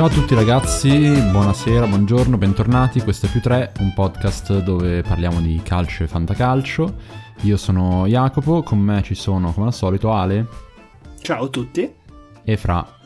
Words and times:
Ciao 0.00 0.08
a 0.08 0.12
tutti 0.12 0.34
ragazzi, 0.34 1.10
buonasera, 1.30 1.86
buongiorno, 1.86 2.38
bentornati. 2.38 3.02
Questo 3.02 3.26
è 3.26 3.28
più 3.28 3.42
3, 3.42 3.74
un 3.80 3.92
podcast 3.92 4.62
dove 4.62 5.02
parliamo 5.02 5.42
di 5.42 5.60
calcio 5.62 6.04
e 6.04 6.06
fantacalcio. 6.06 6.94
Io 7.42 7.58
sono 7.58 8.06
Jacopo, 8.06 8.62
con 8.62 8.78
me 8.78 9.02
ci 9.02 9.14
sono 9.14 9.52
come 9.52 9.66
al 9.66 9.74
solito 9.74 10.10
Ale 10.10 10.46
Ciao 11.20 11.44
a 11.44 11.48
tutti. 11.48 11.92
e 12.42 12.56
Fra. 12.56 12.99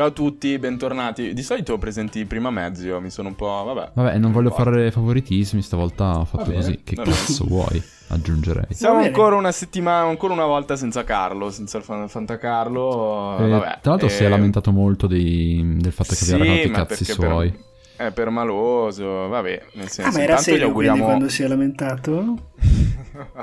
Ciao 0.00 0.08
a 0.08 0.12
tutti, 0.12 0.58
bentornati. 0.58 1.34
Di 1.34 1.42
solito 1.42 1.76
presenti 1.76 2.24
prima 2.24 2.50
mezzo, 2.50 2.98
mi 3.02 3.10
sono 3.10 3.28
un 3.28 3.34
po'... 3.36 3.64
vabbè. 3.66 3.90
Vabbè, 3.92 4.16
non 4.16 4.32
voglio 4.32 4.48
fare 4.48 4.90
favoritismi, 4.90 5.60
stavolta 5.60 6.20
ho 6.20 6.24
fatto 6.24 6.52
così. 6.52 6.80
Che 6.82 6.94
cazzo 6.96 7.44
vuoi? 7.44 7.82
Aggiungerei. 8.08 8.64
Siamo 8.70 9.00
ancora 9.00 9.36
una 9.36 9.52
settimana, 9.52 10.08
ancora 10.08 10.32
una 10.32 10.46
volta 10.46 10.74
senza 10.76 11.04
Carlo, 11.04 11.50
senza 11.50 11.76
il 11.76 11.84
fan- 11.84 12.08
Fantacarlo. 12.08 13.36
Eh, 13.40 13.48
vabbè. 13.50 13.78
tra 13.82 13.90
l'altro 13.90 14.08
si 14.08 14.22
è 14.22 14.26
Eh, 14.26 14.30
lamentato 14.30 14.72
molto 14.72 15.06
dei- 15.06 15.76
del 15.76 15.92
fatto 15.92 16.14
che 16.14 16.24
sì, 16.24 16.32
aveva 16.32 16.54
raccontato 16.54 16.80
i 16.80 16.86
cazzi 16.96 17.04
perché 17.04 17.20
per- 17.20 17.30
suoi. 17.30 17.58
È 17.96 18.10
permaloso, 18.12 19.28
vabbè, 19.28 19.62
nel 19.74 19.88
senso... 19.90 20.10
Ah, 20.10 20.18
ma 20.18 20.24
era 20.24 20.36
serio 20.38 20.68
auguriamo... 20.68 21.04
quando 21.04 21.28
si 21.28 21.42
è 21.42 21.46
lamentato? 21.46 22.10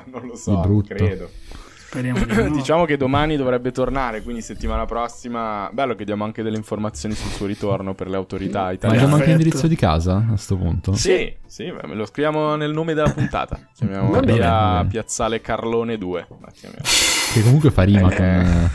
non 0.09 0.21
lo 0.25 0.31
Di 0.31 0.37
so, 0.37 0.57
brutto. 0.59 0.95
credo. 0.95 1.29
Speriamo 1.89 2.23
di 2.25 2.33
no. 2.35 2.49
Diciamo 2.51 2.83
che 2.85 2.97
domani 2.97 3.37
dovrebbe 3.37 3.71
tornare, 3.71 4.21
quindi 4.21 4.41
settimana 4.41 4.85
prossima... 4.85 5.69
Bello 5.71 5.95
che 5.95 6.03
diamo 6.03 6.25
anche 6.25 6.43
delle 6.43 6.57
informazioni 6.57 7.15
sul 7.15 7.31
suo 7.31 7.45
ritorno 7.45 7.93
per 7.93 8.09
le 8.09 8.17
autorità 8.17 8.63
Ma 8.63 8.71
italiane. 8.71 8.97
abbiamo 9.03 9.15
anche 9.15 9.27
Perfetto. 9.27 9.43
l'indirizzo 9.43 9.67
di 9.67 9.75
casa 9.77 10.25
a 10.33 10.35
sto 10.37 10.57
punto? 10.57 10.93
Sì, 10.93 11.33
sì, 11.45 11.71
beh, 11.71 11.87
me 11.87 11.95
lo 11.95 12.05
scriviamo 12.05 12.55
nel 12.55 12.71
nome 12.73 12.93
della 12.93 13.09
puntata. 13.11 13.57
Chiamiamo 13.73 14.09
Va 14.11 14.19
bene, 14.19 14.33
via. 14.33 14.85
Piazzale 14.89 15.39
Carlone 15.39 15.97
2. 15.97 16.27
La 16.41 16.51
chiamiamo. 16.51 16.83
Che 17.33 17.41
comunque 17.43 17.71
fa 17.71 17.83
rima 17.83 18.09
Eh, 18.11 18.15
con 18.15 18.69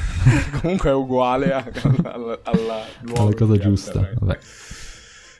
Comunque 0.63 0.91
è 0.91 0.95
uguale 0.95 1.53
a- 1.53 1.65
alla, 2.05 2.39
alla, 2.43 2.83
luogo 3.01 3.23
alla 3.27 3.35
cosa 3.35 3.59
giusta. 3.59 4.09
Vabbè. 4.21 4.39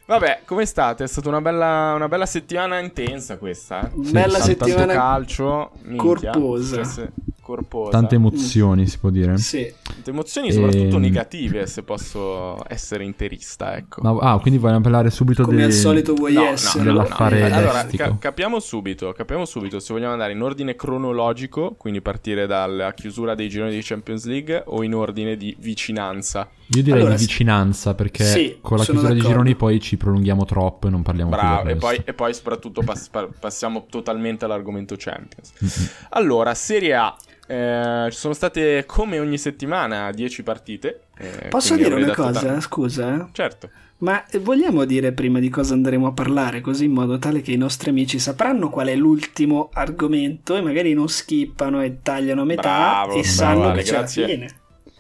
Vabbè, 0.05 0.41
come 0.45 0.67
state? 0.67 1.05
È 1.05 1.07
stata 1.07 1.29
una 1.29 1.41
bella, 1.41 1.93
una 1.95 2.09
bella 2.09 2.27
settimana 2.27 2.79
intensa 2.81 3.39
questa, 3.39 3.87
eh? 3.87 3.91
Bella 3.95 4.41
Sì, 4.41 4.57
Tanto 4.57 4.65
settimana 4.67 4.93
calcio, 4.93 5.71
minchia. 5.85 6.33
corposa. 6.33 6.75
Cioè, 6.77 6.85
se- 6.85 7.13
corposa. 7.55 7.91
Tante 7.91 8.15
emozioni, 8.15 8.87
si 8.87 8.99
può 8.99 9.11
dire. 9.11 9.37
Sì. 9.39 9.71
Tante 9.83 10.11
emozioni, 10.11 10.53
soprattutto 10.53 10.97
Ehm. 10.97 11.03
negative, 11.03 11.67
se 11.67 11.83
posso 11.83 12.57
essere 12.69 13.05
interista, 13.05 13.77
ecco. 13.77 14.01
Ma, 14.03 14.33
ah, 14.33 14.39
quindi 14.39 14.59
vogliamo 14.59 14.81
parlare 14.81 15.11
subito 15.11 15.45
Come 15.45 15.57
dei- 15.57 15.65
al 15.67 15.73
solito 15.73 16.15
vuoi 16.15 16.33
No, 16.33 16.45
essere. 16.47 16.85
no, 16.85 16.91
dell'affare 16.93 17.43
Allora, 17.51 17.83
lestico. 17.83 18.03
ca- 18.05 18.17
capiamo 18.19 18.59
subito, 18.59 19.13
capiamo 19.13 19.45
subito 19.45 19.79
se 19.79 19.93
vogliamo 19.93 20.13
andare 20.13 20.33
in 20.33 20.43
ordine 20.43 20.75
cronologico, 20.75 21.75
quindi 21.77 22.01
partire 22.01 22.47
dalla 22.47 22.93
chiusura 22.95 23.35
dei 23.35 23.49
gironi 23.49 23.73
di 23.73 23.81
Champions 23.83 24.25
League 24.25 24.63
o 24.67 24.83
in 24.83 24.95
ordine 24.95 25.37
di 25.37 25.55
vicinanza. 25.59 26.49
Io 26.75 26.83
direi 26.83 27.01
Allora, 27.01 27.17
di 27.17 27.21
vicinanza 27.27 27.95
perché 27.95 28.25
sì, 28.25 28.59
con 28.63 28.79
la 28.79 28.85
chiusura 28.85 29.09
dei 29.09 29.19
d'accordo. 29.19 29.29
gironi 29.43 29.57
poi 29.57 29.79
ci 29.81 29.97
prolunghiamo 29.99 30.45
troppo 30.47 30.87
e 30.87 30.91
non 30.91 31.03
parliamo 31.03 31.31
Bravo, 31.31 31.61
più 31.63 31.71
e 31.71 31.73
di 31.75 31.79
poi, 31.79 32.01
e 32.03 32.15
poi 32.15 32.33
soprattutto 32.35 32.81
pass- 32.83 33.09
pa- 33.09 33.29
passiamo 33.39 33.87
totalmente 33.91 34.47
all'argomento 34.47 34.95
Champions. 34.97 35.53
Mm-mm. 35.63 35.89
Allora, 36.11 36.55
Serie 36.55 36.95
A. 36.95 37.15
Eh, 37.47 38.09
ci 38.11 38.17
sono 38.19 38.35
state 38.35 38.85
come 38.87 39.19
ogni 39.19 39.39
settimana 39.39 40.11
10 40.11 40.43
partite. 40.43 41.03
eh, 41.19 41.49
Posso 41.49 41.75
dire 41.77 41.95
una 41.95 42.15
cosa? 42.15 42.41
tanto. 42.41 42.61
Scusa. 42.61 43.15
eh? 43.15 43.27
Certo. 43.33 43.69
Ma 43.99 44.25
vogliamo 44.41 44.85
dire 44.85 45.13
prima 45.13 45.39
di 45.39 45.49
cosa 45.49 45.75
andremo 45.75 46.09
a 46.09 46.13
parlare, 46.13 46.61
così 46.61 46.87
in 46.87 46.93
modo 46.93 47.19
tale 47.19 47.41
che 47.41 47.53
i 47.53 47.57
nostri 47.57 47.91
amici 47.91 48.19
sapranno 48.19 48.69
qual 48.69 48.89
è 48.89 48.97
l'ultimo 48.97 49.71
argomento 49.73 50.57
e 50.57 50.61
magari 50.61 50.93
non 50.93 51.09
skippano 51.09 51.81
e 51.83 51.99
tagliano 52.03 52.41
a 52.43 52.45
metà 52.45 52.63
Bravo, 52.63 53.11
e 53.13 53.21
bravo, 53.21 53.23
sanno 53.29 53.63
Ale, 53.69 53.79
che 53.79 53.83
c'è 53.85 53.93
la 53.93 53.99
grazie. 53.99 54.27
fine. 54.27 54.49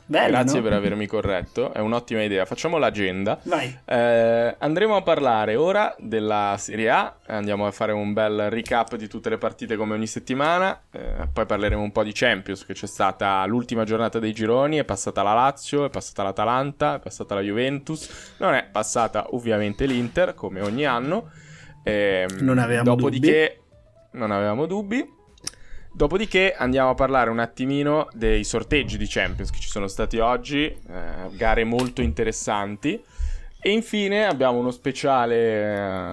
Bello, 0.05 0.31
Grazie 0.31 0.59
no? 0.59 0.65
per 0.65 0.73
avermi 0.75 1.07
corretto, 1.07 1.73
è 1.73 1.79
un'ottima 1.79 2.23
idea. 2.23 2.45
Facciamo 2.45 2.77
l'agenda. 2.77 3.41
Eh, 3.85 4.57
andremo 4.59 4.97
a 4.97 5.03
parlare 5.03 5.55
ora 5.55 5.95
della 5.99 6.57
Serie 6.59 6.91
A, 6.91 7.17
andiamo 7.27 7.67
a 7.67 7.71
fare 7.71 7.93
un 7.93 8.12
bel 8.12 8.51
recap 8.51 8.97
di 8.97 9.09
tutte 9.09 9.31
le 9.31 9.39
partite 9.39 9.77
come 9.77 9.95
ogni 9.95 10.07
settimana, 10.07 10.79
eh, 10.91 11.29
poi 11.33 11.47
parleremo 11.47 11.81
un 11.81 11.93
po' 11.93 12.03
di 12.03 12.12
Champions, 12.12 12.67
che 12.67 12.75
c'è 12.75 12.87
stata 12.87 13.45
l'ultima 13.47 13.85
giornata 13.85 14.19
dei 14.19 14.33
gironi, 14.33 14.77
è 14.77 14.85
passata 14.85 15.23
la 15.23 15.33
Lazio, 15.33 15.85
è 15.87 15.91
passata 15.91 16.25
l'Atalanta, 16.25 16.97
è 16.97 16.99
passata 16.99 17.35
la 17.35 17.41
Juventus, 17.41 18.35
non 18.39 18.55
è 18.55 18.67
passata 18.71 19.27
ovviamente 19.31 19.87
l'Inter, 19.87 20.35
come 20.35 20.61
ogni 20.61 20.85
anno. 20.85 21.31
Ehm, 21.85 22.39
Non 22.41 22.59
avevamo 22.59 22.95
dopodiché, 22.95 23.61
non 24.12 24.31
avevamo 24.31 24.67
dubbi. 24.67 25.21
Dopodiché 25.95 26.55
andiamo 26.57 26.91
a 26.91 26.95
parlare 26.95 27.29
un 27.29 27.39
attimino 27.39 28.09
dei 28.13 28.45
sorteggi 28.45 28.97
di 28.97 29.07
Champions 29.07 29.51
che 29.51 29.59
ci 29.61 29.69
sono 29.69 29.89
stati 29.89 30.19
oggi, 30.19 30.65
eh, 30.65 30.77
gare 31.33 31.65
molto 31.65 32.01
interessanti. 32.01 33.01
E 33.61 33.71
infine 33.71 34.27
abbiamo 34.27 34.59
uno 34.59 34.71
speciale 34.71 35.37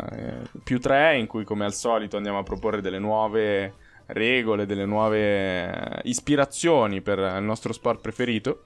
eh, 0.04 0.60
più 0.64 0.80
3 0.80 1.18
in 1.18 1.28
cui 1.28 1.46
come 1.46 1.64
al 1.64 1.74
solito 1.74 2.18
andiamo 2.18 2.38
a 2.40 2.44
proporre 2.44 2.82
delle 2.82 3.00
nuove 3.00 3.74
regole, 4.08 4.66
delle 4.66 4.86
nuove 4.86 6.02
ispirazioni 6.04 7.02
per 7.02 7.18
il 7.18 7.44
nostro 7.44 7.72
sport 7.72 8.02
preferito. 8.02 8.64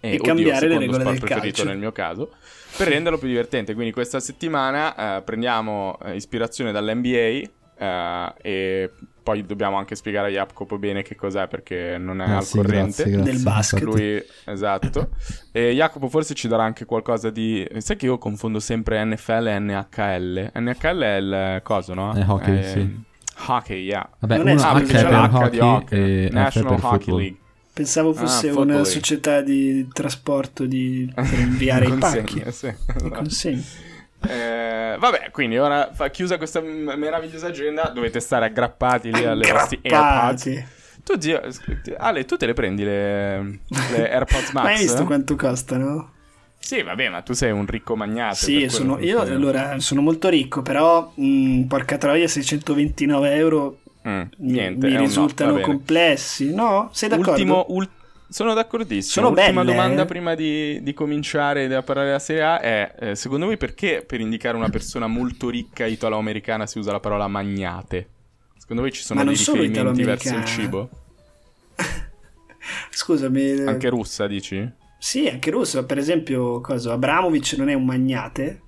E 0.00 0.14
oddio, 0.14 0.22
cambiare 0.22 0.68
le 0.68 0.78
regole 0.78 1.00
sport 1.00 1.10
del 1.10 1.18
preferito 1.18 1.56
calcio. 1.56 1.68
nel 1.68 1.78
mio 1.78 1.92
caso, 1.92 2.30
per 2.76 2.88
renderlo 2.88 3.18
più 3.18 3.26
divertente. 3.26 3.74
Quindi 3.74 3.92
questa 3.92 4.20
settimana 4.20 5.18
eh, 5.18 5.22
prendiamo 5.22 5.98
eh, 6.04 6.14
ispirazione 6.14 6.70
dall'NBA 6.70 7.50
eh, 7.76 8.32
e 8.40 8.90
poi 9.28 9.44
dobbiamo 9.44 9.76
anche 9.76 9.94
spiegare 9.94 10.28
a 10.28 10.30
Jacopo 10.30 10.78
bene 10.78 11.02
che 11.02 11.14
cos'è 11.14 11.48
perché 11.48 11.98
non 11.98 12.22
è 12.22 12.26
Eh, 12.28 12.32
al 12.32 12.44
sì, 12.44 12.56
corrente. 12.56 13.02
grazie, 13.02 13.10
grazie. 13.10 13.30
Del 13.32 13.42
basket. 13.42 13.82
Lui, 13.82 14.22
esatto. 14.46 15.10
E 15.52 15.72
Jacopo 15.74 16.08
forse 16.08 16.32
ci 16.32 16.48
darà 16.48 16.62
anche 16.64 16.86
qualcosa 16.86 17.28
di... 17.28 17.66
Sai 17.76 17.96
che 17.96 18.06
io 18.06 18.16
confondo 18.16 18.58
sempre 18.58 19.04
NFL 19.04 19.46
e 19.48 19.58
NHL. 19.58 20.50
NHL 20.54 21.00
è 21.02 21.16
il 21.16 21.60
coso, 21.62 21.92
no? 21.92 22.14
È 22.14 22.24
hockey, 22.26 22.58
È- 22.58 22.62
sì. 22.62 23.04
Hockey, 23.48 23.82
yeah. 23.82 24.08
Vabbè, 24.18 24.36
Non 24.38 24.48
è- 24.48 24.52
uno 24.52 24.62
ah, 24.62 24.70
H 24.70 24.72
perché 24.78 24.92
c'è 24.94 25.02
per 25.02 25.12
l'H 25.12 25.28
di 25.50 25.58
hockey 25.58 25.58
hockey. 25.60 26.24
e 26.24 26.28
National 26.32 26.74
per 26.76 26.84
Hockey 26.84 26.98
football. 26.98 27.18
League. 27.20 27.38
Pensavo 27.74 28.12
fosse 28.14 28.48
Ah, 28.48 28.52
una 28.52 28.60
Football. 28.76 28.82
società 28.84 29.40
di 29.42 29.88
trasporto 29.92 30.64
di... 30.64 31.12
per 31.14 31.38
inviare 31.38 31.86
i 31.86 31.92
pacchi. 32.00 32.42
Sì. 32.48 32.66
I 33.04 33.08
consegni. 33.10 33.62
Eh, 34.20 34.96
vabbè, 34.98 35.30
quindi 35.30 35.58
ora 35.58 35.90
fa- 35.92 36.10
chiusa 36.10 36.36
questa 36.38 36.60
meravigliosa 36.60 37.46
agenda, 37.48 37.90
dovete 37.94 38.20
stare 38.20 38.46
aggrappati 38.46 39.12
lì 39.12 39.24
alle 39.24 39.50
vostri 39.52 39.78
AirPods. 39.82 40.76
Tu, 41.04 41.18
zio, 41.20 41.40
Ale, 41.96 42.24
tu 42.24 42.36
te 42.36 42.46
le 42.46 42.52
prendi 42.52 42.84
le, 42.84 43.60
le 43.68 44.10
AirPods 44.12 44.50
Max? 44.50 44.64
Ma 44.64 44.70
hai 44.70 44.78
visto 44.78 45.04
quanto 45.04 45.36
costano? 45.36 46.12
Sì, 46.58 46.82
vabbè, 46.82 47.08
ma 47.08 47.22
tu 47.22 47.32
sei 47.32 47.52
un 47.52 47.64
ricco 47.66 47.96
magnate. 47.96 48.34
Sì, 48.34 48.68
sono, 48.68 48.98
io 48.98 49.20
fai. 49.24 49.30
allora 49.30 49.78
sono 49.78 50.02
molto 50.02 50.28
ricco, 50.28 50.60
però 50.60 51.12
mh, 51.14 51.62
porca 51.62 51.96
troia 51.96 52.26
629 52.28 53.34
euro 53.34 53.78
Mm, 54.08 54.20
mi- 54.38 54.52
niente, 54.52 54.86
mi 54.86 54.92
no, 54.94 55.00
risultano 55.00 55.52
bene. 55.54 55.64
complessi. 55.64 56.54
No? 56.54 56.88
Sei 56.92 57.08
d'accordo? 57.08 57.30
Ultimo, 57.32 57.66
ul- 57.68 57.88
sono 58.28 58.54
d'accordissimo. 58.54 59.26
Sono 59.26 59.28
L'ultima 59.34 59.62
belle, 59.64 59.74
domanda 59.76 60.02
eh? 60.02 60.06
prima 60.06 60.34
di, 60.34 60.82
di 60.82 60.92
cominciare 60.94 61.64
a 61.74 61.82
parlare 61.82 62.08
della 62.08 62.18
Serie 62.18 62.42
A 62.42 62.60
è: 62.60 62.94
eh, 62.98 63.14
secondo 63.14 63.46
voi 63.46 63.56
perché 63.56 64.04
per 64.06 64.20
indicare 64.20 64.56
una 64.56 64.68
persona 64.68 65.06
molto 65.06 65.48
ricca 65.48 65.86
italo-americana 65.86 66.66
si 66.66 66.78
usa 66.78 66.92
la 66.92 67.00
parola 67.00 67.26
magnate? 67.28 68.08
Secondo 68.56 68.82
voi 68.82 68.92
ci 68.92 69.02
sono 69.02 69.24
dei 69.24 69.34
riferimenti 69.34 70.02
verso 70.02 70.34
il 70.34 70.44
cibo? 70.44 70.88
Scusami. 72.90 73.42
eh, 73.42 73.66
Anche 73.66 73.88
russa, 73.88 74.26
dici? 74.26 74.70
Sì, 74.98 75.26
anche 75.28 75.50
russo. 75.50 75.84
Per 75.86 75.96
esempio, 75.96 76.60
cosa? 76.60 76.92
Abramovic 76.92 77.54
non 77.56 77.68
è 77.68 77.74
un 77.74 77.84
magnate? 77.84 78.62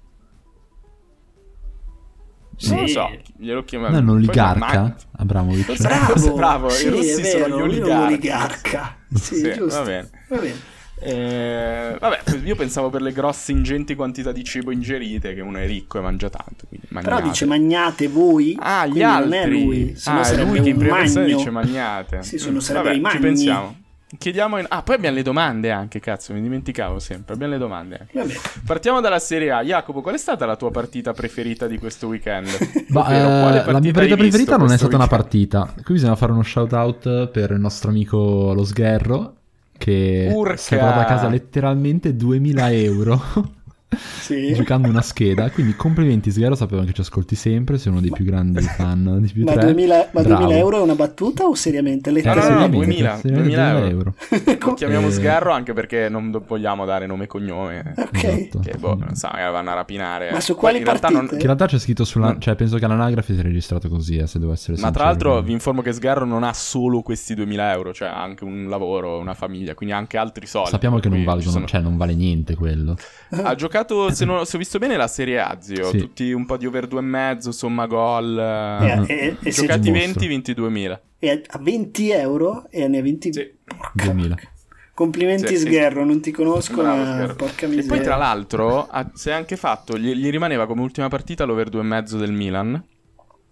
Non 2.68 2.80
lo 2.80 2.86
Sì. 2.86 2.92
so, 2.92 3.10
glielo 3.38 3.64
chiamiamo. 3.64 3.94
Non 3.94 4.02
è 4.06 4.10
un 4.10 4.16
oligarca, 4.16 4.80
ma- 4.82 4.94
Abramovic. 5.16 5.64
Forse- 5.64 5.82
Bravo, 5.82 6.04
forse 6.04 6.30
bravo, 6.32 6.66
i 6.68 6.70
sì, 6.72 6.88
russi 6.88 7.08
è 7.20 7.24
sono 7.24 7.44
vero, 7.44 7.46
gli 7.46 7.50
è 7.50 7.54
un 7.54 7.62
oligarchi. 7.62 8.02
oligarca. 8.12 8.96
Sì, 9.14 9.34
Sì, 9.36 9.52
giusto. 9.54 9.78
va 9.78 9.82
bene. 9.84 10.10
Va 10.28 10.36
bene. 10.36 10.54
Eh, 11.02 11.96
vabbè, 11.98 12.20
io 12.44 12.54
pensavo 12.56 12.90
per 12.90 13.00
le 13.00 13.12
grosse 13.12 13.52
ingenti 13.52 13.94
quantità 13.94 14.32
di 14.32 14.44
cibo 14.44 14.70
ingerite 14.70 15.32
che 15.34 15.40
uno 15.40 15.56
è 15.56 15.66
ricco 15.66 15.96
e 15.98 16.02
mangia 16.02 16.28
tanto. 16.28 16.66
Però 17.00 17.20
dice 17.22 17.46
magnate 17.46 18.06
voi. 18.08 18.54
Ah, 18.60 18.84
gli 18.86 19.02
altri. 19.02 19.30
Non 19.30 19.32
è 19.38 19.46
lui. 19.48 19.94
Se 19.96 20.10
ah, 20.10 20.42
lui 20.44 20.60
che 20.60 20.68
in 20.68 20.76
prima 20.76 20.96
persona 20.96 21.24
dice 21.24 21.48
magnate. 21.50 22.22
Sì, 22.22 22.36
sono- 22.36 22.56
Mm, 22.56 22.58
sarebbero 22.58 22.94
vabbè, 22.94 23.06
i 23.08 23.10
Ci 23.10 23.16
magni. 23.18 23.20
pensiamo. 23.26 23.76
Chiediamo 24.18 24.58
in... 24.58 24.66
Ah, 24.68 24.82
poi 24.82 24.96
abbiamo 24.96 25.16
le 25.16 25.22
domande 25.22 25.70
anche, 25.70 26.00
cazzo, 26.00 26.32
mi 26.32 26.40
dimenticavo 26.42 26.98
sempre. 26.98 27.34
Abbiamo 27.34 27.52
le 27.52 27.58
domande 27.58 27.98
anche. 28.00 28.18
Vabbè. 28.18 28.34
Partiamo 28.66 29.00
dalla 29.00 29.20
Serie 29.20 29.52
A. 29.52 29.62
Jacopo, 29.62 30.00
qual 30.00 30.14
è 30.16 30.18
stata 30.18 30.46
la 30.46 30.56
tua 30.56 30.70
partita 30.70 31.12
preferita 31.12 31.66
di 31.68 31.78
questo 31.78 32.08
weekend? 32.08 32.48
Ma, 32.88 33.02
Ovvero, 33.06 33.28
eh, 33.68 33.72
la 33.72 33.80
mia 33.80 33.92
partita 33.92 34.16
preferita 34.16 34.56
non 34.56 34.72
è 34.72 34.76
stata 34.76 34.96
una 34.96 35.04
weekend? 35.04 35.22
partita. 35.22 35.74
Qui 35.84 35.94
bisogna 35.94 36.16
fare 36.16 36.32
uno 36.32 36.42
shout 36.42 36.72
out 36.72 37.28
per 37.28 37.52
il 37.52 37.60
nostro 37.60 37.90
amico 37.90 38.52
Lo 38.52 38.64
Sgherro 38.64 39.34
che 39.78 40.28
Urca! 40.34 40.56
si 40.56 40.74
è 40.74 40.78
portato 40.78 41.00
a 41.00 41.04
casa 41.04 41.28
letteralmente 41.28 42.14
2000 42.14 42.72
euro 42.72 43.22
Sì. 43.96 44.52
giocando 44.54 44.88
una 44.88 45.02
scheda. 45.02 45.50
Quindi 45.50 45.74
complimenti 45.74 46.30
Sghero, 46.30 46.54
sapevo 46.54 46.84
che 46.84 46.92
ci 46.92 47.00
ascolti 47.00 47.34
sempre, 47.34 47.78
sei 47.78 47.92
uno 47.92 48.00
dei 48.00 48.10
più 48.10 48.24
grandi 48.24 48.60
fan 48.62 49.18
di 49.20 49.32
più 49.32 49.44
Ma, 49.44 49.52
3. 49.52 49.64
2000, 49.66 50.08
ma 50.12 50.22
Bravo. 50.22 50.38
2000 50.44 50.58
euro 50.58 50.78
è 50.78 50.82
una 50.82 50.94
battuta 50.94 51.44
o 51.44 51.54
seriamente? 51.54 52.10
No, 52.10 52.18
no, 52.22 52.34
no, 52.34 52.40
seriamente, 52.40 52.76
2000, 52.76 53.16
seriamente 53.16 53.54
2000 53.56 53.88
euro. 53.88 54.14
Lo 54.46 54.58
Com- 54.58 54.74
chiamiamo 54.74 55.06
Eh. 55.08 55.12
sgarro 55.12 55.52
anche 55.52 55.72
perché 55.72 56.08
non 56.08 56.30
vogliamo 56.46 56.84
dare 56.84 57.06
nome 57.06 57.24
e 57.24 57.26
cognome. 57.26 57.94
ok. 57.96 58.24
Esatto. 58.24 58.58
Che 58.60 58.76
boh, 58.78 58.94
non 58.96 59.14
so, 59.14 59.28
magari 59.32 59.52
vanno 59.52 59.70
a 59.70 59.74
rapinare. 59.74 60.30
Ma 60.32 60.40
su 60.40 60.54
quali 60.54 60.78
in 60.78 60.84
realtà 60.84 61.08
partite? 61.10 61.28
Che 61.34 61.40
in 61.40 61.46
realtà 61.46 61.66
c'è 61.66 61.78
scritto 61.78 62.04
sulla... 62.04 62.36
Cioè, 62.38 62.54
penso 62.54 62.76
che 62.78 62.84
all'anagrafe 62.84 63.34
sia 63.34 63.42
registrato 63.42 63.88
così, 63.88 64.16
eh, 64.18 64.26
se 64.26 64.38
devo 64.38 64.52
essere 64.52 64.72
Ma 64.72 64.78
sincero. 64.78 64.92
tra 64.98 65.04
l'altro 65.04 65.42
vi 65.42 65.52
informo 65.52 65.82
che 65.82 65.92
Sgarro 65.92 66.24
non 66.24 66.42
ha 66.44 66.52
solo 66.52 67.02
questi 67.02 67.34
2000 67.34 67.72
euro, 67.72 67.92
cioè 67.92 68.08
ha 68.08 68.22
anche 68.22 68.44
un 68.44 68.68
lavoro, 68.68 69.18
una 69.18 69.34
famiglia, 69.34 69.74
quindi 69.74 69.94
anche 69.94 70.16
altri 70.16 70.46
soldi. 70.46 70.70
Sappiamo 70.70 70.98
che 70.98 71.08
non 71.08 71.24
valgono, 71.24 71.50
sono- 71.50 71.66
cioè 71.66 71.80
non 71.80 71.96
vale 71.96 72.14
niente 72.14 72.54
quello. 72.54 72.96
Ha 73.30 73.54
giocato, 73.54 73.78
se, 74.12 74.24
non, 74.24 74.44
se 74.46 74.56
ho 74.56 74.58
visto 74.58 74.78
bene, 74.78 74.96
la 74.96 75.08
Serie 75.08 75.40
A, 75.40 75.56
zio. 75.60 75.90
Sì. 75.90 75.98
Tutti 75.98 76.32
un 76.32 76.46
po' 76.46 76.56
di 76.56 76.66
over 76.66 76.86
2,5, 76.86 77.48
somma 77.50 77.86
gol. 77.86 78.38
E, 78.38 79.04
eh. 79.06 79.14
e- 79.14 79.36
e 79.42 79.50
se- 79.52 79.62
Giocati 79.62 79.90
mostro. 79.90 80.20
20, 80.20 80.54
22.000. 80.54 81.00
e 81.18 81.42
a 81.46 81.58
20 81.58 82.10
euro 82.10 82.66
e 82.70 82.88
ne 82.88 82.98
ha 82.98 83.02
20 83.02 83.32
Sì. 83.32 83.50
Porca 83.64 83.90
2000. 84.04 84.28
vacca. 84.34 84.48
complimenti 84.94 85.46
Sì, 85.48 85.56
sì. 85.56 85.66
Sgherro 85.66 86.04
non 86.04 86.20
ti 86.20 86.30
conosco 86.30 86.82
Bravo, 86.82 87.02
ma 87.26 87.34
porca 87.34 87.64
E 87.64 87.68
miseria 87.68 87.88
poi, 87.88 88.02
tra 88.04 88.16
l'altro, 88.16 88.86
ha- 88.86 89.10
si 89.14 89.30
è 89.30 89.32
anche 89.32 89.56
fatto. 89.56 89.96
Gli, 89.98 90.12
gli 90.14 90.28
rimaneva 90.30 90.66
come 90.66 90.82
ultima 90.82 91.08
partita 91.08 91.44
l'over 91.44 91.68
2,5 91.70 92.16
del 92.18 92.32
Milan. 92.32 92.84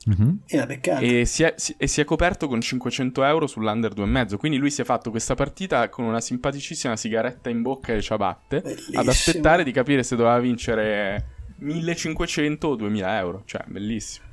Mhm. 0.06 0.38
e 0.46 0.56
la 0.56 0.64
beccata 0.66 1.00
E 1.00 1.24
si, 1.26 1.42
è, 1.42 1.54
si- 1.56 1.74
e 1.76 1.86
si 1.86 2.00
è 2.00 2.04
coperto 2.04 2.46
con 2.48 2.60
500 2.60 3.24
euro 3.24 3.46
sull'under 3.46 3.92
2,5. 3.92 4.36
Quindi 4.36 4.56
lui 4.58 4.70
si 4.70 4.80
è 4.80 4.84
fatto 4.84 5.10
questa 5.10 5.34
partita 5.34 5.88
con 5.88 6.04
una 6.04 6.20
simpaticissima 6.20 6.96
sigaretta 6.96 7.50
in 7.50 7.62
bocca 7.62 7.92
e 7.92 8.00
ciabatte. 8.00 8.60
Bellissimo. 8.60 9.00
Ad 9.00 9.08
aspettare 9.08 9.64
di 9.64 9.72
capire 9.72 10.02
se 10.02 10.16
doveva 10.16 10.38
vincere 10.38 11.26
1500 11.58 12.68
o 12.68 12.74
2000 12.76 13.18
euro. 13.18 13.42
Cioè, 13.44 13.64
bellissimo. 13.66 14.26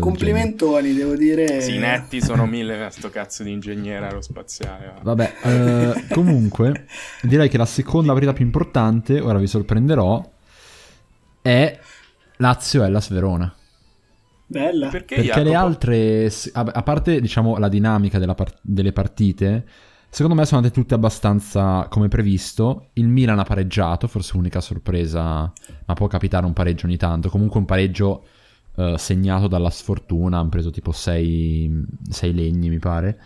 Complimentoni 0.00 0.92
devo 0.92 1.14
dire 1.16 1.62
Sì, 1.62 1.76
i 1.76 1.78
netti 1.78 2.20
sono 2.20 2.44
1000. 2.44 2.88
Sto 2.90 3.08
cazzo 3.08 3.42
di 3.42 3.52
ingegnere 3.52 4.04
aerospaziale. 4.04 4.86
va. 4.96 5.00
Vabbè, 5.02 5.34
eh, 5.44 6.04
comunque, 6.12 6.86
direi 7.22 7.48
che 7.48 7.56
la 7.56 7.64
seconda 7.64 8.12
partita 8.12 8.34
più 8.34 8.44
importante, 8.44 9.18
ora 9.18 9.38
vi 9.38 9.46
sorprenderò, 9.46 10.22
è 11.40 11.78
Lazio-Hellas 12.36 13.08
Verona. 13.10 13.54
Bella 14.46 14.88
Perché, 14.88 15.16
Perché 15.16 15.42
le 15.42 15.54
altre, 15.54 16.30
a 16.52 16.82
parte 16.82 17.20
diciamo 17.20 17.56
la 17.58 17.68
dinamica 17.68 18.18
della 18.18 18.34
par- 18.34 18.54
delle 18.62 18.92
partite, 18.92 19.66
secondo 20.08 20.38
me 20.38 20.46
sono 20.46 20.60
andate 20.60 20.78
tutte 20.78 20.94
abbastanza 20.94 21.86
come 21.90 22.08
previsto. 22.08 22.88
Il 22.94 23.08
Milan 23.08 23.38
ha 23.38 23.44
pareggiato, 23.44 24.06
forse 24.08 24.36
unica 24.36 24.60
sorpresa, 24.60 25.52
ma 25.84 25.94
può 25.94 26.06
capitare 26.06 26.46
un 26.46 26.52
pareggio 26.52 26.86
ogni 26.86 26.96
tanto. 26.96 27.28
Comunque 27.28 27.58
un 27.60 27.66
pareggio 27.66 28.24
eh, 28.76 28.94
segnato 28.98 29.48
dalla 29.48 29.70
sfortuna, 29.70 30.38
hanno 30.38 30.48
preso 30.48 30.70
tipo 30.70 30.92
6 30.92 31.86
legni 32.32 32.68
mi 32.68 32.78
pare. 32.78 33.18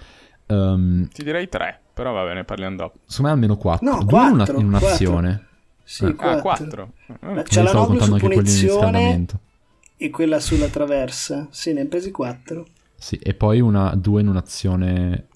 Ehm, 0.46 1.08
Ti 1.08 1.22
direi 1.25 1.49
3. 1.49 1.81
Però 1.93 2.12
va 2.12 2.25
bene, 2.25 2.44
parliamo 2.44 2.76
dopo. 2.76 2.99
secondo 3.05 3.28
me 3.28 3.34
almeno 3.34 3.56
4. 3.58 3.87
No, 3.90 4.02
Due 4.05 4.19
in, 4.20 4.25
una- 4.26 4.37
quattro, 4.44 4.58
in 4.61 4.67
un'azione. 4.69 5.46
sì, 5.84 6.05
Ah, 6.05 6.31
Ah, 6.31 6.40
quattro. 6.40 6.40
4. 6.40 6.93
Ma 7.20 7.32
Io 7.34 7.43
c'è 7.43 7.62
la 7.62 7.70
contando 7.72 8.05
su 8.05 8.12
anche 8.14 8.25
quelli 8.26 8.34
in 8.38 8.43
punizione 8.44 8.75
riscaldamento. 8.75 9.40
E 10.02 10.08
quella 10.08 10.41
sulla 10.41 10.69
traversa 10.69 11.47
sì 11.50 11.75
ne 11.75 11.82
ha 11.82 11.85
presi 11.85 12.11
quattro 12.11 12.64
Sì, 12.97 13.17
e 13.17 13.35
poi 13.35 13.61
una, 13.61 13.94
due 13.94 14.23
in 14.23 14.29
un'azione... 14.29 15.26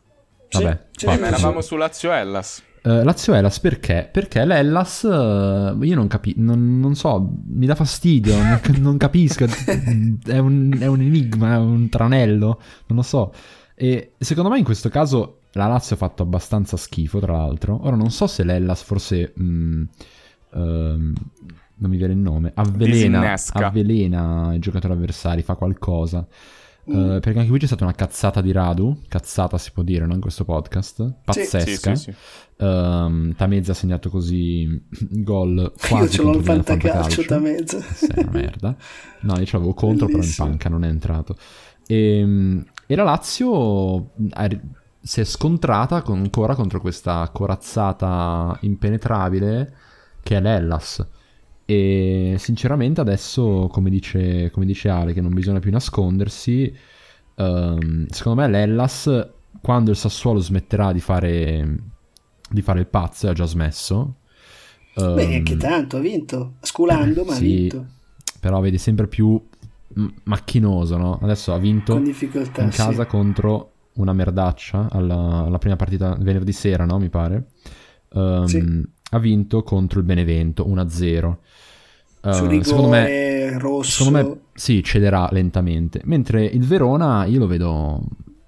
Vabbè, 0.50 0.86
sì, 0.96 1.04
ma 1.04 1.26
eravamo 1.26 1.60
su 1.60 1.76
Lazio 1.76 2.12
Hellas. 2.12 2.62
Eh, 2.82 3.02
Lazio 3.02 3.34
Hellas 3.34 3.60
perché? 3.60 4.08
Perché 4.10 4.44
l'Hellas, 4.44 5.04
eh, 5.04 5.76
io 5.80 5.94
non 5.94 6.06
capisco, 6.06 6.40
non, 6.40 6.78
non 6.80 6.94
so, 6.94 7.28
mi 7.46 7.66
dà 7.66 7.74
fastidio, 7.74 8.36
non, 8.36 8.60
non 8.78 8.96
capisco, 8.96 9.44
è 9.44 10.38
un, 10.38 10.74
è 10.78 10.86
un 10.86 11.00
enigma, 11.00 11.54
è 11.54 11.58
un 11.58 11.88
tranello, 11.90 12.60
non 12.86 12.98
lo 12.98 13.02
so. 13.02 13.32
E 13.74 14.12
secondo 14.18 14.48
me 14.48 14.58
in 14.58 14.64
questo 14.64 14.88
caso 14.88 15.40
la 15.52 15.66
Lazio 15.66 15.96
ha 15.96 15.98
fatto 15.98 16.22
abbastanza 16.22 16.76
schifo, 16.76 17.18
tra 17.18 17.32
l'altro. 17.32 17.80
Ora 17.82 17.96
non 17.96 18.10
so 18.10 18.26
se 18.26 18.44
l'Hellas 18.44 18.82
forse... 18.82 19.32
mh, 19.34 19.82
ehm, 20.54 21.12
non 21.76 21.90
mi 21.90 21.96
viene 21.96 22.12
il 22.12 22.18
nome, 22.18 22.52
avvelena, 22.54 23.34
avvelena 23.52 24.54
i 24.54 24.58
giocatori 24.58 24.92
avversari, 24.94 25.42
fa 25.42 25.54
qualcosa. 25.54 26.26
Mm. 26.90 27.12
Eh, 27.12 27.20
perché 27.20 27.38
anche 27.38 27.48
qui 27.48 27.58
c'è 27.58 27.66
stata 27.66 27.84
una 27.84 27.94
cazzata 27.94 28.42
di 28.42 28.52
Radu, 28.52 29.00
cazzata 29.08 29.56
si 29.56 29.72
può 29.72 29.82
dire 29.82 30.04
no, 30.04 30.12
in 30.12 30.20
questo 30.20 30.44
podcast, 30.44 31.14
pazzesca. 31.24 31.94
Sì, 31.94 32.02
sì, 32.04 32.12
sì. 32.12 32.14
Ehm, 32.62 33.34
Tamezza 33.34 33.72
ha 33.72 33.74
segnato 33.74 34.10
così 34.10 34.82
gol 35.10 35.56
io 35.56 35.72
quasi 35.88 36.10
ce 36.16 36.22
l'ho 36.22 36.34
il 36.36 36.42
fantacalcio 36.44 37.22
Fantacalcio. 37.22 37.24
da 37.26 37.38
mezzo 37.38 37.80
Sì, 37.80 38.06
è 38.06 38.20
una 38.20 38.30
merda. 38.30 38.76
No, 39.22 39.38
io 39.38 39.44
ce 39.46 39.56
l'avevo 39.56 39.72
contro, 39.74 40.04
però 40.06 40.18
in 40.18 40.24
Bellissimo. 40.24 40.48
panca 40.48 40.68
non 40.68 40.84
è 40.84 40.88
entrato. 40.88 41.36
E, 41.86 42.62
e 42.86 42.94
la 42.94 43.02
Lazio 43.02 44.10
ha- 44.32 44.60
si 45.00 45.20
è 45.20 45.24
scontrata 45.24 46.02
con- 46.02 46.18
ancora 46.18 46.54
contro 46.54 46.80
questa 46.82 47.28
corazzata 47.32 48.58
impenetrabile 48.60 49.74
che 50.22 50.36
è 50.36 50.40
l'Hellas. 50.40 51.06
E 51.66 52.36
sinceramente 52.38 53.00
adesso, 53.00 53.68
come 53.70 53.88
dice, 53.90 54.50
come 54.50 54.66
dice 54.66 54.88
Ale, 54.88 55.12
che 55.12 55.20
non 55.20 55.32
bisogna 55.32 55.60
più 55.60 55.70
nascondersi, 55.70 56.72
ehm, 57.36 58.06
secondo 58.08 58.42
me 58.42 58.48
l'Hellas, 58.48 59.28
quando 59.60 59.90
il 59.90 59.96
Sassuolo 59.96 60.40
smetterà 60.40 60.92
di 60.92 61.00
fare, 61.00 61.76
di 62.50 62.62
fare 62.62 62.80
il 62.80 62.86
pazzo, 62.86 63.26
e 63.26 63.30
ha 63.30 63.32
già 63.32 63.46
smesso. 63.46 64.16
beh 64.94 65.34
ehm, 65.36 65.42
che 65.42 65.56
tanto 65.56 65.96
ha 65.96 66.00
vinto 66.00 66.54
sculando 66.60 67.24
ma 67.24 67.32
ha 67.32 67.36
sì, 67.36 67.46
vinto 67.46 67.86
però 68.40 68.60
vedi 68.60 68.76
sempre 68.76 69.06
più 69.06 69.42
macchinoso, 70.24 70.96
no? 70.98 71.18
Adesso 71.22 71.54
ha 71.54 71.58
vinto 71.58 71.96
in 71.96 72.12
sì. 72.12 72.76
casa 72.76 73.06
contro 73.06 73.70
una 73.94 74.12
merdaccia 74.12 74.88
alla, 74.90 75.44
alla 75.46 75.58
prima 75.58 75.76
partita 75.76 76.14
venerdì 76.18 76.52
sera, 76.52 76.84
no? 76.84 76.98
Mi 76.98 77.08
pare. 77.08 77.46
Ehm, 78.12 78.44
Sì. 78.46 78.92
Ha 79.14 79.18
vinto 79.18 79.62
contro 79.62 80.00
il 80.00 80.04
Benevento 80.04 80.66
1-0. 80.66 81.36
Eh, 82.24 82.32
su 82.32 82.46
rigore 82.46 82.64
secondo 82.64 82.88
me, 82.88 83.58
rosso 83.58 84.04
secondo 84.04 84.28
me 84.28 84.40
sì, 84.54 84.82
cederà 84.82 85.28
lentamente. 85.30 86.00
Mentre 86.04 86.44
il 86.44 86.64
Verona 86.64 87.24
io 87.26 87.38
lo 87.38 87.46
vedo, 87.46 88.02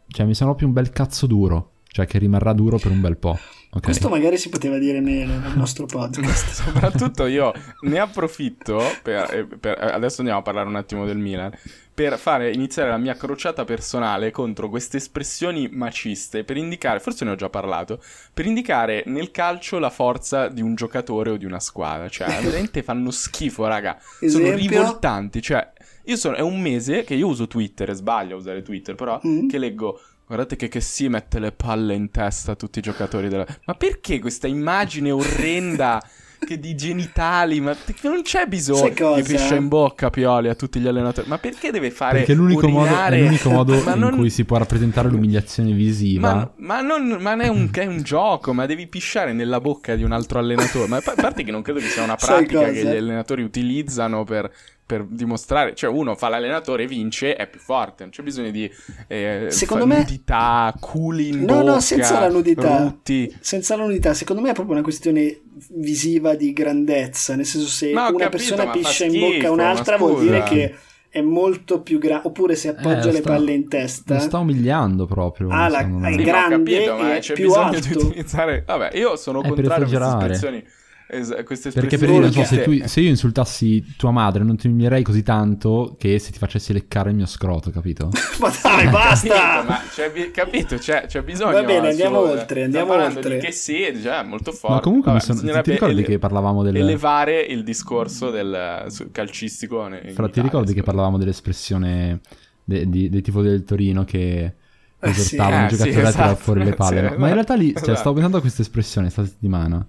cioè 0.08 0.26
mi 0.26 0.34
sembra 0.34 0.56
più 0.56 0.66
un 0.66 0.72
bel 0.72 0.90
cazzo 0.90 1.26
duro, 1.26 1.72
cioè 1.88 2.06
che 2.06 2.18
rimarrà 2.18 2.52
duro 2.52 2.78
per 2.78 2.90
un 2.90 3.00
bel 3.00 3.16
po'. 3.16 3.38
ok? 3.70 3.82
questo 3.82 4.08
magari 4.08 4.38
si 4.38 4.48
poteva 4.48 4.78
dire 4.78 5.00
meno 5.00 5.38
nel 5.38 5.56
nostro 5.56 5.86
podcast 5.86 6.48
Soprattutto 6.64 7.26
io 7.26 7.52
ne 7.82 7.98
approfitto 7.98 8.80
per, 9.02 9.32
eh, 9.32 9.44
per- 9.44 9.78
eh, 9.78 9.92
adesso 9.92 10.20
andiamo 10.20 10.40
a 10.40 10.42
parlare 10.42 10.68
un 10.68 10.76
attimo 10.76 11.04
del 11.04 11.18
Milan 11.18 11.52
per 11.96 12.18
fare 12.18 12.52
iniziare 12.52 12.90
la 12.90 12.98
mia 12.98 13.14
crociata 13.14 13.64
personale 13.64 14.30
contro 14.30 14.68
queste 14.68 14.98
espressioni 14.98 15.66
maciste 15.72 16.44
per 16.44 16.58
indicare, 16.58 17.00
forse 17.00 17.24
ne 17.24 17.30
ho 17.30 17.36
già 17.36 17.48
parlato, 17.48 18.02
per 18.34 18.44
indicare 18.44 19.02
nel 19.06 19.30
calcio 19.30 19.78
la 19.78 19.88
forza 19.88 20.48
di 20.48 20.60
un 20.60 20.74
giocatore 20.74 21.30
o 21.30 21.36
di 21.38 21.46
una 21.46 21.58
squadra, 21.58 22.10
cioè 22.10 22.26
veramente 22.44 22.82
fanno 22.82 23.10
schifo, 23.10 23.66
raga. 23.66 23.96
Sono 24.20 24.44
Esempio? 24.44 24.56
rivoltanti, 24.56 25.40
cioè 25.40 25.72
io 26.04 26.16
sono 26.16 26.36
è 26.36 26.40
un 26.42 26.60
mese 26.60 27.02
che 27.02 27.14
io 27.14 27.28
uso 27.28 27.46
Twitter, 27.46 27.90
sbaglio 27.94 28.34
a 28.34 28.38
usare 28.38 28.60
Twitter, 28.60 28.94
però 28.94 29.18
Mm. 29.26 29.48
che 29.48 29.56
leggo 29.56 29.98
Guardate 30.26 30.56
che, 30.56 30.66
che 30.66 30.80
si 30.80 31.08
mette 31.08 31.38
le 31.38 31.52
palle 31.52 31.94
in 31.94 32.10
testa 32.10 32.52
a 32.52 32.56
tutti 32.56 32.80
i 32.80 32.82
giocatori 32.82 33.28
della... 33.28 33.46
Ma 33.64 33.74
perché 33.74 34.18
questa 34.18 34.48
immagine 34.48 35.12
orrenda 35.12 36.02
che 36.46 36.58
di 36.58 36.74
genitali? 36.74 37.60
Ma 37.60 37.76
non 38.02 38.22
c'è 38.22 38.46
bisogno 38.46 39.14
di 39.16 39.22
piscia 39.22 39.56
in 39.56 39.68
bocca 39.68 40.08
Pioli 40.10 40.48
a 40.48 40.54
tutti 40.54 40.78
gli 40.80 40.86
allenatori. 40.86 41.28
Ma 41.28 41.38
perché 41.38 41.70
deve 41.70 41.90
fare 41.90 42.18
Perché 42.18 42.34
l'unico 42.34 42.68
modo, 42.68 42.96
è 42.96 43.20
l'unico 43.20 43.50
modo 43.50 43.74
in 43.74 43.92
non- 43.96 44.16
cui 44.16 44.30
si 44.30 44.44
può 44.44 44.56
rappresentare 44.56 45.08
l'umiliazione 45.08 45.72
visiva. 45.72 46.34
Ma, 46.34 46.52
ma 46.56 46.80
non, 46.80 47.18
ma 47.20 47.34
non 47.34 47.40
è, 47.44 47.48
un, 47.48 47.68
è 47.72 47.86
un 47.86 48.02
gioco, 48.02 48.52
ma 48.52 48.64
devi 48.66 48.86
pisciare 48.86 49.32
nella 49.32 49.60
bocca 49.60 49.96
di 49.96 50.04
un 50.04 50.12
altro 50.12 50.38
allenatore. 50.38 50.86
Ma 50.86 50.96
a 50.98 51.14
parte 51.14 51.42
che 51.42 51.50
non 51.50 51.62
credo 51.62 51.80
che 51.80 51.86
sia 51.86 52.02
una 52.02 52.16
pratica 52.16 52.70
che 52.70 52.84
gli 52.84 52.86
allenatori 52.86 53.42
utilizzano 53.42 54.24
per, 54.24 54.50
per 54.86 55.04
dimostrare. 55.04 55.74
Cioè, 55.74 55.90
uno 55.90 56.14
fa 56.14 56.28
l'allenatore 56.28 56.84
e 56.84 56.86
vince, 56.86 57.34
è 57.34 57.48
più 57.48 57.58
forte. 57.58 58.04
Non 58.04 58.12
c'è 58.12 58.22
bisogno 58.22 58.50
di 58.52 58.70
eh, 59.08 59.46
Secondo 59.50 59.84
me- 59.86 59.98
nudità, 59.98 60.72
culi 60.78 61.28
in 61.30 61.40
No, 61.44 61.56
no, 61.56 61.64
bocca, 61.64 61.80
senza 61.80 62.20
la 62.20 62.28
nudità. 62.30 62.78
rutti. 62.78 63.36
senza 63.40 63.76
la 63.76 63.82
nudità 63.84 64.14
secondo 64.14 64.40
me 64.42 64.50
è 64.50 64.54
proprio 64.54 64.74
una 64.74 64.84
questione 64.84 65.40
visiva 65.70 66.34
di 66.34 66.52
grandezza 66.52 67.34
nel 67.34 67.44
senso 67.46 67.66
se 67.68 67.88
ho 67.88 67.90
una 67.92 68.04
capito, 68.10 68.28
persona 68.28 68.70
piscia 68.70 69.04
in 69.06 69.18
bocca 69.20 69.48
a 69.48 69.50
un'altra 69.50 69.96
vuol 69.96 70.20
dire 70.20 70.42
che 70.44 70.74
è 71.08 71.20
molto 71.22 71.80
più 71.80 71.98
grande 71.98 72.28
oppure 72.28 72.54
se 72.56 72.68
appoggia 72.68 73.08
Eh, 73.08 73.12
le 73.12 73.18
sta- 73.20 73.30
palle 73.30 73.52
in 73.52 73.68
testa 73.68 74.18
sta 74.18 74.38
umiliando 74.38 75.06
proprio. 75.06 75.48
Ah, 75.50 75.68
la- 75.68 75.80
è 75.80 75.84
Sì, 75.84 75.88
ma 75.88 76.08
ho 76.10 76.14
grande 76.16 76.56
capito, 76.56 76.96
ma 76.96 77.16
e 77.16 77.18
c'è 77.20 77.32
più 77.34 77.44
bisogno 77.46 77.64
alto. 77.68 77.88
di 77.88 77.94
utilizzare. 77.94 78.62
Vabbè, 78.66 78.90
io 78.96 79.16
sono 79.16 79.42
È 79.42 79.48
contrario 79.48 79.72
a 79.72 79.88
queste 79.88 79.96
esagerare. 79.96 80.66
Espressioni. 81.08 81.40
Es- 81.40 81.44
queste 81.44 81.70
Perché 81.70 81.98
per 81.98 82.08
dire, 82.08 82.20
non 82.20 82.32
so, 82.32 82.44
se, 82.44 82.62
tu- 82.62 82.82
se 82.86 83.00
io 83.00 83.08
insultassi 83.08 83.94
tua 83.96 84.10
madre 84.10 84.42
non 84.44 84.56
ti 84.56 84.66
umilierei 84.66 85.02
così 85.02 85.22
tanto 85.22 85.94
che 85.98 86.18
se 86.18 86.32
ti 86.32 86.38
facessi 86.38 86.72
leccare 86.72 87.10
il 87.10 87.16
mio 87.16 87.26
scroto, 87.26 87.70
capito? 87.70 88.10
Ma 88.40 88.50
dai, 88.62 88.88
basta! 88.88 89.28
Capito, 89.28 89.68
ma 89.68 89.80
c'è, 89.92 90.30
capito, 90.30 90.76
c'è, 90.76 91.06
c'è 91.06 91.22
bisogno. 91.22 91.52
Va 91.52 91.62
bene, 91.62 91.88
andiamo 91.88 92.16
assolutamente. 92.22 92.40
oltre, 92.42 92.64
andiamo 92.64 92.92
oltre. 92.94 93.38
Che 93.38 93.52
sì, 93.52 94.00
già, 94.00 94.22
molto 94.22 94.52
forte. 94.52 94.74
Ma 94.76 94.80
comunque 94.80 95.12
mi 95.12 95.18
Vabbè, 95.18 95.32
sono- 95.38 95.52
ti, 95.52 95.62
ti 95.62 95.70
ricordi 95.72 95.94
ele- 95.94 96.02
che 96.02 96.18
parlavamo 96.18 96.62
del... 96.62 96.76
elevare 96.76 97.40
il 97.40 97.62
discorso 97.62 98.30
del 98.30 98.86
calcistico. 99.12 99.86
ne- 99.88 100.00
in 100.04 100.12
Fra, 100.14 100.24
ti 100.24 100.30
Italia, 100.30 100.42
ricordi 100.42 100.74
che 100.74 100.82
parlavamo 100.82 101.18
dell'espressione 101.18 102.20
de- 102.64 102.88
di- 102.88 103.08
dei 103.08 103.22
tifosi 103.22 103.48
del 103.48 103.64
Torino 103.64 104.04
che 104.04 104.54
Eh, 104.98 105.12
sì. 105.12 105.36
Eh, 105.36 105.64
i 105.66 105.68
sì, 105.68 105.76
giocatori 105.76 105.80
a 105.82 105.92
tirare 105.92 106.08
esatto. 106.08 106.34
fuori 106.36 106.64
le 106.64 106.74
palle? 106.74 107.00
Sì, 107.00 107.04
Ma- 107.12 107.16
Ma 107.18 107.26
in 107.28 107.32
realtà 107.34 107.54
lì, 107.54 107.66
cioè, 107.68 107.76
esatto. 107.82 107.94
stavo 107.96 108.12
pensando 108.14 108.38
a 108.38 108.40
questa 108.40 108.62
espressione 108.62 109.10
questa 109.12 109.30
settimana 109.30 109.86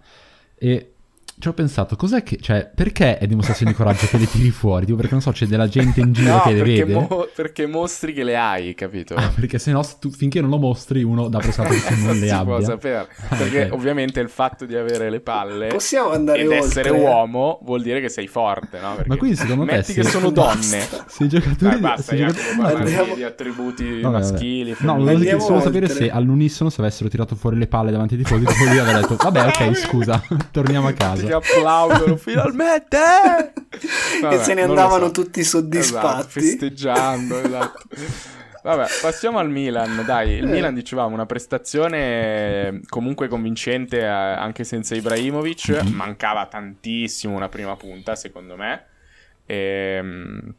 e 0.60 0.92
ci 1.40 1.48
ho 1.50 1.54
pensato, 1.54 1.96
cos'è 1.96 2.24
che, 2.24 2.38
cioè, 2.42 2.68
perché 2.74 3.20
è 3.20 3.28
dimostrazione 3.28 3.72
di 3.72 3.78
coraggio 3.78 4.08
che 4.08 4.18
le 4.18 4.26
tiri 4.28 4.50
fuori? 4.50 4.86
Tipo, 4.86 4.98
perché 4.98 5.12
non 5.14 5.22
so, 5.22 5.32
c'è 5.32 5.46
della 5.46 5.68
gente 5.68 6.00
in 6.00 6.12
giro 6.12 6.32
No, 6.34 6.42
che 6.42 6.54
le 6.54 6.64
vede? 6.64 6.94
mo- 6.94 7.28
perché 7.36 7.68
mostri 7.68 8.12
che 8.14 8.24
le 8.24 8.36
hai, 8.36 8.74
capito? 8.74 9.14
Ah, 9.14 9.30
perché 9.34 9.60
se 9.60 9.72
no, 9.72 9.86
tu- 10.00 10.10
finché 10.10 10.42
non 10.42 10.50
lo 10.50 10.58
mostri, 10.58 11.04
uno 11.04 11.28
dà 11.30 11.38
per 11.38 11.54
scontato 11.54 11.78
che 11.80 11.96
non 11.96 12.16
si 12.18 12.20
le 12.22 12.42
può 12.44 12.56
abbia. 12.56 12.66
sapere. 12.66 13.08
Ah, 13.30 13.36
Perché 13.38 13.66
ok. 13.66 13.74
ovviamente 13.74 14.20
il 14.20 14.30
fatto 14.30 14.66
di 14.66 14.76
avere 14.76 15.12
le 15.12 15.20
palle 15.20 15.68
Possiamo 15.68 16.10
andare 16.10 16.40
ed 16.40 16.48
oltre. 16.48 16.58
essere 16.60 16.90
uomo 16.90 17.60
vuol 17.64 17.84
dire 17.84 18.02
che 18.02 18.10
sei 18.10 18.28
forte, 18.28 18.80
no? 18.80 18.94
Perché 18.96 19.10
Ma 19.10 19.18
quindi 19.18 19.36
secondo 19.38 19.66
te 19.66 19.72
metti 19.74 19.94
che 19.94 20.04
sono 20.04 20.32
donne. 20.32 20.56
Se 21.08 21.24
i 21.24 21.28
giocatori... 21.30 21.70
Dai, 21.72 21.80
basta, 21.80 22.02
se 22.02 22.18
giocatori- 22.18 22.76
Andiamo- 22.78 23.14
di 23.16 23.24
attributi 23.24 24.02
Vabbè, 24.02 24.02
vabbè. 24.20 24.32
maschili. 24.32 24.76
No, 24.80 24.96
volevo 24.98 25.40
solo 25.40 25.62
sapere 25.62 25.88
se 25.88 26.10
all'unisono 26.10 26.70
se 26.72 26.82
avessero 26.82 27.10
tirato 27.10 27.36
fuori 27.36 27.58
le 27.58 27.68
palle 27.68 27.92
davanti 27.92 28.16
ai 28.16 28.24
tifosi, 28.24 28.44
tipo 28.46 28.64
lì 28.72 28.78
avrei 28.80 29.02
detto, 29.02 29.16
vabbè, 29.18 29.46
ok, 29.46 29.76
scusa, 29.76 30.22
torniamo 30.52 30.88
a 30.88 30.92
Tutti 30.92 31.04
casa. 31.28 31.38
applaudono 31.60 32.16
finalmente. 32.18 32.98
Vabbè, 34.22 34.36
e 34.36 34.38
se 34.44 34.54
ne 34.54 34.62
andavano 34.64 35.06
so. 35.08 35.12
tutti 35.12 35.40
Esatto, 35.42 35.58
soddisfatti. 35.60 36.28
festeggiando, 36.40 37.40
esatto. 37.44 37.84
Vabbè, 38.64 38.86
passiamo 39.02 39.38
al 39.40 39.50
Milan. 39.50 40.04
Dai, 40.06 40.32
il 40.34 40.44
Eh. 40.44 40.48
Milan 40.48 40.74
dicevamo 40.74 41.14
una 41.14 41.26
prestazione 41.26 42.82
comunque 42.90 43.28
convincente 43.28 44.00
eh, 44.00 44.06
anche 44.06 44.64
senza 44.64 44.96
Ibrahimovic. 44.96 45.84
Mhm. 45.84 45.94
Mancava 45.94 46.46
tantissimo 46.48 47.36
una 47.36 47.48
prima 47.50 47.76
punta, 47.78 48.16
secondo 48.16 48.56
me. 48.58 48.84
Ehm, 49.46 50.54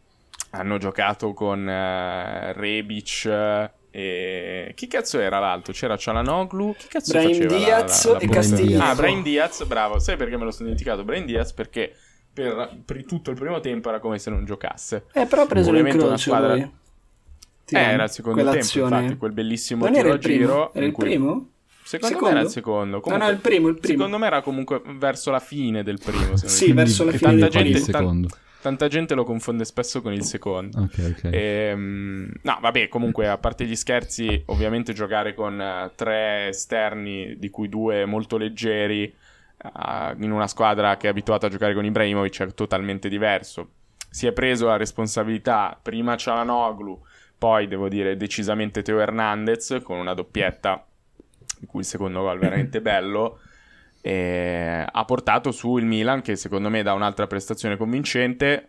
hanno 0.51 0.79
giocato 0.79 1.35
con 1.35 1.69
eh, 1.69 2.53
Rebic 2.55 3.25
eh, 3.27 3.71
e 4.01 4.73
chi 4.75 4.87
cazzo 4.87 5.19
era 5.19 5.39
l'altro? 5.39 5.73
C'era 5.73 5.97
Cialanoglu, 5.97 6.75
chi 6.77 6.87
cazzo 6.89 7.13
Brahim 7.13 7.33
faceva 7.33 7.53
la- 7.53 7.59
Diaz 7.59 8.05
la- 8.05 8.13
la 8.13 8.19
e 8.19 8.21
punta? 8.25 8.35
Castiglieco. 8.41 8.83
Ah, 8.85 8.95
Brahim 8.95 9.23
Diaz, 9.23 9.65
bravo. 9.65 9.99
Sai 9.99 10.17
perché 10.17 10.37
me 10.37 10.45
lo 10.45 10.51
sono 10.51 10.65
dimenticato? 10.65 11.05
Brahim 11.05 11.25
Diaz 11.25 11.53
perché 11.53 11.95
per, 12.33 12.79
per 12.85 13.05
tutto 13.05 13.31
il 13.31 13.37
primo 13.37 13.59
tempo 13.61 13.89
era 13.89 13.99
come 13.99 14.19
se 14.19 14.31
non 14.31 14.45
giocasse. 14.45 15.07
Eh, 15.13 15.27
però 15.27 15.43
ha 15.43 15.47
preso 15.47 15.71
Ovviamente 15.71 15.99
una 15.99 16.15
l'incrocio 16.15 16.31
squadra- 16.31 16.55
lui. 16.55 16.71
Eh, 17.71 17.79
era 17.79 18.05
il 18.05 18.11
secondo 18.11 18.43
tempo, 18.51 18.79
infatti, 18.79 19.17
quel 19.17 19.33
bellissimo 19.33 19.85
Non 19.85 19.93
tiro 19.95 20.13
a 20.13 20.19
giro. 20.19 20.73
Era 20.73 20.87
il 20.87 20.93
cui- 20.93 21.05
primo? 21.05 21.51
Secondo 21.83 22.15
Secondo? 22.15 22.35
me 22.35 22.41
era 22.41 22.47
il 22.49 22.53
secondo. 22.53 22.97
No, 22.97 23.01
Comunque, 23.01 23.27
no, 23.27 23.33
il 23.33 23.39
primo, 23.41 23.69
il 23.69 23.75
primo. 23.79 23.97
Secondo 23.97 24.19
me 24.19 24.27
era 24.27 24.43
comunque 24.43 24.83
verso 24.97 25.31
la 25.31 25.41
fine 25.41 25.83
del 25.83 25.99
primo. 26.03 26.37
Sì, 26.37 26.73
verso 26.73 27.05
la 27.05 27.13
fine 27.13 27.39
tanta 27.39 27.49
del 27.49 27.51
gente, 27.51 27.81
primo. 27.81 27.99
secondo. 27.99 28.29
Tanta 28.61 28.89
gente 28.89 29.15
lo 29.15 29.25
confonde 29.25 29.65
spesso 29.65 30.03
con 30.03 30.13
il 30.13 30.25
secondo. 30.25 30.81
Ok, 30.81 31.15
ok. 31.17 31.29
Ehm, 31.33 32.33
no, 32.43 32.59
vabbè, 32.61 32.89
comunque, 32.89 33.29
a 33.29 33.39
parte 33.39 33.65
gli 33.65 33.77
scherzi, 33.77 34.43
ovviamente 34.47 34.93
giocare 34.93 35.35
con 35.35 35.61
eh, 35.61 35.93
tre 35.95 36.49
esterni, 36.49 37.37
di 37.39 37.51
cui 37.51 37.69
due 37.69 38.05
molto 38.05 38.37
leggeri, 38.37 39.05
eh, 39.05 40.15
in 40.19 40.33
una 40.33 40.49
squadra 40.49 40.97
che 40.97 41.07
è 41.07 41.11
abituata 41.11 41.47
a 41.47 41.51
giocare 41.51 41.75
con 41.75 41.85
Ibrahimovic 41.85 42.43
è 42.43 42.55
totalmente 42.55 43.09
diverso. 43.09 43.71
Si 44.11 44.27
è 44.27 44.33
preso 44.33 44.67
la 44.67 44.77
responsabilità, 44.77 45.79
prima 45.81 46.17
Cialanoglu, 46.17 47.01
poi 47.37 47.69
devo 47.69 47.89
dire 47.89 48.17
decisamente 48.17 48.83
Teo 48.83 48.99
Hernandez, 48.99 49.81
con 49.85 49.99
una 49.99 50.15
doppietta, 50.15 50.85
di 51.61 51.67
cui 51.67 51.81
il 51.81 51.87
secondo 51.87 52.23
gol 52.23 52.39
veramente 52.39 52.81
bello, 52.83 53.41
e 54.01 54.85
ha 54.91 55.05
portato 55.05 55.51
su 55.51 55.77
il 55.77 55.85
Milan 55.85 56.23
che 56.23 56.37
secondo 56.37 56.69
me 56.69 56.83
dà 56.83 56.93
un'altra 56.93 57.27
prestazione 57.27 57.77
convincente. 57.77 58.69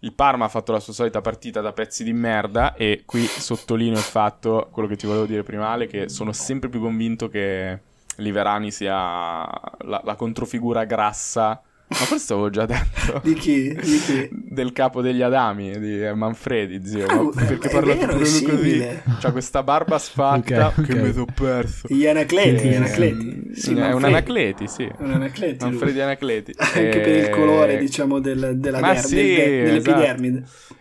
Il 0.00 0.12
Parma 0.12 0.44
ha 0.44 0.48
fatto 0.48 0.72
la 0.72 0.80
sua 0.80 0.92
solita 0.92 1.20
partita 1.20 1.60
da 1.60 1.72
pezzi 1.72 2.04
di 2.04 2.12
merda 2.12 2.74
e 2.74 3.02
qui 3.06 3.24
sottolineo 3.24 3.96
il 3.96 4.04
fatto, 4.04 4.68
quello 4.70 4.88
che 4.88 4.96
ti 4.96 5.06
volevo 5.06 5.24
dire 5.24 5.42
prima 5.42 5.68
Ale, 5.68 5.86
che 5.86 6.08
sono 6.08 6.32
sempre 6.32 6.68
più 6.68 6.80
convinto 6.80 7.28
che 7.28 7.80
Liverani 8.16 8.70
sia 8.70 8.92
la, 8.92 10.00
la 10.04 10.14
controfigura 10.16 10.84
grassa, 10.84 11.62
ma 11.88 11.96
questo 12.08 12.34
avevo 12.34 12.50
già 12.50 12.66
detto, 12.66 13.20
Di 13.22 13.34
chi? 13.34 13.72
Di 13.72 13.98
chi? 14.00 14.28
del 14.32 14.72
capo 14.72 15.00
degli 15.02 15.22
Adami, 15.22 15.78
di 15.78 16.10
Manfredi, 16.14 16.80
zio, 16.86 17.06
Ah, 17.06 17.28
perché 17.34 17.68
parla 17.68 17.94
proprio 17.94 18.18
lui 18.18 18.42
così, 18.42 18.98
c'ha 19.20 19.30
questa 19.32 19.62
barba 19.62 19.98
sfatta 19.98 20.66
Ok, 20.68 20.78
ok. 20.78 20.84
che 20.86 20.94
mi 20.96 21.12
sono 21.12 21.26
perso. 21.32 21.86
Gli 21.88 22.06
Anacleti, 22.06 22.68
gli 22.68 22.72
Eh, 22.72 22.76
Anacleti. 22.76 23.50
Sì, 23.54 23.74
è 23.74 23.92
un. 23.92 24.04
Anacleti, 24.04 24.66
sì. 24.66 24.90
Un 24.98 25.12
Anacleti. 25.12 25.62
lui. 25.62 25.70
Manfredi 25.70 26.00
Anacleti. 26.00 26.52
Anche 26.58 27.00
per 27.00 27.08
il 27.16 27.24
Eh, 27.24 27.30
colore, 27.30 27.78
diciamo, 27.78 28.18
del, 28.18 28.54
della 28.56 28.80
ma 28.80 28.92
der- 28.92 29.04
sì, 29.04 29.14
del- 29.16 29.24
del- 29.24 29.36
esatto. 29.44 29.64
dell'epidermide. 29.90 30.44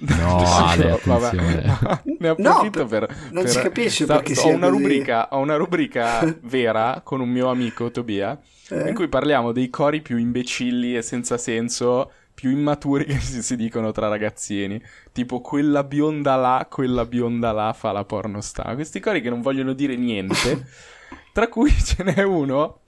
No, 0.00 0.38
Ale, 0.44 1.00
Vabbè. 1.02 1.36
ne 2.20 2.28
approfitto 2.28 2.82
No, 2.82 2.86
per, 2.86 3.16
non 3.32 3.42
per- 3.42 3.50
si 3.52 3.58
capisce 3.60 4.04
sta- 4.04 4.20
perché 4.20 4.38
ho 4.38 4.46
una 4.50 4.68
rubrica 4.68 5.26
ho 5.32 5.38
una 5.40 5.56
rubrica 5.56 6.36
vera 6.42 7.00
con 7.02 7.20
un 7.20 7.28
mio 7.28 7.48
amico 7.50 7.90
Tobia 7.90 8.38
Eh? 8.70 8.88
in 8.88 8.94
cui 8.94 9.08
parliamo 9.08 9.52
dei 9.52 9.70
cori 9.70 10.00
più 10.02 10.16
imbecilli 10.16 10.96
e 10.96 11.02
senza 11.02 11.38
senso 11.38 12.12
più 12.34 12.50
immaturi 12.50 13.04
che 13.04 13.18
si, 13.18 13.42
si 13.42 13.56
dicono 13.56 13.92
tra 13.92 14.08
ragazzini 14.08 14.80
tipo 15.12 15.40
quella 15.40 15.82
bionda 15.84 16.36
là 16.36 16.66
quella 16.70 17.04
bionda 17.04 17.52
là 17.52 17.72
fa 17.72 17.92
la 17.92 18.04
pornostar 18.04 18.74
questi 18.74 19.00
cori 19.00 19.20
che 19.20 19.30
non 19.30 19.40
vogliono 19.40 19.72
dire 19.72 19.96
niente 19.96 20.66
tra 21.32 21.48
cui 21.48 21.70
ce 21.70 22.02
n'è 22.04 22.22
uno 22.22 22.80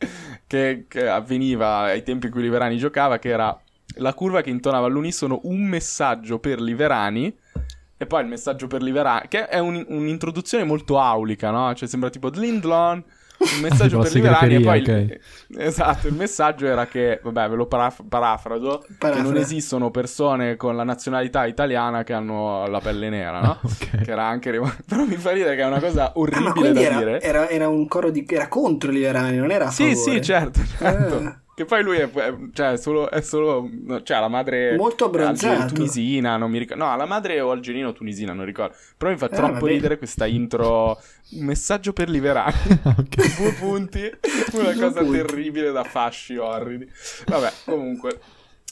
che, 0.46 0.84
che 0.87 1.08
avveniva 1.08 1.78
ai 1.78 2.02
tempi 2.02 2.26
in 2.26 2.32
cui 2.32 2.42
Liverani 2.42 2.76
giocava 2.76 3.18
che 3.18 3.28
era 3.30 3.58
la 3.96 4.14
curva 4.14 4.40
che 4.40 4.50
intonava 4.50 4.87
all'unisono 4.87 5.40
un 5.44 5.62
messaggio 5.62 6.38
per 6.38 6.60
Liverani 6.60 7.34
e 7.96 8.06
poi 8.06 8.22
il 8.22 8.28
messaggio 8.28 8.66
per 8.66 8.82
Liverani, 8.82 9.28
che 9.28 9.46
è 9.46 9.58
un- 9.58 9.84
un'introduzione 9.88 10.64
molto 10.64 10.99
aulica, 10.99 11.50
no? 11.50 11.75
Cioè 11.75 11.87
sembra 11.87 12.08
tipo 12.08 12.30
Dlindlon, 12.30 13.04
un 13.40 13.61
messaggio 13.61 13.99
per 13.99 14.09
la 14.09 14.14
Liverani 14.18 14.54
e 14.56 14.61
poi... 14.61 14.78
il- 14.80 15.20
Esatto, 15.59 16.06
il 16.06 16.14
messaggio 16.14 16.66
era 16.66 16.87
che, 16.87 17.20
vabbè, 17.23 17.49
ve 17.49 17.56
lo 17.56 17.66
paraf- 17.66 18.04
parafraso, 18.09 18.78
che 18.87 18.94
Parafra. 18.99 19.23
non 19.23 19.37
esistono 19.37 19.90
persone 19.90 20.56
con 20.56 20.76
la 20.76 20.85
nazionalità 20.85 21.44
italiana 21.47 22.04
che 22.04 22.12
hanno 22.12 22.66
la 22.68 22.80
pelle 22.80 23.09
nera, 23.09 23.40
no? 23.40 23.59
Ok. 23.62 24.02
Che 24.02 24.11
era 24.11 24.26
anche... 24.26 24.50
Però 24.87 25.04
mi 25.04 25.16
fa 25.16 25.32
ridere 25.32 25.56
che 25.56 25.62
è 25.62 25.66
una 25.66 25.80
cosa 25.80 26.04
Ah, 26.04 26.12
ma 26.14 26.20
orribile 26.20 26.52
quindi 26.52 26.73
da 26.73 26.80
era, 26.82 26.97
dire. 26.99 27.20
era, 27.20 27.49
era 27.49 27.68
un 27.68 27.88
coro 27.88 28.11
di... 28.11 28.25
era 28.28 28.47
contro 28.49 28.90
Liverani, 28.90 29.37
non 29.37 29.50
era 29.50 29.66
a 29.66 29.70
Sì, 29.70 29.94
favore. 29.94 30.12
sì, 30.16 30.23
certo, 30.23 30.61
certo. 30.78 31.16
Ah. 31.16 31.39
Che 31.61 31.67
poi 31.67 31.83
lui 31.83 31.99
è, 31.99 32.11
è- 32.11 32.35
cioè, 32.55 32.79
solo, 32.79 33.11
è 33.11 33.21
solo, 33.21 33.69
cioè, 34.02 34.19
la 34.19 34.29
madre 34.29 34.76
Molto 34.79 35.05
abbronzato. 35.05 35.61
alge- 35.61 35.75
tunisina, 35.75 36.38
non 36.38 36.50
mi 36.50 36.57
ricordo. 36.57 36.83
No, 36.87 36.97
la 36.97 37.05
madre 37.05 37.38
o 37.43 37.50
algerino 37.50 37.88
o 37.88 37.93
tunisina, 37.93 38.33
non 38.33 38.47
ricordo. 38.47 38.75
Però 38.97 39.11
mi 39.11 39.19
fa 39.19 39.26
Ah, 39.26 39.29
troppo 39.29 39.52
vabbè. 39.52 39.67
ridere 39.67 39.99
questa 39.99 40.25
intro. 40.25 40.99
Un 41.33 41.45
messaggio 41.45 41.93
per 41.93 42.09
Liverani. 42.09 42.55
Ok. 42.97 43.37
Due 43.37 43.52
punti. 43.59 44.11
Una 44.57 44.73
cosa 44.73 45.00
punti. 45.02 45.19
terribile 45.19 45.71
da 45.71 45.85
fasci 45.85 46.38
orridi. 46.38 46.90
Vabbè, 47.26 47.52
comunque. 47.67 48.19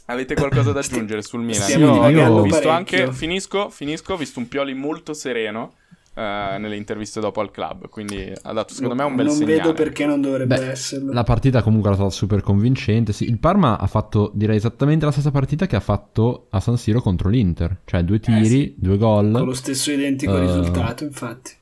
Avete 0.06 0.34
qualcosa 0.34 0.72
da 0.72 0.80
aggiungere 0.80 1.20
sul 1.20 1.42
Milan? 1.42 1.60
stiamo 1.64 1.84
Io 1.88 1.92
divagando 1.92 2.38
ho 2.38 2.42
visto 2.44 2.66
parecchio. 2.66 2.98
anche, 3.02 3.12
finisco, 3.12 3.68
finisco, 3.68 4.14
ho 4.14 4.16
visto 4.16 4.38
un 4.38 4.48
Pioli 4.48 4.72
molto 4.72 5.12
sereno 5.12 5.74
eh, 6.18 6.58
nelle 6.58 6.76
interviste 6.76 7.20
dopo 7.20 7.40
al 7.40 7.50
club, 7.52 7.88
quindi 7.88 8.32
ha 8.42 8.52
dato 8.52 8.74
secondo 8.74 8.94
me 8.96 9.04
un 9.04 9.14
bel 9.14 9.26
non 9.26 9.34
segnale. 9.36 9.56
vedo 9.58 9.72
perché 9.72 10.04
non 10.04 10.20
dovrebbe 10.20 10.56
Beh, 10.56 10.70
esserlo. 10.70 11.12
La 11.12 11.22
partita 11.22 11.62
comunque 11.62 11.88
era 11.90 11.96
stata 11.98 12.10
super 12.12 12.40
convincente. 12.42 13.12
Sì, 13.12 13.24
il 13.28 13.38
Parma 13.38 13.78
ha 13.78 13.86
fatto, 13.86 14.32
direi, 14.34 14.56
esattamente 14.56 15.04
la 15.04 15.12
stessa 15.12 15.30
partita 15.30 15.66
che 15.66 15.76
ha 15.76 15.80
fatto 15.80 16.46
a 16.50 16.58
San 16.60 16.76
Siro 16.76 17.00
contro 17.00 17.28
l'Inter. 17.28 17.80
Cioè, 17.84 18.02
due 18.02 18.18
tiri, 18.18 18.48
sì. 18.48 18.74
due 18.76 18.98
gol. 18.98 19.30
Con 19.32 19.44
lo 19.44 19.54
stesso 19.54 19.92
identico 19.92 20.36
Eh, 20.36 20.40
risultato, 20.40 21.04
infatti. 21.04 21.52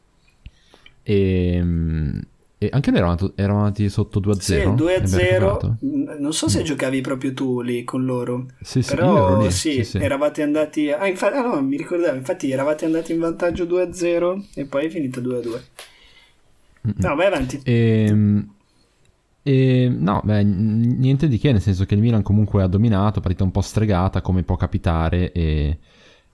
E, 1.03 1.63
e 2.59 2.69
anche 2.73 2.91
noi 2.91 3.01
eravamo, 3.01 3.33
eravamo 3.35 3.65
andati 3.65 3.89
sotto 3.91 4.21
2-0. 4.21 4.41
Sì, 4.41 4.55
abbiamo 4.55 4.75
2-0. 4.77 5.17
recuperato. 5.19 5.77
Mm, 5.85 6.21
Non 6.21 6.33
so 6.33 6.49
se 6.49 6.63
giocavi 6.63 7.01
proprio 7.03 7.35
tu 7.35 7.61
lì 7.61 7.85
con 7.85 8.05
loro. 8.05 8.47
Sì, 8.61 8.83
sì, 8.83 8.95
Però 8.95 9.37
lì, 9.43 9.51
sì, 9.51 9.73
sì, 9.73 9.85
sì. 9.85 9.99
eravate 9.99 10.43
andati. 10.43 10.91
Ah, 10.91 11.07
infatti, 11.07 11.37
ah, 11.37 11.43
no, 11.43 11.61
mi 11.63 11.77
ricordavo. 11.77 12.17
Infatti, 12.17 12.51
eravate 12.51 12.85
andati 12.87 13.13
in 13.13 13.19
vantaggio 13.21 13.65
2-0 13.65 14.49
e 14.55 14.65
poi 14.65 14.87
è 14.87 14.89
finita 14.89 15.21
2-2. 15.21 15.63
Mm-mm. 16.87 16.95
No, 16.99 17.15
vai 17.15 17.27
avanti. 17.27 17.61
E, 17.65 18.13
e- 19.43 19.89
no, 19.89 20.21
beh, 20.25 20.43
niente 20.43 21.29
di 21.29 21.39
che, 21.39 21.53
nel 21.53 21.61
senso 21.61 21.85
che 21.85 21.95
il 21.95 22.01
Milan 22.01 22.23
comunque 22.23 22.63
ha 22.63 22.67
dominato, 22.67 23.21
partita 23.21 23.45
un 23.45 23.51
po' 23.53 23.61
stregata, 23.61 24.21
come 24.21 24.43
può 24.43 24.57
capitare, 24.57 25.33
e, 25.33 25.79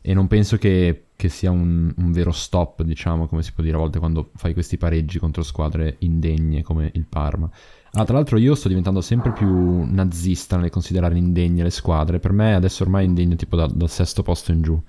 E 0.05 0.15
non 0.15 0.27
penso 0.27 0.59
che, 0.59 1.07
che 1.15 1.29
sia 1.29 1.53
un, 1.53 1.93
un, 1.97 2.13
vero 2.13 2.33
stop, 2.33 2.83
diciamo, 2.83 3.29
come 3.29 3.43
si 3.43 3.53
può 3.53 3.63
dire 3.63 3.77
a 3.77 3.79
volte 3.79 4.01
quando 4.01 4.31
fai 4.35 4.53
questi 4.53 4.77
pareggi 4.77 5.21
contro 5.21 5.45
squadre 5.45 5.97
indegne 6.01 6.63
come 6.63 6.91
il 6.95 7.07
Parma. 7.07 7.49
Ah, 7.93 8.05
tra 8.05 8.15
l'altro 8.15 8.39
io 8.39 8.55
sto 8.55 8.69
diventando 8.69 9.01
sempre 9.01 9.33
più 9.33 9.85
nazista 9.85 10.57
nel 10.57 10.71
considerare 10.71 11.17
indegne 11.17 11.63
le 11.63 11.71
squadre. 11.71 12.19
Per 12.19 12.33
me 12.33 12.55
adesso 12.55 12.83
ormai 12.83 13.05
è 13.05 13.09
indegno 13.09 13.37
tipo 13.37 13.55
da, 13.55 13.67
dal 13.67 13.91
sesto 13.91 14.23
posto 14.23 14.51
in 14.51 14.63
giù. 14.63 14.83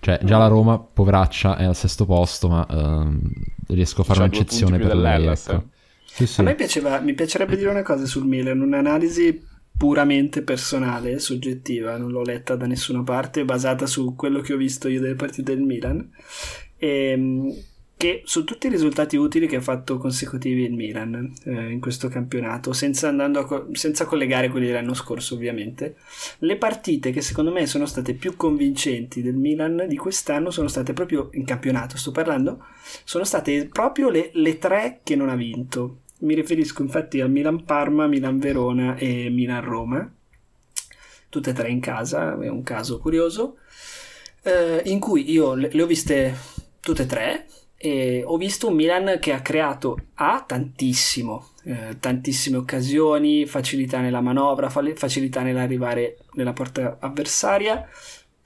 Cioè, 0.00 0.20
già 0.22 0.38
la 0.38 0.46
Roma, 0.46 0.78
poveraccia, 0.78 1.56
è 1.56 1.64
al 1.64 1.74
sesto 1.74 2.06
posto, 2.06 2.48
ma 2.48 2.66
uh, 2.68 3.18
riesco 3.74 4.02
a 4.02 4.04
fare 4.04 4.20
un'eccezione 4.20 4.78
per 4.78 4.96
lei. 4.96 5.26
Ecco. 5.26 5.64
Sì, 6.04 6.26
sì. 6.26 6.40
A 6.40 6.44
me 6.44 6.54
piaceva, 6.54 7.00
mi 7.00 7.14
piacerebbe 7.14 7.56
dire 7.56 7.70
una 7.70 7.82
cosa 7.82 8.06
sul 8.06 8.24
Milan, 8.24 8.60
un'analisi 8.60 9.47
puramente 9.78 10.42
personale, 10.42 11.20
soggettiva, 11.20 11.96
non 11.96 12.10
l'ho 12.10 12.22
letta 12.22 12.56
da 12.56 12.66
nessuna 12.66 13.02
parte, 13.02 13.44
basata 13.44 13.86
su 13.86 14.14
quello 14.16 14.40
che 14.40 14.52
ho 14.52 14.56
visto 14.56 14.88
io 14.88 15.00
delle 15.00 15.14
partite 15.14 15.54
del 15.54 15.64
Milan. 15.64 16.10
E, 16.76 16.88
ehm, 16.88 17.54
che 17.98 18.22
su 18.24 18.44
tutti 18.44 18.68
i 18.68 18.70
risultati 18.70 19.16
utili 19.16 19.48
che 19.48 19.56
ha 19.56 19.60
fatto 19.60 19.98
consecutivi 19.98 20.62
il 20.62 20.72
Milan 20.72 21.32
eh, 21.44 21.72
in 21.72 21.80
questo 21.80 22.06
campionato, 22.06 22.72
senza, 22.72 23.12
co- 23.42 23.66
senza, 23.72 24.04
collegare 24.04 24.50
quelli 24.50 24.66
dell'anno 24.66 24.94
scorso 24.94 25.34
ovviamente, 25.34 25.96
le 26.38 26.56
partite 26.56 27.10
che 27.10 27.20
secondo 27.20 27.50
me 27.50 27.66
sono 27.66 27.86
state 27.86 28.14
più 28.14 28.36
convincenti 28.36 29.20
del 29.20 29.34
Milan 29.34 29.86
di 29.88 29.96
quest'anno 29.96 30.52
sono 30.52 30.68
state 30.68 30.92
proprio 30.92 31.30
in 31.32 31.44
campionato, 31.44 31.96
sto 31.96 32.12
parlando, 32.12 32.64
sono 33.02 33.24
state 33.24 33.66
proprio 33.66 34.10
le, 34.10 34.30
le 34.32 34.58
tre 34.58 35.00
che 35.02 35.16
non 35.16 35.28
ha 35.28 35.34
vinto. 35.34 36.02
Mi 36.18 36.34
riferisco 36.34 36.82
infatti 36.82 37.20
a 37.20 37.28
Milan-Parma, 37.28 38.06
Milan-Verona 38.06 38.96
e 38.96 39.30
Milan-Roma, 39.30 40.10
tutte 41.28 41.50
e 41.50 41.52
tre 41.52 41.70
in 41.70 41.80
casa, 41.80 42.38
è 42.40 42.48
un 42.48 42.62
caso 42.62 42.98
curioso, 42.98 43.58
eh, 44.42 44.82
in 44.86 44.98
cui 44.98 45.30
io 45.30 45.54
le, 45.54 45.68
le 45.72 45.82
ho 45.82 45.86
viste 45.86 46.36
tutte 46.80 47.02
e 47.02 47.06
tre, 47.06 47.46
e 47.76 48.24
ho 48.26 48.36
visto 48.36 48.66
un 48.66 48.74
Milan 48.74 49.18
che 49.20 49.32
ha 49.32 49.40
creato 49.40 49.96
A 50.14 50.42
tantissimo, 50.44 51.50
eh, 51.62 51.96
tantissime 52.00 52.56
occasioni, 52.56 53.46
facilità 53.46 54.00
nella 54.00 54.20
manovra, 54.20 54.68
facilità 54.68 55.42
nell'arrivare 55.42 56.18
nella 56.32 56.52
porta 56.52 56.96
avversaria, 56.98 57.88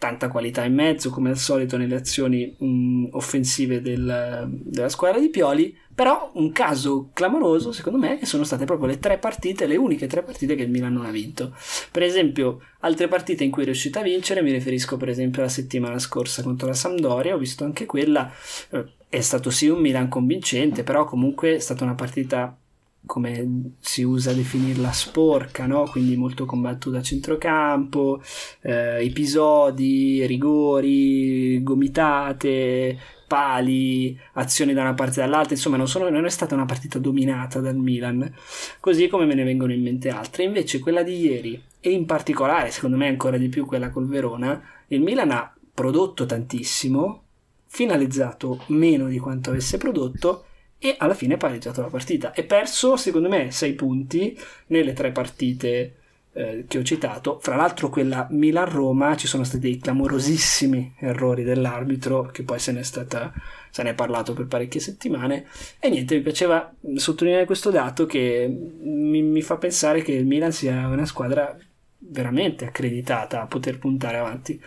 tanta 0.02 0.26
qualità 0.26 0.64
in 0.64 0.74
mezzo 0.74 1.10
come 1.10 1.30
al 1.30 1.38
solito 1.38 1.76
nelle 1.76 1.94
azioni 1.94 2.56
mh, 2.58 3.10
offensive 3.12 3.80
del, 3.80 4.50
della 4.50 4.88
squadra 4.88 5.20
di 5.20 5.28
Pioli, 5.28 5.78
però 5.94 6.32
un 6.34 6.50
caso 6.50 7.10
clamoroso 7.12 7.70
secondo 7.70 8.00
me 8.00 8.18
sono 8.24 8.42
state 8.42 8.64
proprio 8.64 8.88
le 8.88 8.98
tre 8.98 9.18
partite, 9.18 9.66
le 9.66 9.76
uniche 9.76 10.08
tre 10.08 10.24
partite 10.24 10.56
che 10.56 10.64
il 10.64 10.70
Milan 10.70 10.92
non 10.92 11.06
ha 11.06 11.12
vinto. 11.12 11.54
Per 11.92 12.02
esempio 12.02 12.62
altre 12.80 13.06
partite 13.06 13.44
in 13.44 13.52
cui 13.52 13.62
è 13.62 13.66
riuscita 13.66 14.00
a 14.00 14.02
vincere, 14.02 14.42
mi 14.42 14.50
riferisco 14.50 14.96
per 14.96 15.08
esempio 15.08 15.40
alla 15.40 15.50
settimana 15.50 16.00
scorsa 16.00 16.42
contro 16.42 16.66
la 16.66 16.74
Sampdoria, 16.74 17.36
ho 17.36 17.38
visto 17.38 17.62
anche 17.62 17.86
quella, 17.86 18.28
eh, 18.70 18.84
è 19.08 19.20
stato 19.20 19.50
sì 19.50 19.68
un 19.68 19.80
Milan 19.80 20.08
convincente, 20.08 20.82
però 20.82 21.04
comunque 21.04 21.54
è 21.54 21.60
stata 21.60 21.84
una 21.84 21.94
partita 21.94 22.56
come 23.04 23.74
si 23.80 24.02
usa 24.02 24.32
definirla 24.32 24.92
sporca, 24.92 25.66
no? 25.66 25.84
quindi 25.90 26.16
molto 26.16 26.46
combattuta 26.46 26.98
a 26.98 27.02
centrocampo, 27.02 28.22
eh, 28.60 29.04
episodi, 29.04 30.24
rigori, 30.26 31.62
gomitate, 31.62 32.98
pali, 33.26 34.18
azioni 34.34 34.72
da 34.72 34.82
una 34.82 34.94
parte 34.94 35.20
e 35.20 35.24
dall'altra, 35.24 35.54
insomma 35.54 35.76
non, 35.76 35.88
sono, 35.88 36.08
non, 36.10 36.24
è 36.24 36.30
stata 36.30 36.54
una 36.54 36.66
partita 36.66 36.98
dominata 36.98 37.60
dal 37.60 37.76
Milan, 37.76 38.32
così 38.78 39.08
come 39.08 39.24
me 39.24 39.34
ne 39.34 39.44
vengono 39.44 39.72
in 39.72 39.82
mente 39.82 40.10
altre. 40.10 40.44
Invece 40.44 40.78
quella 40.78 41.02
di 41.02 41.18
ieri, 41.18 41.62
e 41.80 41.90
in 41.90 42.06
particolare 42.06 42.70
secondo 42.70 42.96
me 42.96 43.08
ancora 43.08 43.38
di 43.38 43.48
più 43.48 43.66
quella 43.66 43.90
col 43.90 44.06
Verona, 44.06 44.62
il 44.88 45.00
Milan 45.00 45.30
ha 45.30 45.52
prodotto 45.74 46.26
tantissimo, 46.26 47.22
finalizzato 47.66 48.64
meno 48.66 49.08
di 49.08 49.18
quanto 49.18 49.50
avesse 49.50 49.78
prodotto 49.78 50.44
e 50.84 50.96
alla 50.98 51.14
fine 51.14 51.34
ha 51.34 51.36
pareggiato 51.36 51.80
la 51.80 51.86
partita. 51.86 52.32
E 52.32 52.42
perso 52.42 52.96
secondo 52.96 53.28
me 53.28 53.52
6 53.52 53.72
punti 53.74 54.36
nelle 54.66 54.92
tre 54.94 55.12
partite 55.12 55.94
eh, 56.32 56.64
che 56.66 56.78
ho 56.78 56.82
citato. 56.82 57.38
Fra 57.40 57.54
l'altro 57.54 57.88
quella 57.88 58.26
Milan-Roma 58.30 59.16
ci 59.16 59.28
sono 59.28 59.44
stati 59.44 59.60
dei 59.60 59.78
clamorosissimi 59.78 60.96
errori 60.98 61.44
dell'arbitro 61.44 62.30
che 62.32 62.42
poi 62.42 62.58
se 62.58 62.72
ne 62.72 62.80
è 62.80 62.82
stata 62.82 63.32
se 63.70 63.84
ne 63.84 63.90
è 63.90 63.94
parlato 63.94 64.32
per 64.32 64.46
parecchie 64.46 64.80
settimane. 64.80 65.46
E 65.78 65.88
niente 65.88 66.16
mi 66.16 66.22
piaceva 66.22 66.74
sottolineare 66.96 67.46
questo 67.46 67.70
dato 67.70 68.04
che 68.04 68.52
mi, 68.80 69.22
mi 69.22 69.40
fa 69.40 69.58
pensare 69.58 70.02
che 70.02 70.10
il 70.10 70.26
Milan 70.26 70.50
sia 70.50 70.88
una 70.88 71.06
squadra 71.06 71.56
veramente 71.96 72.64
accreditata 72.64 73.40
a 73.40 73.46
poter 73.46 73.78
puntare 73.78 74.16
avanti. 74.16 74.60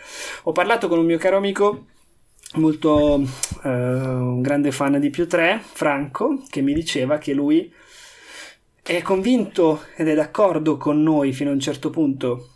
Ho 0.44 0.52
parlato 0.52 0.88
con 0.88 0.98
un 0.98 1.04
mio 1.04 1.18
caro 1.18 1.36
amico 1.36 1.88
molto 2.56 3.20
eh, 3.62 3.68
un 3.68 4.40
grande 4.42 4.72
fan 4.72 4.98
di 5.00 5.10
più 5.10 5.26
3, 5.26 5.60
Franco, 5.62 6.42
che 6.48 6.60
mi 6.60 6.74
diceva 6.74 7.18
che 7.18 7.32
lui 7.32 7.72
è 8.82 9.02
convinto 9.02 9.82
ed 9.96 10.08
è 10.08 10.14
d'accordo 10.14 10.76
con 10.76 11.02
noi 11.02 11.32
fino 11.32 11.50
a 11.50 11.54
un 11.54 11.60
certo 11.60 11.90
punto. 11.90 12.50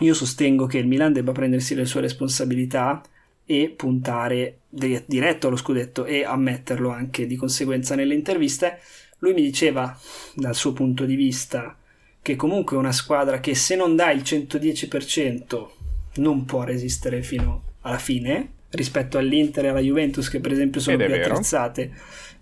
Io 0.00 0.14
sostengo 0.14 0.66
che 0.66 0.78
il 0.78 0.86
Milan 0.86 1.12
debba 1.12 1.32
prendersi 1.32 1.74
le 1.74 1.84
sue 1.84 2.00
responsabilità 2.00 3.02
e 3.44 3.72
puntare 3.76 4.60
diretto 4.68 5.48
allo 5.48 5.56
scudetto 5.56 6.04
e 6.04 6.24
ammetterlo 6.24 6.90
anche 6.90 7.26
di 7.26 7.36
conseguenza 7.36 7.94
nelle 7.94 8.14
interviste. 8.14 8.78
Lui 9.18 9.34
mi 9.34 9.42
diceva, 9.42 9.98
dal 10.34 10.54
suo 10.54 10.72
punto 10.72 11.04
di 11.04 11.16
vista, 11.16 11.76
che 12.22 12.36
comunque 12.36 12.76
è 12.76 12.78
una 12.78 12.92
squadra 12.92 13.40
che 13.40 13.54
se 13.54 13.76
non 13.76 13.96
dà 13.96 14.10
il 14.10 14.22
110% 14.22 15.68
non 16.16 16.44
può 16.44 16.62
resistere 16.62 17.22
fino 17.22 17.62
alla 17.80 17.98
fine 17.98 18.58
rispetto 18.70 19.18
all'Inter 19.18 19.64
e 19.64 19.68
alla 19.68 19.80
Juventus 19.80 20.28
che 20.28 20.40
per 20.40 20.52
esempio 20.52 20.80
sono 20.80 20.96
più 20.96 21.14
attrezzate. 21.14 21.92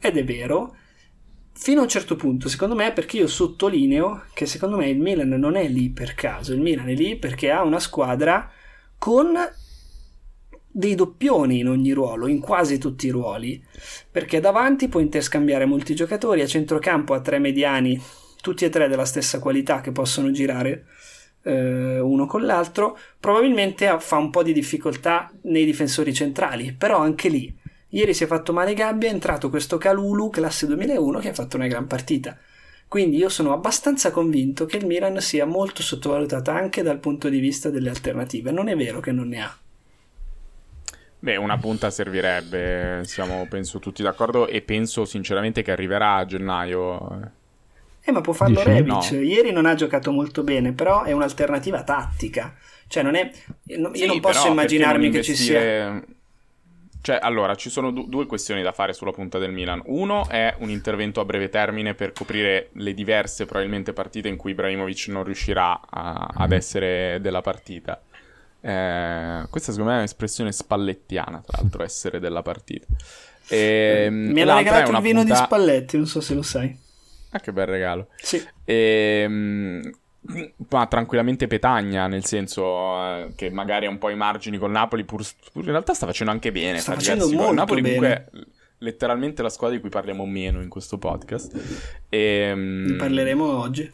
Ed 0.00 0.16
è 0.16 0.24
vero. 0.24 0.76
Fino 1.52 1.80
a 1.80 1.82
un 1.82 1.88
certo 1.88 2.14
punto 2.14 2.48
secondo 2.48 2.76
me 2.76 2.92
perché 2.92 3.16
io 3.16 3.26
sottolineo 3.26 4.26
che 4.32 4.46
secondo 4.46 4.76
me 4.76 4.88
il 4.88 5.00
Milan 5.00 5.30
non 5.30 5.56
è 5.56 5.66
lì 5.66 5.90
per 5.90 6.14
caso. 6.14 6.52
Il 6.52 6.60
Milan 6.60 6.88
è 6.88 6.94
lì 6.94 7.16
perché 7.16 7.50
ha 7.50 7.62
una 7.62 7.80
squadra 7.80 8.50
con 8.96 9.36
dei 10.70 10.94
doppioni 10.94 11.58
in 11.58 11.68
ogni 11.68 11.90
ruolo, 11.90 12.28
in 12.28 12.38
quasi 12.38 12.78
tutti 12.78 13.06
i 13.06 13.10
ruoli, 13.10 13.60
perché 14.10 14.38
davanti 14.38 14.86
può 14.86 15.00
interscambiare 15.00 15.64
molti 15.64 15.94
giocatori, 15.94 16.40
a 16.40 16.46
centrocampo 16.46 17.14
ha 17.14 17.20
tre 17.20 17.40
mediani, 17.40 18.00
tutti 18.40 18.64
e 18.64 18.68
tre 18.68 18.86
della 18.86 19.04
stessa 19.04 19.40
qualità 19.40 19.80
che 19.80 19.90
possono 19.90 20.30
girare 20.30 20.86
eh, 21.48 21.98
uno 21.98 22.26
con 22.26 22.44
l'altro, 22.44 22.98
probabilmente 23.18 23.94
fa 23.98 24.16
un 24.16 24.30
po' 24.30 24.42
di 24.42 24.52
difficoltà 24.52 25.30
nei 25.42 25.64
difensori 25.64 26.12
centrali, 26.12 26.72
però 26.72 26.98
anche 26.98 27.28
lì 27.28 27.56
ieri 27.90 28.12
si 28.12 28.24
è 28.24 28.26
fatto 28.26 28.52
male 28.52 28.74
Gabbia, 28.74 29.08
è 29.08 29.12
entrato 29.12 29.48
questo 29.48 29.78
Calulu 29.78 30.28
classe 30.28 30.66
2001 30.66 31.18
che 31.20 31.30
ha 31.30 31.34
fatto 31.34 31.56
una 31.56 31.66
gran 31.66 31.86
partita. 31.86 32.36
Quindi 32.86 33.16
io 33.16 33.28
sono 33.28 33.52
abbastanza 33.52 34.10
convinto 34.10 34.64
che 34.64 34.78
il 34.78 34.86
Milan 34.86 35.20
sia 35.20 35.44
molto 35.44 35.82
sottovalutata 35.82 36.54
anche 36.54 36.82
dal 36.82 36.98
punto 36.98 37.28
di 37.28 37.38
vista 37.38 37.68
delle 37.68 37.90
alternative. 37.90 38.50
Non 38.50 38.68
è 38.68 38.76
vero 38.76 39.00
che 39.00 39.12
non 39.12 39.28
ne 39.28 39.42
ha. 39.42 39.56
Beh, 41.20 41.36
una 41.36 41.58
punta 41.58 41.90
servirebbe, 41.90 43.02
siamo 43.04 43.46
penso 43.48 43.78
tutti 43.78 44.02
d'accordo 44.02 44.46
e 44.46 44.62
penso 44.62 45.04
sinceramente 45.04 45.62
che 45.62 45.72
arriverà 45.72 46.14
a 46.14 46.24
gennaio 46.24 47.32
eh, 48.00 48.12
ma 48.12 48.20
può 48.20 48.32
farlo 48.32 48.56
Dici? 48.56 48.68
Rebic. 48.68 49.10
No. 49.10 49.20
Ieri 49.20 49.52
non 49.52 49.66
ha 49.66 49.74
giocato 49.74 50.10
molto 50.10 50.42
bene, 50.42 50.72
però 50.72 51.02
è 51.02 51.12
un'alternativa 51.12 51.82
tattica. 51.82 52.54
Cioè, 52.86 53.02
non 53.02 53.14
è. 53.14 53.30
Io 53.64 53.94
sì, 53.94 54.06
non 54.06 54.20
posso 54.20 54.48
immaginarmi 54.48 55.10
che 55.10 55.22
ci 55.22 55.36
sia. 55.36 56.02
Cioè, 57.00 57.18
allora, 57.22 57.54
ci 57.54 57.70
sono 57.70 57.90
du- 57.90 58.08
due 58.08 58.26
questioni 58.26 58.62
da 58.62 58.72
fare 58.72 58.92
sulla 58.92 59.12
punta 59.12 59.38
del 59.38 59.52
Milan. 59.52 59.82
Uno 59.86 60.28
è 60.28 60.54
un 60.58 60.68
intervento 60.68 61.20
a 61.20 61.24
breve 61.24 61.48
termine 61.48 61.94
per 61.94 62.12
coprire 62.12 62.70
le 62.72 62.92
diverse, 62.92 63.46
probabilmente, 63.46 63.92
partite 63.92 64.28
in 64.28 64.36
cui 64.36 64.50
Ibrahimovic 64.50 65.08
non 65.08 65.24
riuscirà 65.24 65.80
a- 65.88 66.30
ad 66.34 66.52
essere 66.52 67.18
della 67.20 67.40
partita. 67.40 68.02
Eh, 68.60 69.44
questa 69.48 69.70
secondo 69.70 69.90
me 69.90 69.96
è 69.96 70.00
un'espressione 70.00 70.50
spallettiana, 70.50 71.40
tra 71.46 71.58
l'altro, 71.60 71.84
essere 71.84 72.18
della 72.18 72.42
partita. 72.42 72.86
E, 73.48 74.04
ehm, 74.06 74.14
Mi 74.32 74.42
hanno 74.42 74.56
regalato 74.56 74.90
il 74.90 75.00
vino 75.00 75.20
punta... 75.20 75.38
di 75.38 75.44
Spalletti, 75.44 75.96
non 75.96 76.06
so 76.06 76.20
se 76.20 76.34
lo 76.34 76.42
sai. 76.42 76.76
Ah, 77.30 77.40
che 77.40 77.52
bel 77.52 77.66
regalo. 77.66 78.08
Sì. 78.16 78.42
E, 78.64 79.20
ehm, 79.24 79.90
ma 80.70 80.86
tranquillamente 80.86 81.46
Petagna, 81.46 82.06
nel 82.06 82.24
senso 82.24 83.02
eh, 83.02 83.32
che 83.34 83.50
magari 83.50 83.86
ha 83.86 83.90
un 83.90 83.98
po' 83.98 84.10
i 84.10 84.16
margini 84.16 84.58
con 84.58 84.70
Napoli, 84.70 85.04
pur, 85.04 85.22
pur, 85.52 85.64
in 85.64 85.70
realtà 85.70 85.94
sta 85.94 86.06
facendo 86.06 86.32
anche 86.32 86.52
bene. 86.52 86.78
Sta 86.78 86.94
facendo 86.94 87.30
molto 87.30 87.52
Napoli 87.52 87.80
bene. 87.80 87.94
comunque 87.96 88.30
letteralmente 88.78 89.42
la 89.42 89.48
squadra 89.48 89.76
di 89.76 89.82
cui 89.82 89.90
parliamo 89.90 90.24
meno 90.26 90.60
in 90.62 90.68
questo 90.68 90.98
podcast. 90.98 92.04
E, 92.08 92.18
ehm, 92.18 92.86
ne 92.90 92.96
parleremo 92.96 93.58
oggi. 93.58 93.90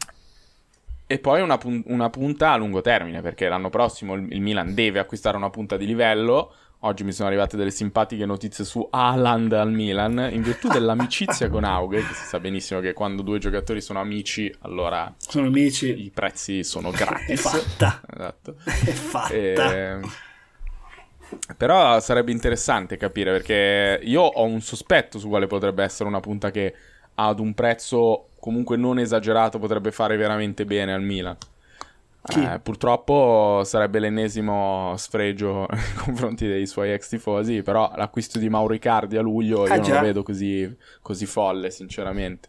E 1.07 1.19
poi 1.19 1.43
una, 1.43 1.59
una, 1.87 2.09
punta 2.11 2.53
a 2.53 2.57
lungo 2.57 2.81
termine, 2.81 3.21
perché 3.21 3.49
l'anno 3.49 3.69
prossimo 3.69 4.15
il, 4.15 4.33
il 4.33 4.41
Milan 4.41 4.75
deve 4.75 4.99
acquistare 4.99 5.37
una 5.37 5.51
punta 5.51 5.77
di 5.77 5.87
livello 5.87 6.55
Oggi 6.87 7.03
mi 7.03 7.13
sono 7.13 7.29
arrivate 7.29 7.57
delle 7.57 7.71
simpatiche 7.71 8.27
notizie 8.27 8.63
su 8.63 8.87
Haaland 8.91 9.55
al 9.55 9.73
Milan, 9.73 10.29
in 10.31 10.43
virtù 10.43 10.69
dell'amicizia 10.69 11.49
con 11.49 11.65
Auge, 11.65 12.07
che 12.07 12.13
si 12.13 12.27
sa 12.27 12.39
benissimo 12.39 12.81
che 12.81 12.93
quando 12.93 13.23
due 13.23 13.39
giocatori 13.39 13.81
sono 13.81 14.01
amici, 14.01 14.55
allora 14.61 15.11
sono 15.17 15.47
amici. 15.47 16.05
i 16.05 16.11
prezzi 16.11 16.63
sono 16.63 16.91
gratis. 16.91 17.27
È 17.27 17.37
fatta. 17.37 18.03
Esatto. 18.07 18.57
È 18.65 18.91
fatta. 18.91 19.33
E... 19.33 20.01
Però 21.57 21.99
sarebbe 22.01 22.33
interessante 22.33 22.99
capire 22.99 23.33
perché 23.33 24.01
io 24.03 24.21
ho 24.21 24.45
un 24.45 24.61
sospetto 24.61 25.19
su 25.19 25.29
quale 25.31 25.47
potrebbe 25.47 25.83
essere 25.83 26.07
una 26.07 26.21
punta 26.21 26.51
che 26.51 26.75
ad 27.15 27.41
un 27.41 27.55
prezzo 27.55 28.29
comunque 28.39 28.77
non 28.77 28.99
esagerato 28.99 29.59
potrebbe 29.59 29.91
fare 29.91 30.19
veramente 30.19 30.67
bene 30.67 30.93
al 30.93 31.01
Milan. 31.01 31.39
Eh, 32.27 32.59
purtroppo 32.59 33.61
sarebbe 33.65 33.99
l'ennesimo 33.99 34.95
sfregio 34.97 35.67
nei 35.71 35.95
confronti 35.95 36.47
dei 36.47 36.67
suoi 36.67 36.91
ex 36.93 37.09
tifosi, 37.11 37.61
però 37.63 37.93
l'acquisto 37.97 38.39
di 38.39 38.49
Mauro 38.49 38.73
Icardi 38.73 39.19
a 39.19 39.21
luglio 39.21 39.65
Ah, 39.65 39.69
io 39.69 39.75
non 39.75 39.83
già. 39.83 39.95
lo 39.97 40.01
vedo 40.07 40.23
così, 40.23 40.75
così 41.03 41.27
folle, 41.27 41.71
sinceramente. 41.71 42.49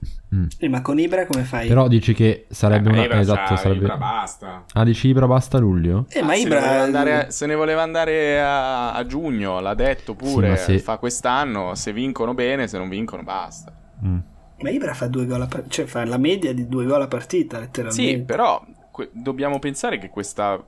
Eh, 0.60 0.70
ma 0.70 0.82
con 0.82 0.98
Ibra 0.98 1.26
come 1.26 1.44
fai? 1.44 1.68
Però 1.68 1.88
dici 1.90 2.14
che 2.14 2.46
sarebbe 2.50 2.90
Eh, 2.90 2.94
una... 2.94 3.04
Ibra 3.04 3.20
esatto, 3.20 3.56
sarebbe... 3.58 3.84
Ibra 3.84 3.98
basta. 3.98 4.64
Ah, 4.74 4.84
dici 4.86 5.10
Ibra 5.10 5.28
basta 5.28 5.58
a 5.58 5.60
luglio? 5.60 6.06
Eh, 6.10 6.22
ma 6.22 6.34
Ah, 6.34 6.36
se, 6.36 6.44
ne 6.48 6.50
voleva 6.56 6.72
Ibra... 6.72 6.84
andare, 6.84 7.32
se 7.32 7.46
ne 7.46 7.56
voleva 7.56 7.82
andare 7.82 8.42
a, 8.42 8.94
a 8.94 9.06
giugno, 9.06 9.60
l'ha 9.60 9.74
detto 9.74 10.14
pure, 10.16 10.56
Sì, 10.56 10.64
se- 10.74 10.80
fa 10.80 10.98
quest'anno, 10.98 11.76
se 11.76 11.92
vincono 11.92 12.34
bene, 12.34 12.68
se 12.70 12.78
non 12.78 12.88
vincono 12.88 13.24
basta. 13.24 13.74
Mm. 14.06 14.18
Ma 14.60 14.70
Ibra 14.70 14.94
fa 14.94 15.08
due 15.08 15.26
gol 15.26 15.42
a 15.42 15.48
partita, 15.48 15.70
cioè 15.74 15.86
fa 15.86 16.06
la 16.06 16.18
media 16.18 16.54
di 16.54 16.68
due 16.70 16.86
gol 16.86 17.02
a 17.02 17.08
partita, 17.08 17.60
letteralmente. 17.60 18.12
Sì, 18.18 18.24
però 18.24 18.62
que- 18.96 19.10
dobbiamo 19.12 19.60
pensare 19.60 19.98
che 19.98 20.08
questa 20.08 20.64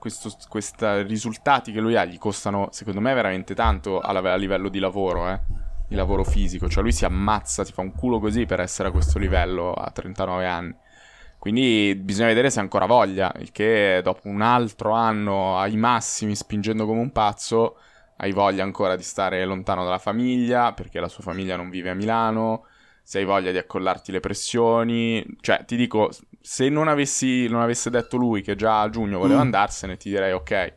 risultati 1.01 1.71
che 1.71 1.79
lui 1.79 1.95
ha 1.95 2.03
gli 2.03 2.17
costano, 2.17 2.67
secondo 2.71 2.99
me, 2.99 3.13
veramente 3.13 3.55
tanto 3.55 4.01
a, 4.01 4.11
a 4.11 4.35
livello 4.35 4.67
di 4.67 4.79
lavoro, 4.79 5.29
eh? 5.29 5.39
Di 5.87 5.95
lavoro 5.95 6.25
fisico. 6.25 6.67
Cioè 6.67 6.83
lui 6.83 6.91
si 6.91 7.05
ammazza, 7.05 7.63
si 7.63 7.71
fa 7.71 7.79
un 7.79 7.93
culo 7.93 8.19
così 8.19 8.45
per 8.45 8.59
essere 8.59 8.89
a 8.89 8.91
questo 8.91 9.17
livello 9.17 9.71
a 9.71 9.89
39 9.91 10.45
anni. 10.45 10.75
Quindi 11.39 11.95
bisogna 11.95 12.27
vedere 12.27 12.49
se 12.49 12.59
ha 12.59 12.63
ancora 12.63 12.85
voglia, 12.85 13.31
il 13.39 13.53
che 13.53 14.01
dopo 14.03 14.27
un 14.27 14.41
altro 14.41 14.91
anno 14.91 15.57
ai 15.57 15.77
massimi 15.77 16.35
spingendo 16.35 16.85
come 16.85 16.99
un 16.99 17.13
pazzo, 17.13 17.77
hai 18.17 18.33
voglia 18.33 18.63
ancora 18.63 18.97
di 18.97 19.03
stare 19.03 19.45
lontano 19.45 19.85
dalla 19.85 19.99
famiglia, 19.99 20.73
perché 20.73 20.99
la 20.99 21.07
sua 21.07 21.23
famiglia 21.23 21.55
non 21.55 21.69
vive 21.69 21.91
a 21.91 21.93
Milano, 21.93 22.65
se 23.07 23.19
hai 23.19 23.23
voglia 23.23 23.51
di 23.51 23.57
accollarti 23.57 24.11
le 24.11 24.19
pressioni, 24.19 25.25
cioè 25.39 25.63
ti 25.63 25.77
dico, 25.77 26.09
se 26.41 26.67
non, 26.67 26.89
avessi, 26.89 27.47
non 27.47 27.61
avesse 27.61 27.89
detto 27.89 28.17
lui 28.17 28.41
che 28.41 28.57
già 28.57 28.81
a 28.81 28.89
giugno 28.89 29.17
voleva 29.17 29.39
Mm. 29.39 29.43
andarsene, 29.43 29.95
ti 29.95 30.09
direi 30.09 30.33
ok, 30.33 30.73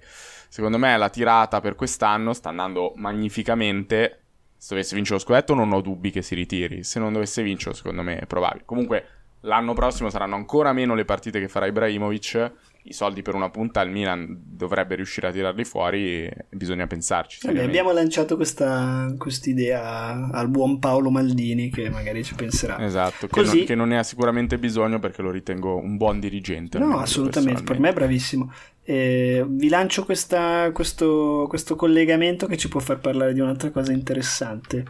secondo 0.49 0.79
me 0.79 0.97
la 0.97 1.09
tirata 1.09 1.61
per 1.61 1.75
quest'anno 1.75 2.33
sta 2.33 2.51
andando 2.51 2.93
magnificamente, 2.95 4.21
se 4.57 4.75
dovesse 4.75 4.95
vincere 4.95 5.17
lo 5.17 5.25
scudetto 5.25 5.55
non 5.55 5.73
ho 5.73 5.81
dubbi 5.81 6.13
che 6.13 6.23
si 6.23 6.37
ritiri, 6.37 6.85
se 6.85 7.01
non 7.01 7.13
dovesse 7.13 7.43
vincere 7.43 7.75
secondo 7.75 8.03
me 8.03 8.19
è 8.19 8.27
probabile. 8.27 8.63
Comunque 8.65 9.07
l'anno 9.41 9.73
prossimo 9.73 10.09
saranno 10.09 10.37
ancora 10.37 10.73
meno 10.73 10.95
le 10.95 11.05
partite 11.05 11.41
che 11.41 11.49
farà 11.49 11.67
Ibrahimovic, 11.67 12.53
i 12.85 12.93
soldi 12.93 13.23
per 13.23 13.35
una 13.35 13.51
punta 13.51 13.83
il 13.83 13.91
Milan 13.91 14.41
dovrebbe 14.43 14.95
riuscire 14.95 15.29
a 15.29 15.33
tirarli 15.33 15.65
fuori 15.65 16.31
bisogna 16.49 16.87
pensarci. 16.87 17.47
Vabbè, 17.47 17.63
abbiamo 17.63 17.93
lanciato 17.93 18.37
questa 18.37 19.15
idea 19.45 20.31
al 20.33 20.49
buon 20.49 20.79
Paolo 20.79 21.11
Maldini 21.11 21.71
che 21.71 21.91
magari 21.91 22.25
ci 22.25 22.35
penserà. 22.35 22.79
Esatto, 22.85 23.27
che, 23.27 23.33
Così- 23.33 23.57
non, 23.59 23.67
che 23.67 23.75
non 23.75 23.89
ne 23.89 23.99
ha 23.99 24.03
sicuramente 24.03 24.59
bisogno 24.59 24.99
perché 24.99 25.23
lo 25.23 25.31
ritengo 25.31 25.77
un 25.77 25.97
buon 25.97 26.21
dirigente. 26.21 26.79
No, 26.79 26.99
assolutamente, 26.99 27.63
per 27.63 27.79
me 27.79 27.91
è 27.91 27.93
bravissimo. 27.93 28.53
Eh, 28.83 29.45
vi 29.47 29.69
lancio 29.69 30.05
questa- 30.05 30.71
questo, 30.73 31.47
questo 31.49 31.77
collegamento 31.77 32.47
che 32.47 32.57
ci 32.57 32.69
può 32.69 32.81
far 32.81 32.99
parlare 32.99 33.33
di 33.35 33.41
un'altra 33.41 33.71
cosa 33.71 33.93
interessante. 33.93 34.85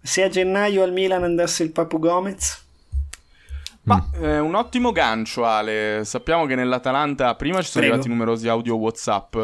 Se 0.00 0.22
a 0.22 0.28
gennaio 0.28 0.82
al 0.82 0.92
Milan 0.92 1.24
andasse 1.24 1.62
il 1.62 1.72
Papu 1.72 1.98
Gomez, 1.98 2.63
Ma 3.84 4.10
eh, 4.14 4.38
un 4.38 4.54
ottimo 4.54 4.92
gancio, 4.92 5.44
Ale. 5.44 6.02
Sappiamo 6.04 6.46
che 6.46 6.54
nell'Atalanta 6.54 7.34
prima 7.34 7.60
ci 7.60 7.68
sono 7.68 7.84
Prego. 7.84 8.00
arrivati 8.00 8.08
numerosi 8.08 8.48
audio 8.48 8.76
WhatsApp. 8.76 9.36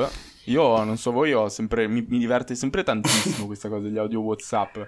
Io 0.44 0.82
non 0.82 0.96
so 0.96 1.12
voi, 1.12 1.32
ho 1.32 1.48
sempre, 1.48 1.86
mi, 1.86 2.04
mi 2.08 2.18
diverte 2.18 2.54
sempre 2.54 2.82
tantissimo 2.82 3.46
questa 3.46 3.68
cosa 3.68 3.82
degli 3.82 3.98
audio 3.98 4.20
WhatsApp. 4.20 4.78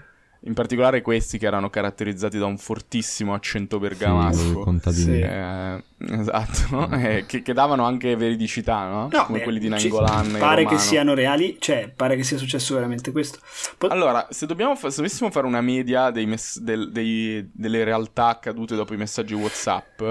In 0.45 0.55
particolare 0.55 1.03
questi 1.03 1.39
che 1.39 1.47
erano 1.47 1.71
caratterizzati 1.71 2.37
da 2.37 2.47
un 2.47 2.59
fortissimo 2.59 3.33
accento 3.33 3.77
Sì, 3.77 3.83
bergamasco. 3.83 4.59
contadini. 4.59 5.05
Sì. 5.05 5.21
Eh, 5.21 5.83
esatto, 6.19 6.91
eh, 6.99 7.25
che, 7.27 7.43
che 7.43 7.53
davano 7.53 7.85
anche 7.85 8.17
veridicità, 8.17 8.89
no? 8.89 9.09
No, 9.13 9.25
Come 9.27 9.39
beh, 9.39 9.45
quelli 9.45 9.59
di 9.61 9.67
ci- 9.79 9.89
Nangolan. 9.89 10.35
e 10.35 10.39
pare 10.39 10.67
che 10.67 10.79
siano 10.79 11.15
reali, 11.15 11.59
cioè 11.61 11.93
pare 11.95 12.17
che 12.17 12.25
sia 12.25 12.39
successo 12.39 12.75
veramente 12.75 13.13
questo. 13.13 13.39
Po- 13.79 13.87
Allora, 13.87 14.27
se, 14.31 14.47
dobbiamo 14.47 14.75
fa- 14.75 14.91
se 14.91 14.97
dovessimo 14.97 15.31
fare 15.31 15.47
una 15.47 15.61
media 15.61 16.11
dei 16.11 16.27
mess- 16.27 16.59
del- 16.59 16.91
dei- 16.91 17.49
delle 17.53 17.85
realtà 17.85 18.27
accadute 18.27 18.75
dopo 18.75 18.95
i 18.95 18.97
messaggi 18.97 19.35
WhatsApp, 19.35 20.03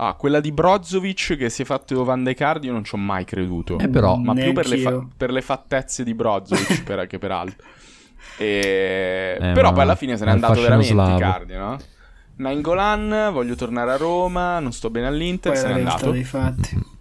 ah, 0.00 0.14
quella 0.14 0.40
di 0.40 0.50
Brozovic 0.50 1.36
che 1.36 1.48
si 1.50 1.62
è 1.62 1.64
fatto 1.64 2.02
Van 2.02 2.24
de 2.24 2.34
Card, 2.34 2.64
io 2.64 2.72
non 2.72 2.82
ci 2.82 2.96
ho 2.96 2.98
mai 2.98 3.24
creduto. 3.24 3.78
Eh, 3.78 3.88
però- 3.88 4.16
Ma 4.16 4.34
più 4.34 4.52
per 4.52 4.66
le, 4.66 4.78
fa- 4.78 5.06
per 5.16 5.30
le 5.30 5.40
fattezze 5.40 6.02
di 6.02 6.14
Brozovic 6.14 6.82
per, 6.82 7.06
che 7.06 7.18
per 7.18 7.30
altro. 7.30 7.64
E... 8.36 9.36
Eh, 9.40 9.52
Però 9.52 9.68
ma- 9.68 9.72
poi 9.72 9.82
alla 9.82 9.96
fine 9.96 10.16
se 10.16 10.24
n'è 10.24 10.30
andato 10.30 10.60
veramente 10.60 10.88
slavo. 10.88 11.16
Icardi, 11.16 11.54
no? 11.54 11.76
Nainggolan, 12.36 13.30
voglio 13.32 13.54
tornare 13.54 13.92
a 13.92 13.96
Roma, 13.96 14.60
non 14.60 14.72
sto 14.72 14.90
bene 14.90 15.08
all'Inter, 15.08 15.52
poi 15.52 15.60
se 15.60 15.66
n'è 15.68 15.74
andato. 15.74 16.10
dei 16.10 16.24
fatti. 16.24 16.96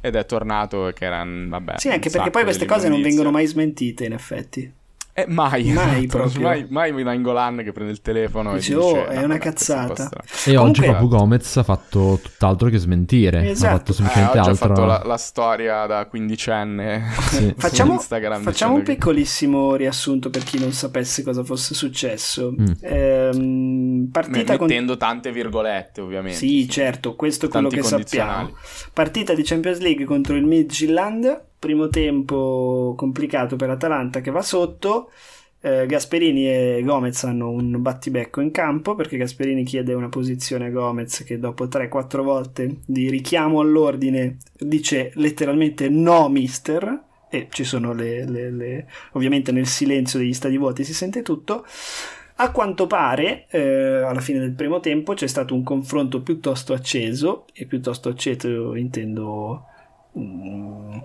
Ed 0.00 0.16
è 0.16 0.24
tornato 0.24 0.90
che 0.94 1.04
era, 1.04 1.24
vabbè... 1.24 1.74
Sì, 1.78 1.90
anche 1.90 2.10
perché 2.10 2.30
poi 2.30 2.42
queste 2.42 2.64
cose 2.64 2.88
non 2.88 3.02
vengono 3.02 3.30
mai 3.30 3.46
smentite, 3.46 4.04
in 4.06 4.12
effetti. 4.12 4.72
Eh, 5.12 5.24
mai, 5.28 5.72
Mai 5.72 6.04
esatto, 6.04 6.18
proprio. 6.18 6.40
mai, 6.42 6.66
mai 6.70 7.02
Nainggolan 7.02 7.62
che 7.64 7.72
prende 7.72 7.92
il 7.92 8.00
telefono 8.00 8.54
Dice, 8.54 8.72
e 8.72 8.76
"Oh, 8.76 8.92
dice 8.92 9.06
è 9.08 9.14
"No, 9.18 9.24
una 9.24 9.36
vabbè, 9.36 9.38
questo 9.40 9.72
è 9.72 9.76
un 9.78 9.86
po' 9.86 9.92
cazzata." 9.94 10.22
strano." 10.24 10.56
E 10.56 10.56
oggi 10.56 10.80
Comunque- 10.80 10.86
Papu 10.92 11.08
Gomez 11.08 11.56
ha 11.56 11.62
fatto 11.62 12.20
tutt'altro 12.22 12.68
che 12.68 12.78
smentire. 12.78 13.50
Esatto. 13.50 13.74
Ha 13.74 13.76
fatto 13.78 13.90
Eh, 13.90 13.94
semplicemente 13.94 14.38
ha 14.38 14.42
altro. 14.42 14.54
fatto 14.68 14.84
la, 14.84 15.02
la 15.04 15.16
storia 15.16 15.86
da 15.86 16.06
quindicenne 16.06 17.04
Sì. 17.28 17.36
su 17.48 17.54
Facciamo, 17.56 17.92
Instagram 17.94 18.42
facciamo 18.42 18.74
un 18.74 18.82
che- 18.82 18.92
piccolissimo 18.94 19.74
riassunto 19.74 20.30
per 20.30 20.42
chi 20.44 20.58
non 20.60 20.72
sapesse 20.72 21.22
cosa 21.22 21.42
fosse 21.44 21.74
successo. 21.74 22.54
Mm. 22.58 22.66
Ehm, 22.80 24.08
partita 24.12 24.52
Me- 24.52 24.58
con... 24.58 24.66
mettendo 24.68 24.96
tante 24.96 25.32
virgolette 25.32 26.00
ovviamente 26.00 26.38
Sì, 26.38 26.68
certo, 26.68 27.14
questo 27.16 27.46
è 27.46 27.48
quello 27.48 27.68
Tanti 27.68 27.82
che 27.82 27.88
sappiamo. 27.88 28.52
Partita 28.92 29.34
di 29.34 29.42
Champions 29.42 29.78
League 29.80 30.04
contro 30.04 30.36
il 30.36 30.44
Midtjylland, 30.46 31.44
primo 31.60 31.88
tempo 31.88 32.94
complicato 32.96 33.54
per 33.54 33.70
Atalanta 33.70 34.20
che 34.20 34.32
va 34.32 34.42
sotto. 34.42 35.10
Eh, 35.62 35.84
Gasperini 35.86 36.48
e 36.48 36.82
Gomez 36.82 37.22
hanno 37.24 37.50
un 37.50 37.82
battibecco 37.82 38.40
in 38.40 38.50
campo 38.50 38.94
perché 38.94 39.18
Gasperini 39.18 39.62
chiede 39.62 39.92
una 39.92 40.08
posizione 40.08 40.66
a 40.66 40.70
Gomez 40.70 41.22
che 41.22 41.38
dopo 41.38 41.68
3-4 41.68 42.22
volte 42.22 42.78
di 42.86 43.10
richiamo 43.10 43.60
all'ordine 43.60 44.38
dice 44.58 45.12
letteralmente 45.16 45.90
no 45.90 46.30
mister 46.30 47.02
e 47.28 47.48
ci 47.50 47.64
sono 47.64 47.92
le, 47.92 48.24
le- 48.24 48.50
le- 48.50 48.86
ovviamente 49.12 49.52
nel 49.52 49.66
silenzio 49.66 50.18
degli 50.18 50.32
stadi 50.32 50.56
vuoti 50.56 50.82
si 50.82 50.94
sente 50.94 51.20
tutto 51.20 51.66
a 52.36 52.50
quanto 52.52 52.86
pare, 52.86 53.46
eh, 53.50 53.60
alla 54.02 54.20
fine 54.20 54.38
del 54.38 54.52
primo 54.52 54.80
tempo 54.80 55.12
c'è 55.12 55.26
stato 55.26 55.54
un 55.54 55.62
confronto 55.62 56.22
piuttosto 56.22 56.72
acceso, 56.72 57.44
e 57.52 57.66
piuttosto 57.66 58.08
acceso 58.08 58.74
intendo 58.74 59.66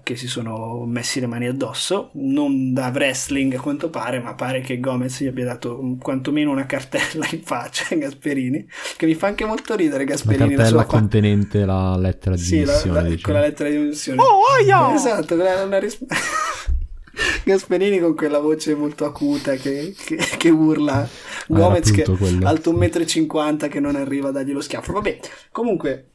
che 0.04 0.16
si 0.16 0.28
sono 0.28 0.84
messi 0.86 1.20
le 1.20 1.28
mani 1.28 1.46
addosso, 1.48 2.10
non 2.14 2.74
da 2.74 2.88
wrestling 2.94 3.54
a 3.56 3.60
quanto 3.60 3.90
pare, 3.90 4.20
ma 4.20 4.34
pare 4.34 4.62
che 4.62 4.80
Gomez 4.80 5.22
gli 5.22 5.28
abbia 5.28 5.46
dato 5.46 5.80
mm, 5.82 5.98
quantomeno 6.00 6.50
una 6.52 6.66
cartella 6.66 7.28
in 7.32 7.44
faccia 7.44 7.94
a 7.94 7.98
Gasperini, 7.98 8.68
che 8.98 9.06
mi 9.06 9.14
fa 9.14 9.28
anche 9.28 9.46
molto 9.46 9.76
ridere 9.76 10.04
Una 10.04 10.12
Gasperini. 10.12 10.40
la 10.52 10.56
cartella 10.56 10.68
sua 10.70 10.86
qua- 10.86 11.00
contenente 11.00 11.66
la 11.66 11.96
lettera 11.98 12.36
di 12.36 12.42
sì, 12.42 12.64
la, 12.64 12.72
dimissione. 12.72 12.94
la- 12.96 13.02
diciamo. 13.08 13.22
quella 13.24 13.40
lettera 13.42 13.70
di 13.70 13.78
dimissioni. 13.78 14.20
Oh, 14.20 14.42
aia! 14.60 14.94
Esatto, 14.96 15.36
una 15.36 15.80
ris- 15.80 16.00
Gasperini 17.46 18.00
con 18.00 18.16
quella 18.16 18.40
voce 18.40 18.76
molto 18.76 19.06
acuta 19.06 19.54
che, 19.56 19.94
che- 20.04 20.18
che 20.38 20.50
urla. 20.50 20.96
era 20.98 21.08
Gomez 21.48 21.92
che 21.92 22.04
quello. 22.04 22.48
alto 22.48 22.74
1,50 22.74 23.66
m 23.66 23.70
che 23.70 23.80
non 23.80 23.96
arriva 23.96 24.30
a 24.30 24.32
dargli 24.32 24.52
lo 24.52 24.62
schiaffo. 24.62 24.92
Vabbè, 24.94 25.20
comunque 25.52 26.10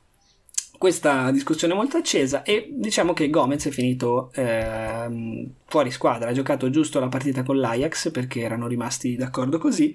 questa 0.81 1.31
discussione 1.31 1.75
molto 1.75 1.99
accesa 1.99 2.43
e 2.43 2.71
diciamo 2.73 3.13
che 3.13 3.29
Gomez 3.29 3.67
è 3.67 3.71
finito 3.71 4.31
ehm, 4.33 5.47
fuori 5.67 5.91
squadra, 5.91 6.31
ha 6.31 6.33
giocato 6.33 6.71
giusto 6.71 6.99
la 6.99 7.09
partita 7.09 7.43
con 7.43 7.59
l'Ajax 7.59 8.11
perché 8.11 8.41
erano 8.41 8.67
rimasti 8.67 9.15
d'accordo 9.15 9.59
così 9.59 9.95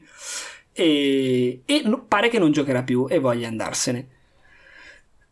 e, 0.71 1.61
e 1.65 1.99
pare 2.07 2.29
che 2.29 2.37
non 2.37 2.51
giocherà 2.51 2.83
più 2.83 3.07
e 3.09 3.17
voglia 3.17 3.47
andarsene. 3.47 4.09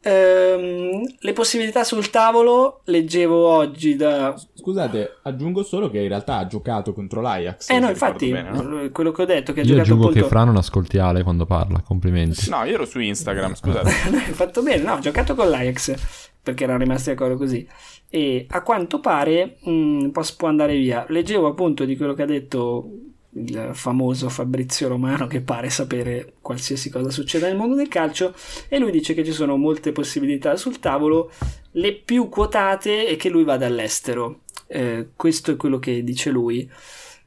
Ehm, 0.05 1.01
le 1.19 1.33
possibilità 1.33 1.85
sul 1.85 2.09
tavolo 2.09 2.81
leggevo 2.85 3.47
oggi 3.47 3.95
da 3.95 4.35
Scusate, 4.53 5.19
aggiungo 5.23 5.63
solo 5.63 5.89
che 5.89 5.99
in 5.99 6.09
realtà 6.09 6.37
ha 6.37 6.47
giocato 6.47 6.93
contro 6.93 7.21
l'Ajax. 7.21 7.69
Eh 7.69 7.79
no, 7.79 7.87
infatti, 7.87 8.29
bene, 8.29 8.49
no? 8.51 8.89
quello 8.91 9.11
che 9.11 9.21
ho 9.21 9.25
detto 9.25 9.53
che 9.53 9.61
ha 9.61 9.63
Io 9.63 9.69
giocato 9.69 9.87
aggiungo 9.87 10.07
appunto 10.07 10.21
che 10.23 10.27
Fra 10.29 10.43
non 10.43 10.57
ascolti 10.57 10.97
Ale 10.97 11.23
quando 11.23 11.45
parla. 11.45 11.81
Complimenti. 11.81 12.49
no 12.49 12.63
io 12.65 12.73
ero 12.73 12.85
su 12.85 12.99
Instagram 12.99 13.53
scusate 13.55 13.91
No, 14.11 14.17
hai 14.17 14.33
fatto 14.33 14.61
bene, 14.61 14.83
no, 14.83 14.93
ho 14.95 14.99
giocato 14.99 15.35
con 15.35 15.49
l'Ajax 15.49 16.31
perché 16.43 16.65
erano 16.65 16.79
rimasti 16.79 17.09
d'accordo 17.09 17.37
così. 17.37 17.65
E 18.09 18.45
a 18.49 18.61
quanto 18.61 18.99
pare 18.99 19.57
mh, 19.63 20.09
può, 20.09 20.21
può 20.35 20.49
andare 20.49 20.75
via. 20.75 21.05
Leggevo 21.07 21.47
appunto 21.47 21.85
di 21.85 21.95
quello 21.95 22.13
che 22.13 22.23
ha 22.23 22.27
detto 22.27 22.89
il 23.35 23.71
famoso 23.73 24.29
Fabrizio 24.29 24.87
Romano, 24.87 25.27
che 25.27 25.41
pare 25.41 25.69
sapere 25.69 26.33
qualsiasi 26.41 26.89
cosa 26.89 27.09
succeda 27.09 27.47
nel 27.47 27.57
mondo 27.57 27.75
del 27.75 27.87
calcio, 27.87 28.33
e 28.67 28.77
lui 28.77 28.91
dice 28.91 29.13
che 29.13 29.23
ci 29.23 29.31
sono 29.31 29.57
molte 29.57 29.91
possibilità 29.91 30.55
sul 30.55 30.79
tavolo. 30.79 31.31
Le 31.71 31.93
più 31.93 32.29
quotate 32.29 33.07
è 33.07 33.15
che 33.15 33.29
lui 33.29 33.43
vada 33.43 33.65
all'estero. 33.65 34.41
Eh, 34.67 35.09
questo 35.15 35.51
è 35.51 35.55
quello 35.55 35.79
che 35.79 36.03
dice 36.03 36.29
lui. 36.29 36.69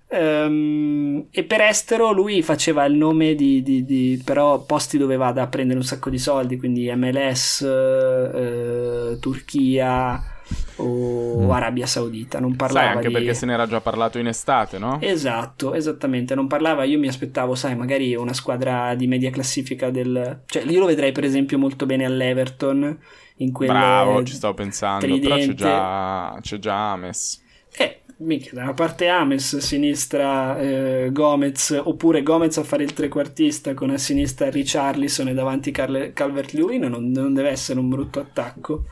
Ehm, 0.09 1.27
e 1.31 1.43
per 1.43 1.61
estero 1.63 2.13
lui 2.13 2.41
faceva 2.43 2.85
il 2.85 2.95
nome 2.95 3.35
di, 3.35 3.63
di, 3.63 3.85
di, 3.85 4.23
però 4.25 4.65
posti 4.65 4.99
dove 4.99 5.17
vada 5.17 5.43
a 5.43 5.49
prendere 5.49 5.79
un 5.79 5.85
sacco 5.85 6.11
di 6.11 6.19
soldi, 6.19 6.57
quindi 6.57 6.91
MLS, 6.95 7.63
eh, 7.63 9.17
Turchia 9.21 10.36
o 10.77 11.25
Mm. 11.47 11.51
Arabia 11.51 11.87
Saudita. 11.87 12.39
Non 12.41 12.51
Sai, 12.51 12.59
parlava 12.59 12.91
anche 12.91 13.09
di... 13.09 13.13
perché 13.13 13.35
se 13.35 13.47
ne 13.47 13.53
era 13.53 13.67
già 13.67 13.81
parlato 13.81 14.19
in 14.19 14.27
estate, 14.27 14.79
no? 14.79 14.99
Esatto, 15.01 15.75
esattamente. 15.75 16.35
Non 16.35 16.47
parlava, 16.47 16.85
io 16.85 16.99
mi 16.99 17.09
aspettavo, 17.09 17.55
sai, 17.55 17.77
magari 17.77 18.15
una 18.15 18.33
squadra 18.33 18.95
di 18.95 19.07
media 19.07 19.31
classifica 19.31 19.91
del... 19.91 20.43
Cioè, 20.47 20.63
io 20.65 20.81
lo 20.81 20.87
vedrei 20.87 21.13
per 21.13 21.25
esempio 21.25 21.59
molto 21.59 21.87
bene 21.87 22.05
all'Everton, 22.05 22.99
in 23.37 23.53
quelle... 23.53 23.73
Bravo, 23.73 24.23
ci 24.25 24.35
stavo 24.35 24.55
pensando, 24.55 25.07
però 25.07 25.19
c'è 25.19 25.25
tridente. 25.27 25.55
già, 25.55 26.39
c'è 26.41 26.59
già 26.59 26.93
Ames. 26.93 27.43
Eh, 27.77 28.01
mica, 28.19 28.51
da 28.55 28.63
una 28.63 28.73
parte 28.75 29.09
Ames, 29.09 29.53
a 29.55 29.61
sinistra 29.61 30.59
eh, 30.59 31.09
Gomez, 31.13 31.81
oppure 31.85 32.23
Gomez 32.23 32.57
a 32.57 32.63
fare 32.65 32.83
il 32.83 32.93
trequartista 32.93 33.75
con 33.75 33.91
a 33.91 33.99
sinistra 33.99 34.49
Richarlison 34.51 35.29
e 35.29 35.35
davanti 35.35 35.71
Carle- 35.71 36.13
Calvert-Lewin, 36.13 36.83
non, 36.85 37.11
non 37.11 37.35
deve 37.35 37.51
essere 37.51 37.79
un 37.79 37.89
brutto 37.89 38.21
attacco. 38.21 38.85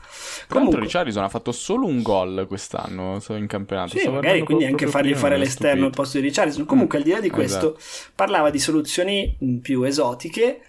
Tra 0.47 0.57
Comunque, 0.59 0.81
Richarlison 0.81 1.23
ha 1.23 1.29
fatto 1.29 1.51
solo 1.51 1.85
un 1.87 2.01
gol 2.01 2.45
quest'anno 2.47 3.19
in 3.29 3.47
campionato. 3.47 3.97
Sì, 3.97 4.07
magari 4.07 4.41
quindi 4.41 4.65
anche 4.65 4.87
fargli 4.87 5.15
fare 5.15 5.37
l'esterno 5.37 5.85
al 5.85 5.91
posto 5.91 6.19
di 6.19 6.23
Richarlison. 6.25 6.65
Comunque, 6.65 6.99
Mm, 6.99 7.01
al 7.01 7.07
di 7.07 7.13
là 7.13 7.19
di 7.19 7.29
questo, 7.29 7.77
esatto. 7.77 8.11
parlava 8.15 8.49
di 8.49 8.59
soluzioni 8.59 9.37
più 9.61 9.83
esotiche. 9.83 10.59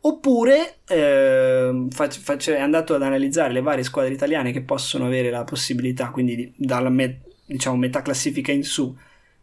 Oppure 0.00 0.76
ehm, 0.86 1.90
fac- 1.90 2.20
fac- 2.20 2.50
è 2.50 2.60
andato 2.60 2.94
ad 2.94 3.02
analizzare 3.02 3.52
le 3.52 3.60
varie 3.60 3.82
squadre 3.82 4.12
italiane 4.12 4.52
che 4.52 4.62
possono 4.62 5.06
avere 5.06 5.30
la 5.30 5.42
possibilità, 5.42 6.10
quindi 6.10 6.36
di- 6.36 6.52
dalla 6.56 6.90
me- 6.90 7.22
diciamo, 7.46 7.76
metà 7.76 8.02
classifica 8.02 8.52
in 8.52 8.64
su, 8.64 8.94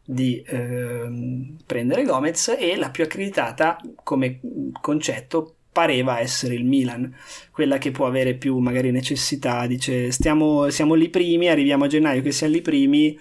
di 0.05 0.43
ehm, 0.45 1.57
prendere 1.65 2.03
Gomez 2.03 2.55
e 2.59 2.75
la 2.75 2.89
più 2.89 3.03
accreditata 3.03 3.79
come 4.03 4.39
concetto 4.81 5.55
pareva 5.71 6.19
essere 6.19 6.53
il 6.53 6.65
Milan, 6.65 7.13
quella 7.51 7.79
che 7.79 7.91
può 7.91 8.05
avere 8.05 8.35
più 8.35 8.57
magari 8.59 8.91
necessità, 8.91 9.65
dice 9.65 10.11
stiamo, 10.11 10.69
siamo 10.69 10.93
lì 10.93 11.09
primi, 11.09 11.47
arriviamo 11.47 11.85
a 11.85 11.87
gennaio 11.87 12.21
che 12.21 12.31
siamo 12.31 12.53
lì 12.53 12.61
primi, 12.61 13.17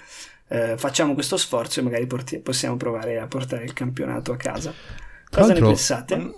eh, 0.49 0.77
facciamo 0.77 1.15
questo 1.15 1.39
sforzo 1.39 1.81
e 1.81 1.83
magari 1.83 2.07
porti- 2.07 2.41
possiamo 2.41 2.77
provare 2.77 3.19
a 3.19 3.27
portare 3.27 3.65
il 3.65 3.73
campionato 3.73 4.33
a 4.33 4.37
casa. 4.37 4.75
Cosa 5.31 5.55
ne 5.55 5.61
pensate? 5.61 6.35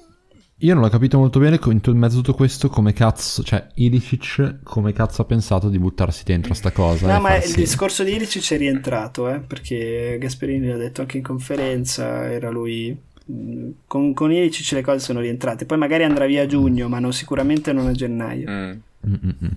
Io 0.64 0.72
non 0.74 0.82
ho 0.84 0.88
capito 0.88 1.18
molto 1.18 1.38
bene 1.38 1.58
in 1.62 1.80
mezzo 1.98 2.14
a 2.14 2.22
tutto 2.22 2.32
questo 2.32 2.70
come 2.70 2.94
cazzo, 2.94 3.42
cioè 3.42 3.66
Ilicic 3.74 4.60
come 4.62 4.94
cazzo 4.94 5.20
ha 5.20 5.26
pensato 5.26 5.68
di 5.68 5.78
buttarsi 5.78 6.24
dentro 6.24 6.54
sta 6.54 6.70
cosa. 6.70 7.06
No, 7.06 7.20
ma 7.20 7.28
farsi- 7.32 7.50
il 7.50 7.54
discorso 7.56 8.02
di 8.02 8.14
Ilicic 8.14 8.52
è 8.54 8.56
rientrato, 8.56 9.28
eh, 9.28 9.40
perché 9.40 10.16
Gasperini 10.18 10.68
l'ha 10.68 10.78
detto 10.78 11.02
anche 11.02 11.18
in 11.18 11.22
conferenza, 11.22 12.30
era 12.30 12.48
lui... 12.48 12.96
Con, 13.86 14.14
con 14.14 14.32
Ilicic 14.32 14.72
le 14.72 14.80
cose 14.82 15.00
sono 15.00 15.20
rientrate, 15.20 15.66
poi 15.66 15.76
magari 15.76 16.04
andrà 16.04 16.24
via 16.24 16.42
a 16.42 16.46
giugno, 16.46 16.88
ma 16.88 16.98
non- 16.98 17.12
sicuramente 17.12 17.72
non 17.74 17.86
a 17.86 17.92
gennaio. 17.92 18.50
Mm. 18.50 18.70
Mm, 19.06 19.12
mm, 19.12 19.30
mm. 19.44 19.48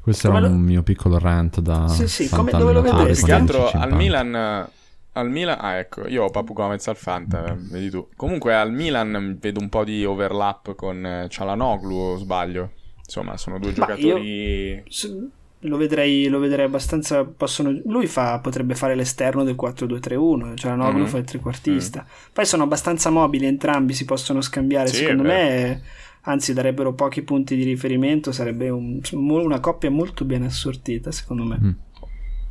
Questo 0.00 0.28
Come 0.28 0.40
era 0.40 0.48
lo- 0.48 0.54
un 0.54 0.60
mio 0.62 0.82
piccolo 0.82 1.18
rant 1.20 1.60
da 1.60 1.86
Sì, 1.86 2.08
sì, 2.08 2.28
come- 2.28 2.50
dove 2.50 2.72
lo 2.72 2.82
vedresti? 2.82 3.24
più 3.24 3.26
che 3.26 3.32
altro 3.32 3.70
al. 3.70 3.94
Milan... 3.94 4.68
Al 5.12 5.28
Milan, 5.28 5.58
ah 5.60 5.76
ecco, 5.78 6.06
io 6.06 6.24
ho 6.24 6.30
Papu 6.30 6.52
Gomez 6.52 6.86
al 6.86 6.96
Fanta, 6.96 7.56
vedi 7.58 7.90
tu. 7.90 8.06
Comunque 8.16 8.54
al 8.54 8.72
Milan 8.72 9.38
vedo 9.40 9.58
un 9.60 9.68
po' 9.68 9.82
di 9.84 10.04
overlap 10.04 10.74
con 10.76 11.04
eh, 11.04 11.26
Cialanoglu, 11.28 11.94
o 11.94 12.16
sbaglio. 12.16 12.70
Insomma, 13.04 13.36
sono 13.36 13.58
due 13.58 13.70
Ma 13.70 13.74
giocatori... 13.74 14.82
S- 14.88 15.26
Lo 15.64 15.76
vedrei, 15.76 16.28
lo 16.28 16.38
vedrei 16.38 16.64
abbastanza. 16.66 17.24
Possono, 17.24 17.76
lui 17.84 18.06
fa, 18.06 18.38
potrebbe 18.38 18.74
fare 18.76 18.94
l'esterno 18.94 19.42
del 19.42 19.56
4-2-3-1, 19.60 20.54
cioè 20.56 20.76
la 20.76 20.90
Mhm. 20.90 21.06
fa 21.06 21.18
il 21.18 21.24
trequartista. 21.24 22.06
Poi 22.32 22.46
sono 22.46 22.62
abbastanza 22.62 23.10
mobili 23.10 23.46
entrambi, 23.46 23.92
si 23.92 24.04
possono 24.04 24.40
scambiare. 24.40 24.86
Sì, 24.88 24.96
Secondo 24.96 25.24
me, 25.24 25.82
anzi, 26.22 26.54
darebbero 26.54 26.94
pochi 26.94 27.22
punti 27.22 27.56
di 27.56 27.64
riferimento. 27.64 28.30
Sarebbe 28.32 28.70
un- 28.70 29.00
una 29.12 29.58
coppia 29.60 29.90
molto 29.90 30.24
ben 30.24 30.44
assortita, 30.44 31.10
secondo 31.10 31.42
me. 31.44 31.58
Mm. 31.60 31.70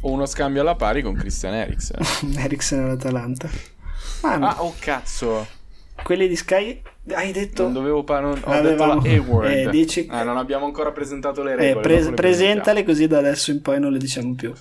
O 0.01 0.11
uno 0.11 0.25
scambio 0.25 0.61
alla 0.61 0.75
pari 0.75 1.01
con 1.01 1.13
Christian 1.15 1.53
Eriksen. 1.53 1.97
Eriksen 2.37 2.79
all'Atalanta. 2.83 3.49
Ma 4.23 4.33
ah, 4.55 4.63
oh 4.63 4.73
cazzo! 4.79 5.45
quelli 6.01 6.29
di 6.29 6.35
Sky, 6.37 6.81
hai 7.11 7.33
detto. 7.33 7.63
Non 7.63 7.73
dovevo 7.73 8.03
pa- 8.05 8.21
non- 8.21 8.39
ho 8.41 8.49
Avevamo- 8.51 9.01
detto 9.01 9.17
la 9.17 9.21
A-word. 9.23 9.49
eh, 9.51 9.69
dici- 9.69 10.07
Ah, 10.09 10.23
non 10.23 10.37
abbiamo 10.37 10.65
ancora 10.65 10.91
presentato 10.93 11.43
le 11.43 11.51
Eh, 11.51 11.55
regole. 11.55 11.81
pre- 11.81 11.97
dopo 11.97 12.09
le 12.11 12.15
presentale 12.15 12.83
così 12.85 13.07
da 13.07 13.17
adesso 13.17 13.51
in 13.51 13.61
poi 13.61 13.79
non 13.81 13.91
le 13.91 13.97
diciamo 13.97 14.33
più. 14.35 14.53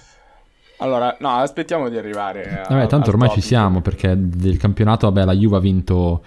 Allora, 0.78 1.16
no, 1.20 1.28
aspettiamo 1.36 1.88
di 1.88 1.96
arrivare. 1.96 2.62
a- 2.64 2.66
Vabbè, 2.68 2.86
tanto 2.88 3.08
al 3.10 3.14
ormai 3.14 3.28
ci 3.28 3.34
topic. 3.36 3.48
siamo 3.48 3.80
perché 3.80 4.14
del 4.18 4.56
campionato, 4.56 5.06
vabbè, 5.10 5.24
la 5.24 5.34
Juve 5.34 5.56
ha 5.56 5.60
vinto 5.60 6.22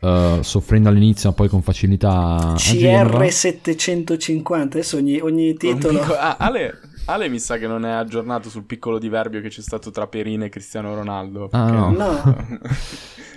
eh, 0.00 0.38
soffrendo 0.42 0.88
all'inizio, 0.88 1.28
ma 1.30 1.34
poi 1.34 1.48
con 1.48 1.62
facilità 1.62 2.10
a 2.10 2.54
Genova. 2.54 3.18
CR750, 3.24 4.62
adesso 4.62 4.96
ogni, 4.96 5.18
ogni 5.20 5.54
titolo. 5.56 5.98
piccolo- 5.98 6.18
ah, 6.18 6.36
Ale, 6.38 6.78
Ale 7.10 7.28
mi 7.28 7.38
sa 7.38 7.56
che 7.56 7.66
non 7.66 7.86
è 7.86 7.90
aggiornato 7.90 8.50
sul 8.50 8.64
piccolo 8.64 8.98
diverbio 8.98 9.40
che 9.40 9.48
c'è 9.48 9.62
stato 9.62 9.90
tra 9.90 10.06
Perin 10.06 10.42
e 10.42 10.48
Cristiano 10.50 10.94
Ronaldo. 10.94 11.48
Ah, 11.52 11.70
no. 11.70 11.90
No. 11.90 12.46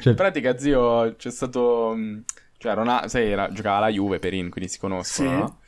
Cioè, 0.01 0.13
In 0.13 0.15
pratica, 0.15 0.57
zio, 0.57 1.15
c'è 1.15 1.29
stato. 1.29 1.93
mh, 1.95 2.23
Cioè, 2.57 2.73
Ronaldo, 2.73 3.07
sai, 3.07 3.29
era- 3.31 3.49
giocava 3.51 3.77
alla 3.77 3.89
Juve, 3.89 4.17
Perin, 4.19 4.49
quindi 4.49 4.69
si 4.69 4.79
conoscono, 4.79 5.29
Sì. 5.29 5.35
no? 5.35 5.59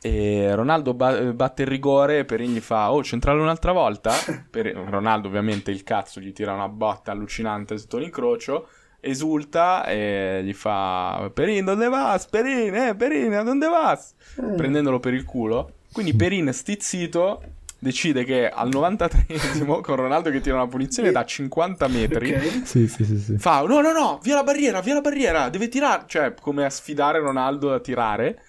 E 0.00 0.54
Ronaldo 0.54 0.94
ba- 0.94 1.20
batte 1.34 1.62
il 1.62 1.68
rigore, 1.68 2.24
Perin 2.24 2.52
gli 2.54 2.60
fa, 2.60 2.90
oh, 2.92 3.02
centrale 3.04 3.40
un'altra 3.40 3.72
volta? 3.72 4.12
Per- 4.50 4.74
Ronaldo, 4.74 5.28
ovviamente, 5.28 5.70
il 5.70 5.82
cazzo 5.84 6.20
gli 6.20 6.32
tira 6.32 6.52
una 6.54 6.68
botta 6.68 7.12
allucinante 7.12 7.76
sotto 7.78 7.98
l'incrocio, 7.98 8.68
esulta 8.98 9.84
e 9.84 10.40
gli 10.42 10.52
fa, 10.54 11.30
Perin, 11.34 11.64
dove 11.66 11.88
vas? 11.88 12.26
Perin, 12.28 12.74
eh, 12.74 12.94
Perin, 12.96 13.34
a 13.34 13.42
dove 13.42 13.68
vas? 13.68 14.14
Prendendolo 14.56 14.98
per 15.00 15.12
il 15.14 15.24
culo. 15.24 15.70
Quindi 15.96 16.14
Perin, 16.14 16.52
stizzito, 16.52 17.40
decide 17.78 18.22
che 18.24 18.50
al 18.50 18.68
93esimo, 18.68 19.80
con 19.80 19.96
Ronaldo 19.96 20.28
che 20.28 20.42
tira 20.42 20.56
una 20.56 20.66
punizione 20.66 21.10
da 21.10 21.24
50 21.24 21.88
metri, 21.88 22.34
Ok. 22.34 22.66
sì, 22.66 22.86
sì, 22.86 23.02
sì, 23.06 23.18
sì. 23.18 23.38
fa 23.38 23.62
no 23.62 23.80
no 23.80 23.92
no 23.92 24.20
via 24.22 24.34
la 24.34 24.42
barriera 24.42 24.82
via 24.82 24.92
la 24.92 25.00
barriera 25.00 25.48
deve 25.48 25.68
tirare 25.68 26.04
cioè 26.06 26.34
come 26.38 26.66
a 26.66 26.70
sfidare 26.70 27.18
Ronaldo 27.20 27.72
a 27.72 27.80
tirare 27.80 28.42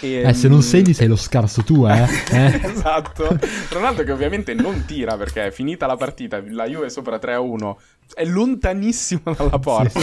e, 0.00 0.22
Eh, 0.26 0.34
se 0.34 0.48
non 0.48 0.62
segni 0.62 0.94
sei 0.94 1.06
lo 1.06 1.14
scarso 1.16 1.62
tu, 1.62 1.86
eh? 1.86 2.02
eh? 2.32 2.60
esatto 2.64 3.38
Ronaldo 3.70 4.02
che 4.02 4.10
ovviamente 4.10 4.52
non 4.52 4.84
tira 4.84 5.16
perché 5.16 5.46
è 5.46 5.50
finita 5.52 5.86
la 5.86 5.96
partita 5.96 6.42
la 6.48 6.66
Juve 6.66 6.86
è 6.86 6.90
sopra 6.90 7.20
3 7.20 7.34
a 7.34 7.40
1 7.40 7.78
è 8.14 8.24
lontanissimo 8.24 9.32
dalla 9.36 9.58
porta 9.60 10.00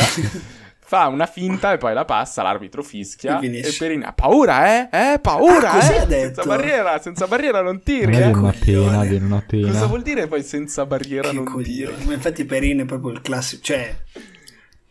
fa 0.92 1.08
una 1.08 1.26
finta 1.26 1.72
e 1.72 1.78
poi 1.78 1.94
la 1.94 2.04
passa 2.04 2.42
l'arbitro 2.42 2.84
fischia 2.84 3.40
E 3.40 3.60
e 3.60 3.76
Perin 3.80 4.04
ha 4.04 4.12
paura 4.12 4.90
eh 4.90 5.14
eh 5.14 5.20
paura 5.20 5.72
Ah, 5.72 5.94
eh 5.94 5.98
ha 6.00 6.06
detto? 6.06 6.42
senza 6.42 6.44
barriera 6.44 7.00
senza 7.00 7.28
barriera 7.28 7.62
non 7.62 7.82
tiri 7.82 8.14
eh 8.18 8.26
una 8.28 8.54
pena, 8.60 9.04
viene 9.06 9.26
una 9.26 9.42
pena. 9.48 9.68
cosa 9.72 9.86
vuol 9.86 10.02
dire 10.02 10.28
poi 10.28 10.44
senza 10.44 10.86
barriera 10.86 11.30
Che 11.30 11.34
non 11.34 11.46
tiri 11.46 11.86
coglione. 11.86 12.04
Ma 12.04 12.14
infatti 12.14 12.44
Perin 12.44 12.80
è 12.80 12.86
proprio 12.86 13.12
il 13.12 13.22
classico, 13.22 13.62
cioè 13.64 13.96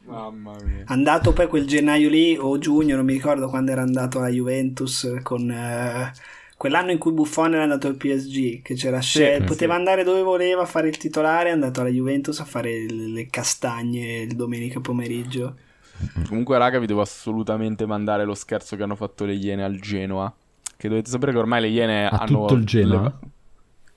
mamma 0.06 0.56
mia 0.64 0.84
andato 0.86 1.34
poi 1.34 1.48
quel 1.48 1.66
gennaio 1.66 2.08
lì 2.08 2.34
o 2.38 2.56
giugno, 2.56 2.96
non 2.96 3.04
mi 3.04 3.12
ricordo 3.12 3.48
quando 3.50 3.70
era 3.72 3.82
andato 3.82 4.18
alla 4.18 4.28
Juventus 4.28 5.18
con 5.22 5.50
eh, 5.50 6.12
quell'anno 6.56 6.92
in 6.92 6.98
cui 6.98 7.12
Buffon 7.12 7.52
era 7.54 7.62
andato 7.62 7.86
al 7.88 7.96
PSG, 7.96 8.62
che 8.62 8.74
c'era 8.74 9.00
sì. 9.02 9.42
poteva 9.44 9.74
andare 9.74 10.02
dove 10.02 10.22
voleva 10.22 10.62
a 10.62 10.66
fare 10.66 10.88
il 10.88 10.96
titolare, 10.96 11.50
è 11.50 11.52
andato 11.52 11.80
alla 11.82 11.90
Juventus 11.90 12.40
a 12.40 12.44
fare 12.44 12.86
le 12.88 13.08
le 13.08 13.26
castagne 13.28 14.20
il 14.22 14.34
domenica 14.34 14.80
pomeriggio. 14.80 15.56
Comunque, 16.28 16.58
raga, 16.58 16.78
vi 16.78 16.86
devo 16.86 17.00
assolutamente 17.00 17.86
mandare 17.86 18.24
lo 18.24 18.34
scherzo 18.34 18.76
che 18.76 18.82
hanno 18.82 18.96
fatto 18.96 19.24
le 19.24 19.34
Iene 19.34 19.64
al 19.64 19.78
Genoa. 19.80 20.32
Che 20.76 20.88
dovete 20.88 21.10
sapere 21.10 21.32
che 21.32 21.38
ormai 21.38 21.60
le 21.60 21.68
Iene 21.68 22.06
A 22.06 22.18
hanno. 22.18 22.26
tutto 22.26 22.54
il 22.54 22.64
Genoa? 22.64 23.12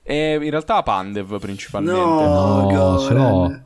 E 0.02 0.34
in 0.42 0.50
realtà 0.50 0.76
a 0.78 0.84
Pandev 0.84 1.40
principalmente. 1.40 2.00
No, 2.00 2.70
No, 2.70 3.10
l'ho. 3.10 3.60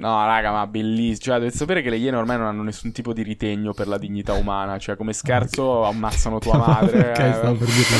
No, 0.00 0.24
raga, 0.26 0.52
ma 0.52 0.66
bellissimo. 0.68 1.18
Cioè, 1.18 1.38
dovete 1.38 1.56
sapere 1.56 1.82
che 1.82 1.90
le 1.90 1.96
Iene 1.96 2.16
ormai 2.16 2.36
non 2.38 2.46
hanno 2.46 2.62
nessun 2.62 2.92
tipo 2.92 3.12
di 3.12 3.22
ritegno 3.22 3.72
per 3.74 3.88
la 3.88 3.98
dignità 3.98 4.32
umana. 4.34 4.78
Cioè, 4.78 4.94
come 4.96 5.12
scherzo, 5.12 5.84
ammazzano 5.84 6.38
tua 6.38 6.56
madre. 6.66 7.10
Ok, 7.10 7.18
eh. 7.18 7.32
stavo 7.32 7.54
per 7.56 7.66
dirlo. 7.66 7.96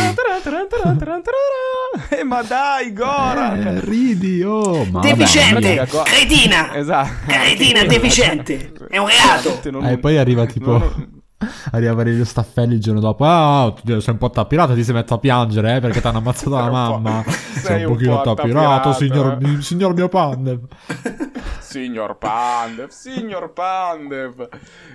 Eh, 2.10 2.22
ma 2.24 2.42
dai, 2.42 2.92
Goran! 2.92 3.66
Eh, 3.66 3.80
ridi, 3.80 4.42
oh, 4.42 4.84
ma 4.84 5.00
Deficiente, 5.00 5.74
vabbè. 5.76 5.90
Go- 5.90 6.02
cretina, 6.02 6.74
Esatto. 6.76 7.10
cretina, 7.26 7.82
deficiente, 7.84 8.72
è 8.88 8.98
un 8.98 9.08
reato. 9.08 9.60
Non- 9.70 9.84
Eh, 9.86 9.92
e 9.92 9.98
poi 9.98 10.18
arriva 10.18 10.46
tipo 10.46 10.78
non- 10.78 11.16
Arriva 11.70 11.94
Valerio 11.94 12.24
Staffelli 12.24 12.74
il 12.74 12.80
giorno 12.80 12.98
dopo 12.98 13.24
Ah, 13.24 13.72
tu 13.84 14.00
sei 14.00 14.12
un 14.12 14.18
po' 14.18 14.26
attapirato 14.26 14.74
Ti 14.74 14.82
sei 14.82 14.92
messo 14.94 15.14
a 15.14 15.18
piangere 15.18 15.76
eh, 15.76 15.80
Perché 15.80 16.00
ti 16.00 16.06
hanno 16.08 16.18
ammazzato 16.18 16.50
la 16.50 16.56
Sei 16.62 16.66
un 16.66 16.72
po'- 16.72 16.98
mamma 16.98 17.22
sei 17.28 17.62
Sei 17.62 17.84
un 17.84 17.90
un 17.90 17.96
pochino 17.96 18.20
po' 18.22 18.30
attapirato 18.32 18.88
attapirato, 18.88 18.92
signor, 18.92 19.38
eh. 19.58 19.62
signor 19.62 19.94
mio 19.94 20.08
Pandev 20.08 20.60
Signor 21.68 22.16
Pandev, 22.16 22.88
signor 22.88 23.52
Pandev. 23.52 24.48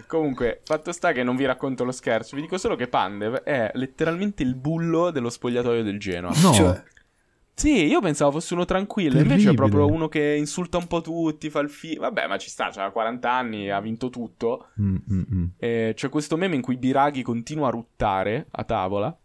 Comunque, 0.08 0.62
fatto 0.64 0.92
sta 0.92 1.12
che 1.12 1.22
non 1.24 1.36
vi 1.36 1.46
racconto 1.46 1.84
lo 1.84 1.92
scherzo, 1.92 2.36
vi 2.36 2.42
dico 2.42 2.58
solo 2.58 2.76
che 2.76 2.88
Pandev 2.88 3.42
è 3.44 3.70
letteralmente 3.76 4.42
il 4.42 4.56
bullo 4.56 5.12
dello 5.12 5.30
spogliatoio 5.30 5.84
del 5.84 6.00
Genoa. 6.00 6.32
No 6.42 6.52
Cioè, 6.54 6.84
Sì, 7.54 7.86
io 7.86 8.02
pensavo 8.02 8.32
fosse 8.32 8.56
uno 8.56 8.66
tranquillo, 8.66 9.18
invece 9.20 9.26
è 9.52 9.54
Terribile. 9.54 9.56
proprio 9.56 9.86
uno 9.86 10.08
che 10.08 10.34
insulta 10.36 10.78
un 10.78 10.88
po' 10.88 11.02
tutti, 11.02 11.52
fa 11.52 11.60
il 11.60 11.70
film. 11.70 12.00
Vabbè, 12.02 12.26
ma 12.26 12.40
ci 12.40 12.50
sta, 12.50 12.72
ha 12.74 12.90
40 12.90 13.32
anni, 13.32 13.70
ha 13.70 13.80
vinto 13.80 14.10
tutto. 14.10 14.70
Mm, 14.82 14.96
mm, 15.12 15.22
mm. 15.36 15.46
E 15.58 15.92
c'è 15.96 16.10
questo 16.10 16.36
meme 16.38 16.56
in 16.56 16.62
cui 16.64 16.78
Biraghi 16.78 17.22
continua 17.22 17.68
a 17.68 17.72
ruttare 17.72 18.48
a 18.50 18.64
tavola. 18.64 19.16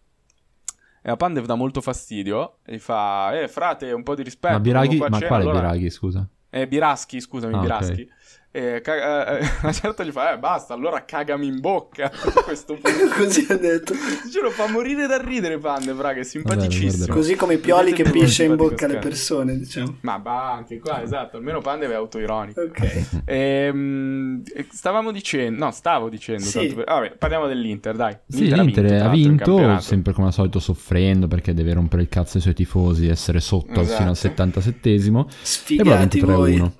E 1.01 1.11
a 1.11 1.17
Pandev 1.17 1.47
dà 1.47 1.55
molto 1.55 1.81
fastidio. 1.81 2.59
E 2.67 2.75
gli 2.75 2.79
fa: 2.79 3.41
Eh, 3.41 3.49
frate, 3.49 3.91
un 3.93 4.03
po' 4.03 4.15
di 4.15 4.23
rispetto. 4.23 4.53
Ma 4.53 4.61
Biraghi, 4.61 4.99
ma 4.99 5.09
cena." 5.11 5.27
quale 5.27 5.43
Allora- 5.45 5.61
Biraghi, 5.61 5.89
scusa? 5.89 6.29
Eh, 6.61 6.67
Biraschi, 6.67 7.21
scusami, 7.21 7.55
Ah. 7.55 7.61
Biraschi. 7.61 8.11
E 8.51 8.81
ca- 8.83 9.39
eh, 9.39 9.45
a 9.45 9.49
una 9.63 9.73
certa 9.73 10.03
gli 10.05 10.11
fa: 10.11 10.33
Eh, 10.33 10.39
basta, 10.39 10.73
allora 10.73 11.05
cagami 11.05 11.47
in 11.47 11.61
bocca. 11.61 12.11
A 12.11 12.43
questo 12.43 12.75
punto. 12.81 12.89
Così 13.15 13.47
ha 13.51 13.57
detto. 13.57 13.93
Ce 13.95 14.41
lo 14.41 14.51
fa 14.51 14.67
morire 14.69 15.07
da 15.07 15.21
ridere, 15.21 15.59
Pandev, 15.59 16.01
raga, 16.01 16.21
è 16.21 16.25
simpaticissimo. 16.25 16.97
guarda. 16.97 17.13
Così 17.15 17.35
come 17.37 17.55
i 17.55 17.59
pioli 17.59 17.93
che 17.93 18.05
pisce 18.05 18.45
in 18.45 18.57
bocca 18.57 18.87
alle 18.87 18.95
scherzo. 18.95 19.09
persone, 19.09 19.59
diciamo. 19.59 19.97
Ma 20.01 20.17
va, 20.17 20.53
anche 20.55 20.79
qua, 20.79 21.03
esatto, 21.03 21.37
almeno 21.37 21.61
Pandev 21.61 21.91
è 21.91 21.95
autoironico. 21.95 22.61
Ok. 22.63 23.21
Ehm, 23.27 24.43
stavamo 24.71 25.13
dicendo, 25.13 25.65
no, 25.67 25.71
stavo 25.71 26.09
dicendo, 26.09 26.43
Sì. 26.45 26.73
per- 26.75 26.85
vabbè, 26.85 27.17
parliamo 27.19 27.47
dell'Inter, 27.47 27.97
dai. 27.97 28.17
Sì, 28.27 28.53
l'Inter 28.53 28.85
ha 28.87 28.89
l'altro, 28.89 29.05
il 29.07 29.11
vinto, 29.23 29.79
sempre 29.81 30.13
come 30.13 30.29
al 30.29 30.33
solito 30.33 30.59
soffrendo 30.59 31.29
perché 31.29 31.53
deve 31.55 31.75
rompere 31.75 32.03
il 32.03 32.09
cazzo 32.09 32.37
ai 32.37 32.43
suoi 32.43 32.55
tifosi, 32.55 33.09
essere 33.09 33.41
sotto 33.41 33.81
Esatto. 33.81 33.97
fino 33.99 34.11
al 34.11 34.17
77esimo. 34.17 35.21
E 35.21 35.23
poi 35.23 35.27
ha 35.29 35.35
Sfigati 35.43 36.19
vinto 36.19 36.33
voi. 36.35 36.73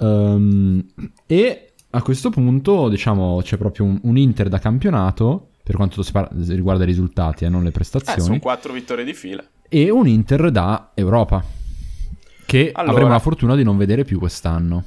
3-1. 0.00 0.04
Ehm, 0.06 0.84
e 1.26 1.72
a 1.90 2.02
questo 2.02 2.30
punto, 2.30 2.88
diciamo, 2.88 3.40
c'è 3.42 3.56
proprio 3.56 3.84
un, 3.86 3.98
un 4.02 4.16
Inter 4.16 4.48
da 4.48 4.58
campionato, 4.58 5.48
per 5.62 5.76
quanto 5.76 6.02
riguarda 6.48 6.82
i 6.84 6.86
risultati 6.86 7.44
e 7.44 7.48
non 7.48 7.62
le 7.62 7.68
Eh, 7.68 7.72
prestazioni, 7.72 8.20
sono 8.20 8.38
quattro 8.38 8.72
vittorie 8.72 9.04
di 9.04 9.12
fila. 9.14 9.42
e 9.68 9.90
un 9.90 10.06
Inter 10.08 10.50
da 10.50 10.90
Europa, 10.94 11.44
che 12.46 12.70
Allora- 12.72 12.92
avremo 12.94 13.10
la 13.12 13.18
fortuna 13.18 13.54
di 13.56 13.62
non 13.62 13.76
vedere 13.76 14.04
più 14.04 14.18
quest'anno. 14.18 14.84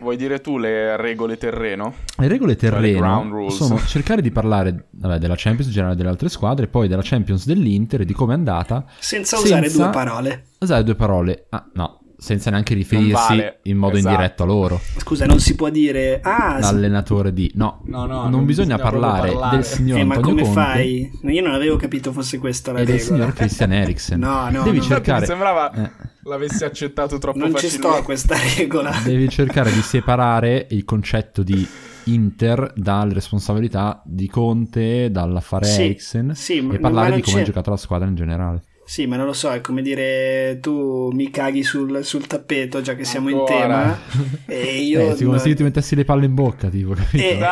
Vuoi 0.00 0.18
dire 0.18 0.40
tu 0.42 0.58
le 0.58 0.96
regole 0.98 1.38
terreno? 1.38 1.94
Le 2.18 2.28
regole 2.28 2.56
Cioè, 2.58 2.70
le 2.78 2.92
terreno 2.92 3.26
rules. 3.30 3.54
sono 3.56 3.78
cercare 3.78 4.20
di 4.20 4.30
parlare 4.30 4.88
vabbè, 4.90 5.18
della 5.18 5.34
Champions 5.34 5.66
in 5.68 5.72
generale 5.72 5.96
delle 5.96 6.10
altre 6.10 6.28
squadre, 6.28 6.66
poi 6.68 6.88
della 6.88 7.00
Champions 7.02 7.46
dell'Inter 7.46 8.02
e 8.02 8.04
di 8.04 8.12
come 8.12 8.34
è 8.34 8.36
andata. 8.36 8.84
Senza 8.98 9.38
usare 9.38 9.68
Senza- 9.68 9.84
due 9.84 9.92
parole. 9.92 10.44
Usare 10.58 10.84
due 10.84 10.94
parole, 10.94 11.46
ah, 11.48 11.66
no, 11.72 11.97
senza 12.20 12.50
neanche 12.50 12.74
riferirsi 12.74 13.12
vale, 13.12 13.60
in 13.62 13.76
modo 13.76 13.96
esatto. 13.96 14.12
indiretto 14.12 14.42
a 14.42 14.46
loro. 14.46 14.80
Scusa, 14.96 15.24
non 15.24 15.38
si 15.38 15.54
può 15.54 15.68
dire. 15.70 16.20
Ah. 16.22 16.58
L'allenatore 16.58 17.32
di 17.32 17.50
no, 17.54 17.80
No, 17.84 18.06
no, 18.06 18.22
non, 18.22 18.30
non 18.30 18.44
bisogna, 18.44 18.74
bisogna 18.76 18.90
parlare, 18.90 19.28
parlare. 19.30 19.56
del 19.56 19.64
signor 19.64 19.98
Eh, 20.00 20.04
ma 20.04 20.14
Antonio 20.16 20.42
come 20.42 20.54
Conte 20.54 20.60
fai? 20.60 21.10
Io 21.32 21.42
non 21.42 21.54
avevo 21.54 21.76
capito 21.76 22.12
fosse 22.12 22.38
questa 22.38 22.72
la 22.72 22.80
e 22.80 22.84
del 22.84 22.98
regola. 22.98 23.16
signor 23.16 23.32
Christian 23.34 23.72
Eriksen. 23.72 24.18
No, 24.18 24.50
no, 24.50 24.62
devi 24.64 24.78
no. 24.78 24.82
cercare 24.82 25.20
Mi 25.20 25.26
sembrava 25.26 25.72
eh, 25.72 25.90
l'avessi 26.24 26.64
accettato 26.64 27.18
troppo 27.18 27.38
Non 27.38 27.48
ci 27.50 27.66
facilmente. 27.68 27.88
sto 27.88 27.96
a 27.96 28.02
questa 28.02 28.36
regola. 28.56 28.92
devi 29.04 29.28
cercare 29.28 29.70
di 29.72 29.80
separare 29.80 30.66
il 30.70 30.84
concetto 30.84 31.42
di 31.44 31.66
Inter 32.04 32.72
dalle 32.74 33.12
responsabilità 33.14 34.02
di 34.04 34.28
Conte, 34.28 35.10
dall'affare 35.10 35.66
Sì, 35.66 35.82
Eriksen 35.82 36.34
sì, 36.34 36.60
ma- 36.62 36.74
e 36.74 36.78
parlare 36.78 37.08
ma 37.10 37.14
non 37.14 37.20
di 37.20 37.30
come 37.30 37.42
ha 37.42 37.44
giocato 37.44 37.70
la 37.70 37.76
squadra 37.76 38.08
in 38.08 38.14
generale. 38.14 38.62
Sì, 38.88 39.06
ma 39.06 39.16
non 39.16 39.26
lo 39.26 39.34
so, 39.34 39.50
è 39.52 39.60
come 39.60 39.82
dire 39.82 40.60
tu 40.62 41.10
mi 41.12 41.30
caghi 41.30 41.62
sul, 41.62 42.02
sul 42.04 42.26
tappeto 42.26 42.80
già 42.80 42.94
che 42.94 43.04
siamo 43.04 43.28
in 43.28 43.36
Ancora. 43.36 43.58
tema 43.58 43.98
e 44.46 44.76
io... 44.80 45.10
Eh, 45.10 45.24
come 45.24 45.38
se 45.38 45.50
io 45.50 45.54
ti 45.56 45.62
mettessi 45.62 45.94
le 45.94 46.06
palle 46.06 46.24
in 46.24 46.32
bocca, 46.32 46.70
tipo, 46.70 46.94
capito? 46.94 47.22
Eh, 47.22 47.38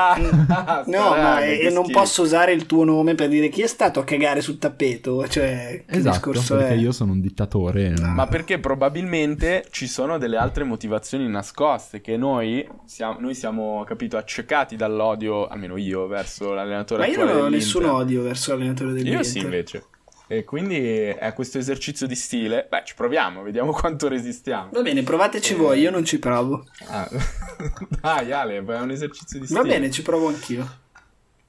Ah, 0.48 0.82
no, 0.86 1.10
ma 1.10 1.44
eh, 1.44 1.68
non 1.70 1.84
schifo. 1.84 1.98
posso 2.00 2.22
usare 2.22 2.52
il 2.54 2.64
tuo 2.64 2.84
nome 2.84 3.14
per 3.14 3.28
dire 3.28 3.50
chi 3.50 3.60
è 3.60 3.66
stato 3.66 4.00
a 4.00 4.04
cagare 4.04 4.40
sul 4.40 4.56
tappeto. 4.56 5.28
Cioè, 5.28 5.84
che 5.86 5.96
esatto, 5.98 6.14
discorso 6.30 6.56
perché 6.56 6.72
è? 6.72 6.76
io 6.78 6.90
sono 6.92 7.12
un 7.12 7.20
dittatore. 7.20 7.90
non- 7.90 8.14
Ma 8.14 8.26
perché 8.26 8.58
probabilmente 8.58 9.66
ci 9.70 9.86
sono 9.86 10.16
delle 10.16 10.38
altre 10.38 10.64
motivazioni 10.64 11.28
nascoste 11.28 12.00
che 12.00 12.16
noi 12.16 12.66
siamo, 12.86 13.18
noi 13.20 13.34
siamo 13.34 13.84
capito, 13.86 14.16
accecati 14.16 14.74
dall'odio, 14.74 15.46
almeno 15.48 15.76
io, 15.76 16.06
verso 16.06 16.54
l'allenatore 16.54 17.02
Ma 17.02 17.08
io 17.08 17.22
non 17.26 17.42
ho 17.42 17.48
nessun 17.48 17.84
odio 17.84 18.22
verso 18.22 18.52
l'allenatore 18.52 18.92
dell'Inter. 18.92 19.18
Io 19.18 19.22
sì, 19.22 19.38
invece. 19.40 19.84
E 20.28 20.42
quindi 20.44 20.76
è 21.04 21.32
questo 21.34 21.58
esercizio 21.58 22.06
di 22.06 22.16
stile. 22.16 22.66
Beh, 22.68 22.82
ci 22.84 22.94
proviamo, 22.94 23.42
vediamo 23.42 23.70
quanto 23.74 24.08
resistiamo. 24.08 24.70
Va 24.72 24.82
bene, 24.82 25.02
provateci 25.02 25.52
Eh. 25.52 25.56
voi, 25.56 25.80
io 25.80 25.90
non 25.90 26.04
ci 26.04 26.18
provo. 26.18 26.66
Ah. 26.88 27.08
Dai, 28.00 28.32
Ale, 28.32 28.56
è 28.56 28.78
un 28.80 28.90
esercizio 28.90 29.38
di 29.38 29.46
stile. 29.46 29.60
Va 29.60 29.66
bene, 29.68 29.90
ci 29.90 30.02
provo 30.02 30.28
anch'io. 30.28 30.78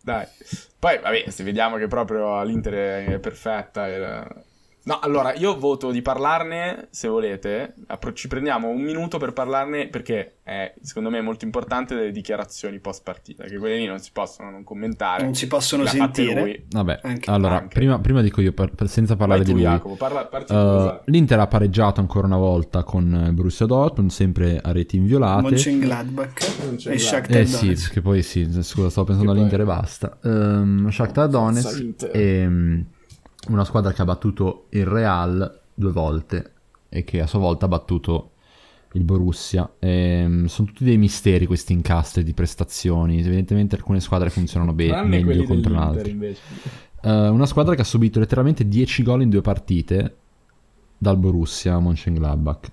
Dai. 0.01 0.25
Poi, 0.79 0.99
vabbè, 0.99 1.29
se 1.29 1.43
vediamo 1.43 1.77
che 1.77 1.87
proprio 1.87 2.41
l'Inter 2.43 3.05
è 3.07 3.19
perfetta. 3.19 4.45
E- 4.87 4.91
No, 4.91 4.99
allora, 4.99 5.33
io 5.33 5.57
voto 5.59 5.91
di 5.91 6.01
parlarne, 6.01 6.87
se 6.91 7.07
volete. 7.07 7.73
Appro- 7.87 8.13
Ci 8.13 8.27
prendiamo 8.27 8.69
un 8.69 8.81
minuto 8.81 9.17
per 9.17 9.33
parlarne, 9.33 9.87
perché 9.89 10.37
è, 10.43 10.73
secondo 10.81 11.09
me, 11.09 11.19
molto 11.21 11.43
importante 11.43 11.93
delle 11.95 12.11
dichiarazioni 12.11 12.79
post 12.79 13.03
partita, 13.03 13.43
che 13.43 13.57
quelle 13.57 13.77
lì 13.77 13.85
non 13.85 13.99
si 13.99 14.11
possono 14.13 14.49
non 14.49 14.63
commentare. 14.63 15.23
Non 15.23 15.35
si 15.35 15.47
possono 15.47 15.85
sentire. 15.85 16.63
Vabbè, 16.69 16.99
Anche- 17.03 17.29
allora, 17.29 17.57
anche. 17.57 17.73
prima, 17.75 17.99
prima 17.99 18.21
dico 18.21 18.39
io, 18.41 18.53
per- 18.53 18.71
senza 18.87 19.15
parlare 19.17 19.41
tu, 19.41 19.47
di 19.47 19.51
lui. 19.53 19.61
Jacopo, 19.63 19.95
parla, 19.95 20.25
Uh. 20.47 20.99
L'Inter 21.11 21.39
ha 21.39 21.47
pareggiato 21.47 21.99
ancora 21.99 22.25
una 22.27 22.37
volta 22.37 22.83
con 22.83 23.29
Borussia 23.33 23.65
Dortmund, 23.65 24.09
sempre 24.11 24.59
a 24.61 24.71
reti 24.71 24.95
inviolate. 24.95 25.41
Mönchengladbach 25.41 26.41
e 26.41 26.65
Mönchengladbach. 26.65 26.99
Shakhtar 26.99 27.41
Eh 27.41 27.45
sì, 27.45 27.89
che 27.91 28.01
poi 28.01 28.21
sì, 28.23 28.47
scusa, 28.63 28.89
stavo 28.89 29.07
pensando 29.07 29.33
Che 29.33 29.37
all'Inter 29.37 29.63
poi- 29.63 29.73
e 29.73 29.77
basta. 29.77 30.17
Um, 30.23 30.89
Shakhtar 30.89 31.27
Donetsk 31.27 32.05
è 32.05 32.45
mm, 32.47 32.79
una 33.47 33.65
squadra 33.65 33.93
che 33.93 34.01
ha 34.01 34.05
battuto 34.05 34.65
il 34.69 34.85
Real 34.85 35.61
due 35.73 35.91
volte 35.91 36.51
e 36.89 37.03
che 37.03 37.21
a 37.21 37.27
sua 37.27 37.39
volta 37.39 37.65
ha 37.65 37.69
battuto 37.69 38.31
il 38.93 39.03
Borussia. 39.03 39.69
Ehm, 39.79 40.45
sono 40.45 40.67
tutti 40.67 40.83
dei 40.83 40.97
misteri 40.97 41.45
questi 41.45 41.73
incastri 41.73 42.23
di 42.23 42.33
prestazioni. 42.33 43.19
Evidentemente 43.19 43.75
alcune 43.75 43.99
squadre 43.99 44.29
funzionano 44.29 44.73
bene, 44.73 45.03
meglio 45.03 45.43
contro 45.43 45.73
l'altra. 45.73 46.09
invece. 46.09 46.41
Eh, 47.01 47.27
una 47.27 47.45
squadra 47.45 47.75
che 47.75 47.81
ha 47.81 47.85
subito 47.85 48.19
letteralmente 48.19 48.67
10 48.67 49.03
gol 49.03 49.21
in 49.21 49.29
due 49.29 49.41
partite 49.41 50.15
dal 50.97 51.17
Borussia 51.17 51.77
Mönchengladbach 51.79 52.71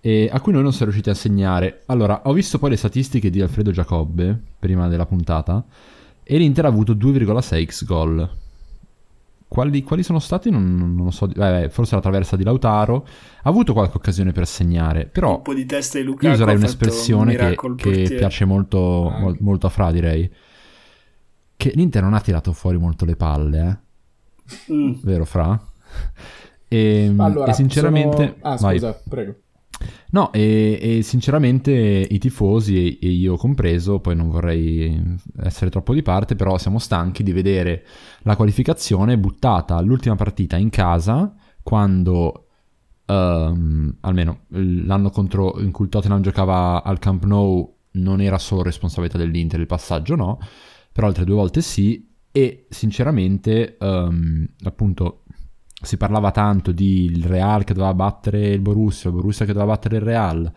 e 0.00 0.28
a 0.30 0.40
cui 0.40 0.52
noi 0.52 0.62
non 0.62 0.70
siamo 0.70 0.92
riusciti 0.92 1.10
a 1.10 1.14
segnare. 1.14 1.82
Allora, 1.86 2.22
ho 2.24 2.32
visto 2.32 2.58
poi 2.58 2.70
le 2.70 2.76
statistiche 2.76 3.30
di 3.30 3.40
Alfredo 3.40 3.70
Giacobbe 3.70 4.38
prima 4.58 4.86
della 4.86 5.06
puntata 5.06 5.64
e 6.22 6.36
l'Inter 6.38 6.66
ha 6.66 6.68
avuto 6.68 6.94
2,6 6.94 7.64
x 7.64 7.84
gol. 7.84 8.30
Quali, 9.54 9.82
quali 9.84 10.02
sono 10.02 10.18
stati? 10.18 10.50
Non, 10.50 10.74
non 10.96 11.04
lo 11.04 11.10
so. 11.12 11.28
Beh, 11.28 11.68
forse 11.70 11.94
la 11.94 12.00
traversa 12.00 12.34
di 12.34 12.42
Lautaro. 12.42 13.06
Ha 13.42 13.48
avuto 13.48 13.72
qualche 13.72 13.96
occasione 13.96 14.32
per 14.32 14.48
segnare, 14.48 15.06
però 15.06 15.36
Un 15.36 15.42
po' 15.42 15.54
di 15.54 15.64
testa 15.64 15.96
di 15.96 16.02
Lukaku 16.04 16.26
io 16.26 16.32
userei 16.32 16.56
un'espressione 16.56 17.36
un 17.56 17.76
che, 17.76 18.02
che 18.02 18.14
piace 18.16 18.44
molto, 18.44 19.08
Anche. 19.10 19.20
mol- 19.22 19.36
molto 19.38 19.66
a 19.68 19.70
Fra, 19.70 19.92
direi. 19.92 20.28
Che 21.56 21.72
l'Inter 21.76 22.02
non 22.02 22.14
ha 22.14 22.20
tirato 22.20 22.52
fuori 22.52 22.78
molto 22.78 23.04
le 23.04 23.14
palle, 23.14 23.80
eh? 24.68 24.72
Mm. 24.72 24.92
vero 25.02 25.24
Fra? 25.24 25.56
E, 26.66 27.14
Allora, 27.16 27.52
e 27.52 27.54
sinceramente... 27.54 28.16
sono- 28.16 28.54
Ah, 28.54 28.56
vai. 28.56 28.74
scusa, 28.78 29.00
prego. 29.08 29.34
No, 30.10 30.32
e, 30.32 30.78
e 30.80 31.02
sinceramente 31.02 31.72
i 31.72 32.18
tifosi, 32.18 32.98
e, 32.98 33.08
io 33.08 33.36
compreso, 33.36 33.98
poi 33.98 34.14
non 34.14 34.30
vorrei 34.30 35.16
essere 35.42 35.70
troppo 35.70 35.92
di 35.92 36.02
parte, 36.02 36.36
però 36.36 36.56
siamo 36.56 36.78
stanchi 36.78 37.22
di 37.22 37.32
vedere 37.32 37.84
la 38.22 38.36
qualificazione 38.36 39.18
buttata 39.18 39.76
all'ultima 39.76 40.14
partita 40.14 40.56
in 40.56 40.70
casa, 40.70 41.34
quando 41.62 42.46
ehm, 43.06 43.96
almeno 44.00 44.40
l'anno 44.50 45.10
contro, 45.10 45.60
in 45.60 45.72
cui 45.72 45.86
il 45.86 45.90
Tottenham 45.90 46.22
giocava 46.22 46.82
al 46.82 46.98
Camp 46.98 47.24
Nou 47.24 47.72
non 47.92 48.20
era 48.20 48.38
solo 48.38 48.62
responsabilità 48.62 49.18
dell'Inter, 49.18 49.60
il 49.60 49.66
passaggio 49.66 50.14
no, 50.14 50.38
però 50.92 51.08
altre 51.08 51.24
due 51.24 51.34
volte 51.34 51.60
sì, 51.60 52.08
e 52.30 52.66
sinceramente 52.68 53.76
ehm, 53.78 54.46
appunto 54.64 55.23
si 55.84 55.96
parlava 55.96 56.30
tanto 56.30 56.72
di 56.72 57.04
il 57.04 57.24
Real 57.24 57.64
che 57.64 57.74
doveva 57.74 57.94
battere 57.94 58.48
il 58.48 58.60
Borussia, 58.60 59.10
il 59.10 59.16
Borussia 59.16 59.44
che 59.44 59.52
doveva 59.52 59.72
battere 59.72 59.96
il 59.96 60.02
Real, 60.02 60.52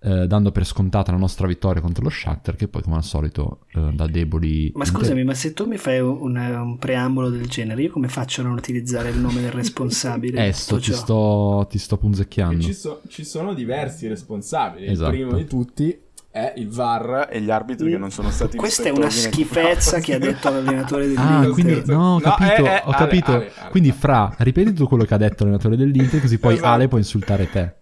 eh, 0.00 0.26
dando 0.26 0.52
per 0.52 0.66
scontata 0.66 1.12
la 1.12 1.18
nostra 1.18 1.46
vittoria 1.46 1.80
contro 1.80 2.04
lo 2.04 2.10
Shakhtar, 2.10 2.56
che 2.56 2.68
poi 2.68 2.82
come 2.82 2.96
al 2.96 3.04
solito 3.04 3.60
eh, 3.74 3.90
da 3.94 4.06
deboli... 4.06 4.70
Ma 4.74 4.84
scusami, 4.84 5.24
ma 5.24 5.32
se 5.32 5.54
tu 5.54 5.66
mi 5.66 5.78
fai 5.78 6.00
un, 6.00 6.36
un 6.36 6.76
preambolo 6.78 7.30
del 7.30 7.48
genere, 7.48 7.82
io 7.82 7.90
come 7.90 8.08
faccio 8.08 8.42
a 8.42 8.44
non 8.44 8.52
utilizzare 8.52 9.08
il 9.08 9.18
nome 9.18 9.40
del 9.40 9.52
responsabile? 9.52 10.46
Eh, 10.46 10.52
sto, 10.52 10.78
ti, 10.78 10.92
sto, 10.92 11.66
ti 11.70 11.78
sto 11.78 11.96
punzecchiando. 11.96 12.62
ci, 12.62 12.74
so- 12.74 13.00
ci 13.08 13.24
sono 13.24 13.54
diversi 13.54 14.06
responsabili. 14.06 14.86
Esatto. 14.86 15.10
Il 15.10 15.16
primo 15.16 15.36
di 15.36 15.46
tutti 15.46 15.98
è 16.34 16.52
il 16.56 16.68
VAR. 16.68 17.28
E 17.30 17.40
gli 17.40 17.50
arbitri 17.50 17.90
che 17.90 17.96
non 17.96 18.10
sono 18.10 18.28
stati 18.30 18.56
Questa 18.56 18.82
è 18.88 18.90
una 18.90 19.08
schifezza 19.08 20.00
che 20.00 20.14
ha 20.14 20.18
detto 20.18 20.50
l'allenatore 20.50 21.02
dell'Inter. 21.06 21.48
Ah, 21.48 21.52
quindi 21.52 21.82
no, 21.86 22.14
ho 22.14 22.14
No, 22.14 22.20
capito, 22.20 22.66
eh, 22.66 22.70
eh, 22.70 22.82
ho 22.84 22.90
Ale, 22.90 22.96
capito. 22.96 23.30
Ale, 23.32 23.52
Ale. 23.56 23.70
Quindi 23.70 23.92
Fra, 23.92 24.34
ripeti 24.38 24.72
tu 24.72 24.88
quello 24.88 25.04
che 25.04 25.14
ha 25.14 25.16
detto 25.16 25.44
l'allenatore 25.44 25.76
dell'Inter, 25.76 26.20
così 26.20 26.38
poi 26.38 26.54
Esatto. 26.54 26.68
Ale 26.68 26.88
può 26.88 26.98
insultare 26.98 27.48
te. 27.48 27.74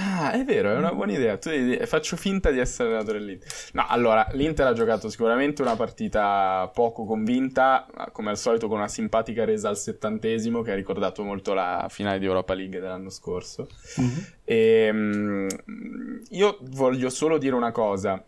Ah, 0.00 0.30
è 0.30 0.44
vero, 0.44 0.70
è 0.70 0.76
una 0.76 0.92
buona 0.92 1.12
idea. 1.12 1.36
Tu 1.38 1.48
devi- 1.50 1.84
faccio 1.86 2.16
finta 2.16 2.50
di 2.52 2.60
essere 2.60 2.90
allenatore 2.90 3.18
dell'Inter. 3.18 3.48
No, 3.72 3.84
allora, 3.88 4.28
l'Inter 4.32 4.68
ha 4.68 4.72
giocato 4.72 5.08
sicuramente 5.08 5.60
una 5.62 5.74
partita 5.74 6.70
poco 6.72 7.04
convinta, 7.04 7.84
come 8.12 8.30
al 8.30 8.38
solito 8.38 8.68
con 8.68 8.78
una 8.78 8.86
simpatica 8.86 9.44
resa 9.44 9.68
al 9.68 9.76
settantesimo 9.76 10.62
che 10.62 10.70
ha 10.70 10.76
ricordato 10.76 11.24
molto 11.24 11.52
la 11.52 11.86
finale 11.90 12.20
di 12.20 12.26
Europa 12.26 12.54
League 12.54 12.78
dell'anno 12.78 13.10
scorso. 13.10 13.66
E, 14.44 14.90
mm, 14.92 15.48
io 16.30 16.58
voglio 16.60 17.10
solo 17.10 17.36
dire 17.36 17.56
una 17.56 17.72
cosa, 17.72 18.22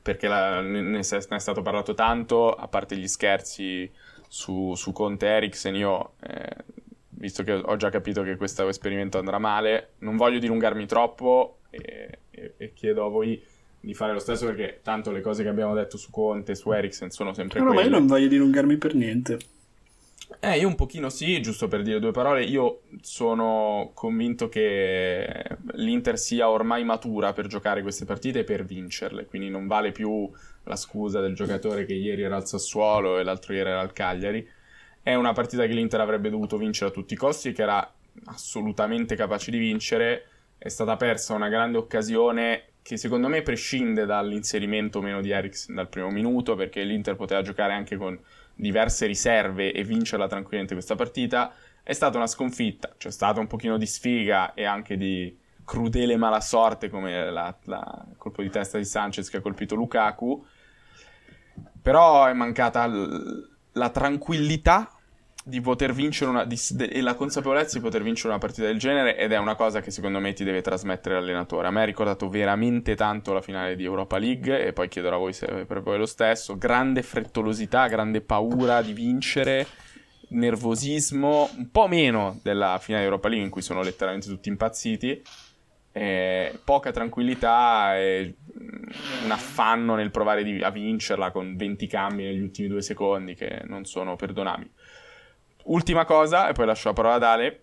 perché 0.00 0.28
la- 0.28 0.60
ne, 0.60 0.82
ne 0.82 0.98
è 1.00 1.02
stato 1.38 1.62
parlato 1.62 1.94
tanto, 1.94 2.52
a 2.52 2.68
parte 2.68 2.96
gli 2.96 3.08
scherzi 3.08 3.90
su, 4.28 4.74
su 4.76 4.92
Conte 4.92 5.26
Eriksen, 5.26 5.74
io, 5.74 6.12
eh, 6.22 6.56
visto 7.22 7.44
che 7.44 7.52
ho 7.52 7.76
già 7.76 7.88
capito 7.88 8.24
che 8.24 8.34
questo 8.36 8.66
esperimento 8.68 9.16
andrà 9.16 9.38
male, 9.38 9.90
non 9.98 10.16
voglio 10.16 10.40
dilungarmi 10.40 10.86
troppo 10.86 11.58
e, 11.70 12.18
e- 12.30 12.54
e 12.56 12.72
chiedo 12.72 13.06
a 13.06 13.08
voi 13.08 13.40
di 13.78 13.94
fare 13.94 14.12
lo 14.12 14.18
stesso 14.18 14.44
perché 14.46 14.80
tanto 14.82 15.12
le 15.12 15.20
cose 15.20 15.44
che 15.44 15.48
abbiamo 15.48 15.72
detto 15.72 15.96
su 15.96 16.10
Conte, 16.10 16.56
su 16.56 16.72
Eriksen 16.72 17.10
sono 17.10 17.32
sempre 17.32 17.60
No, 17.60 17.66
no, 17.66 17.72
ma 17.74 17.76
io 17.76 17.82
quelle. 17.86 17.98
non 17.98 18.08
voglio 18.08 18.26
dilungarmi 18.26 18.76
per 18.76 18.94
niente. 18.96 19.38
Eh, 20.40 20.58
io 20.58 20.66
un 20.66 20.74
pochino 20.74 21.10
sì, 21.10 21.40
giusto 21.40 21.68
per 21.68 21.82
dire 21.82 22.00
due 22.00 22.10
parole, 22.10 22.42
io 22.42 22.80
sono 23.02 23.92
convinto 23.94 24.48
che 24.48 25.44
l'Inter 25.74 26.18
sia 26.18 26.48
ormai 26.50 26.82
matura 26.82 27.32
per 27.32 27.46
giocare 27.46 27.82
queste 27.82 28.04
partite 28.04 28.40
e 28.40 28.44
per 28.44 28.64
vincerle, 28.64 29.26
quindi 29.26 29.48
non 29.48 29.68
vale 29.68 29.92
più 29.92 30.28
la 30.64 30.74
scusa 30.76 31.20
del 31.20 31.34
giocatore 31.36 31.84
che 31.84 31.94
ieri 31.94 32.22
era 32.22 32.34
al 32.34 32.48
Sassuolo 32.48 33.18
e 33.18 33.22
l'altro 33.22 33.52
ieri 33.52 33.68
era 33.70 33.80
al 33.80 33.92
Cagliari. 33.92 34.48
È 35.04 35.14
una 35.14 35.32
partita 35.32 35.66
che 35.66 35.72
l'Inter 35.72 36.00
avrebbe 36.00 36.30
dovuto 36.30 36.56
vincere 36.56 36.90
a 36.90 36.92
tutti 36.92 37.14
i 37.14 37.16
costi 37.16 37.48
e 37.48 37.52
che 37.52 37.62
era 37.62 37.92
assolutamente 38.26 39.16
capace 39.16 39.50
di 39.50 39.58
vincere. 39.58 40.26
È 40.56 40.68
stata 40.68 40.96
persa 40.96 41.34
una 41.34 41.48
grande 41.48 41.76
occasione 41.78 42.66
che 42.82 42.96
secondo 42.96 43.26
me 43.26 43.42
prescinde 43.42 44.06
dall'inserimento 44.06 45.00
meno 45.00 45.20
di 45.20 45.30
Eriksen 45.30 45.74
dal 45.74 45.88
primo 45.88 46.10
minuto, 46.10 46.54
perché 46.54 46.84
l'Inter 46.84 47.16
poteva 47.16 47.42
giocare 47.42 47.72
anche 47.72 47.96
con 47.96 48.16
diverse 48.54 49.06
riserve 49.06 49.72
e 49.72 49.82
vincerla 49.82 50.28
tranquillamente 50.28 50.74
questa 50.74 50.94
partita. 50.94 51.52
È 51.82 51.92
stata 51.92 52.16
una 52.16 52.28
sconfitta, 52.28 52.94
c'è 52.96 53.10
stata 53.10 53.40
un 53.40 53.48
pochino 53.48 53.78
di 53.78 53.86
sfiga 53.86 54.54
e 54.54 54.64
anche 54.64 54.96
di 54.96 55.36
crudele 55.64 56.16
mala 56.16 56.40
sorte 56.40 56.88
come 56.88 57.28
la 57.28 57.56
colpo 58.16 58.42
di 58.42 58.50
testa 58.50 58.78
di 58.78 58.84
Sanchez 58.84 59.28
che 59.30 59.38
ha 59.38 59.40
colpito 59.40 59.74
Lukaku. 59.74 60.46
Però 61.82 62.26
è 62.26 62.32
mancata 62.32 62.88
la 63.72 63.90
tranquillità 63.90 64.90
di 65.44 65.60
poter 65.60 65.92
vincere 65.92 66.30
una, 66.30 66.44
di- 66.44 66.58
de- 66.70 66.84
e 66.84 67.00
la 67.00 67.14
consapevolezza 67.14 67.76
di 67.76 67.82
poter 67.82 68.02
vincere 68.02 68.28
una 68.28 68.38
partita 68.38 68.66
del 68.66 68.78
genere 68.78 69.16
ed 69.16 69.32
è 69.32 69.38
una 69.38 69.56
cosa 69.56 69.80
che 69.80 69.90
secondo 69.90 70.20
me 70.20 70.32
ti 70.34 70.44
deve 70.44 70.62
trasmettere 70.62 71.16
l'allenatore. 71.16 71.66
A 71.66 71.70
me 71.72 71.82
ha 71.82 71.84
ricordato 71.84 72.28
veramente 72.28 72.94
tanto 72.94 73.32
la 73.32 73.40
finale 73.40 73.74
di 73.74 73.84
Europa 73.84 74.18
League 74.18 74.64
e 74.64 74.72
poi 74.72 74.88
chiederò 74.88 75.16
a 75.16 75.18
voi 75.18 75.32
se 75.32 75.46
per 75.66 75.82
voi 75.82 75.98
lo 75.98 76.06
stesso. 76.06 76.56
Grande 76.56 77.02
frettolosità, 77.02 77.88
grande 77.88 78.20
paura 78.20 78.82
di 78.82 78.92
vincere, 78.92 79.66
nervosismo, 80.28 81.50
un 81.56 81.70
po' 81.72 81.88
meno 81.88 82.38
della 82.42 82.78
finale 82.80 83.02
di 83.02 83.08
Europa 83.08 83.28
League 83.28 83.44
in 83.46 83.52
cui 83.52 83.62
sono 83.62 83.82
letteralmente 83.82 84.28
tutti 84.28 84.48
impazziti. 84.48 85.22
eh, 85.94 86.58
poca 86.64 86.90
tranquillità 86.90 87.98
e 87.98 88.34
un 89.24 89.30
affanno 89.30 89.94
nel 89.94 90.10
provare 90.10 90.42
di- 90.44 90.62
a 90.62 90.70
vincerla 90.70 91.30
con 91.30 91.56
20 91.56 91.86
cambi 91.86 92.24
negli 92.24 92.40
ultimi 92.40 92.68
due 92.68 92.82
secondi 92.82 93.34
che 93.34 93.62
non 93.66 93.84
sono 93.84 94.16
perdonabili. 94.16 94.70
Ultima 95.64 96.04
cosa, 96.04 96.48
e 96.48 96.52
poi 96.52 96.66
lascio 96.66 96.88
la 96.88 96.94
parola 96.94 97.14
ad 97.14 97.22
Ale. 97.22 97.62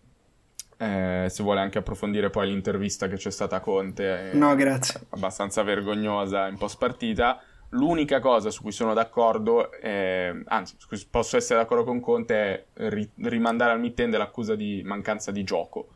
eh, 0.82 1.26
se 1.30 1.44
vuole 1.44 1.60
anche 1.60 1.78
approfondire 1.80 2.30
poi 2.30 2.48
l'intervista 2.48 3.10
che 3.10 3.18
c'è 3.18 3.32
stata 3.32 3.58
a 3.58 3.60
Conte, 3.60 4.32
eh, 4.32 4.34
No, 4.38 4.56
grazie. 4.56 5.02
abbastanza 5.10 5.62
vergognosa 5.62 6.48
in 6.48 6.58
post 6.58 6.78
partita. 6.78 7.42
L'unica 7.72 8.22
cosa 8.22 8.50
su 8.50 8.62
cui 8.62 8.72
sono 8.72 8.94
d'accordo, 8.94 9.74
eh, 9.74 10.42
anzi, 10.46 10.76
su 10.78 10.88
cui 10.88 10.98
posso 11.12 11.36
essere 11.36 11.60
d'accordo 11.60 11.84
con 11.84 12.00
Conte, 12.00 12.34
è 12.74 12.88
ri- 12.90 13.10
rimandare 13.18 13.74
al 13.74 13.80
mittente 13.82 14.18
l'accusa 14.18 14.56
di 14.56 14.82
mancanza 14.86 15.32
di 15.32 15.44
gioco. 15.44 15.90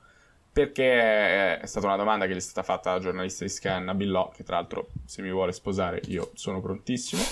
Perché 0.53 1.57
è 1.59 1.65
stata 1.65 1.87
una 1.87 1.95
domanda 1.95 2.27
che 2.27 2.33
gli 2.33 2.37
è 2.37 2.39
stata 2.39 2.61
fatta 2.61 2.91
alla 2.91 2.99
giornalista 2.99 3.43
di 3.43 3.49
Sky, 3.49 3.69
Anna 3.69 3.95
Billò, 3.95 4.29
che 4.29 4.43
tra 4.43 4.57
l'altro, 4.57 4.89
se 5.03 5.23
mi 5.23 5.31
vuole 5.31 5.51
sposare, 5.51 5.99
io 6.05 6.29
sono 6.35 6.61
prontissimo. 6.61 7.23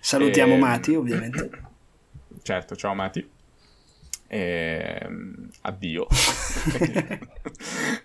Salutiamo 0.00 0.54
Ehm, 0.54 0.60
Mati, 0.60 0.94
ovviamente. 0.94 1.50
Certo, 2.42 2.76
ciao 2.76 2.94
Mati. 2.94 3.28
Ehm, 4.28 5.48
addio. 5.62 6.06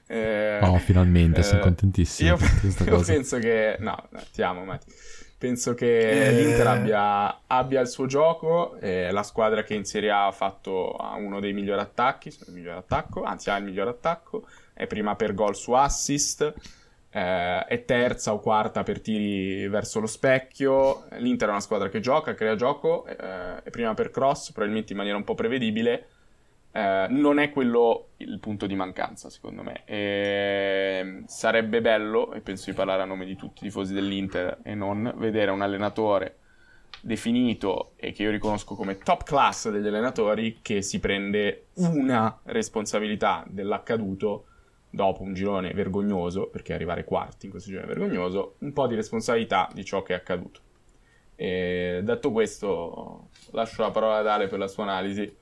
Eh, 0.07 0.59
Oh, 0.61 0.78
finalmente, 0.80 1.43
sono 1.43 1.59
eh, 1.59 1.63
contentissimo 1.63 2.30
Io, 2.30 2.38
io 2.86 2.91
cosa. 2.91 3.13
penso 3.13 3.38
che... 3.39 3.78
No, 3.80 4.09
ti 4.32 4.41
amo 4.41 4.63
Mati. 4.65 4.91
Penso 5.38 5.74
che 5.74 6.09
Eh. 6.28 6.32
l'Inter 6.32 6.67
abbia, 6.67 7.41
abbia 7.47 7.82
il 7.82 7.88
suo 7.88 8.05
gioco, 8.05 8.76
è 8.80 9.11
la 9.11 9.24
squadra 9.24 9.63
che 9.63 9.74
in 9.76 9.86
Serie 9.86 10.09
A 10.11 10.28
ha 10.28 10.32
fatto 10.32 10.95
uno 11.17 11.39
dei 11.39 11.53
migliori 11.53 11.82
attacchi, 11.82 12.30
il 12.30 12.53
miglior 12.53 12.78
attacco, 12.78 13.24
anzi 13.24 13.49
ha 13.49 13.57
il 13.57 13.63
miglior 13.65 13.88
attacco, 13.88 14.47
è 14.74 14.88
prima 14.88 15.15
per 15.15 15.34
gol 15.34 15.55
su 15.55 15.71
assist, 15.74 16.53
eh, 17.09 17.65
è 17.65 17.86
terza 17.86 18.34
o 18.34 18.39
quarta 18.39 18.84
per 18.84 18.99
tiri 18.99 19.67
verso 19.67 19.99
lo 19.99 20.07
specchio. 20.07 21.05
L'Inter 21.17 21.47
è 21.47 21.51
una 21.51 21.59
squadra 21.59 21.89
che 21.89 21.99
gioca, 21.99 22.34
crea 22.34 22.55
gioco, 22.55 23.05
eh, 23.05 23.61
è 23.63 23.69
prima 23.69 23.93
per 23.93 24.09
cross, 24.09 24.51
probabilmente 24.51 24.91
in 24.93 24.97
maniera 24.97 25.17
un 25.17 25.24
po' 25.24 25.36
prevedibile. 25.36 26.07
Eh, 26.71 27.05
non 27.09 27.38
è 27.38 27.51
quello 27.51 28.07
il 28.17 28.39
punto 28.39 28.65
di 28.65 28.74
mancanza, 28.74 29.30
secondo 29.30 29.61
me. 29.61 29.84
E 29.86 31.24
sarebbe 31.28 31.82
bello, 31.82 32.34
e 32.34 32.41
penso 32.41 32.71
di 32.71 32.76
parlare 32.76 33.03
a 33.03 33.05
nome 33.05 33.26
di 33.26 33.36
tutti 33.36 33.63
i 33.63 33.67
tifosi 33.67 33.93
dell'Inter 33.93 34.59
e 34.63 34.74
non, 34.74 35.13
vedere 35.17 35.51
un 35.51 35.61
allenatore 35.61 36.38
definito 36.99 37.91
e 37.97 38.11
che 38.11 38.24
io 38.24 38.32
riconosco 38.32 38.76
come 38.76 38.97
top 38.97 39.24
class 39.24 39.69
degli 39.69 39.88
allenatori 39.88 40.59
che 40.61 40.82
si 40.82 40.99
prende 40.99 41.65
una 41.74 42.39
responsabilità 42.43 43.43
dell'accaduto 43.47 44.45
dopo 44.94 45.24
un 45.24 45.34
girone 45.34 45.74
vergognoso, 45.74 46.50
perché 46.50 46.72
arrivare 46.72 47.04
quarti 47.04 47.48
in 47.48 47.52
questo 47.52 47.72
girone 47.72 47.88
vergognoso, 47.88 48.56
un 48.60 48.74
po' 48.74 48.86
di 48.86 48.94
responsabilità 48.94 49.68
di 49.74 49.84
ciò 49.84 50.04
che 50.04 50.14
è 50.14 50.16
accaduto. 50.16 50.60
E 51.36 52.02
detto 52.04 52.32
questo, 52.32 53.30
lascio 53.52 53.82
la 53.82 53.89
parola 53.89 54.18
ad 54.18 54.28
Ale 54.28 54.48
per 54.48 54.60
la 54.60 54.68
sua 54.68 54.84
analisi 54.84 55.36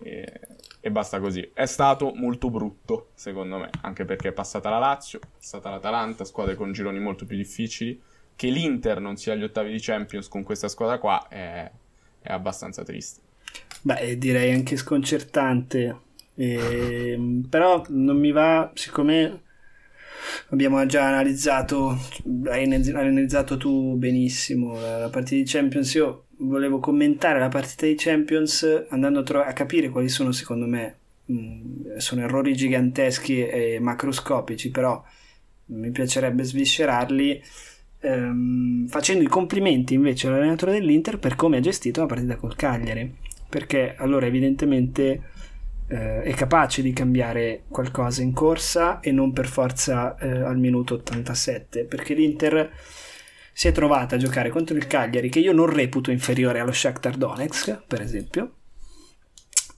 e, 0.00 0.40
e 0.80 0.90
basta 0.92 1.18
così. 1.18 1.50
È 1.52 1.66
stato 1.66 2.12
molto 2.14 2.50
brutto, 2.50 3.08
secondo 3.14 3.58
me, 3.58 3.70
anche 3.80 4.04
perché 4.04 4.28
è 4.28 4.32
passata 4.32 4.70
la 4.70 4.78
Lazio, 4.78 5.18
è 5.18 5.26
passata 5.38 5.70
l'Atalanta, 5.70 6.24
squadre 6.24 6.54
con 6.54 6.70
gironi 6.70 7.00
molto 7.00 7.26
più 7.26 7.36
difficili. 7.36 8.00
Che 8.36 8.48
l'Inter 8.48 9.00
non 9.00 9.16
sia 9.16 9.32
agli 9.32 9.42
ottavi 9.42 9.72
di 9.72 9.80
Champions 9.80 10.28
con 10.28 10.44
questa 10.44 10.68
squadra 10.68 10.98
qua 10.98 11.26
è, 11.28 11.68
è 12.20 12.32
abbastanza 12.32 12.84
triste. 12.84 13.22
Beh, 13.82 14.18
direi 14.18 14.52
anche 14.52 14.76
sconcertante. 14.76 16.03
Ehm, 16.36 17.46
però 17.48 17.84
non 17.88 18.18
mi 18.18 18.32
va, 18.32 18.70
siccome 18.74 19.40
abbiamo 20.50 20.84
già 20.86 21.06
analizzato, 21.06 21.98
hai 22.46 22.64
analizzato 22.64 23.56
tu 23.56 23.94
benissimo 23.96 24.74
la, 24.74 24.98
la 24.98 25.08
partita 25.08 25.36
di 25.36 25.44
Champions, 25.44 25.94
io 25.94 26.24
volevo 26.38 26.78
commentare 26.80 27.38
la 27.38 27.48
partita 27.48 27.86
di 27.86 27.94
Champions 27.96 28.86
andando 28.88 29.20
a, 29.20 29.22
tro- 29.22 29.42
a 29.42 29.52
capire 29.52 29.88
quali 29.88 30.08
sono 30.08 30.32
secondo 30.32 30.66
me, 30.66 30.96
mh, 31.26 31.96
sono 31.98 32.22
errori 32.22 32.54
giganteschi 32.54 33.46
e 33.46 33.78
macroscopici, 33.80 34.70
però 34.70 35.02
mi 35.66 35.90
piacerebbe 35.90 36.42
sviscerarli 36.44 37.42
ehm, 38.00 38.86
facendo 38.88 39.22
i 39.24 39.28
complimenti 39.28 39.94
invece 39.94 40.26
all'allenatore 40.26 40.72
dell'Inter 40.72 41.18
per 41.18 41.36
come 41.36 41.56
ha 41.58 41.60
gestito 41.60 42.00
la 42.00 42.06
partita 42.06 42.36
col 42.36 42.56
Cagliari. 42.56 43.22
Perché 43.48 43.94
allora 43.96 44.26
evidentemente 44.26 45.22
eh, 45.88 46.22
è 46.22 46.34
capace 46.34 46.82
di 46.82 46.92
cambiare 46.92 47.64
qualcosa 47.68 48.22
in 48.22 48.32
corsa 48.32 49.00
e 49.00 49.12
non 49.12 49.32
per 49.32 49.46
forza 49.46 50.16
eh, 50.16 50.28
al 50.28 50.58
minuto 50.58 50.94
87 50.94 51.84
perché 51.84 52.14
l'Inter 52.14 52.70
si 53.52 53.68
è 53.68 53.72
trovata 53.72 54.16
a 54.16 54.18
giocare 54.18 54.50
contro 54.50 54.76
il 54.76 54.86
Cagliari 54.86 55.28
che 55.28 55.38
io 55.38 55.52
non 55.52 55.72
reputo 55.72 56.10
inferiore 56.10 56.60
allo 56.60 56.72
Shakhtar 56.72 57.16
Donetsk 57.16 57.84
per 57.86 58.00
esempio. 58.00 58.54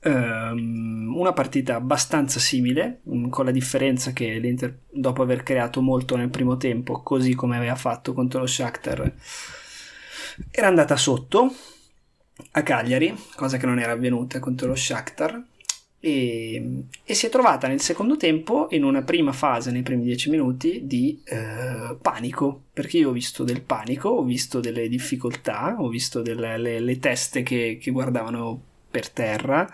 Ehm, 0.00 1.12
una 1.16 1.32
partita 1.32 1.74
abbastanza 1.74 2.38
simile 2.38 3.00
mm, 3.09 3.28
con 3.28 3.44
la 3.44 3.50
differenza 3.50 4.12
che 4.12 4.38
l'Inter 4.38 4.82
dopo 4.90 5.22
aver 5.22 5.42
creato 5.42 5.80
molto 5.80 6.16
nel 6.16 6.28
primo 6.28 6.57
tempo 6.57 7.02
così 7.02 7.34
come 7.34 7.57
aveva 7.57 7.74
fatto 7.74 8.12
contro 8.12 8.40
lo 8.40 8.46
Shakhtar 8.46 9.12
era 10.50 10.66
andata 10.66 10.96
sotto 10.96 11.52
a 12.52 12.62
Cagliari, 12.62 13.14
cosa 13.34 13.57
che 13.57 13.66
non 13.66 13.78
era 13.78 13.92
avvenuta 13.92 14.38
contro 14.38 14.68
lo 14.68 14.74
Shakhtar, 14.74 15.42
e, 16.07 16.84
e 17.02 17.14
si 17.14 17.26
è 17.26 17.28
trovata 17.28 17.66
nel 17.66 17.80
secondo 17.80 18.16
tempo 18.16 18.68
in 18.70 18.84
una 18.84 19.02
prima 19.02 19.32
fase, 19.32 19.72
nei 19.72 19.82
primi 19.82 20.04
dieci 20.04 20.30
minuti, 20.30 20.82
di 20.84 21.20
eh, 21.24 21.96
panico, 22.00 22.62
perché 22.72 22.98
io 22.98 23.09
ho 23.09 23.12
visto 23.12 23.42
del 23.42 23.61
panico, 23.61 24.11
ho 24.11 24.22
visto 24.22 24.61
delle 24.61 24.88
difficoltà, 24.88 25.74
ho 25.76 25.88
visto 25.88 26.22
delle 26.22 26.59
le, 26.59 26.78
le 26.78 26.98
teste 27.00 27.42
che, 27.42 27.78
che 27.82 27.90
guardavano 27.90 28.61
per 28.88 29.11
terra, 29.11 29.68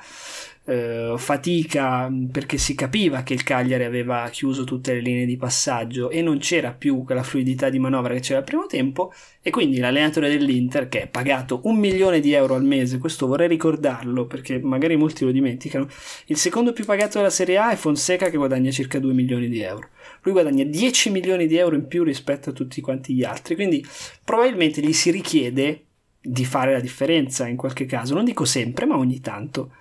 eh, 0.64 1.14
fatica 1.16 2.08
mh, 2.08 2.28
perché 2.30 2.56
si 2.56 2.74
capiva 2.74 3.22
che 3.22 3.34
il 3.34 3.42
Cagliari 3.42 3.84
aveva 3.84 4.28
chiuso 4.30 4.64
tutte 4.64 4.92
le 4.94 5.00
linee 5.00 5.26
di 5.26 5.36
passaggio 5.36 6.10
e 6.10 6.22
non 6.22 6.38
c'era 6.38 6.72
più 6.72 7.02
quella 7.04 7.22
fluidità 7.22 7.68
di 7.68 7.78
manovra 7.78 8.14
che 8.14 8.20
c'era 8.20 8.38
al 8.38 8.44
primo 8.44 8.66
tempo 8.66 9.12
e 9.42 9.50
quindi 9.50 9.78
l'allenatore 9.78 10.28
dell'Inter 10.28 10.88
che 10.88 11.02
è 11.02 11.06
pagato 11.08 11.62
un 11.64 11.78
milione 11.78 12.20
di 12.20 12.32
euro 12.32 12.54
al 12.54 12.64
mese, 12.64 12.98
questo 12.98 13.26
vorrei 13.26 13.48
ricordarlo 13.48 14.26
perché 14.26 14.60
magari 14.60 14.96
molti 14.96 15.24
lo 15.24 15.32
dimenticano, 15.32 15.88
il 16.26 16.36
secondo 16.36 16.72
più 16.72 16.84
pagato 16.84 17.18
della 17.18 17.30
Serie 17.30 17.58
A 17.58 17.70
è 17.72 17.76
Fonseca 17.76 18.30
che 18.30 18.36
guadagna 18.36 18.70
circa 18.70 19.00
2 19.00 19.12
milioni 19.12 19.48
di 19.48 19.60
euro. 19.60 19.88
Lui 20.22 20.32
guadagna 20.32 20.62
10 20.62 21.10
milioni 21.10 21.46
di 21.48 21.56
euro 21.56 21.74
in 21.74 21.88
più 21.88 22.04
rispetto 22.04 22.50
a 22.50 22.52
tutti 22.52 22.80
quanti 22.80 23.14
gli 23.14 23.24
altri, 23.24 23.56
quindi 23.56 23.84
probabilmente 24.22 24.80
gli 24.80 24.92
si 24.92 25.10
richiede 25.10 25.86
di 26.20 26.44
fare 26.44 26.72
la 26.72 26.80
differenza 26.80 27.48
in 27.48 27.56
qualche 27.56 27.84
caso, 27.84 28.14
non 28.14 28.24
dico 28.24 28.44
sempre, 28.44 28.86
ma 28.86 28.96
ogni 28.96 29.20
tanto. 29.20 29.72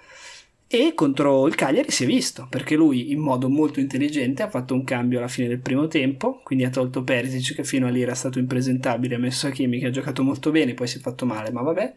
E 0.73 0.93
contro 0.95 1.47
il 1.47 1.55
Cagliari 1.55 1.91
si 1.91 2.05
è 2.05 2.07
visto, 2.07 2.47
perché 2.49 2.77
lui 2.77 3.11
in 3.11 3.19
modo 3.19 3.49
molto 3.49 3.81
intelligente 3.81 4.41
ha 4.41 4.49
fatto 4.49 4.73
un 4.73 4.85
cambio 4.85 5.17
alla 5.17 5.27
fine 5.27 5.49
del 5.49 5.59
primo 5.59 5.87
tempo, 5.87 6.39
quindi 6.45 6.63
ha 6.63 6.69
tolto 6.69 7.03
Perisic 7.03 7.55
che 7.55 7.65
fino 7.65 7.87
a 7.87 7.89
lì 7.89 8.01
era 8.01 8.15
stato 8.15 8.39
impresentabile, 8.39 9.15
ha 9.15 9.19
messo 9.19 9.47
Hakimi 9.47 9.79
che 9.79 9.87
ha 9.87 9.89
giocato 9.89 10.23
molto 10.23 10.49
bene, 10.49 10.73
poi 10.73 10.87
si 10.87 10.99
è 10.99 11.01
fatto 11.01 11.25
male, 11.25 11.51
ma 11.51 11.61
vabbè. 11.61 11.93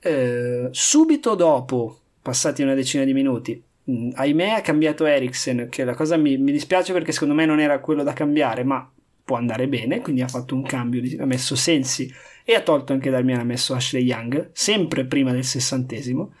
Eh, 0.00 0.68
subito 0.72 1.36
dopo, 1.36 2.00
passati 2.20 2.62
una 2.62 2.74
decina 2.74 3.04
di 3.04 3.12
minuti, 3.12 3.62
mh, 3.84 4.10
ahimè 4.14 4.48
ha 4.48 4.60
cambiato 4.62 5.06
Eriksen, 5.06 5.68
che 5.70 5.84
la 5.84 5.94
cosa 5.94 6.16
mi, 6.16 6.36
mi 6.38 6.50
dispiace 6.50 6.92
perché 6.92 7.12
secondo 7.12 7.34
me 7.34 7.46
non 7.46 7.60
era 7.60 7.78
quello 7.78 8.02
da 8.02 8.12
cambiare, 8.12 8.64
ma 8.64 8.90
può 9.22 9.36
andare 9.36 9.68
bene, 9.68 10.00
quindi 10.00 10.22
ha 10.22 10.28
fatto 10.28 10.56
un 10.56 10.62
cambio, 10.64 11.00
ha 11.22 11.24
messo 11.24 11.54
Sensi 11.54 12.12
e 12.44 12.54
ha 12.54 12.62
tolto 12.62 12.92
anche 12.92 13.10
Darmian, 13.10 13.38
ha 13.38 13.44
messo 13.44 13.74
Ashley 13.74 14.02
Young, 14.02 14.50
sempre 14.52 15.04
prima 15.04 15.30
del 15.30 15.44
sessantesimo. 15.44 16.32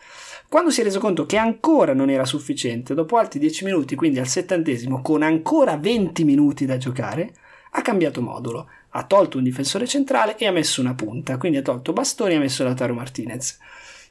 Quando 0.48 0.70
si 0.70 0.80
è 0.80 0.84
reso 0.84 1.00
conto 1.00 1.26
che 1.26 1.36
ancora 1.36 1.92
non 1.92 2.08
era 2.08 2.24
sufficiente, 2.24 2.94
dopo 2.94 3.16
altri 3.16 3.40
10 3.40 3.64
minuti, 3.64 3.96
quindi 3.96 4.20
al 4.20 4.28
settantesimo, 4.28 5.02
con 5.02 5.22
ancora 5.22 5.76
20 5.76 6.24
minuti 6.24 6.66
da 6.66 6.76
giocare, 6.76 7.34
ha 7.72 7.82
cambiato 7.82 8.22
modulo. 8.22 8.68
Ha 8.90 9.04
tolto 9.04 9.38
un 9.38 9.44
difensore 9.44 9.86
centrale 9.86 10.36
e 10.38 10.46
ha 10.46 10.52
messo 10.52 10.80
una 10.80 10.94
punta, 10.94 11.36
quindi 11.36 11.58
ha 11.58 11.62
tolto 11.62 11.92
Bastoni 11.92 12.32
e 12.32 12.36
ha 12.36 12.40
messo 12.40 12.64
Lautaro 12.64 12.94
Martinez. 12.94 13.58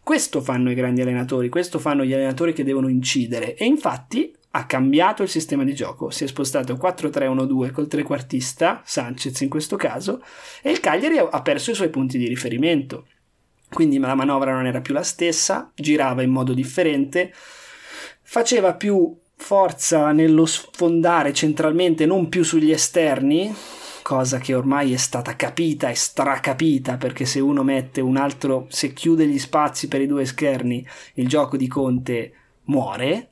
Questo 0.04 0.42
fanno 0.42 0.70
i 0.70 0.76
grandi 0.76 1.02
allenatori, 1.02 1.50
questo 1.50 1.80
fanno 1.80 2.04
gli 2.04 2.14
allenatori 2.14 2.54
che 2.54 2.64
devono 2.64 2.90
incidere 2.90 3.56
e 3.56 3.66
infatti 3.66 4.32
ha 4.52 4.66
cambiato 4.68 5.24
il 5.24 5.30
sistema 5.30 5.64
di 5.64 5.74
gioco, 5.74 6.12
si 6.12 6.26
è 6.26 6.28
spostato 6.28 6.76
4-3-1-2 6.76 7.72
col 7.72 7.88
trequartista, 7.88 8.82
Sanchez 8.86 9.42
in 9.42 9.50
questo 9.50 9.76
caso, 9.78 10.22
e 10.62 10.70
il 10.70 10.80
Cagliari 10.80 11.18
ha 11.18 11.42
perso 11.42 11.72
i 11.72 11.76
suoi 11.76 11.90
punti 11.90 12.18
di 12.18 12.28
riferimento. 12.28 13.08
Quindi 13.70 13.98
la 14.00 14.16
manovra 14.16 14.54
non 14.54 14.66
era 14.66 14.82
più 14.82 14.94
la 14.94 15.04
stessa, 15.04 15.72
girava 15.76 16.22
in 16.22 16.32
modo 16.32 16.54
differente, 16.54 17.34
faceva 18.22 18.74
più 18.74 19.18
forza 19.36 20.12
nello 20.12 20.46
sfondare 20.46 21.34
centralmente, 21.34 22.06
non 22.06 22.30
più 22.30 22.44
sugli 22.44 22.72
esterni, 22.72 23.54
cosa 24.02 24.38
che 24.38 24.54
ormai 24.54 24.94
è 24.94 24.98
stata 24.98 25.36
capita 25.36 25.90
e 25.90 25.96
stracapita 25.96 26.98
perché 26.98 27.26
se 27.26 27.40
uno 27.40 27.64
mette 27.64 28.02
un 28.02 28.18
altro, 28.18 28.68
se 28.70 28.94
chiude 28.94 29.26
gli 29.28 29.40
spazi 29.40 29.88
per 29.88 30.02
i 30.02 30.08
due 30.08 30.26
scherni, 30.26 30.86
il 31.16 31.28
gioco 31.28 31.58
di 31.58 31.68
Conte 31.68 32.34
muore. 32.66 33.32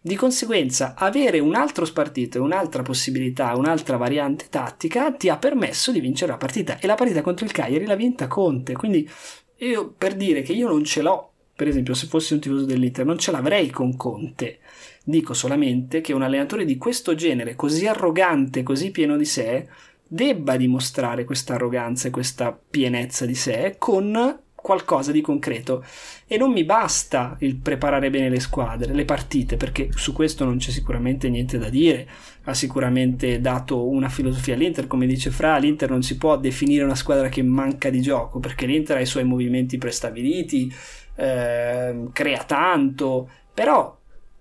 Di 0.00 0.14
conseguenza, 0.14 0.94
avere 0.96 1.40
un 1.40 1.56
altro 1.56 1.84
spartito, 1.84 2.40
un'altra 2.40 2.82
possibilità, 2.82 3.56
un'altra 3.56 3.96
variante 3.96 4.46
tattica 4.48 5.10
ti 5.12 5.28
ha 5.28 5.36
permesso 5.36 5.90
di 5.90 5.98
vincere 5.98 6.30
la 6.30 6.38
partita. 6.38 6.78
E 6.78 6.86
la 6.86 6.94
partita 6.94 7.22
contro 7.22 7.44
il 7.44 7.50
Cagliari 7.50 7.86
l'ha 7.86 7.96
vinta 7.96 8.28
Conte. 8.28 8.74
Quindi, 8.74 9.10
io 9.58 9.94
per 9.96 10.14
dire 10.14 10.42
che 10.42 10.52
io 10.52 10.68
non 10.68 10.84
ce 10.84 11.02
l'ho, 11.02 11.30
per 11.54 11.68
esempio, 11.68 11.94
se 11.94 12.06
fossi 12.06 12.34
un 12.34 12.40
tifoso 12.40 12.64
dell'Inter, 12.64 13.06
non 13.06 13.18
ce 13.18 13.30
l'avrei 13.30 13.70
con 13.70 13.96
Conte. 13.96 14.58
Dico 15.02 15.32
solamente 15.32 16.00
che 16.00 16.12
un 16.12 16.22
allenatore 16.22 16.64
di 16.64 16.76
questo 16.76 17.14
genere, 17.14 17.54
così 17.54 17.86
arrogante, 17.86 18.62
così 18.62 18.90
pieno 18.90 19.16
di 19.16 19.24
sé, 19.24 19.66
debba 20.06 20.56
dimostrare 20.56 21.24
questa 21.24 21.54
arroganza 21.54 22.08
e 22.08 22.10
questa 22.10 22.52
pienezza 22.52 23.24
di 23.24 23.34
sé 23.34 23.76
con 23.78 24.40
qualcosa 24.66 25.12
di 25.12 25.20
concreto 25.20 25.84
e 26.26 26.36
non 26.36 26.50
mi 26.50 26.64
basta 26.64 27.36
il 27.38 27.54
preparare 27.54 28.10
bene 28.10 28.28
le 28.28 28.40
squadre, 28.40 28.94
le 28.94 29.04
partite, 29.04 29.56
perché 29.56 29.90
su 29.94 30.12
questo 30.12 30.44
non 30.44 30.56
c'è 30.56 30.72
sicuramente 30.72 31.28
niente 31.28 31.56
da 31.56 31.68
dire. 31.68 32.08
Ha 32.42 32.52
sicuramente 32.52 33.40
dato 33.40 33.88
una 33.88 34.08
filosofia 34.08 34.54
all'Inter, 34.54 34.88
come 34.88 35.06
dice 35.06 35.30
Fra, 35.30 35.56
l'Inter 35.58 35.90
non 35.90 36.02
si 36.02 36.16
può 36.16 36.36
definire 36.36 36.82
una 36.82 36.96
squadra 36.96 37.28
che 37.28 37.44
manca 37.44 37.90
di 37.90 38.00
gioco, 38.00 38.40
perché 38.40 38.66
l'Inter 38.66 38.96
ha 38.96 39.00
i 39.00 39.06
suoi 39.06 39.22
movimenti 39.22 39.78
prestabiliti, 39.78 40.74
eh, 41.14 42.08
crea 42.12 42.42
tanto, 42.42 43.30
però 43.54 43.96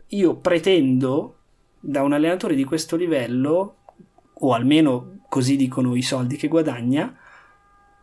io 0.08 0.36
pretendo 0.38 1.36
da 1.80 2.02
un 2.02 2.14
allenatore 2.14 2.56
di 2.56 2.64
questo 2.64 2.96
livello, 2.96 3.76
o 4.34 4.54
almeno 4.54 5.20
così 5.30 5.56
dicono 5.56 5.96
i 5.96 6.02
soldi 6.02 6.36
che 6.36 6.48
guadagna, 6.48 7.16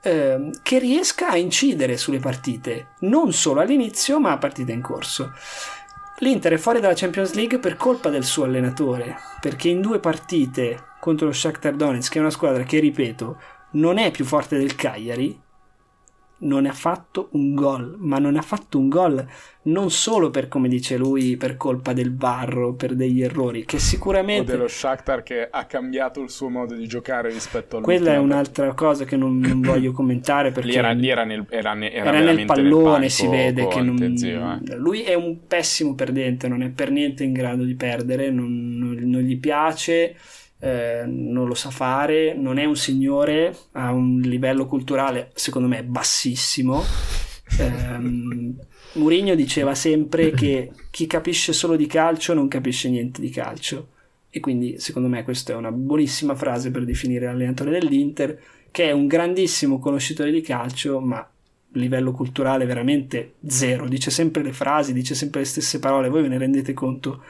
ehm, 0.03 0.51
che 0.63 0.79
riesca 0.79 1.29
a 1.29 1.37
incidere 1.37 1.97
sulle 1.97 2.19
partite, 2.19 2.89
non 3.01 3.33
solo 3.33 3.61
all'inizio, 3.61 4.21
ma 4.21 4.33
a 4.33 4.39
partite 4.39 4.73
in 4.73 4.83
corso. 4.83 5.33
L'Inter 6.19 6.53
è 6.53 6.59
fuori 6.59 6.81
dalla 6.81 6.95
Champions 6.95 7.33
League 7.35 7.59
per 7.59 7.77
colpa 7.77 8.09
del 8.09 8.25
suo 8.25 8.45
allenatore, 8.45 9.17
perché 9.41 9.69
in 9.69 9.81
due 9.81 9.99
partite 9.99 10.91
contro 11.01 11.27
lo 11.27 11.33
Shakhtar 11.33 11.75
Donetsk, 11.75 12.13
che 12.13 12.19
è 12.19 12.21
una 12.21 12.31
squadra 12.31 12.63
che, 12.63 12.79
ripeto, 12.79 13.41
non 13.73 13.99
è 13.99 14.11
più 14.11 14.25
forte 14.25 14.59
del 14.59 14.77
Cagliari, 14.77 15.41
non 16.43 16.67
ha 16.67 16.73
fatto 16.73 17.29
un 17.33 17.55
gol, 17.55 17.97
ma 17.99 18.19
non 18.19 18.37
ha 18.37 18.43
fatto 18.43 18.79
un 18.79 18.89
gol 18.89 19.27
non 19.65 19.91
solo 19.91 20.31
per, 20.31 20.49
come 20.49 20.69
dice 20.69 20.97
lui, 20.97 21.37
per 21.37 21.57
colpa 21.57 21.93
del 21.93 22.11
barro, 22.11 22.75
per 22.75 22.95
degli 22.95 23.23
errori, 23.23 23.65
che 23.65 23.77
O 23.77 23.79
sicuramente... 23.79 24.51
dello 24.53 24.67
Shakhtar 24.67 25.23
che 25.23 25.49
ha 25.49 25.65
cambiato 25.67 26.21
il 26.21 26.31
suo 26.31 26.49
modo 26.49 26.75
di 26.75 26.87
giocare 26.89 27.31
rispetto 27.31 27.77
al 27.77 27.83
Quella 27.83 28.15
è 28.15 28.19
un'altra 28.19 28.75
cosa 28.75 29.05
che 29.05 29.17
non, 29.17 29.39
non 29.39 29.61
voglio 29.61 29.93
commentare 29.93 30.51
perché 30.51 30.71
Lì 30.71 30.77
era, 30.77 30.91
lì 30.91 31.09
era 31.09 31.25
nel, 31.25 31.47
era, 31.49 31.75
ne- 31.75 31.93
era 31.93 32.11
nel 32.11 32.45
pallone, 32.45 32.93
panico 32.93 33.09
si 33.09 33.29
vede 33.29 33.69
che 33.69 33.81
non... 33.81 34.17
zio, 34.17 34.61
eh. 34.67 34.77
lui 34.77 35.03
è 35.03 35.15
un 35.15 35.47
pessimo 35.47 35.95
perdente, 35.95 36.49
non 36.49 36.63
è 36.63 36.71
per 36.71 36.91
niente 36.91 37.23
in 37.23 37.33
grado 37.33 37.63
di 37.63 37.77
perdere, 37.77 38.31
non, 38.31 38.77
non- 38.77 38.99
non 39.05 39.21
gli 39.21 39.39
piace, 39.39 40.17
eh, 40.65 41.03
non 41.07 41.49
lo 41.49 41.55
sa 41.55 41.71
fare, 41.71 42.35
non 42.35 42.57
è 42.57 42.65
un 42.65 42.77
signore, 42.77 43.53
ha 43.73 43.91
un 43.91 44.21
livello 44.21 44.67
culturale 44.67 45.33
secondo 45.35 45.67
me 45.67 45.83
bassissimo. 45.83 46.85
Ehm, 47.59 48.57
Mourinho 48.93 49.35
diceva 49.35 49.75
sempre 49.75 50.31
che 50.31 50.71
chi 50.91 51.09
capisce 51.09 51.53
solo 51.53 51.75
di 51.75 51.87
calcio 51.89 52.33
non 52.33 52.47
capisce 52.47 52.89
niente 52.89 53.21
di 53.21 53.31
calcio. 53.31 53.89
E 54.31 54.39
quindi 54.39 54.79
secondo 54.79 55.09
me 55.09 55.25
questa 55.25 55.53
è 55.53 55.57
una 55.57 55.73
buonissima 55.73 56.37
frase 56.37 56.71
per 56.71 56.85
definire 56.85 57.27
l'allenatore 57.27 57.71
dell'Inter, 57.71 58.41
che 58.71 58.85
è 58.85 58.93
un 58.93 59.09
grandissimo 59.09 59.81
conoscitore 59.81 60.31
di 60.31 60.43
calcio, 60.43 61.01
ma 61.01 61.29
livello 61.75 62.13
culturale 62.13 62.67
veramente 62.67 63.35
zero. 63.47 63.89
Dice 63.89 64.11
sempre 64.11 64.43
le 64.43 64.53
frasi, 64.53 64.93
dice 64.93 65.15
sempre 65.15 65.41
le 65.41 65.47
stesse 65.47 65.79
parole, 65.79 66.09
voi 66.09 66.23
ve 66.23 66.29
ne 66.29 66.39
rendete 66.39 66.73
conto? 66.73 67.23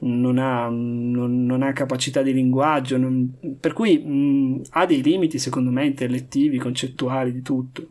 Non 0.00 0.38
ha, 0.38 0.68
non, 0.68 1.44
non 1.44 1.62
ha 1.62 1.72
capacità 1.72 2.22
di 2.22 2.32
linguaggio, 2.32 2.96
non- 2.96 3.32
per 3.58 3.72
cui 3.72 3.98
mh, 3.98 4.62
ha 4.70 4.86
dei 4.86 5.02
limiti 5.02 5.38
secondo 5.38 5.70
me 5.70 5.86
intellettivi, 5.86 6.58
concettuali, 6.58 7.32
di 7.32 7.42
tutto. 7.42 7.88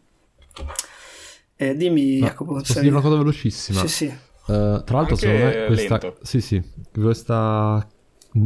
Eh, 1.56 1.76
dimmi 1.76 2.20
Ma 2.20 2.28
Jacopo, 2.28 2.54
posso 2.54 2.80
dire 2.80 2.92
una 2.92 3.02
cosa 3.02 3.18
velocissima? 3.18 3.80
Sì, 3.82 3.88
sì. 3.88 4.06
Eh, 4.06 4.16
tra 4.46 4.98
l'altro, 4.98 5.00
Anche 5.00 5.16
secondo 5.18 5.44
me 5.44 5.66
questa, 5.66 5.98
lento. 6.02 6.18
sì, 6.22 6.42
sì, 6.42 6.62
questa 6.94 7.88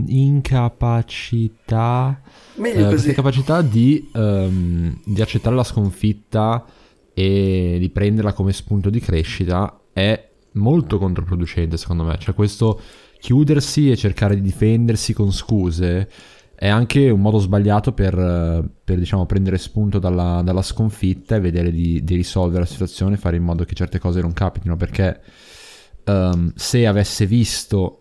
incapacità, 0.07 2.21
eh, 2.55 2.59
questa 2.61 2.89
così. 2.89 3.07
incapacità 3.09 3.61
di, 3.61 4.09
ehm, 4.13 5.01
di 5.05 5.21
accettare 5.21 5.55
la 5.55 5.63
sconfitta 5.63 6.65
e 7.14 7.78
di 7.80 7.89
prenderla 7.89 8.34
come 8.34 8.53
spunto 8.53 8.89
di 8.89 8.99
crescita 8.99 9.80
è 9.93 10.30
molto 10.53 10.97
controproducente, 10.97 11.78
secondo 11.78 12.03
me. 12.03 12.18
Cioè, 12.18 12.34
questo 12.34 12.80
chiudersi 13.20 13.89
e 13.89 13.95
cercare 13.95 14.36
di 14.36 14.41
difendersi 14.41 15.14
con 15.14 15.32
scuse 15.32 16.09
è 16.55 16.68
anche 16.68 17.09
un 17.09 17.20
modo 17.20 17.39
sbagliato 17.39 17.91
per, 17.91 18.16
per, 18.84 18.97
diciamo, 18.97 19.26
prendere 19.26 19.57
spunto 19.57 19.99
dalla, 19.99 20.41
dalla 20.43 20.61
sconfitta 20.61 21.36
e 21.36 21.39
vedere 21.39 21.72
di, 21.72 22.03
di 22.03 22.16
risolvere 22.16 22.61
la 22.61 22.66
situazione 22.66 23.18
fare 23.18 23.38
in 23.38 23.43
modo 23.43 23.64
che 23.64 23.76
certe 23.76 23.99
cose 23.99 24.22
non 24.22 24.34
capitino. 24.34 24.76
Perché 24.76 25.22
ehm, 26.03 26.53
se 26.55 26.88
avesse 26.88 27.26
visto 27.26 27.99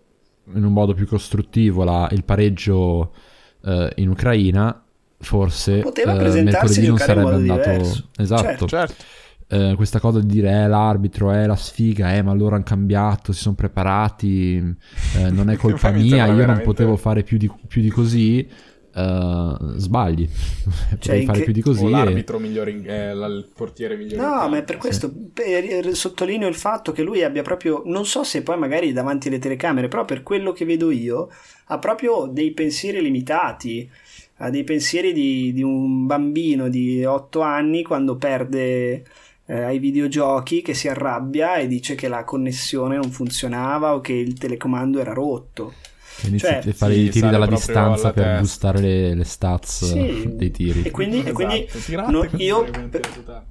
in 0.53 0.63
un 0.63 0.73
modo 0.73 0.93
più 0.93 1.07
costruttivo 1.07 1.83
la- 1.83 2.09
il 2.11 2.23
pareggio 2.23 3.13
eh, 3.63 3.91
in 3.95 4.09
Ucraina, 4.09 4.82
forse 5.23 5.79
Poteva 5.79 6.13
eh, 6.13 6.17
presentarsi 6.17 6.81
mercoledì 6.81 6.85
e 6.85 6.89
non 6.89 6.97
sarebbe 6.97 7.33
andato. 7.35 7.69
diverso. 7.69 8.09
Esatto. 8.17 8.67
Certo. 8.67 9.03
Eh, 9.47 9.73
questa 9.75 9.99
cosa 9.99 10.19
di 10.19 10.25
dire 10.27 10.49
eh, 10.63 10.67
l'arbitro 10.67 11.31
è 11.31 11.45
la 11.45 11.55
sfiga, 11.55 12.13
eh, 12.15 12.21
ma 12.21 12.33
loro 12.33 12.55
hanno 12.55 12.63
cambiato, 12.63 13.33
si 13.33 13.41
sono 13.41 13.55
preparati, 13.55 14.55
eh, 15.17 15.29
non 15.31 15.49
è 15.49 15.57
colpa 15.57 15.91
mia, 15.91 16.17
io 16.23 16.25
non 16.27 16.35
veramente- 16.35 16.63
potevo 16.65 16.95
fare 16.95 17.23
più 17.23 17.37
di, 17.37 17.51
più 17.67 17.81
di 17.81 17.89
così. 17.89 18.47
eh, 18.95 19.57
sbagli. 19.77 20.27
Cioè, 20.99 21.23
fare 21.23 21.39
che- 21.39 21.43
più 21.45 21.53
di 21.53 21.61
così. 21.61 21.83
o 21.83 21.87
e- 21.87 21.91
l'arbitro 21.91 22.37
migliore, 22.39 22.71
in- 22.71 22.87
eh, 22.87 23.11
il 23.11 23.49
portiere 23.55 23.95
migliore. 23.97 24.21
No, 24.23 24.31
campo. 24.31 24.49
ma 24.49 24.57
è 24.57 24.63
per 24.63 24.77
questo 24.77 25.11
per- 25.33 25.95
sottolineo 25.95 26.47
il 26.47 26.55
fatto 26.55 26.91
che 26.91 27.01
lui 27.03 27.23
abbia 27.23 27.41
proprio, 27.41 27.81
non 27.85 28.05
so 28.05 28.23
se 28.23 28.41
poi 28.43 28.57
magari 28.57 28.93
davanti 28.93 29.27
alle 29.29 29.39
telecamere, 29.39 29.87
però 29.87 30.05
per 30.05 30.21
quello 30.23 30.51
che 30.51 30.65
vedo 30.65 30.89
io, 30.91 31.29
ha 31.65 31.79
proprio 31.79 32.27
dei 32.31 32.51
pensieri 32.51 33.01
limitati, 33.01 33.89
ha 34.45 34.49
dei 34.49 34.63
pensieri 34.63 35.13
di, 35.13 35.53
di 35.53 35.63
un 35.63 36.05
bambino 36.05 36.69
di 36.69 37.03
8 37.05 37.41
anni 37.41 37.83
quando 37.83 38.17
perde 38.17 39.05
eh, 39.45 39.61
ai 39.61 39.79
videogiochi 39.79 40.61
che 40.61 40.73
si 40.73 40.87
arrabbia 40.87 41.55
e 41.57 41.67
dice 41.67 41.95
che 41.95 42.07
la 42.07 42.23
connessione 42.23 42.95
non 42.95 43.11
funzionava 43.11 43.95
o 43.95 44.01
che 44.01 44.13
il 44.13 44.37
telecomando 44.37 44.99
era 44.99 45.13
rotto. 45.13 45.81
che 46.15 46.27
inizi 46.27 46.45
cioè, 46.45 46.63
a 46.65 46.73
fare 46.73 46.95
sì, 46.95 46.99
i 46.99 47.09
tiri 47.09 47.29
dalla 47.29 47.47
distanza 47.47 48.11
per 48.13 48.27
testa. 48.27 48.29
boostare 48.29 48.79
le, 48.79 49.13
le 49.15 49.23
stats 49.23 49.83
Sì. 49.83 50.33
dei 50.35 50.51
tiri. 50.51 50.81
E 50.81 50.91
quindi, 50.91 51.23
e 51.23 51.31
quindi 51.31 51.65
Esatto, 51.65 51.81
tirate 51.81 52.11
no, 52.11 52.25
contro 52.25 52.37
io 52.37 52.63
totali. 53.13 53.45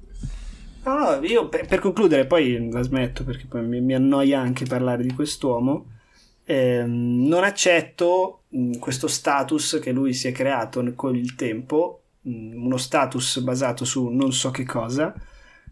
No, 0.84 0.98
no, 1.16 1.24
io 1.26 1.48
per, 1.48 1.66
per 1.66 1.78
concludere, 1.80 2.26
poi 2.26 2.68
la 2.70 2.82
smetto 2.82 3.24
perché 3.24 3.46
poi 3.46 3.64
mi, 3.64 3.80
mi 3.80 3.94
annoia 3.94 4.40
anche 4.40 4.66
parlare 4.66 5.02
di 5.04 5.12
quest'uomo. 5.12 5.86
Ehm, 6.44 7.26
non 7.26 7.44
accetto 7.44 8.42
mh, 8.48 8.78
questo 8.78 9.08
status 9.08 9.78
che 9.80 9.92
lui 9.92 10.12
si 10.12 10.28
è 10.28 10.32
creato 10.32 10.82
con 10.94 11.16
il 11.16 11.34
tempo, 11.34 12.02
mh, 12.22 12.64
uno 12.64 12.76
status 12.76 13.40
basato 13.40 13.84
su 13.84 14.08
non 14.08 14.32
so 14.32 14.50
che 14.50 14.64
cosa. 14.64 15.14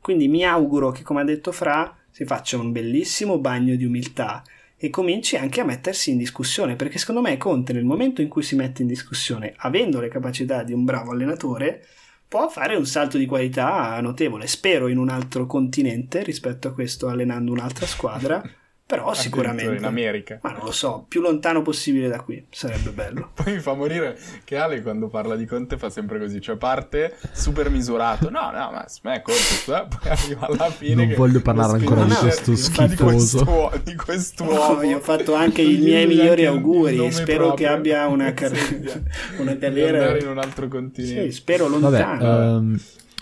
Quindi 0.00 0.28
mi 0.28 0.44
auguro 0.44 0.90
che, 0.90 1.02
come 1.02 1.20
ha 1.20 1.24
detto 1.24 1.52
Fra, 1.52 1.94
si 2.10 2.24
faccia 2.24 2.58
un 2.58 2.72
bellissimo 2.72 3.38
bagno 3.38 3.76
di 3.76 3.84
umiltà 3.84 4.42
e 4.76 4.88
cominci 4.88 5.36
anche 5.36 5.60
a 5.60 5.64
mettersi 5.64 6.10
in 6.10 6.16
discussione, 6.16 6.74
perché 6.74 6.96
secondo 6.96 7.20
me 7.20 7.36
Conte 7.36 7.74
nel 7.74 7.84
momento 7.84 8.22
in 8.22 8.28
cui 8.28 8.42
si 8.42 8.56
mette 8.56 8.80
in 8.80 8.88
discussione, 8.88 9.52
avendo 9.58 10.00
le 10.00 10.08
capacità 10.08 10.62
di 10.62 10.72
un 10.72 10.84
bravo 10.84 11.12
allenatore, 11.12 11.84
può 12.26 12.48
fare 12.48 12.76
un 12.76 12.86
salto 12.86 13.18
di 13.18 13.26
qualità 13.26 14.00
notevole. 14.00 14.46
Spero 14.46 14.88
in 14.88 14.96
un 14.96 15.10
altro 15.10 15.46
continente 15.46 16.22
rispetto 16.22 16.68
a 16.68 16.72
questo, 16.72 17.08
allenando 17.08 17.52
un'altra 17.52 17.86
squadra, 17.86 18.42
però 18.91 19.14
sicuramente. 19.14 19.76
in 19.76 19.84
America. 19.84 20.38
Ma 20.43 20.51
non 20.51 20.64
lo 20.64 20.72
so, 20.72 21.05
più 21.09 21.20
lontano 21.20 21.62
possibile 21.62 22.09
da 22.09 22.20
qui, 22.20 22.45
sarebbe 22.51 22.91
bello. 22.91 23.30
Poi 23.34 23.55
mi 23.55 23.61
fa 23.61 23.74
morire 23.74 24.18
che 24.45 24.57
Ale 24.57 24.82
quando 24.82 25.09
parla 25.09 25.36
di 25.36 25.47
Conte 25.47 25.78
fa 25.78 25.91
sempre 25.91 26.18
così, 26.18 26.41
cioè 26.41 26.57
parte 26.57 27.16
super 27.32 27.70
misurato, 27.70 28.30
no 28.30 28.51
no 28.51 28.70
ma 28.72 28.84
me 29.03 29.14
è 29.14 29.22
Conte, 29.22 29.41
eh, 29.66 29.86
poi 29.88 30.11
arriva 30.11 30.47
alla 30.49 30.70
fine 30.70 30.95
Non 30.95 31.09
che 31.09 31.14
voglio 31.14 31.41
parlare 31.41 31.78
ancora 31.78 32.05
di 32.05 32.14
questo 32.14 32.51
di 32.51 32.57
schifoso. 32.57 33.70
di 33.84 33.95
quest'uomo. 33.95 34.74
No, 34.74 34.82
io 34.82 34.97
ho 34.97 35.01
fatto 35.01 35.34
anche 35.34 35.62
i 35.62 35.78
miei 35.78 36.07
migliori 36.07 36.47
auguri. 36.47 37.11
Spero 37.12 37.55
che 37.55 37.64
proprio. 37.64 37.72
abbia 37.72 38.07
una, 38.09 38.32
car- 38.34 38.57
Sì, 38.61 38.74
una 39.38 39.53
andare 39.53 39.66
in 39.66 39.86
carriera. 39.86 40.30
un 40.30 40.38
altro 40.38 40.68
continente. 40.68 41.30
Sì, 41.30 41.32
spero 41.32 41.68
Vabbè, 41.68 41.80
lontano. 41.99 42.74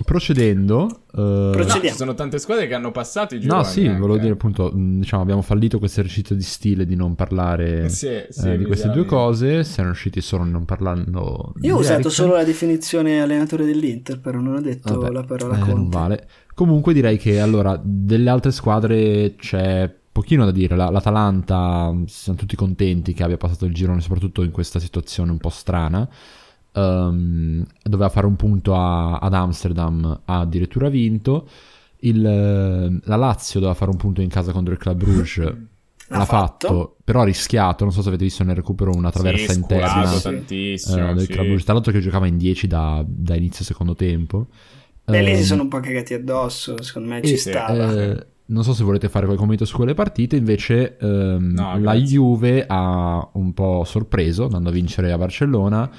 Procedendo. 0.04 1.02
eh, 1.14 1.16
No, 1.18 1.64
ci 1.82 1.90
sono 1.90 2.14
tante 2.14 2.38
squadre 2.38 2.66
che 2.66 2.74
hanno 2.74 2.90
passato 2.90 3.34
i 3.34 3.40
gironi. 3.40 3.60
No, 3.62 3.66
sì, 3.66 3.86
anche. 3.86 4.00
volevo 4.00 4.18
dire 4.18 4.32
appunto, 4.32 4.70
diciamo, 4.74 5.22
abbiamo 5.22 5.42
fallito 5.42 5.78
questo 5.78 6.00
esercizio 6.00 6.34
di 6.34 6.42
stile 6.42 6.84
di 6.86 6.94
non 6.96 7.14
parlare 7.14 7.88
Sì, 7.88 8.06
eh, 8.06 8.26
sì, 8.30 8.56
di 8.56 8.64
queste 8.64 8.90
due 8.90 9.04
cose, 9.04 9.64
siamo 9.64 9.90
riusciti 9.90 10.20
solo 10.20 10.44
non 10.44 10.64
parlando 10.64 11.52
Io 11.62 11.76
ho 11.76 11.78
usato 11.78 12.00
Eriksen. 12.00 12.10
solo 12.12 12.34
la 12.34 12.44
definizione 12.44 13.20
allenatore 13.20 13.64
dell'Inter, 13.64 14.20
però 14.20 14.40
non 14.40 14.54
ho 14.56 14.60
detto 14.60 14.98
Vabbè, 14.98 15.12
la 15.12 15.22
parola 15.24 15.54
eh, 15.56 15.58
Conte. 15.58 15.74
non 15.74 15.88
vale. 15.88 16.28
Comunque 16.54 16.92
direi 16.92 17.16
che 17.18 17.40
allora 17.40 17.80
delle 17.82 18.30
altre 18.30 18.50
squadre 18.50 19.34
c'è 19.36 19.92
pochino 20.10 20.44
da 20.44 20.50
dire. 20.50 20.74
La- 20.74 20.90
L'Atalanta 20.90 21.94
siamo 22.06 22.36
tutti 22.38 22.56
contenti 22.56 23.12
che 23.14 23.22
abbia 23.22 23.36
passato 23.36 23.64
il 23.64 23.72
girone, 23.72 24.00
soprattutto 24.00 24.42
in 24.42 24.50
questa 24.50 24.80
situazione 24.80 25.30
un 25.30 25.38
po' 25.38 25.50
strana. 25.50 26.08
Ehm, 26.78 27.64
doveva 27.82 28.08
fare 28.08 28.26
un 28.26 28.36
punto 28.36 28.74
a- 28.74 29.18
ad 29.18 29.34
Amsterdam, 29.34 30.20
ha 30.24 30.38
addirittura 30.40 30.88
vinto. 30.88 31.48
Il, 32.00 32.24
eh, 32.24 33.00
la 33.04 33.16
Lazio 33.16 33.58
doveva 33.60 33.76
fare 33.76 33.90
un 33.90 33.96
punto 33.96 34.20
in 34.20 34.28
casa 34.28 34.52
contro 34.52 34.72
il 34.72 34.78
Club 34.78 35.02
Rouge. 35.02 35.66
L'ha, 36.10 36.24
fatto, 36.24 36.96
però 37.04 37.20
ha 37.20 37.24
rischiato. 37.24 37.84
Non 37.84 37.92
so 37.92 38.00
se 38.02 38.08
avete 38.08 38.24
visto 38.24 38.42
nel 38.44 38.54
recupero 38.56 38.92
una 38.92 39.10
traversa 39.10 39.52
sì, 39.52 39.58
interna 39.58 40.04
Sì. 40.06 40.22
tantissimo. 40.22 41.10
eh, 41.10 41.14
del 41.14 41.26
sì. 41.26 41.32
Club 41.32 41.46
Rouge. 41.48 41.64
Tra 41.64 41.72
l'altro, 41.74 41.92
che 41.92 42.00
giocava 42.00 42.26
in 42.26 42.38
10 42.38 42.66
da, 42.66 43.04
da 43.06 43.34
inizio 43.34 43.64
secondo 43.64 43.94
tempo. 43.94 44.46
Beh, 45.04 45.22
lì 45.22 45.34
si 45.34 45.40
Ehm, 45.40 45.44
sono 45.44 45.62
un 45.62 45.68
po' 45.68 45.80
cagati 45.80 46.14
addosso, 46.14 46.82
secondo 46.82 47.08
me 47.08 47.22
e, 47.22 47.26
ci 47.26 47.36
sì, 47.36 47.50
stava. 47.50 47.74
eh, 47.92 48.26
non 48.46 48.62
so 48.64 48.72
se 48.72 48.84
volete 48.84 49.08
fare 49.08 49.24
qualche 49.24 49.42
commento 49.42 49.64
su 49.64 49.76
quelle 49.76 49.94
partite, 49.94 50.36
invece 50.36 50.96
ehm, 50.98 51.52
No, 51.54 51.78
la. 51.78 51.94
Juve 51.94 52.64
ha 52.66 53.28
un 53.34 53.52
po' 53.52 53.84
sorpreso 53.84 54.44
andando 54.44 54.68
a 54.70 54.72
vincere 54.72 55.12
a 55.12 55.18
Barcellona 55.18 55.90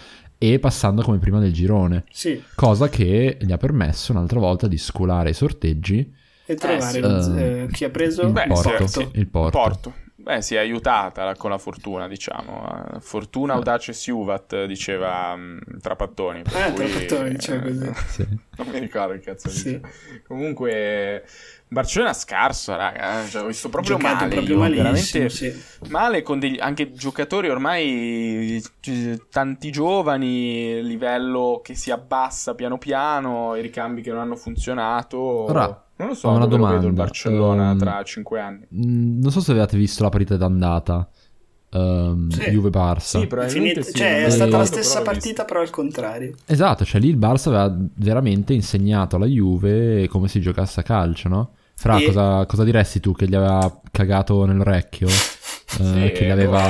e 0.41 0.57
passando 0.59 1.01
come 1.03 1.19
prima 1.19 1.39
del 1.39 1.53
girone, 1.53 2.05
Sì, 2.11 2.41
cosa 2.55 2.89
che 2.89 3.37
gli 3.39 3.51
ha 3.51 3.57
permesso 3.57 4.11
un'altra 4.13 4.39
volta 4.39 4.67
di 4.67 4.77
sculare 4.77 5.29
i 5.31 5.33
sorteggi 5.33 6.11
e 6.45 6.55
trovare 6.55 6.91
sì. 6.91 6.99
lo- 7.01 7.35
Eh, 7.37 7.61
eh, 7.63 7.67
chi 7.71 7.83
ha 7.83 7.89
preso 7.89 8.23
il 8.23 8.31
Beh, 8.31 8.47
Porto. 8.47 8.87
sì. 8.87 9.07
Il 9.13 9.27
Porto. 9.27 9.57
Porto. 9.59 9.93
Beh, 10.15 10.41
si 10.41 10.55
è 10.55 10.57
aiutata 10.57 11.33
con 11.35 11.49
la 11.49 11.57
fortuna, 11.57 12.07
diciamo. 12.07 12.95
Eh, 12.95 12.99
Fortuna, 12.99 13.53
audace 13.53 13.93
Siuvat, 13.93 14.65
diceva 14.65 15.35
mm, 15.35 15.57
Trapattoni. 15.81 16.41
per 16.41 16.55
Eh, 16.67 16.73
cui, 16.73 16.85
Trapattoni 16.89 17.29
diceva 17.31 17.61
così. 17.61 17.85
eh, 17.85 17.93
Sì. 18.07 18.27
Non 18.59 18.67
mi 18.67 18.79
ricordo 18.79 19.13
che 19.13 19.19
cazzo 19.21 19.49
Sì. 19.49 19.79
dice. 19.79 19.81
Comunque, 20.27 21.23
Barcellona 21.71 22.13
scarso, 22.13 22.75
raga. 22.75 23.23
eh, 23.23 23.27
Cioè, 23.29 23.43
ho 23.43 23.45
visto 23.47 23.69
proprio 23.69 23.95
giocato 23.97 24.23
male. 24.23 24.33
proprio 24.33 24.55
io, 24.65 24.75
veramente 24.75 25.29
sì. 25.29 25.53
male 25.89 26.23
con 26.23 26.39
degli, 26.39 26.57
anche 26.59 26.91
giocatori 26.93 27.47
ormai 27.49 28.61
tanti 29.29 29.71
giovani, 29.71 30.83
livello 30.83 31.61
che 31.63 31.75
si 31.75 31.91
abbassa 31.91 32.55
piano 32.55 32.79
piano, 32.79 33.55
i 33.55 33.61
ricambi 33.61 34.01
che 34.01 34.09
non 34.09 34.19
hanno 34.21 34.35
funzionato. 34.35 35.17
Ora, 35.19 35.85
non 35.97 36.07
lo 36.07 36.13
so, 36.15 36.27
ho 36.29 36.31
una 36.31 36.45
lo 36.45 36.49
vedo 36.49 36.57
il 36.73 36.79
domanda. 36.81 37.03
Barcellona 37.03 37.71
Ehm, 37.71 37.77
tra 37.77 38.03
cinque 38.03 38.39
anni. 38.39 38.65
Mm, 38.73 39.21
Non 39.21 39.31
so 39.31 39.39
se 39.39 39.51
avete 39.51 39.77
visto 39.77 40.01
la 40.01 40.09
partita 40.09 40.37
d'andata 40.37 41.07
ehm, 41.71 42.29
Sì. 42.29 42.49
Juve-Barça. 42.49 43.19
Sì, 43.19 43.21
È, 43.25 43.27
probabilmente 43.27 43.83
finita- 43.83 43.89
sì, 43.91 43.97
cioè, 43.97 44.23
è 44.23 44.29
stata 44.31 44.57
la 44.57 44.65
stessa 44.65 45.01
partita, 45.03 45.45
però 45.45 45.59
al 45.61 45.69
contrario. 45.69 46.33
Esatto, 46.47 46.83
cioè 46.83 46.99
lì 46.99 47.09
il 47.09 47.17
Barça 47.17 47.49
aveva 47.49 47.75
veramente 47.95 48.53
insegnato 48.53 49.17
alla 49.17 49.27
Juve 49.27 50.07
come 50.07 50.27
si 50.27 50.41
giocasse 50.41 50.79
a 50.79 50.83
calcio, 50.83 51.29
no? 51.29 51.51
Fra, 51.79 51.97
E- 51.97 52.05
cosa, 52.07 52.45
cosa 52.45 52.63
diresti 52.65 52.99
tu 52.99 53.13
che 53.13 53.25
gli 53.27 53.35
aveva 53.35 53.81
cagato 53.89 54.43
nell'orecchio? 54.45 55.07
Eh, 55.79 56.11
che 56.13 56.25
gli 56.25 56.29
aveva 56.29 56.61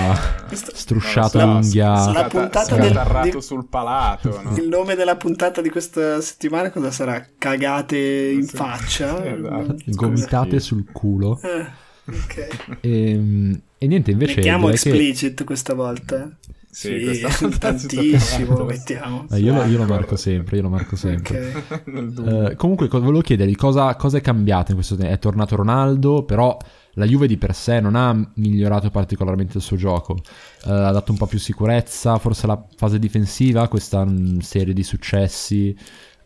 dove- 0.47 0.55
strusciato 0.73 1.39
non 1.39 1.47
lo 1.47 1.53
so, 1.53 1.59
l'unghia. 1.61 1.89
La 1.89 2.01
scata- 2.11 2.27
puntata 2.27 2.75
del- 2.75 3.31
di- 3.31 3.41
sul 3.41 3.67
palato, 3.67 4.41
no? 4.43 4.55
Il 4.57 4.67
nome 4.67 4.93
della 4.95 5.15
puntata 5.15 5.61
di 5.61 5.69
questa 5.69 6.21
settimana 6.21 6.69
cosa 6.69 6.91
sarà? 6.91 7.25
Cagate 7.37 7.97
in 7.97 8.43
Sì. 8.45 8.55
faccia? 8.55 9.25
Esatto. 9.25 9.75
Gomitate 9.85 10.59
sul 10.59 10.85
culo. 10.91 11.39
Eh, 11.41 11.65
ok. 12.11 12.77
E, 12.81 13.61
e 13.79 13.87
niente, 13.87 14.11
invece 14.11 14.35
Mettiamo 14.35 14.65
direi 14.69 14.79
che- 14.79 14.89
explicit 14.89 15.43
questa 15.43 15.73
volta. 15.73 16.29
Sì, 16.71 16.99
Sì, 17.03 17.25
tantissimo 17.57 18.55
lo 18.55 18.65
mettiamo. 18.65 19.27
Eh, 19.29 19.39
io, 19.39 19.53
lo, 19.53 19.63
io 19.65 19.77
lo 19.77 19.85
marco 19.85 20.15
sempre, 20.15 20.57
io 20.57 20.61
lo 20.63 20.69
marco 20.69 20.95
sempre. 20.95 21.35
Ok. 21.35 21.87
Nel 21.87 22.11
dubbio. 22.13 22.51
Eh, 22.51 22.55
comunque, 22.55 22.87
co- 22.87 22.99
volevo 22.99 23.21
chiedergli 23.21 23.55
cosa, 23.55 23.95
cosa 23.95 24.17
è 24.17 24.21
cambiato 24.21 24.69
in 24.71 24.75
questo 24.77 24.95
tempo. 24.95 25.13
È 25.13 25.19
tornato 25.19 25.55
Ronaldo, 25.55 26.23
però 26.25 26.57
la 26.93 27.05
Juve 27.05 27.27
di 27.27 27.37
per 27.37 27.55
sé 27.55 27.79
non 27.79 27.95
ha 27.95 28.13
migliorato 28.35 28.89
particolarmente 28.91 29.57
il 29.57 29.63
suo 29.63 29.77
gioco. 29.77 30.17
Eh, 30.65 30.71
ha 30.71 30.91
dato 30.91 31.11
un 31.11 31.17
po' 31.17 31.27
più 31.27 31.39
sicurezza, 31.39 32.19
forse 32.19 32.45
la 32.47 32.63
fase 32.75 32.99
difensiva, 32.99 33.67
questa 33.67 34.05
mm, 34.05 34.39
serie 34.39 34.73
di 34.73 34.83
successi. 34.83 35.75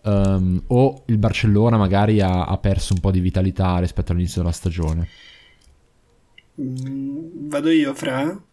ehm, 0.04 0.64
o 0.68 1.04
il 1.08 1.18
Barcellona 1.18 1.78
magari 1.78 2.20
ha, 2.22 2.46
ha 2.46 2.58
perso 2.58 2.94
un 2.94 3.00
po' 3.00 3.12
di 3.12 3.20
vitalità 3.22 3.78
rispetto 3.80 4.12
all'inizio 4.12 4.42
della 4.42 4.54
stagione. 4.54 5.10
Mm, 6.60 7.48
Vado 7.50 7.70
io, 7.70 7.94
Fra? 7.94 8.44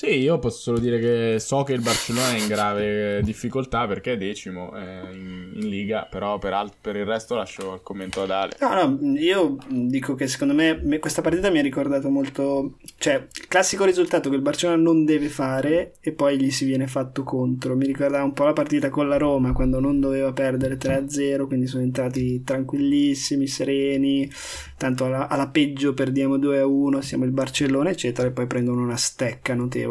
Sì, 0.00 0.16
io 0.16 0.38
posso 0.38 0.60
solo 0.60 0.78
dire 0.78 0.98
che 0.98 1.36
so 1.40 1.62
che 1.62 1.74
il 1.74 1.82
Barcellona 1.82 2.30
è 2.30 2.38
in 2.38 2.46
grave 2.46 3.20
difficoltà 3.22 3.86
perché 3.86 4.14
è 4.14 4.16
decimo 4.16 4.74
eh, 4.74 5.12
in, 5.12 5.50
in 5.56 5.68
Liga, 5.68 6.08
però 6.10 6.38
per, 6.38 6.54
al- 6.54 6.72
per 6.80 6.96
il 6.96 7.04
resto 7.04 7.34
lascio 7.34 7.74
il 7.74 7.80
commento 7.82 8.22
ad 8.22 8.30
Ale. 8.30 8.56
No, 8.60 8.72
no, 8.72 9.18
io 9.18 9.58
dico 9.68 10.14
che 10.14 10.26
secondo 10.26 10.54
me 10.54 10.98
questa 10.98 11.20
partita 11.20 11.50
mi 11.50 11.58
ha 11.58 11.62
ricordato 11.62 12.08
molto, 12.08 12.78
cioè, 12.96 13.26
classico 13.46 13.84
risultato 13.84 14.30
che 14.30 14.36
il 14.36 14.40
Barcellona 14.40 14.80
non 14.80 15.04
deve 15.04 15.28
fare 15.28 15.96
e 16.00 16.12
poi 16.12 16.40
gli 16.40 16.50
si 16.50 16.64
viene 16.64 16.86
fatto 16.86 17.22
contro. 17.22 17.76
Mi 17.76 17.84
ricordava 17.84 18.24
un 18.24 18.32
po' 18.32 18.44
la 18.44 18.54
partita 18.54 18.88
con 18.88 19.06
la 19.06 19.18
Roma 19.18 19.52
quando 19.52 19.80
non 19.80 20.00
doveva 20.00 20.32
perdere 20.32 20.78
3-0, 20.78 21.46
quindi 21.46 21.66
sono 21.66 21.82
entrati 21.82 22.42
tranquillissimi, 22.42 23.46
sereni, 23.46 24.30
tanto 24.78 25.04
alla, 25.04 25.28
alla 25.28 25.48
peggio 25.48 25.92
perdiamo 25.92 26.38
2-1, 26.38 27.00
siamo 27.00 27.26
il 27.26 27.32
Barcellona, 27.32 27.90
eccetera, 27.90 28.28
e 28.28 28.30
poi 28.30 28.46
prendono 28.46 28.80
una 28.80 28.96
stecca 28.96 29.52
notevole. 29.52 29.88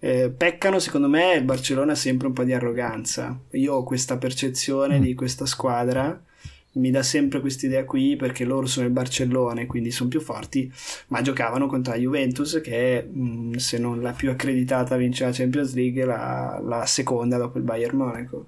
Eh, 0.00 0.30
peccano 0.36 0.78
secondo 0.78 1.08
me 1.08 1.34
il 1.34 1.44
Barcellona 1.44 1.94
sempre 1.94 2.28
un 2.28 2.32
po' 2.32 2.44
di 2.44 2.52
arroganza. 2.52 3.38
Io 3.52 3.74
ho 3.74 3.82
questa 3.84 4.16
percezione 4.16 4.98
Mm. 4.98 5.02
di 5.02 5.14
questa 5.14 5.46
squadra 5.46 6.22
mi 6.70 6.90
dà 6.92 7.02
sempre 7.02 7.40
questa 7.40 7.66
idea 7.66 7.84
qui 7.84 8.14
perché 8.14 8.44
loro 8.44 8.66
sono 8.66 8.86
il 8.86 8.92
Barcellona 8.92 9.62
e 9.62 9.66
quindi 9.66 9.90
sono 9.90 10.08
più 10.08 10.20
forti, 10.20 10.70
ma 11.08 11.22
giocavano 11.22 11.66
contro 11.66 11.92
la 11.92 11.98
Juventus 11.98 12.60
che 12.62 13.02
mh, 13.02 13.54
se 13.56 13.78
non 13.78 14.00
la 14.00 14.12
più 14.12 14.30
accreditata 14.30 14.94
a 14.94 14.98
vincere 14.98 15.30
la 15.30 15.36
Champions 15.36 15.74
League, 15.74 16.04
la, 16.04 16.60
la 16.64 16.86
seconda 16.86 17.36
dopo 17.36 17.58
il 17.58 17.64
Bayern 17.64 17.96
Monaco. 17.96 18.46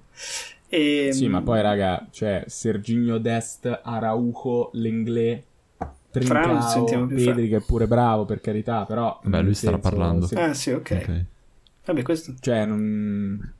E, 0.69 1.09
Sì, 1.11 1.27
ma 1.27 1.41
poi 1.41 1.61
raga, 1.61 2.07
cioè 2.11 2.45
Serginho 2.47 3.17
Dest, 3.17 3.81
Araujo, 3.83 4.69
Lenglet, 4.73 5.43
Trincao, 6.11 6.83
più 6.85 7.07
Pedri 7.07 7.47
che 7.49 7.55
è 7.57 7.61
pure 7.61 7.87
bravo 7.87 8.25
per 8.25 8.41
carità, 8.41 8.85
però... 8.85 9.19
Vabbè, 9.23 9.41
lui 9.41 9.53
senso, 9.55 9.79
parlando. 9.79 10.27
se- 10.27 10.35
Ah 10.39 10.53
sì, 10.53 10.71
ok. 10.71 10.91
Ok. 11.01 11.25
Vabbè, 11.85 12.01
questo... 12.03 12.33
Cioè, 12.39 12.65
non... 12.65 13.53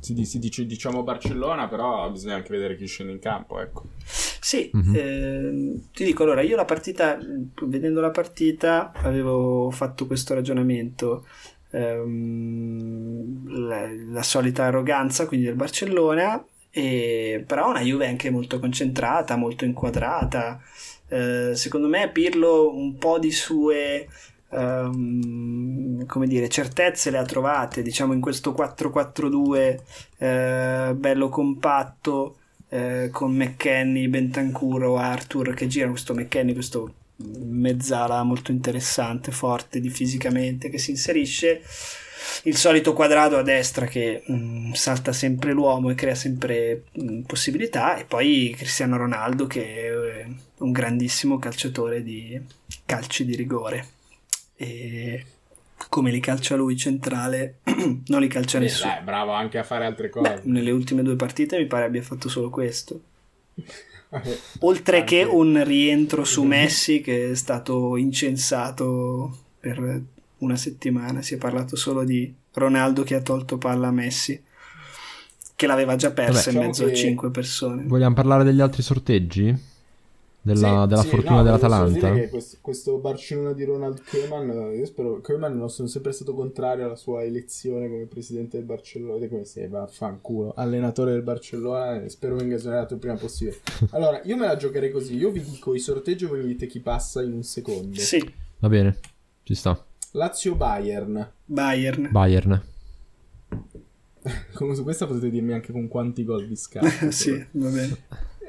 Si, 0.00 0.24
si 0.24 0.38
dice, 0.38 0.66
diciamo 0.66 1.02
Barcellona, 1.02 1.68
però 1.68 2.08
bisogna 2.10 2.36
anche 2.36 2.50
vedere 2.50 2.76
chi 2.76 2.86
scende 2.86 3.12
in 3.12 3.18
campo, 3.18 3.60
ecco. 3.60 3.84
Sì, 4.04 4.70
Mhm. 4.72 4.94
ehm, 4.96 5.82
ti 5.92 6.04
dico 6.04 6.22
allora, 6.22 6.40
io 6.42 6.54
la 6.56 6.64
partita, 6.64 7.18
vedendo 7.62 8.00
la 8.00 8.10
partita, 8.10 8.92
avevo 8.94 9.70
fatto 9.70 10.06
questo 10.06 10.34
ragionamento, 10.34 11.26
ehm, 11.70 13.58
la, 13.68 13.88
la 14.12 14.22
solita 14.22 14.64
arroganza 14.64 15.26
quindi 15.26 15.46
del 15.46 15.56
Barcellona, 15.56 16.44
e, 16.76 17.42
però 17.46 17.70
una 17.70 17.80
Juve 17.80 18.06
anche 18.06 18.28
molto 18.28 18.58
concentrata, 18.58 19.36
molto 19.36 19.64
inquadrata. 19.64 20.60
Eh, 21.08 21.52
secondo 21.54 21.88
me 21.88 22.10
Pirlo 22.10 22.74
un 22.74 22.98
po' 22.98 23.18
di 23.18 23.30
sue 23.32 24.06
ehm, 24.50 26.04
come 26.04 26.26
dire, 26.26 26.50
certezze 26.50 27.10
le 27.10 27.16
ha 27.16 27.24
trovate, 27.24 27.80
diciamo 27.80 28.12
in 28.12 28.20
questo 28.20 28.52
4-4-2 28.52 29.78
eh, 30.18 30.94
bello 30.94 31.28
compatto 31.30 32.36
eh, 32.68 33.08
con 33.10 33.34
McKenny, 33.34 34.08
Bentancuro, 34.08 34.98
Arthur 34.98 35.54
che 35.54 35.68
girano 35.68 35.92
questo 35.92 36.12
McKenny, 36.12 36.52
questo 36.52 36.92
mezzala 37.16 38.22
molto 38.22 38.50
interessante, 38.50 39.32
forte 39.32 39.80
di 39.80 39.88
fisicamente 39.88 40.68
che 40.68 40.76
si 40.76 40.90
inserisce 40.90 41.62
il 42.44 42.56
solito 42.56 42.92
quadrato 42.92 43.36
a 43.36 43.42
destra 43.42 43.86
che 43.86 44.22
mh, 44.26 44.72
salta 44.72 45.12
sempre 45.12 45.52
l'uomo 45.52 45.90
e 45.90 45.94
crea 45.94 46.14
sempre 46.14 46.84
mh, 46.92 47.20
possibilità 47.20 47.96
e 47.96 48.04
poi 48.04 48.54
Cristiano 48.56 48.96
Ronaldo 48.96 49.46
che 49.46 49.64
è 49.64 49.90
eh, 49.90 50.26
un 50.58 50.72
grandissimo 50.72 51.38
calciatore 51.38 52.02
di 52.02 52.40
calci 52.84 53.24
di 53.24 53.34
rigore. 53.36 53.88
E 54.56 55.24
come 55.88 56.10
li 56.10 56.20
calcia 56.20 56.56
lui 56.56 56.76
centrale 56.76 57.58
non 58.06 58.20
li 58.20 58.28
calcia 58.28 58.58
nessuno 58.58 58.92
dai, 58.94 59.04
bravo 59.04 59.32
anche 59.32 59.58
a 59.58 59.62
fare 59.62 59.84
altre 59.84 60.08
Beh, 60.08 60.12
cose. 60.12 60.40
nelle 60.44 60.70
ultime 60.70 61.02
due 61.02 61.16
partite 61.16 61.58
mi 61.58 61.66
pare 61.66 61.84
abbia 61.84 62.02
fatto 62.02 62.28
solo 62.28 62.48
questo. 62.50 63.00
Oltre 64.60 65.00
Anche- 65.00 65.22
che 65.22 65.24
un 65.24 65.62
rientro 65.64 66.24
su 66.24 66.42
Messi 66.44 67.00
che 67.00 67.32
è 67.32 67.34
stato 67.34 67.96
incensato 67.96 69.44
per 69.60 70.00
una 70.38 70.56
settimana 70.56 71.22
si 71.22 71.34
è 71.34 71.38
parlato 71.38 71.76
solo 71.76 72.04
di 72.04 72.32
Ronaldo 72.52 73.02
che 73.02 73.14
ha 73.14 73.20
tolto 73.22 73.58
palla 73.58 73.88
a 73.88 73.92
Messi 73.92 74.42
che 75.54 75.66
l'aveva 75.66 75.96
già 75.96 76.10
persa 76.12 76.50
Vabbè, 76.50 76.50
in 76.50 76.56
diciamo 76.56 76.66
mezzo 76.68 76.84
a 76.84 76.88
che- 76.88 76.94
cinque 76.94 77.30
persone 77.30 77.82
Vogliamo 77.84 78.14
parlare 78.14 78.44
degli 78.44 78.60
altri 78.60 78.82
sorteggi? 78.82 79.74
Della, 80.42 80.86
Sì, 80.86 80.88
della 80.88 81.02
sì, 81.02 81.08
fortuna 81.08 81.38
no, 81.38 81.42
dell'Atalanta? 81.42 82.08
questo, 82.30 82.58
questo 82.60 82.98
Barcellona 82.98 83.52
di 83.52 83.64
Ronald 83.64 84.00
Koeman, 84.08 84.74
io 84.76 84.86
spero 84.86 85.20
Koeman 85.20 85.56
non 85.56 85.68
sono 85.70 85.88
sempre 85.88 86.12
stato 86.12 86.34
contrario 86.34 86.84
alla 86.84 86.94
sua 86.94 87.24
elezione 87.24 87.88
come 87.88 88.06
presidente 88.06 88.56
del 88.56 88.64
Barcellona, 88.66 89.26
come 89.26 89.44
si 89.44 89.66
vaffanculo, 89.66 90.52
allenatore 90.54 91.12
del 91.12 91.22
Barcellona, 91.22 92.00
e 92.02 92.08
spero 92.10 92.36
venga 92.36 92.54
esonerato 92.54 92.94
il 92.94 93.00
prima 93.00 93.16
possibile. 93.16 93.58
Allora, 93.90 94.20
io 94.22 94.36
me 94.36 94.46
la 94.46 94.56
giocherei 94.56 94.92
così, 94.92 95.16
io 95.16 95.30
vi 95.32 95.42
dico 95.42 95.74
i 95.74 95.80
sorteggi 95.80 96.24
e 96.24 96.28
voi 96.28 96.40
mi 96.42 96.46
dite 96.46 96.66
chi 96.68 96.78
passa 96.80 97.22
in 97.22 97.32
un 97.32 97.42
secondo. 97.42 98.00
sì 98.00 98.18
Va 98.60 98.68
bene, 98.68 98.96
ci 99.42 99.54
sta. 99.54 99.76
Lazio 100.16 100.54
Bayern. 100.54 101.30
Bayern 101.44 102.08
Bayern. 102.10 102.62
Come 104.54 104.74
su 104.74 104.82
questa 104.82 105.06
potete 105.06 105.30
dirmi 105.30 105.52
anche 105.52 105.72
con 105.72 105.86
quanti 105.88 106.24
gol 106.24 106.46
vi 106.48 106.56
scatto. 106.56 107.10
sì 107.12 107.32
va 107.52 107.68
bene 107.68 107.96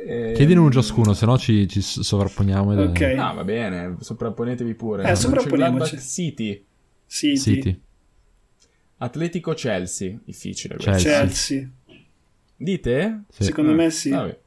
Eh, 0.07 0.31
Chiedine 0.35 0.59
un 0.59 0.71
ciascuno, 0.71 1.13
se 1.13 1.25
no 1.25 1.37
ci, 1.37 1.67
ci 1.67 1.81
sovrapponiamo. 1.81 2.71
ed 2.73 2.79
ok 2.79 2.99
No, 3.15 3.33
va 3.33 3.43
bene, 3.43 3.97
sovrapponetevi 3.99 4.73
pure. 4.75 5.03
Eh, 5.09 5.15
sovrapponiamoci. 5.15 5.95
Mönchengladbach 5.95 6.01
City, 6.01 6.65
City, 7.05 7.37
City. 7.37 7.81
Atletico 8.99 9.53
Chelsea, 9.53 10.17
difficile 10.23 10.75
questo. 10.75 10.91
Chelsea. 11.09 11.19
Chelsea 11.19 11.69
Dite? 12.55 13.23
Sì. 13.29 13.43
secondo 13.43 13.71
Ah, 13.71 13.75
me 13.75 13.89
sì 13.91 14.09
vabbè. 14.09 14.39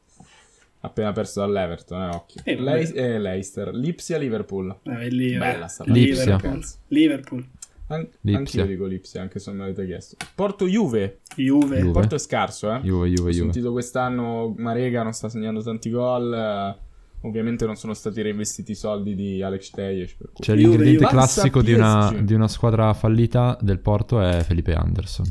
Appena 0.83 1.13
perso 1.13 1.41
dall'Everton, 1.41 2.03
eh, 2.03 2.15
occhio. 2.15 2.41
Eh, 2.45 2.57
vabbè. 2.57 2.71
Lei- 2.71 2.93
eh, 2.93 3.19
Leicester, 3.19 3.75
Lipsia, 3.75 4.17
Liverpool. 4.19 4.75
Vabbè, 4.83 5.09
lì, 5.11 5.37
Bella 5.37 5.69
sta 5.69 5.85
Lipsia. 5.87 6.25
Liverpool. 6.25 6.65
Liverpool 6.89 7.47
An- 7.89 8.09
Lipsia. 8.21 8.39
Anch'io 8.39 8.67
dico 8.67 8.87
Lipsia, 8.87 9.21
anche 9.21 9.39
se 9.39 9.51
non 9.51 9.59
me 9.59 9.65
l'avete 9.67 9.85
chiesto. 9.87 10.17
Porto 10.35 10.67
Juve. 10.67 11.21
Juve, 11.37 11.79
Juve. 11.81 11.91
Porto 11.93 12.15
è 12.15 12.19
scarso, 12.19 12.73
eh. 12.73 12.81
Juve, 12.81 13.09
Juve, 13.09 13.29
Ho 13.29 13.33
Juve. 13.33 13.33
sentito 13.53 13.73
quest'anno 13.73 14.55
Marega 14.57 15.03
non 15.03 15.13
sta 15.13 15.29
segnando 15.29 15.63
tanti 15.63 15.91
gol. 15.91 16.33
eh, 16.33 16.89
ovviamente 17.23 17.67
non 17.67 17.77
sono 17.77 17.93
stati 17.93 18.23
reinvestiti 18.23 18.71
i 18.73 18.75
soldi 18.75 19.15
di 19.15 19.43
Alex 19.43 19.71
Tejes. 19.73 20.17
Cui. 20.17 20.29
Cioè, 20.43 20.55
Juve, 20.57 20.69
l'ingrediente 20.69 21.03
Juve. 21.05 21.11
classico 21.15 21.61
di 21.63 21.73
una, 21.75 22.11
di 22.23 22.33
una 22.33 22.49
squadra 22.49 22.95
fallita 22.95 23.59
del 23.61 23.81
Porto 23.81 24.21
è 24.23 24.43
Felipe 24.45 24.73
Anderson. 24.73 25.27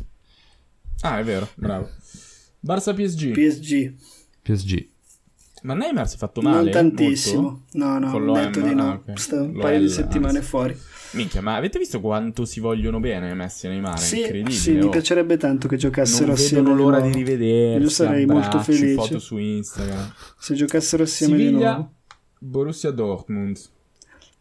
Ah, 1.02 1.18
è 1.18 1.24
vero, 1.24 1.48
bravo. 1.56 1.90
Barça 2.64 2.94
PSG. 2.94 3.32
PSG 3.32 3.94
PSG. 4.44 4.88
Ma 5.64 5.74
Neymar 5.74 6.08
si 6.08 6.16
è 6.16 6.18
fatto 6.18 6.42
male? 6.42 6.64
non 6.64 6.72
tantissimo 6.72 7.42
Molto? 7.42 7.64
no 7.74 8.00
no 8.00 8.14
ho 8.32 8.34
detto 8.34 8.62
di 8.62 8.74
no 8.74 8.92
Ah, 8.92 9.02
ok. 9.12 9.20
sta 9.20 9.42
un 9.42 9.52
L'OL, 9.52 9.62
paio 9.62 9.80
di 9.80 9.90
settimane 9.90 10.38
anzi. 10.38 10.50
fuori 10.50 10.78
Minchia, 11.12 11.42
ma 11.42 11.56
avete 11.56 11.80
visto 11.80 12.00
quanto 12.02 12.46
si 12.46 12.60
vogliono 12.60 13.00
bene 13.00 13.34
Messi 13.34 13.66
e 13.66 13.70
Neymar? 13.70 13.96
È 13.96 13.98
sì, 13.98 14.20
incredibile. 14.20 14.56
sì 14.56 14.72
mi 14.74 14.82
oh. 14.84 14.90
piacerebbe 14.90 15.38
tanto 15.38 15.68
che 15.68 15.76
giocassero 15.76 16.28
Non 16.28 16.36
assieme 16.36 16.64
vedono 16.70 16.82
l'ora 16.84 17.00
di 17.02 17.12
rivedersi. 17.12 17.82
io 17.82 17.90
sarei 17.90 18.26
molto 18.26 18.60
felice 18.60 18.94
foto 18.94 19.20
su 19.20 19.38
Instagram. 19.38 20.14
se 20.38 20.54
giocassero 20.54 21.04
assieme 21.04 21.36
di 21.38 21.44
Siviglia, 21.46 21.72
nuovo 21.74 21.92
Borussia 22.38 22.92
Dortmund. 22.92 23.58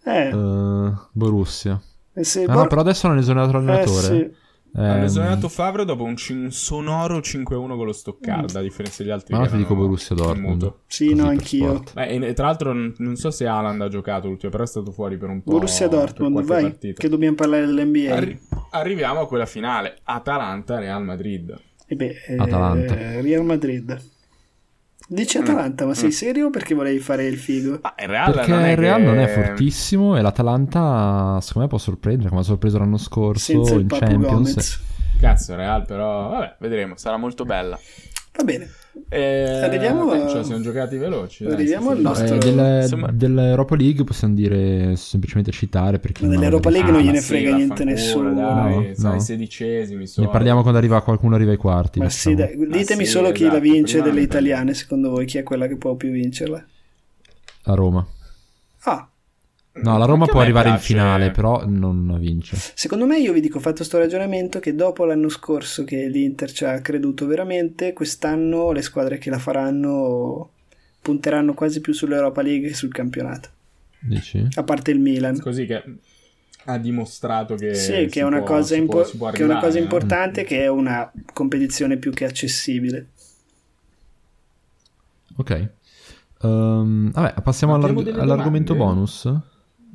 eh, 0.04 0.28
Eh, 0.28 0.92
Borussia. 1.12 1.80
e 2.12 2.22
se 2.24 2.44
Ah, 2.44 2.46
no, 2.48 2.54
Bor- 2.54 2.68
però 2.68 2.80
adesso 2.82 3.06
hanno 3.08 3.18
esonerato 3.18 3.50
eh, 3.50 3.52
l'allenatore. 3.54 4.06
sì. 4.06 4.46
Hanno 4.74 4.96
Ehm, 4.98 5.02
esonerato 5.04 5.48
Favre 5.48 5.84
dopo 5.84 6.04
un, 6.04 6.16
cin- 6.16 6.44
un 6.44 6.52
sonoro 6.52 7.18
5-1 7.18 7.44
con 7.76 7.84
lo 7.86 7.92
Stoccarda, 7.92 8.58
a 8.58 8.62
differenza 8.62 9.02
degli 9.02 9.12
altri. 9.12 9.34
Ma 9.34 9.46
ti 9.46 9.56
dico 9.56 9.74
Borussia 9.74 10.14
Dortmund. 10.14 10.72
Sì, 10.86 11.14
no, 11.14 11.26
anch'io. 11.26 11.82
Beh, 11.94 12.06
e 12.06 12.32
tra 12.34 12.46
l'altro 12.46 12.72
non, 12.72 12.94
non 12.98 13.16
so 13.16 13.30
se 13.30 13.46
Haaland 13.46 13.80
ha 13.80 13.88
giocato 13.88 14.28
l'ultimo, 14.28 14.50
però 14.52 14.64
è 14.64 14.66
stato 14.66 14.90
fuori 14.92 15.16
per 15.16 15.28
un 15.30 15.42
po'. 15.42 15.52
Borussia 15.52 15.88
Dortmund 15.88 16.44
vai 16.44 16.62
partita. 16.62 17.00
che 17.00 17.08
dobbiamo 17.08 17.34
parlare 17.34 17.66
dell'NBA 17.66 18.14
Arri- 18.14 18.38
arriviamo 18.70 19.20
a 19.20 19.26
quella 19.26 19.46
finale, 19.46 19.98
Atalanta-Real 20.04 21.02
Madrid. 21.04 21.58
E 21.86 21.96
beh, 21.96 22.14
eh, 22.28 22.36
Atalanta. 22.36 22.94
Real 23.20 23.44
Madrid 23.44 23.98
dici 25.08 25.38
Atalanta 25.38 25.86
ma 25.86 25.94
sei 25.94 26.12
serio 26.12 26.50
perché 26.50 26.74
volevi 26.74 26.98
fare 26.98 27.24
il 27.26 27.38
figo 27.38 27.78
Ma 27.82 27.94
il 27.98 28.08
Real 28.08 28.32
Perché 28.32 28.50
non 28.50 28.62
è 28.64 28.70
il 28.72 28.76
Real 28.76 28.98
che- 28.98 29.04
non 29.04 29.18
è 29.18 29.26
fortissimo 29.26 30.16
e 30.16 30.20
l'Atalanta 30.20 31.38
secondo 31.40 31.60
me 31.60 31.68
può 31.68 31.78
sorprendere 31.78 32.28
come 32.28 32.42
ha 32.42 32.44
sorpreso 32.44 32.78
l'anno 32.78 32.98
scorso 32.98 33.52
senza 33.52 33.74
il 33.74 33.80
in 33.80 33.86
Papu 33.86 34.04
Champions. 34.04 34.28
Gomez 34.30 34.80
Cazzo, 35.18 35.56
Real 35.56 35.84
però, 35.84 36.28
vabbè, 36.28 36.56
vedremo, 36.60 36.96
sarà 36.96 37.16
molto 37.16 37.44
bella. 37.44 37.76
Va 38.38 38.44
bene 38.44 38.68
Eh, 39.10 39.60
Arriviamo 39.62 40.10
a- 40.10 40.28
cioè, 40.28 40.42
siamo 40.44 40.60
giocati 40.60 40.96
veloci. 40.98 41.44
dai, 41.44 41.52
Arriviamo 41.54 41.90
sì. 41.90 41.96
al 41.96 42.02
No, 42.02 42.08
nostro- 42.08 42.34
eh, 42.34 42.38
del- 42.38 42.78
Insomma- 42.82 43.10
dell'Europa 43.12 43.76
League 43.76 44.04
possiamo 44.04 44.34
dire 44.34 44.96
semplicemente 44.96 45.50
citare 45.52 45.98
perché 45.98 46.24
Ma 46.26 46.30
dell'Europa 46.34 46.68
League 46.68 46.88
Ah, 46.90 46.92
non 46.92 47.00
ma 47.02 47.06
gliene 47.06 47.20
sì, 47.20 47.26
frega 47.28 47.54
niente 47.56 47.84
nessuno. 47.84 48.34
Dai, 48.34 48.74
No, 48.88 48.94
sai, 48.94 49.12
no. 49.12 49.18
sedicesimi 49.20 50.06
sono. 50.06 50.26
ne 50.26 50.32
parliamo 50.32 50.60
quando 50.62 50.78
arriva 50.78 51.00
qualcuno 51.02 51.36
arriva 51.36 51.52
ai 51.52 51.56
quarti. 51.56 52.00
ma 52.00 52.08
sì, 52.10 52.34
dai, 52.34 52.56
ditemi 52.56 53.04
sì, 53.04 53.10
solo 53.10 53.30
chi 53.30 53.42
esatto, 53.44 53.54
la 53.54 53.60
vince 53.60 54.02
delle 54.02 54.18
ne 54.18 54.22
italiane 54.22 54.74
secondo 54.74 55.10
voi 55.10 55.24
chi 55.26 55.38
è 55.38 55.42
quella 55.42 55.66
che 55.68 55.76
può 55.76 55.94
più 55.94 56.10
vincerla 56.10 56.64
A 57.64 57.74
Roma. 57.74 58.06
ah 58.84 59.08
No, 59.82 59.96
la 59.98 60.04
Roma 60.04 60.26
può 60.26 60.40
arrivare 60.40 60.68
in 60.68 60.74
piace- 60.74 60.92
finale, 60.92 61.30
però 61.30 61.64
non 61.66 62.16
vince. 62.18 62.56
Secondo 62.74 63.06
me 63.06 63.18
io 63.18 63.32
vi 63.32 63.40
dico, 63.40 63.58
ho 63.58 63.60
fatto 63.60 63.84
sto 63.84 63.98
ragionamento 63.98 64.58
che 64.58 64.74
dopo 64.74 65.04
l'anno 65.04 65.28
scorso 65.28 65.84
che 65.84 66.06
l'Inter 66.08 66.50
ci 66.52 66.64
ha 66.64 66.80
creduto 66.80 67.26
veramente, 67.26 67.92
quest'anno 67.92 68.72
le 68.72 68.82
squadre 68.82 69.18
che 69.18 69.30
la 69.30 69.38
faranno 69.38 70.50
punteranno 71.00 71.54
quasi 71.54 71.80
più 71.80 71.92
sull'Europa 71.92 72.42
League 72.42 72.68
che 72.68 72.74
sul 72.74 72.92
campionato, 72.92 73.48
Dici? 74.00 74.46
a 74.54 74.62
parte 74.62 74.90
il 74.90 74.98
Milan. 75.00 75.38
Così 75.40 75.64
che 75.66 75.82
ha 76.64 76.76
dimostrato 76.78 77.54
che 77.54 77.74
Sì, 77.74 78.06
che 78.10 78.20
è 78.20 78.24
una 78.24 78.42
può- 78.42 78.58
impo- 78.74 79.08
può- 79.16 79.30
che 79.30 79.42
è 79.42 79.44
una 79.44 79.58
cosa 79.60 79.78
eh. 79.78 79.82
importante, 79.82 80.44
che 80.44 80.64
è 80.64 80.68
una 80.68 81.10
competizione 81.32 81.96
più 81.96 82.10
che 82.12 82.24
accessibile. 82.26 83.06
Ok. 85.36 85.68
Ehm, 86.42 87.10
vabbè, 87.12 87.40
passiamo 87.42 87.74
all'arg- 87.74 88.08
all'argomento 88.18 88.74
domande? 88.74 88.94
bonus. 88.94 89.32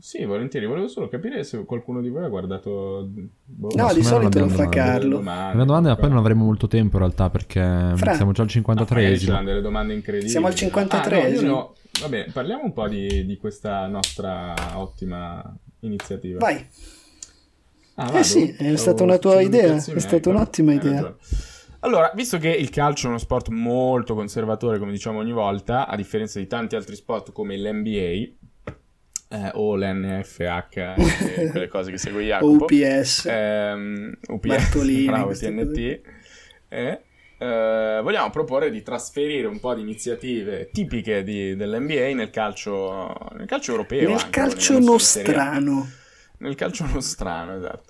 Sì, 0.03 0.25
volentieri. 0.25 0.65
Volevo 0.65 0.89
solo 0.89 1.07
capire 1.07 1.45
se 1.45 1.63
qualcuno 1.63 2.01
di 2.01 2.09
voi 2.09 2.25
ha 2.25 2.27
guardato. 2.27 3.07
boh, 3.45 3.69
No, 3.73 3.93
di 3.93 4.03
solito 4.03 4.37
non 4.39 4.49
lo 4.49 4.53
fa 4.53 4.67
Carlo. 4.67 5.15
domande, 5.15 5.49
La 5.51 5.55
mia 5.55 5.63
domanda 5.63 5.93
è 5.93 5.97
poi 5.97 6.09
non 6.09 6.17
avremo 6.17 6.43
molto 6.43 6.67
tempo 6.67 6.97
in 6.97 7.03
realtà 7.03 7.29
perché 7.29 7.93
Fra. 7.95 8.13
siamo 8.13 8.33
già 8.33 8.41
al 8.43 8.49
No, 8.53 8.61
magari 8.65 9.17
ci 9.17 9.25
53esimo. 9.25 9.31
danno 9.31 9.45
delle 9.47 9.61
domande 9.61 9.93
incredibili. 9.93 10.29
Siamo 10.29 10.47
al 10.47 10.53
53esimo. 10.53 11.13
Ah, 11.13 11.19
no, 11.21 11.27
io 11.29 11.41
no. 11.41 11.73
Vabbè, 12.01 12.31
parliamo 12.33 12.63
un 12.65 12.73
po' 12.73 12.85
di, 12.89 13.25
di 13.25 13.37
questa 13.37 13.87
nostra 13.87 14.53
ottima 14.73 15.55
iniziativa. 15.79 16.39
Vai. 16.39 16.67
Ah, 17.95 18.09
Eh 18.09 18.11
vado? 18.11 18.23
sì, 18.23 18.53
è 18.57 18.75
stata 18.75 19.03
una 19.03 19.17
tua 19.17 19.39
idea, 19.39 19.75
è 19.75 19.79
stata 19.79 20.15
ecco. 20.17 20.29
un'ottima 20.31 20.71
Hai 20.71 20.77
idea. 20.77 21.15
Allora, 21.79 22.11
visto 22.13 22.37
che 22.39 22.49
il 22.49 22.69
calcio 22.69 23.05
è 23.05 23.09
uno 23.09 23.19
sport 23.19 23.47
molto 23.47 24.15
conservatore, 24.15 24.79
come 24.79 24.91
diciamo 24.91 25.19
ogni 25.19 25.31
volta, 25.31 25.87
a 25.87 25.95
differenza 25.95 26.39
di 26.39 26.47
tanti 26.47 26.75
altri 26.75 26.95
sport 26.95 27.31
come 27.31 27.57
l'NBA 27.57 28.42
eh, 29.33 29.49
o 29.53 29.75
l'NFH, 29.75 30.77
e 30.77 31.49
quelle 31.51 31.67
cose 31.67 31.89
che 31.89 31.97
segue 31.97 32.23
Jacopo, 32.23 32.65
OPS. 32.65 33.25
ehm, 33.25 34.17
UPS, 34.27 34.47
Bartolini, 34.47 35.05
bravo, 35.09 35.33
TNT, 35.33 35.99
eh, 36.69 37.01
eh, 37.39 37.99
vogliamo 38.03 38.29
proporre 38.29 38.69
di 38.69 38.83
trasferire 38.83 39.47
un 39.47 39.59
po' 39.59 39.73
di 39.73 39.81
iniziative 39.81 40.69
tipiche 40.71 41.23
di- 41.23 41.55
dell'NBA 41.55 42.13
nel 42.13 42.29
calcio, 42.29 43.11
nel 43.35 43.47
calcio 43.47 43.71
europeo. 43.71 44.09
Nel 44.09 44.17
anche, 44.17 44.29
calcio 44.29 44.73
in 44.77 44.99
Serie 44.99 45.35
nostrano. 45.35 45.89
Nel 46.43 46.55
calcio 46.55 46.85
nostrano, 46.91 47.55
esatto. 47.55 47.83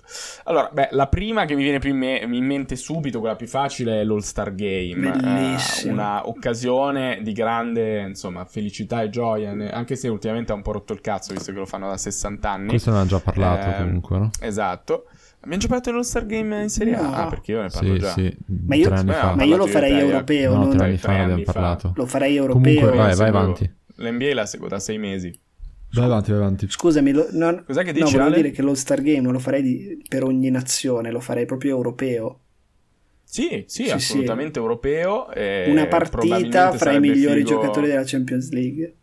Allora, 0.44 0.70
beh, 0.72 0.88
la 0.92 1.08
prima 1.08 1.44
che 1.44 1.56
mi 1.56 1.64
viene 1.64 1.80
più 1.80 1.90
in, 1.90 1.96
me- 1.98 2.18
in 2.18 2.44
mente 2.44 2.76
subito, 2.76 3.18
quella 3.18 3.34
più 3.34 3.48
facile, 3.48 4.00
è 4.00 4.04
l'All-Star 4.04 4.54
Game. 4.54 5.10
Bellissimo. 5.10 5.90
Eh, 5.90 5.92
una 5.92 6.28
occasione 6.28 7.18
di 7.22 7.32
grande, 7.32 8.00
insomma, 8.02 8.44
felicità 8.44 9.02
e 9.02 9.08
gioia, 9.10 9.50
anche 9.72 9.96
se 9.96 10.06
ultimamente 10.06 10.52
ha 10.52 10.54
un 10.54 10.62
po' 10.62 10.70
rotto 10.70 10.92
il 10.92 11.00
cazzo, 11.00 11.32
visto 11.34 11.50
che 11.52 11.58
lo 11.58 11.66
fanno 11.66 11.88
da 11.88 11.96
60 11.96 12.48
anni. 12.50 12.68
Questo 12.68 12.90
ne 12.90 12.98
abbiamo 13.00 13.18
già 13.18 13.24
parlato 13.24 13.68
Eh, 13.70 13.74
comunque, 13.82 14.18
no? 14.18 14.30
Esatto. 14.40 15.06
Abbiamo 15.40 15.56
già 15.60 15.66
parlato 15.66 15.90
dell'All-Star 15.90 16.26
Game 16.26 16.62
in 16.62 16.68
Serie 16.70 16.94
A? 16.94 17.02
No. 17.02 17.12
Ah, 17.12 17.26
perché 17.26 17.50
io 17.52 17.60
ne 17.62 17.68
parlo 17.70 17.92
Sì, 17.94 17.98
già. 17.98 18.10
sì, 18.12 18.36
Ma 18.66 18.74
io- 18.76 18.88
fa. 18.96 19.34
Ma 19.34 19.42
io 19.42 19.56
lo 19.56 19.66
farei 19.66 19.98
europeo, 19.98 20.54
No, 20.54 20.64
non- 20.64 20.76
tre 20.76 20.84
anni 20.86 20.96
fa 20.96 21.10
ne 21.12 21.22
abbiamo 21.24 21.42
parlato. 21.42 21.92
Lo 21.96 22.06
farei 22.06 22.36
europeo. 22.36 22.62
Comunque, 22.62 22.96
vai, 22.96 23.14
vai 23.16 23.28
avanti. 23.28 23.74
L'NBA 23.96 24.32
la 24.32 24.46
seguo 24.46 24.68
da 24.68 24.78
sei 24.78 24.98
mesi. 24.98 25.36
Vai 25.94 26.04
avanti, 26.04 26.30
vai 26.30 26.40
avanti. 26.40 26.66
Scusami, 26.68 27.12
lo- 27.12 27.28
non- 27.32 27.62
Cos'è 27.66 27.82
che 27.84 27.92
no, 27.92 27.98
dici, 28.04 28.12
volevo 28.12 28.24
Ale? 28.32 28.36
dire 28.36 28.50
che 28.50 28.62
lo 28.62 28.74
Star 28.74 29.00
Game 29.02 29.20
non 29.20 29.32
lo 29.32 29.38
farei 29.38 29.62
di- 29.62 30.02
per 30.08 30.24
ogni 30.24 30.50
nazione, 30.50 31.10
lo 31.10 31.20
farei 31.20 31.46
proprio 31.46 31.76
europeo. 31.76 32.40
Sì, 33.24 33.64
sì, 33.66 33.84
Sì, 33.84 33.90
assolutamente 33.90 34.58
europeo. 34.58 35.30
e 35.32 35.66
Una 35.70 35.86
partita 35.86 36.72
fra 36.72 36.92
i 36.92 37.00
migliori 37.00 37.38
figo- 37.40 37.50
giocatori 37.54 37.88
della 37.88 38.04
Champions 38.04 38.50
League. 38.50 38.96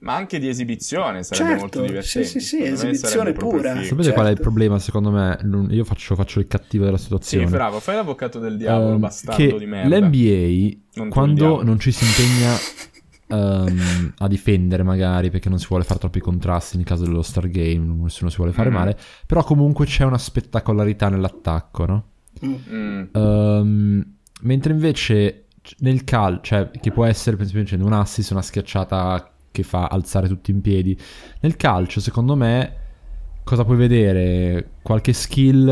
Ma 0.00 0.14
anche 0.14 0.38
di 0.38 0.46
esibizione 0.48 1.24
sarebbe 1.24 1.46
Certo, 1.48 1.60
molto 1.62 1.80
divertente. 1.80 2.28
sì, 2.28 2.38
sì, 2.38 2.46
sì, 2.58 2.62
esibizione 2.62 3.32
pura. 3.32 3.70
figo. 3.72 3.82
Sapete 3.84 4.02
Certo. 4.04 4.12
qual 4.12 4.26
è 4.26 4.30
il 4.30 4.40
problema 4.40 4.78
secondo 4.78 5.10
me? 5.10 5.36
Io 5.70 5.82
faccio, 5.84 6.14
faccio 6.14 6.38
il 6.38 6.46
cattivo 6.46 6.84
della 6.84 6.96
Sì, 6.96 7.04
situazione. 7.04 7.46
bravo, 7.50 7.80
fai 7.80 7.96
l'avvocato 7.96 8.38
del 8.38 8.56
diavolo, 8.56 8.94
Ehm, 8.94 9.00
bastardo 9.00 9.42
che 9.52 9.58
di 9.58 9.66
merda. 9.66 9.98
L'NBA, 9.98 10.76
Non 10.94 11.08
quando 11.08 11.64
non 11.64 11.80
ci 11.80 11.90
si 11.90 12.04
impegna 12.04 12.54
ehm, 13.34 14.14
a 14.18 14.28
difendere 14.28 14.82
magari 14.82 15.30
perché 15.30 15.48
non 15.48 15.58
si 15.58 15.66
vuole 15.68 15.84
fare 15.84 15.98
troppi 15.98 16.20
contrasti 16.20 16.76
nel 16.76 16.86
caso 16.86 17.04
dello 17.04 17.22
Star 17.22 17.48
Game, 17.48 18.02
nessuno 18.02 18.30
si 18.30 18.36
vuole 18.36 18.52
fare 18.52 18.68
Mhm. 18.70 18.74
male, 18.74 18.98
però 19.26 19.42
comunque 19.44 19.86
c'è 19.86 20.04
una 20.04 20.18
spettacolarità 20.18 21.08
nell'attacco, 21.08 21.86
no? 21.86 22.04
Mm. 22.44 22.54
Mm. 22.70 23.02
Ehm, 23.12 24.04
mentre 24.42 24.72
invece 24.72 25.44
nel 25.78 26.04
calcio, 26.04 26.40
cioè 26.42 26.70
che 26.80 26.90
può 26.90 27.04
essere 27.04 27.36
per 27.36 27.46
esempio 27.46 27.84
un 27.84 27.92
assist, 27.92 28.30
una 28.32 28.42
schiacciata 28.42 29.30
che 29.50 29.62
fa 29.62 29.86
alzare 29.86 30.28
tutti 30.28 30.50
in 30.50 30.60
piedi, 30.60 30.98
nel 31.40 31.56
calcio 31.56 32.00
secondo 32.00 32.34
me 32.36 32.76
cosa 33.44 33.64
puoi 33.64 33.76
vedere? 33.76 34.70
Qualche 34.82 35.12
skill, 35.12 35.68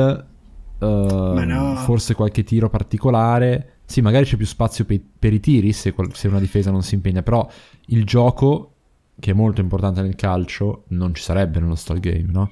ehm, 0.78 1.44
no. 1.46 1.74
forse 1.76 2.14
qualche 2.14 2.44
tiro 2.44 2.68
particolare. 2.70 3.78
Sì, 3.92 4.00
magari 4.00 4.24
c'è 4.24 4.36
più 4.36 4.46
spazio 4.46 4.84
pe- 4.86 5.04
per 5.18 5.32
i 5.34 5.40
tiri 5.40 5.72
se, 5.74 5.92
qual- 5.92 6.14
se 6.14 6.26
una 6.28 6.38
difesa 6.40 6.70
non 6.70 6.82
si 6.82 6.94
impegna, 6.94 7.22
però 7.22 7.46
il 7.88 8.04
gioco, 8.06 8.74
che 9.20 9.32
è 9.32 9.34
molto 9.34 9.60
importante 9.60 10.00
nel 10.00 10.14
calcio, 10.16 10.84
non 10.88 11.14
ci 11.14 11.22
sarebbe 11.22 11.60
nello 11.60 11.74
Star 11.74 12.00
Game, 12.00 12.24
no? 12.32 12.50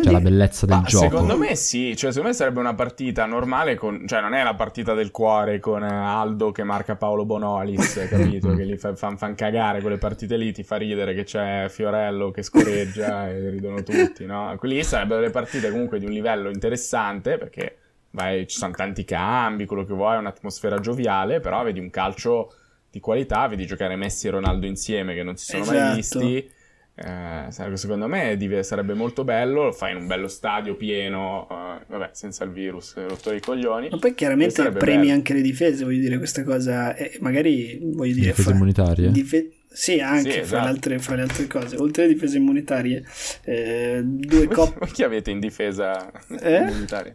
Cioè 0.00 0.12
la 0.12 0.18
di- 0.18 0.20
bellezza 0.20 0.64
del 0.64 0.82
Ma 0.82 0.82
gioco. 0.82 1.04
secondo 1.04 1.36
me 1.36 1.56
sì, 1.56 1.96
cioè 1.96 2.10
secondo 2.10 2.28
me 2.28 2.34
sarebbe 2.34 2.60
una 2.60 2.74
partita 2.74 3.26
normale 3.26 3.74
con, 3.74 4.06
cioè 4.06 4.20
non 4.20 4.34
è 4.34 4.42
la 4.44 4.54
partita 4.54 4.94
del 4.94 5.10
cuore 5.10 5.58
con 5.58 5.82
eh, 5.82 5.86
Aldo 5.88 6.52
che 6.52 6.62
marca 6.62 6.94
Paolo 6.96 7.24
Bonolis, 7.24 8.06
capito? 8.08 8.54
che 8.54 8.62
li 8.64 8.76
fa, 8.76 8.94
fan, 8.94 9.18
fan 9.18 9.34
cagare 9.34 9.80
quelle 9.80 9.98
partite 9.98 10.36
lì, 10.36 10.52
ti 10.52 10.62
fa 10.62 10.76
ridere 10.76 11.14
che 11.14 11.24
c'è 11.24 11.66
Fiorello 11.68 12.30
che 12.30 12.42
scorreggia 12.42 13.28
e 13.28 13.50
ridono 13.50 13.82
tutti, 13.82 14.24
no? 14.26 14.54
Quelli 14.56 14.82
sarebbero 14.84 15.20
le 15.20 15.30
partite 15.30 15.70
comunque 15.70 15.98
di 15.98 16.06
un 16.06 16.12
livello 16.12 16.48
interessante 16.48 17.36
perché 17.36 17.78
vai, 18.16 18.46
ci 18.48 18.56
sono 18.56 18.72
tanti 18.72 19.04
cambi, 19.04 19.66
quello 19.66 19.84
che 19.84 19.92
vuoi, 19.92 20.16
è 20.16 20.18
un'atmosfera 20.18 20.80
gioviale, 20.80 21.40
però 21.40 21.62
vedi 21.62 21.78
un 21.78 21.90
calcio 21.90 22.52
di 22.90 22.98
qualità, 22.98 23.46
vedi 23.46 23.66
giocare 23.66 23.94
Messi 23.94 24.26
e 24.26 24.30
Ronaldo 24.30 24.64
insieme 24.64 25.14
che 25.14 25.22
non 25.22 25.36
si 25.36 25.44
sono 25.44 25.66
mai 25.66 25.76
Esatto. 25.98 26.24
visti. 26.24 26.50
Eh, 26.98 27.50
secondo 27.50 28.06
me 28.08 28.38
sarebbe 28.62 28.94
molto 28.94 29.22
bello, 29.22 29.64
lo 29.64 29.72
fai 29.72 29.92
in 29.92 29.98
un 29.98 30.06
bello 30.06 30.28
stadio 30.28 30.76
pieno, 30.76 31.46
eh, 31.50 31.84
vabbè, 31.88 32.08
senza 32.12 32.44
il 32.44 32.52
virus, 32.52 32.96
rotto 33.06 33.34
i 33.34 33.40
coglioni. 33.40 33.90
Ma 33.90 33.98
poi 33.98 34.14
chiaramente 34.14 34.72
premi 34.72 35.02
bello. 35.02 35.12
anche 35.12 35.34
le 35.34 35.42
difese, 35.42 35.84
voglio 35.84 36.00
dire, 36.00 36.16
questa 36.16 36.42
cosa, 36.42 36.96
eh, 36.96 37.18
magari 37.20 37.78
voglio 37.82 38.14
dire... 38.14 38.26
Difese 38.28 38.48
fa- 38.48 38.54
immunitarie? 38.54 39.10
dife- 39.10 39.50
sì, 39.68 40.00
anche 40.00 40.30
Sì, 40.30 40.36
fra, 40.38 40.42
esatto. 40.44 40.62
le 40.62 40.68
altre, 40.70 40.98
fra 41.00 41.14
le 41.16 41.22
altre 41.22 41.46
cose, 41.46 41.76
oltre 41.76 42.04
alle 42.04 42.14
difese 42.14 42.38
immunitarie, 42.38 43.04
eh, 43.44 44.00
due 44.02 44.46
voi 44.46 44.72
chi 44.90 45.02
avete 45.02 45.30
in 45.30 45.38
difesa 45.38 46.10
Eh? 46.40 46.62
immunitaria? 46.62 47.14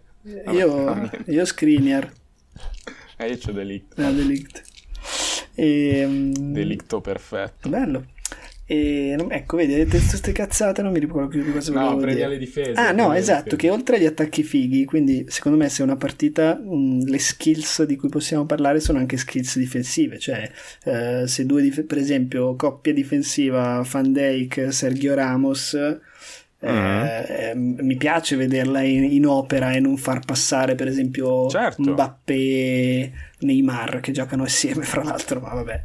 Io, 0.51 0.93
no, 0.93 1.09
io 1.27 1.45
Skriniar, 1.45 2.11
Eh, 3.17 3.27
io 3.27 3.37
c'ho 3.37 3.51
Delict. 3.51 3.93
la 3.97 4.11
Delict. 4.11 4.61
E, 5.55 6.05
mm, 6.07 6.31
Delicto 6.53 7.01
perfetto. 7.01 7.69
Bello. 7.69 8.05
E 8.65 9.15
non- 9.17 9.31
ecco, 9.33 9.57
vedi, 9.57 9.73
tutte 9.83 9.97
queste 9.99 10.31
cazzate 10.31 10.81
non 10.81 10.93
mi 10.93 10.99
ricordo 10.99 11.27
più 11.27 11.43
di 11.43 11.51
cosa 11.51 11.73
No, 11.73 11.79
volevo 11.81 11.97
prendi 11.97 12.15
dire. 12.15 12.25
alle 12.27 12.37
difese. 12.37 12.71
Ah, 12.71 12.83
prendi 12.93 13.01
no, 13.01 13.13
esatto, 13.13 13.55
che 13.57 13.69
oltre 13.69 13.97
agli 13.97 14.05
attacchi 14.05 14.43
fighi, 14.43 14.85
quindi 14.85 15.25
secondo 15.27 15.57
me 15.57 15.67
se 15.67 15.81
è 15.81 15.85
una 15.85 15.97
partita, 15.97 16.55
mh, 16.55 17.03
le 17.09 17.19
skills 17.19 17.83
di 17.83 17.97
cui 17.97 18.07
possiamo 18.07 18.45
parlare 18.45 18.79
sono 18.79 18.99
anche 18.99 19.17
skills 19.17 19.57
difensive, 19.57 20.17
cioè 20.19 20.49
eh, 20.85 21.23
se 21.27 21.45
due, 21.45 21.61
dif- 21.63 21.83
per 21.83 21.97
esempio, 21.97 22.55
coppia 22.55 22.93
difensiva 22.93 23.85
Van 23.91 24.13
Dijk, 24.13 24.67
Sergio 24.71 25.15
Ramos, 25.15 25.75
Mhm. 26.63 27.03
eh, 27.27 27.53
mi 27.55 27.95
piace 27.95 28.35
vederla 28.35 28.81
in, 28.81 29.03
in 29.03 29.25
opera 29.25 29.71
e 29.73 29.79
non 29.79 29.97
far 29.97 30.19
passare 30.23 30.75
per 30.75 30.87
esempio 30.87 31.49
Certo. 31.49 31.81
Mbappé 31.81 32.33
e 32.33 33.11
Neymar 33.39 33.99
che 33.99 34.11
giocano 34.11 34.43
assieme 34.43 34.83
fra 34.85 35.03
l'altro, 35.03 35.39
ma 35.39 35.53
vabbè. 35.53 35.83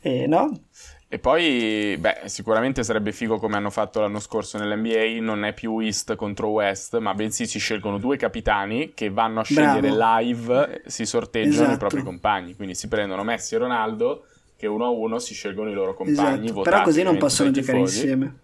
Eh, 0.00 0.26
no? 0.26 0.60
E 1.08 1.18
poi, 1.20 1.96
beh, 2.00 2.22
sicuramente 2.24 2.82
sarebbe 2.82 3.12
figo 3.12 3.38
come 3.38 3.56
hanno 3.56 3.70
fatto 3.70 4.00
l'anno 4.00 4.18
scorso 4.18 4.58
nell'NBA, 4.58 5.20
non 5.22 5.44
è 5.44 5.52
più 5.54 5.78
East 5.78 6.16
contro 6.16 6.48
West, 6.48 6.98
ma 6.98 7.14
bensì 7.14 7.46
si 7.46 7.60
scelgono 7.60 7.98
due 7.98 8.16
capitani 8.16 8.92
che 8.92 9.08
vanno 9.10 9.40
a 9.40 9.44
scegliere 9.44 9.88
Bravo. 9.92 10.18
live, 10.20 10.82
si 10.86 11.06
sorteggiano 11.06 11.52
Esatto. 11.52 11.72
i 11.74 11.78
propri 11.78 12.02
compagni, 12.02 12.56
quindi 12.56 12.74
si 12.74 12.88
prendono 12.88 13.22
Messi 13.22 13.54
e 13.54 13.58
Ronaldo 13.58 14.24
che 14.56 14.66
uno 14.66 14.86
a 14.86 14.88
uno 14.88 15.18
si 15.20 15.32
scelgono 15.34 15.70
i 15.70 15.74
loro 15.74 15.94
compagni, 15.94 16.38
Esatto. 16.46 16.52
votati 16.54 16.70
Però 16.70 16.82
così 16.82 17.02
non 17.02 17.18
possono 17.18 17.50
giocare 17.52 17.78
tifosi. 17.78 17.98
insieme. 17.98 18.34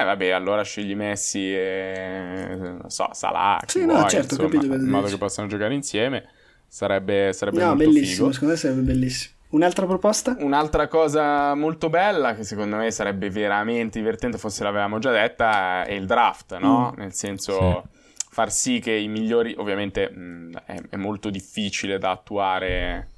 Eh 0.00 0.04
vabbè, 0.04 0.30
allora 0.30 0.62
scegli 0.62 0.94
Messi 0.94 1.54
e 1.54 2.56
non 2.58 2.90
so, 2.90 3.08
Salah, 3.12 3.60
Sì, 3.66 3.84
no, 3.84 3.94
vuoi, 3.94 4.08
certo, 4.08 4.34
insomma, 4.34 4.48
capito 4.50 4.74
in 4.74 4.88
modo 4.88 5.02
dici. 5.04 5.12
che 5.12 5.18
possano 5.18 5.48
giocare 5.48 5.74
insieme. 5.74 6.28
Sarebbe, 6.68 7.32
sarebbe 7.32 7.60
No, 7.60 7.74
molto 7.74 7.84
bellissimo, 7.84 8.30
figo. 8.30 8.32
secondo 8.32 8.54
me 8.54 8.58
sarebbe 8.60 8.80
bellissimo. 8.82 9.34
Un'altra 9.50 9.86
proposta? 9.86 10.36
Un'altra 10.40 10.88
cosa 10.88 11.54
molto 11.54 11.88
bella 11.88 12.34
che 12.34 12.42
secondo 12.44 12.76
me 12.76 12.90
sarebbe 12.90 13.30
veramente 13.30 13.98
divertente, 14.00 14.38
forse 14.38 14.64
l'avevamo 14.64 14.98
già 14.98 15.12
detta, 15.12 15.84
è 15.84 15.92
il 15.92 16.04
draft, 16.06 16.56
no? 16.58 16.92
Mm. 16.94 16.98
Nel 16.98 17.12
senso 17.14 17.84
far 18.28 18.50
sì 18.52 18.80
che 18.80 18.92
i 18.92 19.08
migliori, 19.08 19.54
ovviamente 19.56 20.10
mh, 20.10 20.56
è, 20.66 20.80
è 20.90 20.96
molto 20.96 21.30
difficile 21.30 21.96
da 21.98 22.10
attuare, 22.10 23.08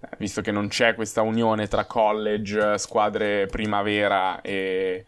eh, 0.00 0.08
visto 0.18 0.42
che 0.42 0.52
non 0.52 0.68
c'è 0.68 0.94
questa 0.94 1.22
unione 1.22 1.66
tra 1.66 1.86
college, 1.86 2.76
squadre 2.78 3.46
primavera 3.46 4.40
e... 4.42 5.04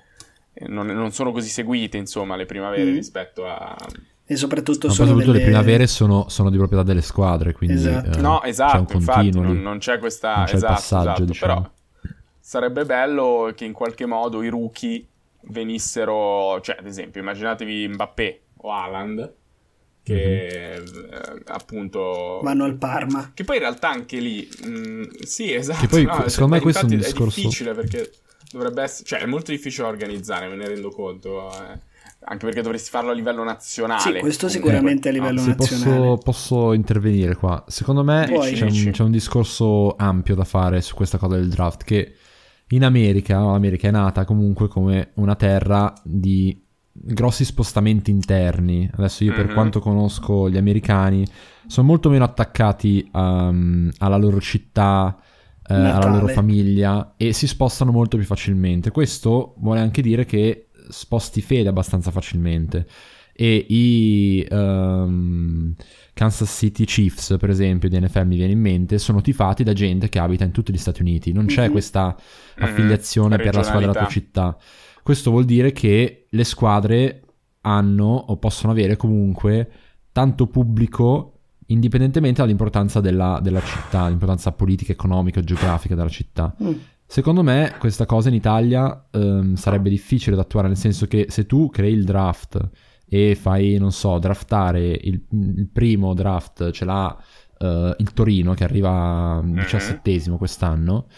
e 0.52 0.66
Non, 0.68 0.86
non 0.86 1.12
sono 1.12 1.32
così 1.32 1.48
seguite, 1.48 1.96
insomma, 1.96 2.36
le 2.36 2.46
primavere 2.46 2.90
Mm. 2.90 2.94
rispetto 2.94 3.46
a, 3.46 3.76
E 4.24 4.36
soprattutto 4.36 4.88
sono 4.90 5.08
soprattutto 5.08 5.32
delle... 5.32 5.44
le 5.44 5.50
primavere 5.50 5.86
sono, 5.86 6.28
sono 6.28 6.50
di 6.50 6.56
proprietà 6.56 6.84
delle 6.84 7.02
squadre, 7.02 7.52
quindi 7.52 7.76
Esatto. 7.76 8.18
eh, 8.18 8.20
No, 8.20 8.38
c'è 8.40 8.48
esatto, 8.48 8.94
un 8.94 9.00
infatti 9.00 9.30
non, 9.32 9.60
non 9.62 9.78
c'è 9.78 9.98
questa 9.98 10.36
Non 10.36 10.44
c'è 10.46 10.54
esatto, 10.56 10.72
passaggio, 10.72 11.02
esatto, 11.08 11.24
diciamo. 11.24 11.54
però 11.54 11.70
sarebbe 12.40 12.84
bello 12.84 13.52
che 13.54 13.64
in 13.64 13.72
qualche 13.72 14.06
modo 14.06 14.42
i 14.42 14.48
rookie 14.48 15.06
venissero, 15.44 16.60
cioè 16.60 16.76
ad 16.78 16.86
esempio, 16.86 17.20
immaginatevi 17.20 17.88
Mbappé 17.88 18.40
o 18.58 18.70
Haaland 18.72 19.34
che 20.04 20.74
eh, 20.74 20.82
appunto 21.46 22.40
Vanno 22.42 22.64
al 22.64 22.74
Parma. 22.76 23.30
che 23.34 23.44
poi 23.44 23.56
in 23.56 23.62
realtà 23.62 23.88
anche 23.90 24.18
lì 24.18 24.48
mh, 24.64 25.22
sì, 25.24 25.52
esatto, 25.54 25.80
Che 25.80 25.86
poi, 25.88 26.04
no, 26.04 26.28
secondo 26.28 26.54
me 26.54 26.60
cioè, 26.60 26.62
questo 26.62 26.86
è 26.86 26.90
un 26.90 26.96
discorso- 26.96 27.40
difficile 27.40 27.74
perché 27.74 28.10
dovrebbe 28.52 28.82
essere, 28.82 29.04
cioè 29.08 29.20
è 29.20 29.26
molto 29.26 29.50
difficile 29.50 29.84
da 29.84 29.90
organizzare, 29.92 30.48
me 30.48 30.56
ne 30.56 30.68
rendo 30.68 30.90
conto. 30.90 31.48
eh. 31.50 31.90
Anche 32.24 32.44
perché 32.46 32.62
dovresti 32.62 32.88
farlo 32.90 33.10
a 33.10 33.14
livello 33.14 33.42
nazionale. 33.42 34.00
Sì, 34.14 34.18
questo 34.20 34.48
sicuramente 34.48 35.08
a 35.08 35.12
livello 35.12 35.40
Se 35.40 35.54
nazionale. 35.58 35.96
posso, 35.98 36.18
posso 36.22 36.72
intervenire 36.72 37.34
qua, 37.34 37.64
secondo 37.66 38.04
me 38.04 38.26
Puoi. 38.28 38.52
c'è 38.52 38.64
un, 38.64 38.90
c'è 38.92 39.02
un 39.02 39.10
discorso 39.10 39.96
ampio 39.96 40.36
da 40.36 40.44
fare 40.44 40.80
su 40.82 40.94
questa 40.94 41.18
cosa 41.18 41.34
del 41.36 41.48
draft. 41.48 41.82
Che 41.82 42.14
in 42.68 42.84
America, 42.84 43.40
l'America 43.40 43.88
è 43.88 43.90
nata 43.90 44.24
comunque 44.24 44.68
come 44.68 45.10
una 45.14 45.34
terra 45.34 45.92
di 46.04 46.56
grossi 46.92 47.44
spostamenti 47.44 48.12
interni. 48.12 48.88
Adesso 48.96 49.24
io, 49.24 49.32
per 49.34 49.46
Mhm. 49.48 49.54
quanto 49.54 49.80
conosco 49.80 50.48
gli 50.48 50.56
americani, 50.56 51.26
sono 51.66 51.86
molto 51.88 52.08
meno 52.08 52.22
attaccati 52.24 53.08
um, 53.14 53.90
alla 53.98 54.16
loro 54.16 54.40
città, 54.40 55.16
eh, 55.68 55.74
alla 55.74 56.08
loro 56.08 56.26
famiglia 56.28 57.14
e 57.16 57.32
si 57.32 57.46
spostano 57.46 57.92
molto 57.92 58.16
più 58.16 58.26
facilmente. 58.26 58.90
Questo 58.90 59.54
vuole 59.58 59.80
anche 59.80 60.02
dire 60.02 60.24
che 60.24 60.68
sposti 60.88 61.40
fede 61.40 61.68
abbastanza 61.68 62.10
facilmente. 62.10 62.86
E 63.34 63.66
i 63.68 64.46
ehm, 64.48 65.74
Kansas 66.12 66.50
City 66.54 66.84
Chiefs, 66.84 67.36
per 67.38 67.48
esempio, 67.48 67.88
di 67.88 67.98
NFL 67.98 68.26
mi 68.26 68.36
viene 68.36 68.52
in 68.52 68.60
mente, 68.60 68.98
sono 68.98 69.20
tifati 69.22 69.64
da 69.64 69.72
gente 69.72 70.08
che 70.08 70.18
abita 70.18 70.44
in 70.44 70.50
tutti 70.50 70.72
gli 70.72 70.76
Stati 70.78 71.00
Uniti. 71.00 71.32
Non 71.32 71.46
c'è 71.46 71.66
Mhm. 71.66 71.70
questa 71.72 72.14
Mhm. 72.56 72.64
affiliazione 72.64 73.36
per 73.38 73.54
la 73.54 73.62
squadra 73.62 73.80
della 73.88 73.92
tua 74.00 74.08
città. 74.08 74.56
Questo 75.02 75.30
vuol 75.30 75.44
dire 75.44 75.72
che 75.72 76.26
le 76.28 76.44
squadre 76.44 77.22
hanno 77.62 78.04
o 78.14 78.36
possono 78.36 78.72
avere 78.72 78.96
comunque 78.96 79.70
tanto 80.12 80.46
pubblico 80.48 81.31
indipendentemente 81.72 82.40
dall'importanza 82.40 83.00
della, 83.00 83.40
della 83.42 83.62
città, 83.62 84.08
l'importanza 84.08 84.52
politica, 84.52 84.92
economica 84.92 85.40
e 85.40 85.44
geografica 85.44 85.94
della 85.94 86.08
città. 86.08 86.54
Mm. 86.62 86.72
Secondo 87.04 87.42
me 87.42 87.74
questa 87.78 88.06
cosa 88.06 88.28
in 88.28 88.34
Italia 88.34 89.08
ehm, 89.10 89.54
sarebbe 89.54 89.90
difficile 89.90 90.36
da 90.36 90.42
attuare, 90.42 90.68
nel 90.68 90.76
senso 90.76 91.06
che 91.06 91.26
se 91.28 91.44
tu 91.46 91.68
crei 91.68 91.92
il 91.92 92.04
draft 92.04 92.70
e 93.06 93.34
fai, 93.34 93.76
non 93.76 93.92
so, 93.92 94.18
draftare 94.18 94.88
il, 94.88 95.22
il 95.30 95.68
primo 95.70 96.14
draft, 96.14 96.70
ce 96.70 96.84
l'ha 96.86 97.14
eh, 97.58 97.94
il 97.98 98.12
Torino 98.14 98.54
che 98.54 98.64
arriva 98.64 99.42
Mhm. 99.42 99.54
diciassettesimo 99.54 100.38
quest'anno, 100.38 101.08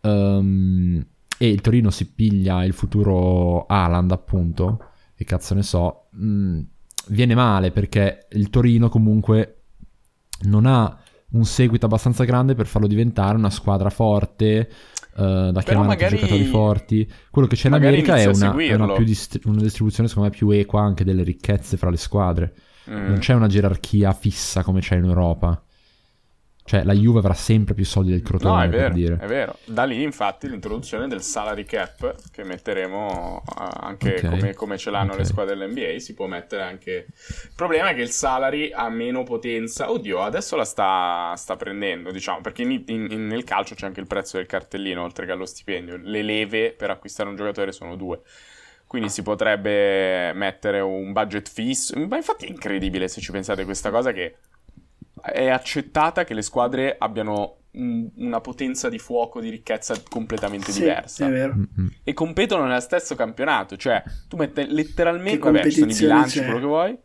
ehm, 0.00 1.06
e 1.36 1.48
il 1.48 1.60
Torino 1.60 1.90
si 1.90 2.10
piglia 2.12 2.64
il 2.64 2.72
futuro 2.72 3.66
Haaland 3.66 4.12
appunto, 4.12 4.78
che 5.14 5.24
cazzo 5.24 5.54
ne 5.54 5.62
so, 5.62 6.06
mh, 6.12 6.60
viene 7.08 7.34
male 7.34 7.70
perché 7.70 8.28
il 8.30 8.48
Torino 8.50 8.88
comunque 8.88 9.63
non 10.44 10.66
ha 10.66 10.96
un 11.32 11.44
seguito 11.44 11.86
abbastanza 11.86 12.24
grande 12.24 12.54
per 12.54 12.66
farlo 12.66 12.86
diventare 12.86 13.36
una 13.36 13.50
squadra 13.50 13.90
forte, 13.90 14.68
eh, 15.16 15.50
da 15.52 15.62
chiamare 15.62 15.88
magari- 15.88 16.16
giocatori 16.16 16.44
forti. 16.44 17.12
Quello 17.30 17.48
che 17.48 17.56
c'è 17.56 17.68
in 17.68 17.74
America 17.74 18.16
è 18.16 18.26
una, 18.26 18.56
è 18.56 18.74
una 18.74 18.98
dist- 18.98 19.40
una 19.44 19.60
distribuzione 19.60 20.08
secondo 20.08 20.28
me 20.30 20.36
più 20.36 20.50
equa 20.50 20.82
anche 20.82 21.04
delle 21.04 21.22
ricchezze 21.22 21.76
fra 21.76 21.90
le 21.90 21.96
squadre. 21.96 22.54
Mm. 22.90 23.06
Non 23.06 23.18
c'è 23.18 23.34
una 23.34 23.46
gerarchia 23.48 24.12
fissa 24.12 24.62
come 24.62 24.80
c'è 24.80 24.96
in 24.96 25.04
Europa. 25.04 25.60
Cioè 26.66 26.82
la 26.82 26.94
Juve 26.94 27.18
avrà 27.18 27.34
sempre 27.34 27.74
più 27.74 27.84
soldi 27.84 28.10
del 28.10 28.22
No, 28.22 28.26
Crotone 28.28 28.64
è 28.64 28.68
per 28.70 28.78
vero, 28.78 28.94
dire. 28.94 29.18
è 29.20 29.26
vero. 29.26 29.58
Da 29.66 29.84
lì, 29.84 30.02
infatti, 30.02 30.48
l'introduzione 30.48 31.06
del 31.08 31.20
salary 31.20 31.64
cap 31.64 32.14
che 32.32 32.42
metteremo 32.42 33.42
eh, 33.46 33.68
anche 33.80 34.14
Ok. 34.14 34.28
come, 34.30 34.54
come 34.54 34.78
ce 34.78 34.90
l'hanno 34.90 35.12
Ok. 35.12 35.18
le 35.18 35.24
squadre 35.24 35.54
dell'NBA. 35.56 35.98
Si 35.98 36.14
può 36.14 36.26
mettere 36.26 36.62
anche. 36.62 37.06
Il 37.18 37.50
problema 37.54 37.90
è 37.90 37.94
che 37.94 38.00
il 38.00 38.08
salary 38.08 38.70
ha 38.72 38.88
meno 38.88 39.24
potenza. 39.24 39.90
Oddio, 39.90 40.22
adesso 40.22 40.56
la 40.56 40.64
sta, 40.64 41.34
sta 41.36 41.54
prendendo, 41.56 42.10
diciamo, 42.10 42.40
perché 42.40 42.62
in- 42.62 42.82
in- 42.86 43.08
in- 43.10 43.26
nel 43.26 43.44
calcio 43.44 43.74
c'è 43.74 43.84
anche 43.84 44.00
il 44.00 44.06
prezzo 44.06 44.38
del 44.38 44.46
cartellino 44.46 45.02
oltre 45.02 45.26
che 45.26 45.32
allo 45.32 45.44
stipendio. 45.46 45.98
Le 46.02 46.22
leve 46.22 46.72
per 46.72 46.88
acquistare 46.88 47.28
un 47.28 47.36
giocatore 47.36 47.72
sono 47.72 47.94
due. 47.94 48.20
Quindi 48.86 49.10
si 49.10 49.22
potrebbe 49.22 50.32
mettere 50.32 50.80
un 50.80 51.12
budget 51.12 51.46
fisso. 51.46 51.94
Ma 52.06 52.16
infatti 52.16 52.46
è 52.46 52.48
incredibile 52.48 53.06
se 53.08 53.20
ci 53.20 53.32
pensate 53.32 53.64
questa 53.64 53.90
cosa 53.90 54.12
che 54.12 54.36
è 55.24 55.48
accettata 55.48 56.24
che 56.24 56.34
le 56.34 56.42
squadre 56.42 56.96
abbiano 56.98 57.56
un- 57.72 58.08
una 58.16 58.40
potenza 58.40 58.88
di 58.88 58.98
fuoco, 58.98 59.40
di 59.40 59.48
ricchezza 59.50 59.94
completamente 60.08 60.70
Sì, 60.70 60.80
diversa 60.80 61.26
è 61.26 61.30
vero. 61.30 61.56
E 62.04 62.12
competono 62.12 62.64
nello 62.66 62.80
stesso 62.80 63.14
campionato. 63.14 63.76
Cioè, 63.76 64.02
tu 64.28 64.36
metti 64.36 64.66
letteralmente. 64.68 65.38
Che 65.38 65.42
Vabbè, 65.42 65.62
ci 65.64 65.70
sono 65.78 65.90
i 65.90 65.94
competizione 65.94 65.94
bilanci, 65.94 66.38
c'è? 66.38 66.44
quello 66.44 66.60
che 66.60 66.66
vuoi. 66.66 66.98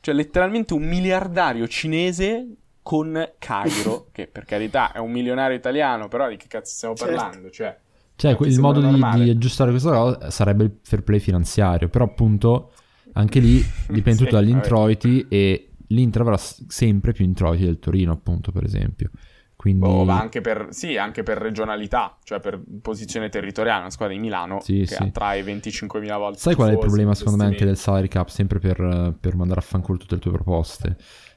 Cioè, 0.00 0.14
letteralmente 0.14 0.74
un 0.74 0.82
miliardario 0.84 1.66
cinese 1.68 2.46
con 2.82 3.32
Cairo, 3.38 4.08
che 4.12 4.26
per 4.26 4.44
carità 4.44 4.92
è 4.92 4.98
un 4.98 5.10
milionario 5.10 5.56
italiano, 5.56 6.08
però 6.08 6.28
di 6.28 6.36
che 6.36 6.46
cazzo 6.48 6.72
stiamo 6.74 6.94
Certo. 6.94 7.14
parlando? 7.14 7.50
Cioè, 7.50 7.76
Cioè, 8.16 8.36
il 8.40 8.60
modo 8.60 8.80
di, 8.80 9.08
di 9.24 9.30
aggiustare 9.30 9.70
questa 9.70 9.90
cosa 9.90 10.30
sarebbe 10.30 10.64
il 10.64 10.78
fair 10.82 11.02
play 11.02 11.18
finanziario, 11.18 11.88
però 11.88 12.04
appunto 12.04 12.72
anche 13.14 13.40
lì 13.40 13.62
dipende 13.88 14.18
Sì, 14.18 14.24
tutto 14.24 14.36
dagli 14.36 14.50
vabbè. 14.50 14.56
introiti 14.56 15.26
e 15.28 15.73
l'Inter 15.94 16.22
avrà 16.22 16.36
sempre 16.36 17.12
più 17.12 17.24
introiti 17.24 17.64
del 17.64 17.78
Torino, 17.78 18.12
appunto, 18.12 18.52
per 18.52 18.64
esempio. 18.64 19.10
Quindi 19.56 19.86
boh, 19.86 20.04
ma 20.04 20.20
anche 20.20 20.40
per, 20.40 20.68
sì, 20.70 20.96
anche 20.96 21.22
per 21.22 21.38
regionalità, 21.38 22.18
cioè 22.22 22.40
per 22.40 22.60
posizione 22.82 23.28
territoriale. 23.28 23.80
Una 23.80 23.90
squadra 23.90 24.14
di 24.14 24.20
Milano 24.20 24.60
Sì, 24.60 24.80
che 24.80 24.86
sì. 24.86 25.02
attrae 25.02 25.42
25.000 25.42 26.18
volte. 26.18 26.38
sai 26.38 26.54
qual 26.54 26.70
è 26.70 26.72
il 26.72 26.78
problema 26.78 27.14
secondo 27.14 27.42
me 27.42 27.48
anche 27.48 27.64
del 27.64 27.76
salary 27.76 28.08
cap, 28.08 28.28
sempre 28.28 28.58
per, 28.58 29.16
per 29.18 29.36
mandare 29.36 29.60
a 29.60 29.62
fanculo 29.62 29.96
tutte 29.96 30.16
le 30.16 30.20
tue 30.20 30.32
proposte? 30.32 30.96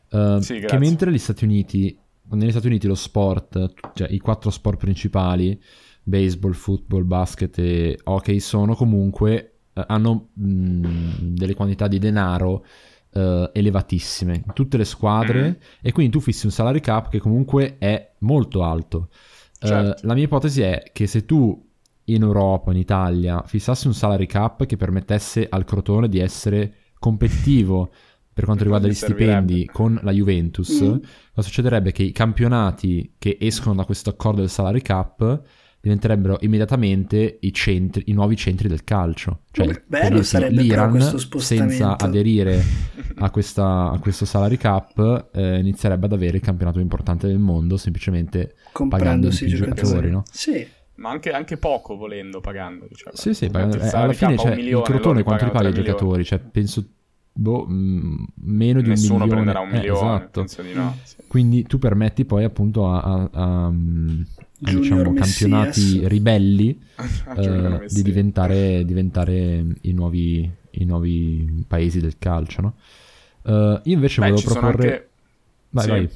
Eh, 0.09 0.37
Sì, 0.41 0.59
che 0.59 0.77
mentre 0.77 1.11
gli 1.11 1.17
Stati 1.17 1.45
Uniti, 1.45 1.97
negli 2.31 2.49
Stati 2.51 2.67
Uniti 2.67 2.87
lo 2.87 2.95
sport, 2.95 3.73
cioè 3.93 4.07
i 4.09 4.19
quattro 4.19 4.49
sport 4.49 4.77
principali, 4.77 5.61
baseball, 6.03 6.53
football, 6.53 7.05
basket 7.05 7.57
e 7.59 7.99
hockey, 8.03 8.39
sono 8.39 8.75
comunque, 8.75 9.59
eh, 9.73 9.83
hanno 9.87 10.29
mh, 10.33 10.87
delle 11.19 11.53
quantità 11.53 11.87
di 11.87 11.99
denaro 11.99 12.65
eh, 13.17 13.49
elevatissime 13.53 14.35
in 14.45 14.53
tutte 14.53 14.77
le 14.77 14.85
squadre 14.85 15.41
Mhm. 15.41 15.55
e 15.81 15.91
quindi 15.91 16.11
tu 16.11 16.19
fissi 16.19 16.45
un 16.45 16.51
salary 16.51 16.79
cap 16.79 17.09
che 17.09 17.19
comunque 17.19 17.77
è 17.79 18.11
molto 18.19 18.63
alto. 18.63 19.09
Eh, 19.59 19.67
Certo. 19.67 20.05
la 20.07 20.13
mia 20.13 20.23
ipotesi 20.25 20.61
è 20.61 20.91
che 20.93 21.07
se 21.07 21.25
tu 21.25 21.65
in 22.05 22.21
Europa, 22.21 22.71
in 22.71 22.77
Italia, 22.77 23.43
fissassi 23.45 23.87
un 23.87 23.93
salary 23.93 24.27
cap 24.27 24.65
che 24.65 24.77
permettesse 24.77 25.47
al 25.49 25.65
Crotone 25.65 26.07
di 26.07 26.19
essere 26.19 26.73
competitivo 26.99 27.89
per 28.37 28.45
quanto 28.45 28.63
riguarda 28.63 28.87
gli 28.87 28.93
stipendi 28.93 29.65
con 29.71 29.99
la 30.03 30.11
Juventus, 30.11 30.79
Mm. 30.81 30.97
cosa 31.33 31.47
succederebbe? 31.47 31.91
Che 31.91 32.03
i 32.03 32.11
campionati 32.11 33.15
che 33.17 33.37
escono 33.41 33.73
da 33.75 33.83
questo 33.83 34.11
accordo 34.11 34.41
del 34.41 34.49
salary 34.49 34.81
cap 34.81 35.41
diventerebbero 35.87 36.37
immediatamente 36.41 37.37
i, 37.41 37.53
centri, 37.53 38.03
i 38.07 38.13
nuovi 38.13 38.35
centri 38.35 38.67
del 38.67 38.83
calcio. 38.83 39.41
Cioè, 39.51 39.83
bello 39.87 40.21
sarebbe 40.23 40.65
però 40.65 40.89
l'Iran, 40.89 41.19
senza 41.39 41.97
aderire 41.97 42.61
a, 43.17 43.29
questa- 43.31 43.91
a 43.91 43.99
questo 43.99 44.25
salary 44.25 44.57
cap, 44.57 45.29
eh, 45.33 45.59
inizierebbe 45.59 46.05
ad 46.05 46.13
avere 46.13 46.37
il 46.37 46.43
campionato 46.43 46.75
più 46.77 46.83
importante 46.83 47.27
del 47.27 47.39
mondo, 47.39 47.77
semplicemente 47.77 48.55
i 48.79 48.87
pagando 48.87 49.29
più 49.29 49.47
giocatori. 49.47 50.11
no? 50.11 50.23
Sì, 50.31 50.65
Ma 50.95 51.09
anche, 51.11 51.31
anche 51.31 51.57
poco 51.57 51.95
volendo, 51.95 52.41
pagando. 52.41 52.85
Diciamo. 52.89 53.15
Sì, 53.15 53.33
sì, 53.33 53.49
pagando- 53.49 53.77
il 53.77 53.83
eh, 53.83 53.89
alla 53.93 54.13
fine 54.13 54.37
cioè, 54.37 54.51
il 54.51 54.57
milione, 54.57 54.83
Crotone 54.83 55.13
loro 55.13 55.23
quanto 55.23 55.45
li 55.45 55.51
paga 55.51 55.69
i 55.69 55.73
giocatori? 55.73 56.25
Cioè, 56.25 56.39
penso 56.39 56.83
boh, 57.33 57.65
mh, 57.67 58.25
meno 58.41 58.81
di 58.81 58.89
Nessuno 58.89 59.23
un 59.25 59.29
milione. 59.29 59.43
prenderà 59.43 59.59
un 59.59 59.69
Eh, 59.69 59.77
milione, 59.77 60.15
esatto. 60.17 60.39
penso 60.39 60.61
di 60.63 60.73
no. 60.73 60.95
sì. 61.03 61.15
Quindi 61.27 61.63
tu 61.63 61.77
permetti 61.77 62.25
poi 62.25 62.43
appunto 62.45 62.89
a, 62.89 62.99
a- 63.01 63.29
a, 63.31 63.69
mm, 63.69 64.21
diciamo, 64.57 65.13
campionati 65.13 66.07
ribelli 66.07 66.79
Ah, 67.25 67.41
eh, 67.41 67.85
di 67.89 68.01
diventare, 68.01 68.83
diventare 68.83 69.63
i, 69.81 69.91
nuovi, 69.91 70.49
i 70.71 70.83
nuovi 70.83 71.63
paesi 71.67 71.99
del 71.99 72.15
calcio, 72.17 72.61
no? 72.61 72.73
Eh, 73.43 73.81
io 73.83 73.93
invece 73.93 74.19
Beh, 74.21 74.29
volevo 74.31 74.49
proporre... 74.49 74.91
anche... 74.91 75.09
Vai, 75.69 75.83
sì. 75.83 75.89
vai. 75.89 76.09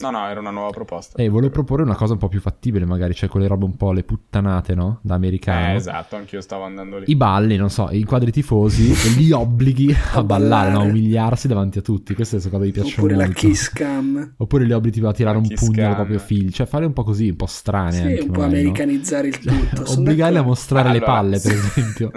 No, 0.00 0.10
no, 0.10 0.26
era 0.26 0.40
una 0.40 0.50
nuova 0.50 0.70
proposta. 0.70 1.20
Eh, 1.20 1.28
volevo 1.28 1.52
proporre 1.52 1.82
una 1.82 1.94
cosa 1.94 2.14
un 2.14 2.18
po' 2.18 2.28
più 2.28 2.40
fattibile 2.40 2.84
magari, 2.84 3.14
cioè 3.14 3.28
quelle 3.28 3.46
robe 3.46 3.64
un 3.66 3.76
po' 3.76 3.92
le 3.92 4.02
puttanate, 4.02 4.74
no? 4.74 4.98
Da 5.02 5.14
americano. 5.14 5.72
Eh, 5.72 5.76
esatto, 5.76 6.16
anch'io 6.16 6.40
stavo 6.40 6.64
andando 6.64 6.98
lì. 6.98 7.04
I 7.10 7.16
balli, 7.16 7.56
non 7.56 7.70
so, 7.70 7.88
i 7.90 8.06
tifosi 8.30 8.90
e 8.92 9.08
li 9.18 9.30
obblighi 9.32 9.92
a 9.92 10.18
A 10.18 10.24
ballare, 10.24 10.70
no? 10.70 10.78
ballare. 10.78 10.90
umiliarsi 10.90 11.48
davanti 11.48 11.78
a 11.78 11.82
tutti. 11.82 12.14
Queste 12.14 12.40
sono 12.40 12.58
cose 12.58 12.70
che 12.70 12.78
mi 12.78 12.82
piacciono 12.82 12.96
oppure 13.04 13.14
la 13.16 13.24
molto. 13.24 13.40
kiss 13.40 13.68
cam. 13.70 14.34
Oppure 14.38 14.64
li 14.64 14.72
obblighi 14.72 14.94
tipo 14.96 15.08
a 15.08 15.12
tirare 15.12 15.36
La 15.36 15.42
un 15.42 15.54
pugno 15.54 15.88
al 15.88 15.94
proprio 15.94 16.18
figlio. 16.18 16.50
Cioè 16.50 16.66
fare 16.66 16.86
un 16.86 16.92
po' 16.92 17.04
così, 17.04 17.28
un 17.28 17.36
po' 17.36 17.46
strane 17.46 17.92
Sì, 17.92 18.02
anche 18.02 18.20
un 18.20 18.30
po' 18.30 18.40
magari, 18.40 18.52
no? 18.52 18.58
americanizzare 18.58 19.28
il 19.28 19.38
tutto. 19.38 19.84
sono 19.86 20.00
Obbligarli 20.00 20.36
a 20.38 20.42
mostrare 20.42 20.88
le 20.90 20.96
Allora, 20.98 21.12
palle, 21.12 21.40
per 21.40 21.52
esempio. 21.52 22.10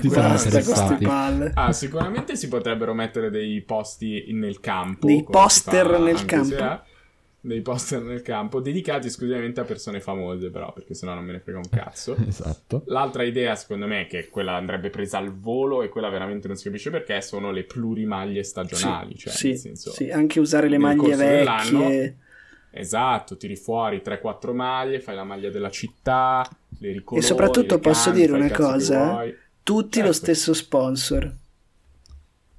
Ti 0.00 0.08
saranno 0.10 0.34
interessati. 0.34 1.04
palle. 1.04 1.52
Ah, 1.54 1.72
sicuramente 1.72 2.36
si 2.36 2.48
potrebbero 2.48 2.94
mettere 2.94 3.30
dei 3.30 3.62
posti 3.62 4.26
nel 4.32 4.60
campo. 4.60 5.06
Dei 5.06 5.24
poster 5.24 5.86
fa 5.86 5.98
nel 5.98 6.24
campo. 6.24 6.88
Dei 7.42 7.62
poster 7.62 8.02
nel 8.02 8.20
campo, 8.20 8.60
dedicati 8.60 9.06
esclusivamente 9.06 9.60
a 9.60 9.64
persone 9.64 10.00
famose, 10.00 10.50
però, 10.50 10.72
perché 10.74 10.92
sennò 10.92 11.14
non 11.14 11.24
me 11.24 11.32
ne 11.32 11.40
frega 11.40 11.58
un 11.58 11.68
cazzo. 11.70 12.14
Esatto. 12.28 12.82
L'altra 12.86 13.22
idea, 13.22 13.54
secondo 13.54 13.86
me, 13.86 14.06
che 14.06 14.28
quella 14.28 14.56
andrebbe 14.56 14.90
presa 14.90 15.16
al 15.18 15.32
volo 15.34 15.82
e 15.82 15.88
quella 15.88 16.10
veramente 16.10 16.48
non 16.48 16.56
si 16.56 16.64
capisce 16.64 16.90
perché, 16.90 17.22
sono 17.22 17.50
le 17.50 17.64
plurimaglie 17.64 18.42
stagionali. 18.42 19.16
cioè, 19.16 19.32
sì, 19.32 19.48
nel 19.48 19.56
senso, 19.58 19.90
sì, 19.90 20.10
anche 20.10 20.38
usare 20.38 20.68
le 20.68 20.76
maglie 20.78 21.16
vecchie. 21.16 22.16
Esatto, 22.72 23.36
tiri 23.36 23.56
fuori 23.56 24.00
3-4 24.04 24.52
maglie, 24.54 25.00
fai 25.00 25.14
la 25.16 25.24
maglia 25.24 25.50
della 25.50 25.70
città, 25.70 26.46
le 26.78 26.92
ricolori, 26.92 27.24
E 27.24 27.28
soprattutto 27.28 27.78
posso 27.80 28.10
canti, 28.10 28.20
dire 28.20 28.32
una 28.34 28.50
cosa? 28.50 29.04
vuoi. 29.12 29.34
Tutti 29.62 29.98
lo 30.00 30.04
Ecco. 30.06 30.14
stesso 30.14 30.52
sponsor. 30.54 31.34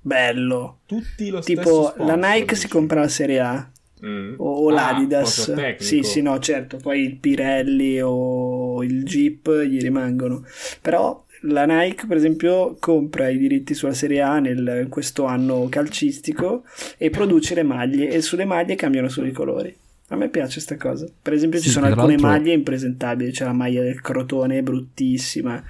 Bello. 0.01 0.79
Tutti 0.85 1.29
lo 1.29 1.41
stesso 1.41 1.61
Tipo 1.61 1.93
la 2.03 2.15
Nike 2.15 2.45
dici. 2.45 2.55
si 2.61 2.67
compra 2.67 2.99
la 3.01 3.07
Serie 3.07 3.39
A 3.39 3.71
Mm. 4.05 4.33
o 4.37 4.69
Ah, 4.69 4.73
l'Adidas. 4.73 5.53
Sì, 5.77 6.01
sì, 6.03 6.21
no, 6.21 6.39
certo, 6.39 6.77
poi 6.77 7.01
il 7.03 7.17
Pirelli 7.17 7.99
o 8.01 8.83
il 8.83 9.03
Jeep 9.03 9.61
gli 9.61 9.79
rimangono. 9.79 10.43
Però 10.81 11.23
la 11.41 11.65
Nike, 11.65 12.05
per 12.07 12.17
esempio, 12.17 12.75
compra 12.79 13.29
i 13.29 13.37
diritti 13.37 13.73
sulla 13.73 13.93
Serie 13.93 14.21
A 14.21 14.39
nel, 14.39 14.81
in 14.83 14.89
questo 14.89 15.25
anno 15.25 15.67
calcistico 15.69 16.63
e 16.97 17.09
produce 17.09 17.53
le 17.55 17.63
maglie 17.63 18.09
e 18.09 18.21
sulle 18.21 18.45
maglie 18.45 18.75
cambiano 18.75 19.07
solo 19.09 19.27
i 19.27 19.31
colori. 19.31 19.75
A 20.09 20.17
me 20.17 20.27
piace 20.29 20.59
sta 20.59 20.75
cosa. 20.75 21.07
Per 21.21 21.31
esempio, 21.31 21.59
ci 21.59 21.67
Sì, 21.67 21.71
sono 21.71 21.85
che 21.87 21.93
tra 21.93 22.01
alcune 22.01 22.19
l'altro- 22.19 22.39
maglie 22.39 22.53
impresentabili. 22.53 23.31
C'è 23.31 23.45
la 23.45 23.53
maglia 23.53 23.81
del 23.81 24.01
Crotone, 24.01 24.61
bruttissima, 24.61 25.63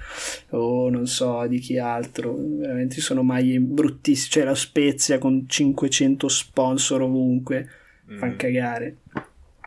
o 0.50 0.90
non 0.90 1.06
so 1.06 1.46
di 1.46 1.58
chi 1.60 1.78
altro. 1.78 2.34
Veramente 2.36 2.96
ci 2.96 3.00
sono 3.02 3.22
maglie 3.22 3.60
bruttissime. 3.60 4.28
C'è 4.30 4.44
la 4.44 4.54
Spezia 4.56 5.18
con 5.18 5.44
500 5.46 6.26
sponsor 6.28 7.02
ovunque. 7.02 7.68
Fan 8.18 8.30
Mm. 8.30 8.36
cagare. 8.36 8.96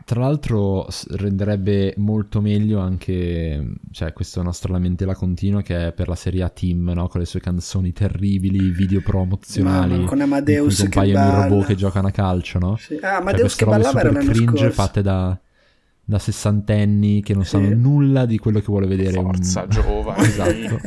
Tra 0.06 0.20
l'altro 0.20 0.88
renderebbe 1.14 1.96
molto 1.98 2.40
meglio 2.40 2.80
anche, 2.80 3.72
cioè 3.92 4.14
questa 4.14 4.44
nostra 4.44 4.72
lamentela 4.74 5.16
continua 5.16 5.64
che 5.64 5.88
è 5.88 5.92
per 5.94 6.08
la 6.08 6.16
serie 6.16 6.44
A 6.44 6.50
Team, 6.50 6.92
no? 6.94 7.08
Con 7.08 7.22
le 7.22 7.26
sue 7.26 7.40
canzoni 7.40 7.92
terribili, 7.92 8.70
video 8.70 9.02
promozionali, 9.02 9.94
Mamma, 9.94 10.06
con 10.08 10.18
in 10.18 10.24
Amadeus 10.24 10.76
cui 10.80 10.90
che 10.90 10.96
compaiono 10.96 11.26
i 11.28 11.42
robot 11.50 11.66
che 11.66 11.76
giocano 11.76 12.08
a 12.08 12.12
calcio, 12.12 12.60
no? 12.60 12.76
Sì. 12.76 12.96
Ah, 12.98 13.00
Cioè, 13.00 13.10
Amadeus 13.10 13.42
queste 13.42 13.64
che 13.66 13.70
ballava 13.72 14.00
era 14.00 14.10
super 14.10 14.24
l'anno 14.24 14.32
cringe 14.36 14.58
scorso. 14.58 14.74
fatte 14.82 15.02
da, 15.02 15.40
da 16.04 16.20
sessantenni 16.20 17.24
che 17.24 17.34
non 17.34 17.44
Sì. 17.44 17.50
sanno 17.50 17.76
nulla 17.76 18.26
di 18.28 18.38
quello 18.38 18.60
che 18.60 18.66
vuole 18.68 18.86
vedere. 18.86 19.18
un- 19.18 19.26
Forza, 19.26 19.66
giovani. 19.68 20.22
esatto. 20.28 20.80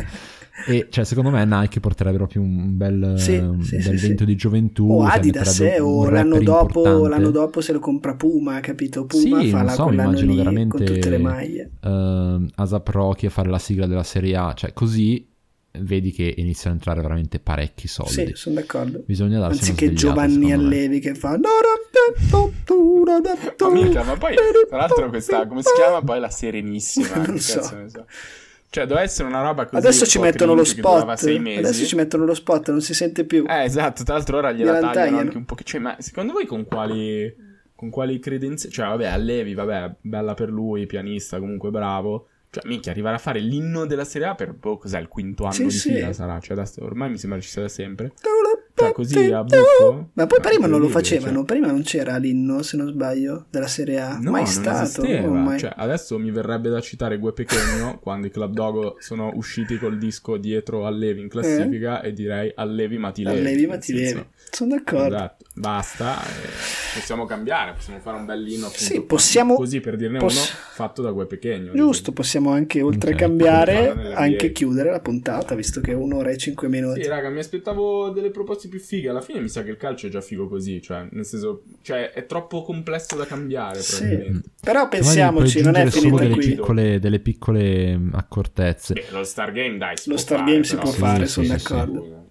E 0.66 0.88
cioè, 0.90 1.04
secondo 1.04 1.30
me 1.30 1.44
Nike 1.44 1.80
porterebbe 1.80 2.16
proprio 2.16 2.42
un 2.42 2.76
bel, 2.76 3.14
Sì, 3.18 3.36
un 3.36 3.62
sì, 3.62 3.76
bel 3.76 3.98
sì, 3.98 4.06
vento 4.06 4.24
sì. 4.24 4.24
di 4.26 4.36
gioventù. 4.36 4.90
O 4.90 5.04
Adidas, 5.04 5.59
metterebbe 5.59 5.76
eh, 5.76 5.80
un 5.80 5.88
o 6.06 6.11
l'anno 6.11 6.40
dopo, 6.40 7.06
l'anno 7.06 7.30
dopo 7.30 7.61
se 7.61 7.72
lo 7.72 7.78
compra 7.78 8.14
Puma, 8.14 8.61
capito? 8.61 9.06
Puma 9.06 9.40
Sì, 9.40 9.48
fa 9.50 9.62
la, 9.62 9.72
so, 9.72 9.88
lì 9.88 10.36
veramente 10.36 10.76
con 10.76 10.86
tutte 10.86 11.11
le 11.11 11.18
maglie. 11.18 11.70
ehm, 11.82 12.48
Asap 12.56 12.88
Rocky 12.88 13.26
a 13.26 13.30
fare 13.30 13.48
la 13.48 13.59
sigla 13.59 13.86
della 13.86 14.02
Serie 14.02 14.36
A, 14.36 14.52
cioè 14.54 14.72
così 14.72 15.26
vedi 15.80 16.11
che 16.11 16.34
iniziano 16.38 16.70
a 16.74 16.78
entrare 16.78 17.00
veramente 17.02 17.38
parecchi 17.38 17.86
soldi. 17.86 18.12
Sì, 18.12 18.30
sono 18.34 18.56
d'accordo. 18.56 19.02
Bisogna 19.06 19.38
darsi 19.38 19.70
Anziché 19.70 19.92
Giovanni. 19.92 20.52
Allevi 20.52 20.98
che 20.98 21.14
fa 21.14 21.38
Ma 23.61 23.70
mica, 23.70 24.02
ma 24.02 24.16
poi 24.16 24.34
tra 24.68 24.76
l'altro 24.76 25.09
questa 25.09 25.46
come 25.46 25.62
si 25.62 25.72
chiama 25.74 26.02
poi 26.02 26.20
la 26.20 26.30
Serenissima, 26.30 27.16
Non 27.24 27.34
che 27.34 27.40
so. 27.40 27.61
cazzo 27.61 27.76
ne 27.76 27.88
so. 27.88 28.04
Cioè, 28.71 28.85
doveva 28.85 29.03
essere 29.05 29.29
una 29.29 29.41
roba 29.43 29.64
così 29.64 29.77
Adesso 29.77 30.05
ci 30.07 30.19
mettono 30.19 30.55
lo 30.55 30.64
spot. 30.64 31.09
Adesso 31.09 31.87
ci 31.87 31.95
mettono 31.97 32.25
lo 32.25 32.35
spot, 32.35 32.71
non 32.71 32.83
si 32.83 32.93
sente 32.95 33.25
più. 33.25 33.45
Eh, 33.49 33.64
esatto, 33.64 34.05
tra 34.05 34.14
l'altro 34.14 34.37
ora 34.37 34.53
gliela 34.53 34.73
tagliano 34.73 34.93
tagliano. 34.93 35.19
anche 35.19 35.37
un 35.37 35.45
po'. 35.45 35.57
Cioè, 35.62 35.81
ma 35.81 35.97
secondo 36.01 36.33
voi 36.33 36.47
con 36.47 36.64
quali 36.64 37.47
con 37.75 37.91
quali 37.91 38.19
credenze, 38.19 38.69
cioè 38.71 38.89
vabbè, 38.89 39.07
Allevi, 39.07 39.55
vabbè, 39.55 39.95
bella 40.01 40.35
per 40.35 40.51
lui, 40.51 40.87
pianista, 40.87 41.39
comunque 41.39 41.71
bravo. 41.71 42.27
Cioè, 42.51 42.66
minchia, 42.66 42.91
arrivare 42.91 43.14
a 43.16 43.19
fare 43.21 43.39
l'inno 43.39 43.87
della 43.87 44.05
Serie 44.05 44.27
A 44.27 44.35
per 44.35 44.53
boh, 44.53 44.79
cos'è 44.79 44.99
il 44.99 45.07
quinto 45.07 45.45
anno 45.45 45.53
Sì, 45.53 45.62
di 45.64 45.71
sì. 45.71 45.93
fila 45.95 46.12
sarà, 46.12 46.41
cioè 46.41 46.57
da- 46.57 46.69
ormai 46.81 47.11
mi 47.11 47.19
sembra 47.19 47.39
ci 47.41 47.49
sia 47.49 47.62
da 47.62 47.69
sempre. 47.69 48.12
Cioè, 48.79 48.93
così 48.93 49.31
a 49.33 49.43
buffo. 49.45 50.11
Ma 50.14 50.26
poi 50.26 50.39
Eh, 50.39 50.41
prima 50.41 50.66
non 50.66 50.81
lo 50.81 50.89
facevano, 50.89 51.37
cioè. 51.39 51.45
prima 51.45 51.66
non 51.68 51.83
c'era 51.83 52.16
l'inno, 52.16 52.62
se 52.62 52.76
non 52.76 52.89
sbaglio, 52.89 53.47
della 53.51 53.66
Serie 53.66 54.01
A. 54.01 54.18
No, 54.18 54.31
mai 54.31 54.47
stato. 54.47 55.03
oh, 55.03 55.31
mai- 55.31 55.59
Cioè, 55.59 55.72
adesso 55.76 56.18
mi 56.18 56.31
verrebbe 56.31 56.68
da 56.68 56.81
citare 56.81 57.18
Gue 57.18 57.33
Pechegno 57.33 57.99
quando 58.03 58.26
i 58.26 58.31
Club 58.31 58.53
Dogo 58.53 58.97
sono 58.99 59.31
usciti 59.35 59.79
col 59.79 59.99
disco 59.99 60.37
dietro 60.37 60.87
Allevi 60.87 61.20
in 61.20 61.29
classifica 61.29 62.01
e 62.03 62.12
direi 62.12 62.53
Allevi 62.55 62.99
ma 62.99 63.11
ti 63.11 63.22
levi. 63.22 63.39
Allevi, 63.39 63.66
ma 63.66 63.79
ti 63.79 63.97
senso- 63.97 64.14
levi. 64.14 64.26
Sono 64.51 64.74
d'accordo. 64.76 65.14
Esatto, 65.14 65.45
basta. 65.55 66.16
eh, 66.22 66.88
possiamo 66.99 67.24
cambiare, 67.26 67.72
possiamo 67.72 68.01
fare 68.01 68.16
un 68.16 68.24
bellino 68.26 68.66
appunto, 68.66 68.82
Sì, 68.84 69.01
possiamo- 69.03 69.55
così 69.57 69.80
per 69.80 69.96
dirne 69.96 70.18
poss- 70.18 70.36
uno 70.36 70.59
fatto 70.72 71.03
da 71.03 71.11
Gue 71.11 71.26
Pechegno. 71.26 71.72
Giusto, 71.74 72.12
possiamo 72.12 72.51
anche, 72.51 72.82
oltre 72.82 73.11
Ok. 73.11 73.16
a 73.16 73.18
cambiare, 73.18 74.12
anche 74.14 74.53
chiudere 74.53 74.90
la 74.90 75.01
puntata, 75.01 75.55
visto 75.55 75.80
che 75.80 75.92
è 75.92 75.94
un'ora 75.94 76.30
e 76.30 76.36
cinque 76.36 76.68
minuti. 76.68 77.03
Sì, 77.03 77.09
raga, 77.09 77.28
mi 77.30 77.38
aspettavo 77.40 78.11
delle 78.11 78.30
proposte 78.30 78.68
più 78.68 78.78
fighe. 78.80 79.09
Alla 79.09 79.20
fine 79.20 79.40
mi 79.40 79.49
sa 79.49 79.62
che 79.62 79.70
il 79.70 79.76
calcio 79.76 80.07
è 80.07 80.11
già 80.11 80.20
figo 80.20 80.49
così. 80.49 80.80
Cioè, 80.82 81.07
nel 81.11 81.24
senso, 81.24 81.62
cioè, 81.82 82.11
è 82.12 82.26
troppo 82.26 82.62
complesso 82.62 83.16
da 83.16 83.24
cambiare. 83.26 83.80
Sì. 83.80 84.40
Però 84.61 84.88
pensiamoci, 84.88 85.61
non 85.62 85.74
è 85.76 85.86
finita 85.90 86.22
delle 86.22 86.34
qui. 86.34 86.49
piccole, 86.51 86.99
delle 86.99 87.18
piccole 87.20 87.96
mm, 87.96 88.14
accortezze. 88.14 88.94
Beh, 88.94 89.05
lo 89.11 89.24
Star 89.24 89.53
Game, 89.53 89.78
dai. 89.78 89.96
si 89.96 90.09
Lo 90.09 90.14
può 90.14 90.24
Star 90.24 90.38
fare, 90.38 90.51
Game 90.53 90.64
si 90.64 90.70
però. 90.74 90.82
può 90.82 90.92
Sì, 90.92 90.99
fare, 90.99 91.26
sì, 91.26 91.32
sono 91.32 91.46
sì, 91.46 91.51
d'accordo. 91.53 92.26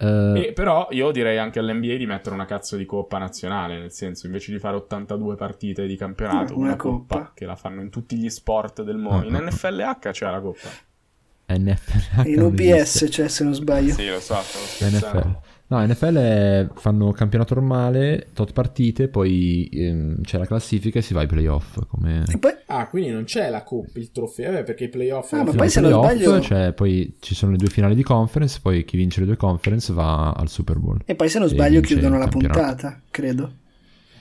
Eh, 0.00 0.46
E 0.48 0.52
però 0.52 0.88
io 0.92 1.10
direi 1.10 1.36
anche 1.38 1.58
all'NBA 1.58 1.96
di 1.96 2.06
mettere 2.06 2.34
una 2.34 2.46
cazzo 2.46 2.76
di 2.76 2.86
coppa 2.86 3.18
nazionale, 3.18 3.78
nel 3.78 3.92
senso 3.92 4.26
invece 4.26 4.50
di 4.52 4.58
fare 4.58 4.76
82 4.76 5.34
partite 5.36 5.86
di 5.86 5.96
campionato, 5.96 6.54
Una 6.58 6.68
una, 6.68 6.76
coppa. 6.76 7.16
coppa. 7.16 7.32
che 7.34 7.44
la 7.44 7.56
fanno 7.56 7.82
in 7.82 7.90
tutti 7.90 8.16
gli 8.16 8.30
sport 8.30 8.82
del 8.82 8.96
mondo. 8.96 9.26
In 9.28 9.34
Ah, 9.34 9.38
ah, 9.38 9.42
ah. 9.42 9.50
NFLH 9.50 10.10
c'è 10.10 10.30
la 10.30 10.40
coppa. 10.40 10.68
NFL 11.52 12.28
In 12.28 12.40
UBS 12.42 13.06
c'è, 13.08 13.26
se 13.28 13.42
non 13.44 13.54
sbaglio. 13.54 13.92
Sì, 13.92 14.06
lo 14.08 14.20
so. 14.20 14.36
NFL. 14.36 15.36
No, 15.70 15.86
NFL 15.86 16.16
è- 16.16 16.66
fanno 16.74 17.12
campionato 17.12 17.54
normale, 17.54 18.26
tot 18.34 18.52
partite, 18.52 19.06
poi 19.08 19.68
ehm, 19.72 20.20
c'è 20.22 20.36
la 20.38 20.46
classifica 20.46 20.98
e 20.98 21.02
si 21.02 21.14
va 21.14 21.20
ai 21.20 21.28
playoff. 21.28 21.78
Come... 21.86 22.24
E 22.32 22.38
poi, 22.38 22.50
Ah, 22.72 22.86
quindi 22.88 23.10
non 23.10 23.24
c'è 23.24 23.50
la 23.50 23.62
coppa, 23.64 23.98
il 23.98 24.10
trofeo, 24.12 24.56
eh, 24.58 24.62
perché 24.62 24.84
i 24.84 24.88
playoff... 24.88 25.32
Ah, 25.32 25.42
ma 25.44 25.52
poi 25.52 25.68
se 25.68 25.80
non 25.80 25.92
sbaglio- 25.92 26.40
cioè, 26.40 26.72
poi 26.72 27.16
ci 27.20 27.34
sono 27.34 27.50
le 27.52 27.58
due 27.58 27.68
finali 27.68 27.94
di 27.96 28.02
conference, 28.04 28.58
poi 28.62 28.84
chi 28.84 28.96
vince 28.96 29.20
le 29.20 29.26
due 29.26 29.36
conference 29.36 29.92
va 29.92 30.30
al 30.30 30.48
Super 30.48 30.78
Bowl. 30.78 31.00
e 31.04 31.14
poi 31.16 31.28
se 31.28 31.38
non 31.40 31.48
E 31.48 31.50
sbaglio 31.50 31.80
chiudono 31.80 32.18
la 32.18 32.28
puntata, 32.28 33.00
credo. 33.10 33.52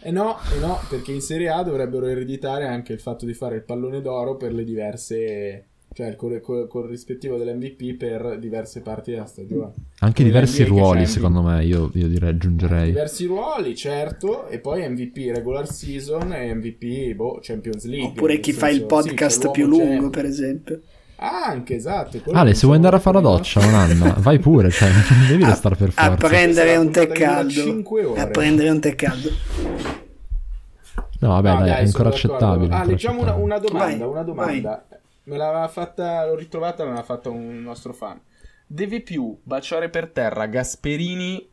Eh 0.02 0.12
no, 0.12 0.38
eh 0.56 0.60
no, 0.60 0.80
perché 0.89 1.12
in 1.12 1.22
Serie 1.22 1.50
A 1.50 1.62
dovrebbero 1.62 2.08
ereditare 2.08 2.66
anche 2.66 2.93
il 2.93 3.00
fatto 3.00 3.26
di 3.26 3.34
fare 3.34 3.56
il 3.58 3.64
pallone 3.64 4.02
d'oro 4.02 4.36
per 4.38 4.54
le 4.54 4.64
diverse... 4.64 5.66
Cioè 5.92 6.08
il 6.08 6.16
col, 6.16 6.40
col- 6.40 6.68
col 6.68 6.88
rispettivo 6.88 7.38
dell'MVP 7.38 7.98
per 7.98 8.38
diverse 8.40 8.82
parti 8.82 9.12
della 9.12 9.26
stagione. 9.26 9.74
Anche 10.00 10.22
Come 10.22 10.28
diversi 10.28 10.64
ruoli, 10.64 11.02
c'è 11.02 11.08
secondo 11.08 11.42
me, 11.42 11.66
io, 11.66 11.90
io 11.94 12.08
direi 12.08 12.30
aggiungerei. 12.30 12.86
Diversi 12.86 13.26
ruoli, 13.26 13.76
certo, 13.76 14.48
e 14.48 14.60
poi 14.60 14.88
MVP 14.88 15.32
regular 15.34 15.68
season 15.68 16.32
e 16.34 16.54
MVP 16.54 17.14
boh, 17.16 17.40
Champions 17.42 17.86
League. 17.86 18.10
Oppure 18.10 18.40
chi 18.40 18.54
fa 18.54 18.70
il 18.70 18.78
senso, 18.80 19.02
sì, 19.02 19.08
podcast 19.10 19.46
c'è 19.46 19.52
più 19.52 19.68
lungo, 19.68 20.04
c'è- 20.06 20.10
per 20.12 20.26
esempio. 20.26 20.80
Ah, 21.22 21.48
anche 21.48 21.76
esatto. 21.76 22.18
Ale, 22.32 22.54
se 22.54 22.64
vuoi 22.66 22.78
andare 22.78 22.96
a 22.96 23.00
fare 23.00 23.16
la 23.18 23.22
doccia 23.24 23.60
o 23.60 23.70
Nanna, 23.70 24.16
vai 24.22 24.40
pure, 24.40 24.70
cioè, 24.70 24.90
non 24.90 25.28
devi 25.28 25.44
restare 25.44 25.76
per 25.76 25.92
A 25.96 26.06
forza. 26.12 26.28
prendere 26.28 26.76
Questa 26.78 26.80
un 26.80 26.92
tè 26.92 27.08
caldo. 27.08 28.16
A 28.16 28.28
prendere 28.28 28.70
un 28.70 28.80
tè 28.80 28.96
caldo. 28.96 29.30
No, 31.22 31.28
vabbè, 31.30 31.52
No, 31.54 31.60
dai, 31.60 31.70
è 31.70 31.74
sono 31.74 31.88
ancora 31.88 32.10
accettabile. 32.10 32.72
Ah, 32.74 32.78
ancora 32.78 32.92
leggiamo 32.92 33.22
una, 33.22 33.32
accettabile. 33.34 33.44
una 33.44 33.60
domanda, 33.60 33.98
Vai, 34.06 34.08
una 34.14 34.24
domanda. 34.24 34.86
Me 35.30 35.38
l'aveva 35.38 35.68
fatta, 35.68 36.26
l'ho 36.26 36.36
ritrovata, 36.36 36.84
me 36.86 36.94
l'ha 36.94 37.04
fatta 37.04 37.30
un 37.30 37.62
nostro 37.62 37.94
fan. 37.94 38.20
Deve 38.66 39.02
più 39.02 39.38
baciare 39.44 39.90
per 39.90 40.08
terra 40.10 40.48
Gasperini. 40.48 41.48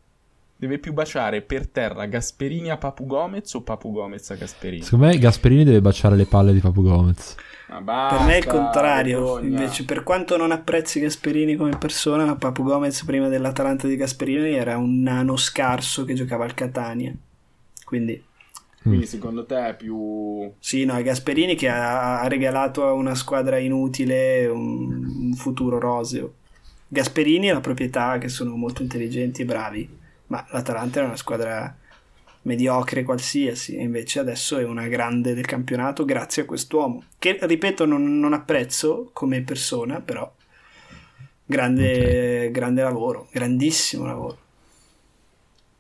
Deve 0.58 0.78
più 0.78 0.94
baciare 0.94 1.42
per 1.42 1.68
terra 1.68 2.06
Gasperini 2.06 2.70
a 2.70 2.78
Papu 2.78 3.04
Gomez 3.04 3.52
o 3.52 3.60
Papu 3.60 3.92
Gomez 3.92 4.30
a 4.30 4.36
Gasperini? 4.36 4.82
Secondo 4.82 5.06
me 5.06 5.18
Gasperini 5.18 5.64
deve 5.64 5.82
baciare 5.82 6.16
le 6.16 6.24
palle 6.24 6.54
di 6.54 6.60
Papu 6.60 6.82
Gomez. 6.82 7.34
Ma 7.68 8.06
Per 8.08 8.20
me 8.20 8.34
è 8.34 8.38
il 8.38 8.44
basta, 8.44 8.60
contrario. 8.62 9.18
vergogna. 9.34 9.48
Invece, 9.48 9.84
per 9.84 10.02
quanto 10.02 10.38
non 10.38 10.52
apprezzi 10.52 11.00
Gasperini 11.00 11.56
come 11.56 11.76
persona, 11.76 12.36
Papu 12.36 12.62
Gomez 12.62 13.04
prima 13.04 13.28
dell'Atalanta 13.28 13.86
di 13.86 13.96
Gasperini 13.96 14.54
era 14.54 14.78
un 14.78 15.02
nano 15.02 15.36
scarso 15.36 16.04
che 16.06 16.14
giocava 16.14 16.44
al 16.44 16.54
Catania. 16.54 17.14
Quindi, 17.84 18.24
Quindi 18.88 19.06
secondo 19.06 19.44
te 19.44 19.68
è 19.68 19.76
più... 19.76 20.52
sì, 20.58 20.84
no, 20.84 20.94
è 20.94 21.02
Gasperini 21.02 21.54
che 21.54 21.68
ha, 21.68 22.20
ha 22.20 22.28
regalato 22.28 22.86
a 22.86 22.92
una 22.92 23.14
squadra 23.14 23.58
inutile 23.58 24.46
un, 24.46 25.04
un 25.22 25.32
futuro 25.34 25.78
roseo. 25.78 26.34
Gasperini 26.88 27.48
e 27.48 27.52
la 27.52 27.60
proprietà 27.60 28.18
che 28.18 28.28
sono 28.28 28.54
molto 28.54 28.82
intelligenti 28.82 29.42
e 29.42 29.44
bravi, 29.44 29.88
ma 30.28 30.46
l'Atalanta 30.50 30.98
era 30.98 31.08
una 31.08 31.16
squadra 31.16 31.76
mediocre 32.42 33.02
qualsiasi 33.02 33.76
e 33.76 33.82
invece 33.82 34.20
adesso 34.20 34.56
è 34.56 34.64
una 34.64 34.86
grande 34.86 35.34
del 35.34 35.46
campionato 35.46 36.04
grazie 36.04 36.42
a 36.42 36.44
quest'uomo 36.44 37.02
che 37.18 37.38
ripeto 37.40 37.84
non, 37.84 38.20
non 38.20 38.32
apprezzo 38.32 39.10
come 39.12 39.42
persona 39.42 40.00
però 40.00 40.32
grande, 41.44 42.50
grande 42.52 42.82
lavoro 42.82 43.28
grandissimo 43.32 44.06
lavoro 44.06 44.38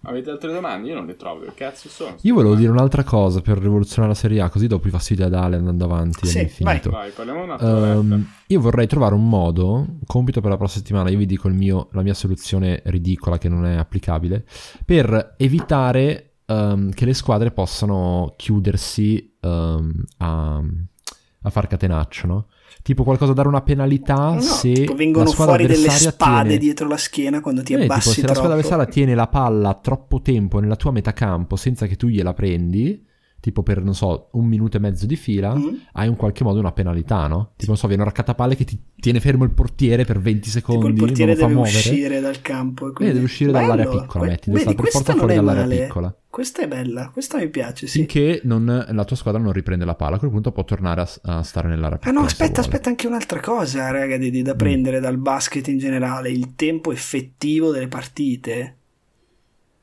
Avete 0.08 0.30
altre 0.30 0.52
domande? 0.52 0.88
Io 0.88 0.94
non 0.94 1.04
le 1.06 1.16
trovo, 1.16 1.40
che 1.40 1.52
cazzo 1.54 1.88
sono? 1.88 2.14
Io 2.20 2.34
volevo 2.34 2.54
dire 2.54 2.70
un'altra 2.70 3.02
cosa 3.02 3.40
per 3.40 3.58
rivoluzionare 3.58 4.12
la 4.12 4.18
Serie 4.18 4.40
A, 4.40 4.48
così 4.48 4.68
dopo 4.68 4.86
i 4.86 4.90
fastidio 4.90 5.26
ad 5.26 5.34
Ale 5.34 5.56
andando 5.56 5.84
avanti 5.84 6.26
Sì, 6.26 6.38
all'infinito. 6.38 6.90
Vai, 6.90 7.10
parliamo 7.10 7.42
un 7.42 7.50
attimo. 7.50 7.84
Ehm, 7.84 8.28
io 8.46 8.60
vorrei 8.60 8.86
trovare 8.86 9.14
un 9.14 9.28
modo, 9.28 9.84
compito 10.06 10.40
per 10.40 10.50
la 10.50 10.56
prossima 10.56 10.82
settimana, 10.84 11.10
io 11.10 11.18
vi 11.18 11.26
dico 11.26 11.48
il 11.48 11.54
mio- 11.54 11.88
la 11.90 12.02
mia 12.02 12.14
soluzione 12.14 12.82
ridicola 12.84 13.36
che 13.38 13.48
non 13.48 13.66
è 13.66 13.74
applicabile, 13.74 14.46
per 14.84 15.34
evitare 15.36 16.34
ehm, 16.46 16.90
che 16.92 17.04
le 17.04 17.14
squadre 17.14 17.50
possano 17.50 18.34
chiudersi 18.36 19.36
ehm, 19.40 20.04
a, 20.18 20.62
a 21.42 21.50
far 21.50 21.66
catenaccio, 21.66 22.26
no? 22.28 22.46
Tipo 22.82 23.02
qualcosa 23.02 23.32
da 23.32 23.36
dare 23.38 23.48
una 23.48 23.62
penalità 23.62 24.34
No, 24.34 24.40
se 24.40 24.72
tipo 24.72 24.94
vengono 24.94 25.24
la 25.24 25.30
fuori 25.32 25.66
delle 25.66 25.90
spade 25.90 26.42
tiene... 26.42 26.58
dietro 26.58 26.86
la 26.88 26.96
schiena 26.96 27.40
quando 27.40 27.62
ti 27.62 27.72
Eh, 27.72 27.80
tipo, 27.80 27.92
abbassi 27.92 28.10
se 28.10 28.20
la 28.20 28.26
troppo. 28.28 28.34
squadra 28.40 28.56
avversaria 28.58 28.86
tiene 28.86 29.14
la 29.14 29.26
palla 29.26 29.74
troppo 29.74 30.20
tempo 30.20 30.58
nella 30.60 30.76
tua 30.76 30.92
metà 30.92 31.12
campo 31.12 31.56
senza 31.56 31.86
che 31.86 31.96
tu 31.96 32.06
gliela 32.08 32.32
prendi, 32.32 33.04
tipo 33.46 33.62
per, 33.62 33.80
non 33.80 33.94
so, 33.94 34.28
un 34.32 34.44
minuto 34.44 34.76
e 34.76 34.80
mezzo 34.80 35.06
di 35.06 35.14
fila, 35.14 35.54
Mm? 35.54 35.68
hai 35.92 36.08
in 36.08 36.16
qualche 36.16 36.42
modo 36.42 36.58
una 36.58 36.72
penalità, 36.72 37.28
no? 37.28 37.52
Tipo, 37.54 37.70
non 37.70 37.76
so, 37.76 37.86
viene 37.86 38.02
un 38.02 38.08
raccattapalle 38.08 38.56
che 38.56 38.64
ti 38.64 38.76
tiene 38.98 39.20
fermo 39.20 39.44
il 39.44 39.52
portiere 39.52 40.04
per 40.04 40.18
20 40.18 40.48
secondi, 40.50 40.80
Tipo 40.86 40.92
il 40.92 40.98
portiere 40.98 41.30
non 41.32 41.40
deve 41.42 41.52
muovere. 41.54 41.76
uscire 41.76 42.20
dal 42.20 42.40
campo. 42.42 42.88
e 42.88 42.92
quindi- 42.92 43.14
deve 43.14 43.24
uscire 43.26 43.52
Bello, 43.52 43.66
dall'area 43.68 43.88
piccola, 43.90 44.24
que- 44.24 44.28
metti, 44.28 44.48
deve 44.50 44.60
stare 44.62 44.74
per 44.74 44.84
questa 44.84 44.98
forza 45.04 45.18
fuori 45.18 45.34
dall'area 45.36 45.62
male. 45.62 45.82
piccola. 45.84 46.16
Questa 46.28 46.62
è 46.62 46.68
bella, 46.68 47.08
questa 47.12 47.38
mi 47.38 47.48
piace, 47.48 47.86
sì. 47.86 47.98
Finché 47.98 48.40
non- 48.44 48.86
la 48.90 49.04
tua 49.04 49.16
squadra 49.16 49.40
non 49.40 49.52
riprende 49.52 49.84
la 49.84 49.94
palla, 49.94 50.16
a 50.16 50.18
quel 50.18 50.30
punto 50.32 50.50
può 50.52 50.64
tornare 50.64 51.00
a, 51.02 51.36
a 51.36 51.42
stare 51.44 51.68
nell'area 51.68 51.96
Ah 51.96 51.98
piccola. 52.00 52.20
no, 52.20 52.26
se 52.28 52.32
aspetta, 52.34 52.60
aspetta 52.60 52.88
anche 52.90 53.06
un'altra 53.06 53.40
cosa, 53.40 53.90
raga, 53.90 54.16
di, 54.16 54.30
di- 54.30 54.40
Mm. 54.40 54.44
da 54.44 54.54
prendere 54.56 54.98
dal 55.00 55.16
basket 55.18 55.68
in 55.68 55.78
generale, 55.78 56.30
il 56.30 56.54
tempo 56.56 56.90
effettivo 56.92 57.70
delle 57.70 57.88
partite. 57.88 58.76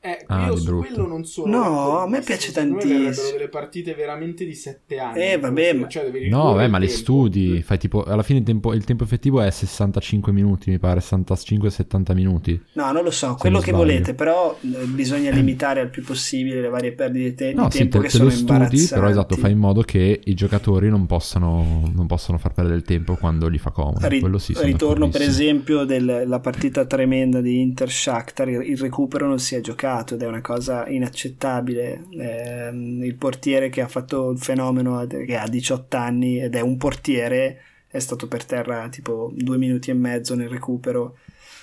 Eh, 0.06 0.22
Ah, 0.26 0.48
io 0.48 0.56
su 0.56 0.64
brutto. 0.64 0.86
quello 0.92 1.06
non 1.06 1.24
sono. 1.24 1.50
No, 1.56 1.98
a 2.00 2.06
me 2.06 2.20
piace 2.20 2.52
tantissimo. 2.52 2.98
verrebbero 2.98 3.30
delle 3.32 3.48
partite 3.48 3.94
veramente 3.94 4.44
di 4.44 4.54
7 4.54 4.98
anni. 4.98 5.22
Eh, 5.22 5.38
vabbè, 5.38 5.72
ma- 5.72 5.88
Cioè, 5.88 6.10
No, 6.28 6.60
il 6.62 6.68
ma 6.70 6.76
li 6.76 6.86
tempo. 6.86 7.00
studi, 7.00 7.62
fai 7.62 7.78
tipo, 7.78 8.04
alla 8.04 8.22
fine 8.22 8.40
il 8.40 8.44
tempo, 8.44 8.74
il 8.74 8.84
tempo 8.84 9.04
effettivo 9.04 9.40
è 9.40 9.50
65 9.50 10.30
minuti, 10.30 10.68
mi 10.68 10.78
pare, 10.78 11.00
65-70 11.00 12.12
minuti. 12.12 12.60
No, 12.74 12.92
non 12.92 13.02
lo 13.02 13.10
so, 13.10 13.34
quello 13.38 13.60
che 13.60 13.70
sbaglio. 13.70 13.78
volete, 13.78 14.12
però 14.12 14.54
eh, 14.60 14.84
bisogna 14.86 15.30
limitare 15.30 15.80
al 15.80 15.88
più 15.88 16.04
possibile 16.04 16.60
le 16.60 16.68
varie 16.68 16.92
perdite 16.92 17.48
di, 17.48 17.54
No, 17.54 17.70
sì, 17.70 17.78
tempo 17.78 17.96
te, 17.96 18.04
che 18.04 18.10
te 18.10 18.16
sono 18.18 18.24
lo 18.28 18.34
studi, 18.34 18.86
però 18.88 19.08
esatto, 19.08 19.36
fai 19.36 19.52
in 19.52 19.58
modo 19.58 19.80
che 19.80 20.20
i 20.22 20.34
giocatori 20.34 20.90
non 20.90 21.06
possano, 21.06 21.90
non 21.94 22.06
possano 22.06 22.36
far 22.36 22.52
perdere 22.52 22.76
il 22.76 22.82
tempo 22.82 23.14
quando 23.16 23.50
gli 23.50 23.58
fa 23.58 23.70
comodo. 23.70 24.06
Ri- 24.06 24.20
Quello 24.20 24.36
sì, 24.36 24.54
ritorno 24.58 25.08
per 25.08 25.22
esempio 25.22 25.84
della 25.84 26.40
partita 26.40 26.84
tremenda 26.84 27.40
di 27.40 27.60
Inter 27.62 27.90
Shakhtar 27.90 28.50
il, 28.50 28.68
il 28.68 28.76
recupero 28.78 29.26
non 29.26 29.38
si 29.38 29.54
è 29.54 29.60
giocato 29.62 29.92
ed 30.02 30.22
è 30.22 30.26
una 30.26 30.40
cosa 30.40 30.88
inaccettabile. 30.88 32.04
Ehm, 32.10 33.02
il 33.04 33.14
portiere 33.14 33.68
che 33.68 33.80
ha 33.80 33.88
fatto 33.88 34.30
il 34.30 34.38
fenomeno 34.38 35.06
che 35.06 35.36
ha 35.36 35.46
18 35.46 35.96
anni 35.96 36.40
ed 36.40 36.54
è 36.54 36.60
un 36.60 36.76
portiere 36.76 37.60
è 37.88 38.00
stato 38.00 38.26
per 38.26 38.44
terra 38.44 38.88
tipo 38.88 39.30
due 39.36 39.56
minuti 39.56 39.90
e 39.90 39.94
mezzo 39.94 40.34
nel 40.34 40.48
recupero 40.48 41.16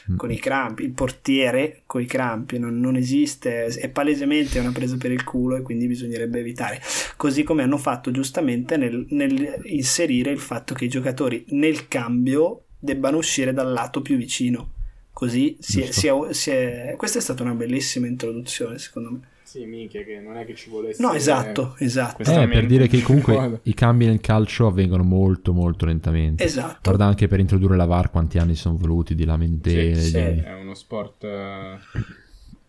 Mm. 0.10 0.16
con 0.16 0.32
i 0.32 0.40
crampi. 0.40 0.84
Il 0.84 0.92
portiere 0.92 1.84
con 1.86 2.02
i 2.02 2.06
crampi 2.06 2.58
non, 2.58 2.80
non 2.80 2.96
esiste 2.96 3.66
è 3.66 3.90
palesemente 3.90 4.60
una 4.60 4.72
presa 4.72 4.98
per 4.98 5.12
il 5.12 5.24
culo 5.24 5.58
e 5.58 5.62
quindi 5.62 5.88
bisognerebbe 5.88 6.40
evitare. 6.40 6.82
Così 7.18 7.44
come 7.44 7.64
hanno 7.64 7.78
fatto 7.78 8.12
giustamente 8.12 8.78
nel, 8.78 9.06
nel 9.10 9.62
inserire 9.66 10.32
il 10.32 10.40
fatto 10.40 10.74
che 10.74 10.86
i 10.86 10.90
giocatori 10.90 11.46
nel 11.50 11.88
cambio 11.88 12.66
debbano 12.80 13.18
uscire 13.18 13.54
dal 13.54 13.72
lato 13.72 14.02
più 14.02 14.18
vicino 14.18 14.74
così 15.14 15.58
si 15.60 15.82
è, 15.82 15.92
si 15.92 16.08
è- 16.08 16.34
si 16.34 16.50
è- 16.52 16.96
questa 16.98 17.20
è 17.20 17.22
stata 17.22 17.44
una 17.44 17.54
bellissima 17.54 18.08
introduzione 18.08 18.78
secondo 18.80 19.12
me 19.12 19.20
Sì, 19.44 19.66
minchia, 19.66 20.04
che 20.04 20.20
non 20.20 20.38
è 20.38 20.46
che 20.46 20.56
ci 20.56 20.70
volesse. 20.70 21.02
no 21.02 21.14
esatto 21.14 21.76
esatto 21.80 22.22
Eh, 22.24 22.48
per 22.48 22.66
dire 22.66 22.88
che 22.88 23.02
comunque 23.02 23.60
i 23.64 23.74
cambi 23.74 24.06
nel 24.06 24.22
calcio 24.22 24.68
avvengono 24.68 25.04
molto 25.04 25.52
molto 25.54 25.86
lentamente. 25.86 26.44
esatto 26.44 26.80
Guarda 26.84 27.06
anche 27.06 27.28
per 27.28 27.40
introdurre 27.40 27.76
la 27.76 27.86
VAR 27.86 28.10
quanti 28.12 28.38
anni 28.38 28.56
sono 28.56 28.78
voluti 28.78 29.14
di 29.16 29.26
lamentele, 29.26 29.96
Sì, 29.96 30.10
sì. 30.10 30.12
di- 30.34 30.40
È 30.40 30.54
uno 30.54 30.74
sport. 30.74 31.24
eh, 31.26 31.78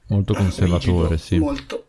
molto 0.09 0.35
conservatore, 0.35 1.09
rigido. 1.11 1.17
sì. 1.17 1.39
molto 1.39 1.87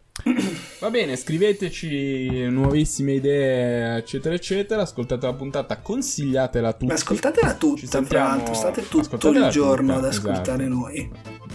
Va 0.80 0.90
bene, 0.92 1.16
scriveteci 1.16 2.48
nuovissime 2.50 3.14
idee, 3.14 3.98
eccetera, 3.98 4.36
eccetera. 4.36 4.84
Ascoltate 4.84 5.26
la 5.26 5.34
puntata, 5.34 5.78
consigliatela 5.80 6.68
a 6.68 6.72
tutti. 6.74 6.86
ma 6.86 6.94
ascoltatela 6.94 7.56
tutta 7.56 7.82
tra 7.82 7.88
sentiamo- 7.90 8.28
l'altro 8.30 8.54
state 8.54 8.88
tutto 8.88 9.30
il 9.30 9.48
giorno 9.50 9.94
tutta, 9.96 10.06
ad 10.08 10.14
ascoltare 10.14 10.64
esatto. 10.66 10.80
noi 10.80 11.12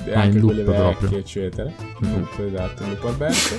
E 0.07 0.13
Ah, 0.15 0.21
anche 0.23 0.37
in 0.39 0.43
loop 0.43 0.55
quelle 0.55 0.63
vecchie, 0.65 0.83
proprio. 0.97 1.19
eccetera. 1.19 1.71
Mhm. 2.01 2.15
Loop, 2.19 2.39
esatto, 2.47 2.83
in 2.83 2.89
loop 2.91 3.05
Alberto. 3.05 3.55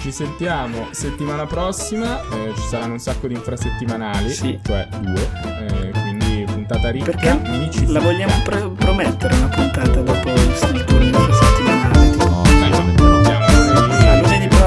Ci 0.00 0.10
sentiamo 0.12 0.88
settimana 0.90 1.46
prossima. 1.46 2.20
eh, 2.22 2.52
ci 2.56 2.62
saranno 2.68 2.94
un 2.94 2.98
sacco 2.98 3.26
di 3.28 3.34
infrasettimanali, 3.34 4.30
Sì. 4.30 4.58
cioè 4.64 4.88
due. 5.00 5.28
eh, 5.68 5.90
quindi 5.90 6.44
puntata 6.52 6.90
ricca. 6.90 7.04
perché 7.04 7.28
amici 7.28 7.86
la 7.86 8.00
vogliamo 8.00 8.32
pre- 8.44 8.70
promettere 8.76 9.34
una 9.34 9.48
puntata 9.48 10.00
dopo 10.00 10.30
il 10.30 10.84
turno 10.84 11.31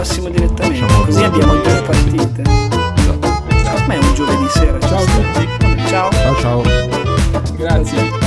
prossimo 0.06 0.30
direttamente. 0.30 0.86
Facciamo 0.86 1.03
Così 1.06 1.23
abbiamo 1.23 1.61
tre 1.61 1.82
partite. 1.82 2.41
Esatto. 2.44 3.91
È 3.91 3.98
un 3.98 4.14
giovedì 4.14 4.48
sera. 4.49 4.80
Ciao 4.80 4.99
a 4.99 5.06
tutti. 5.06 5.88
Ciao. 5.88 6.11
Ciao 6.11 6.36
ciao. 6.36 6.64
Grazie. 7.57 8.25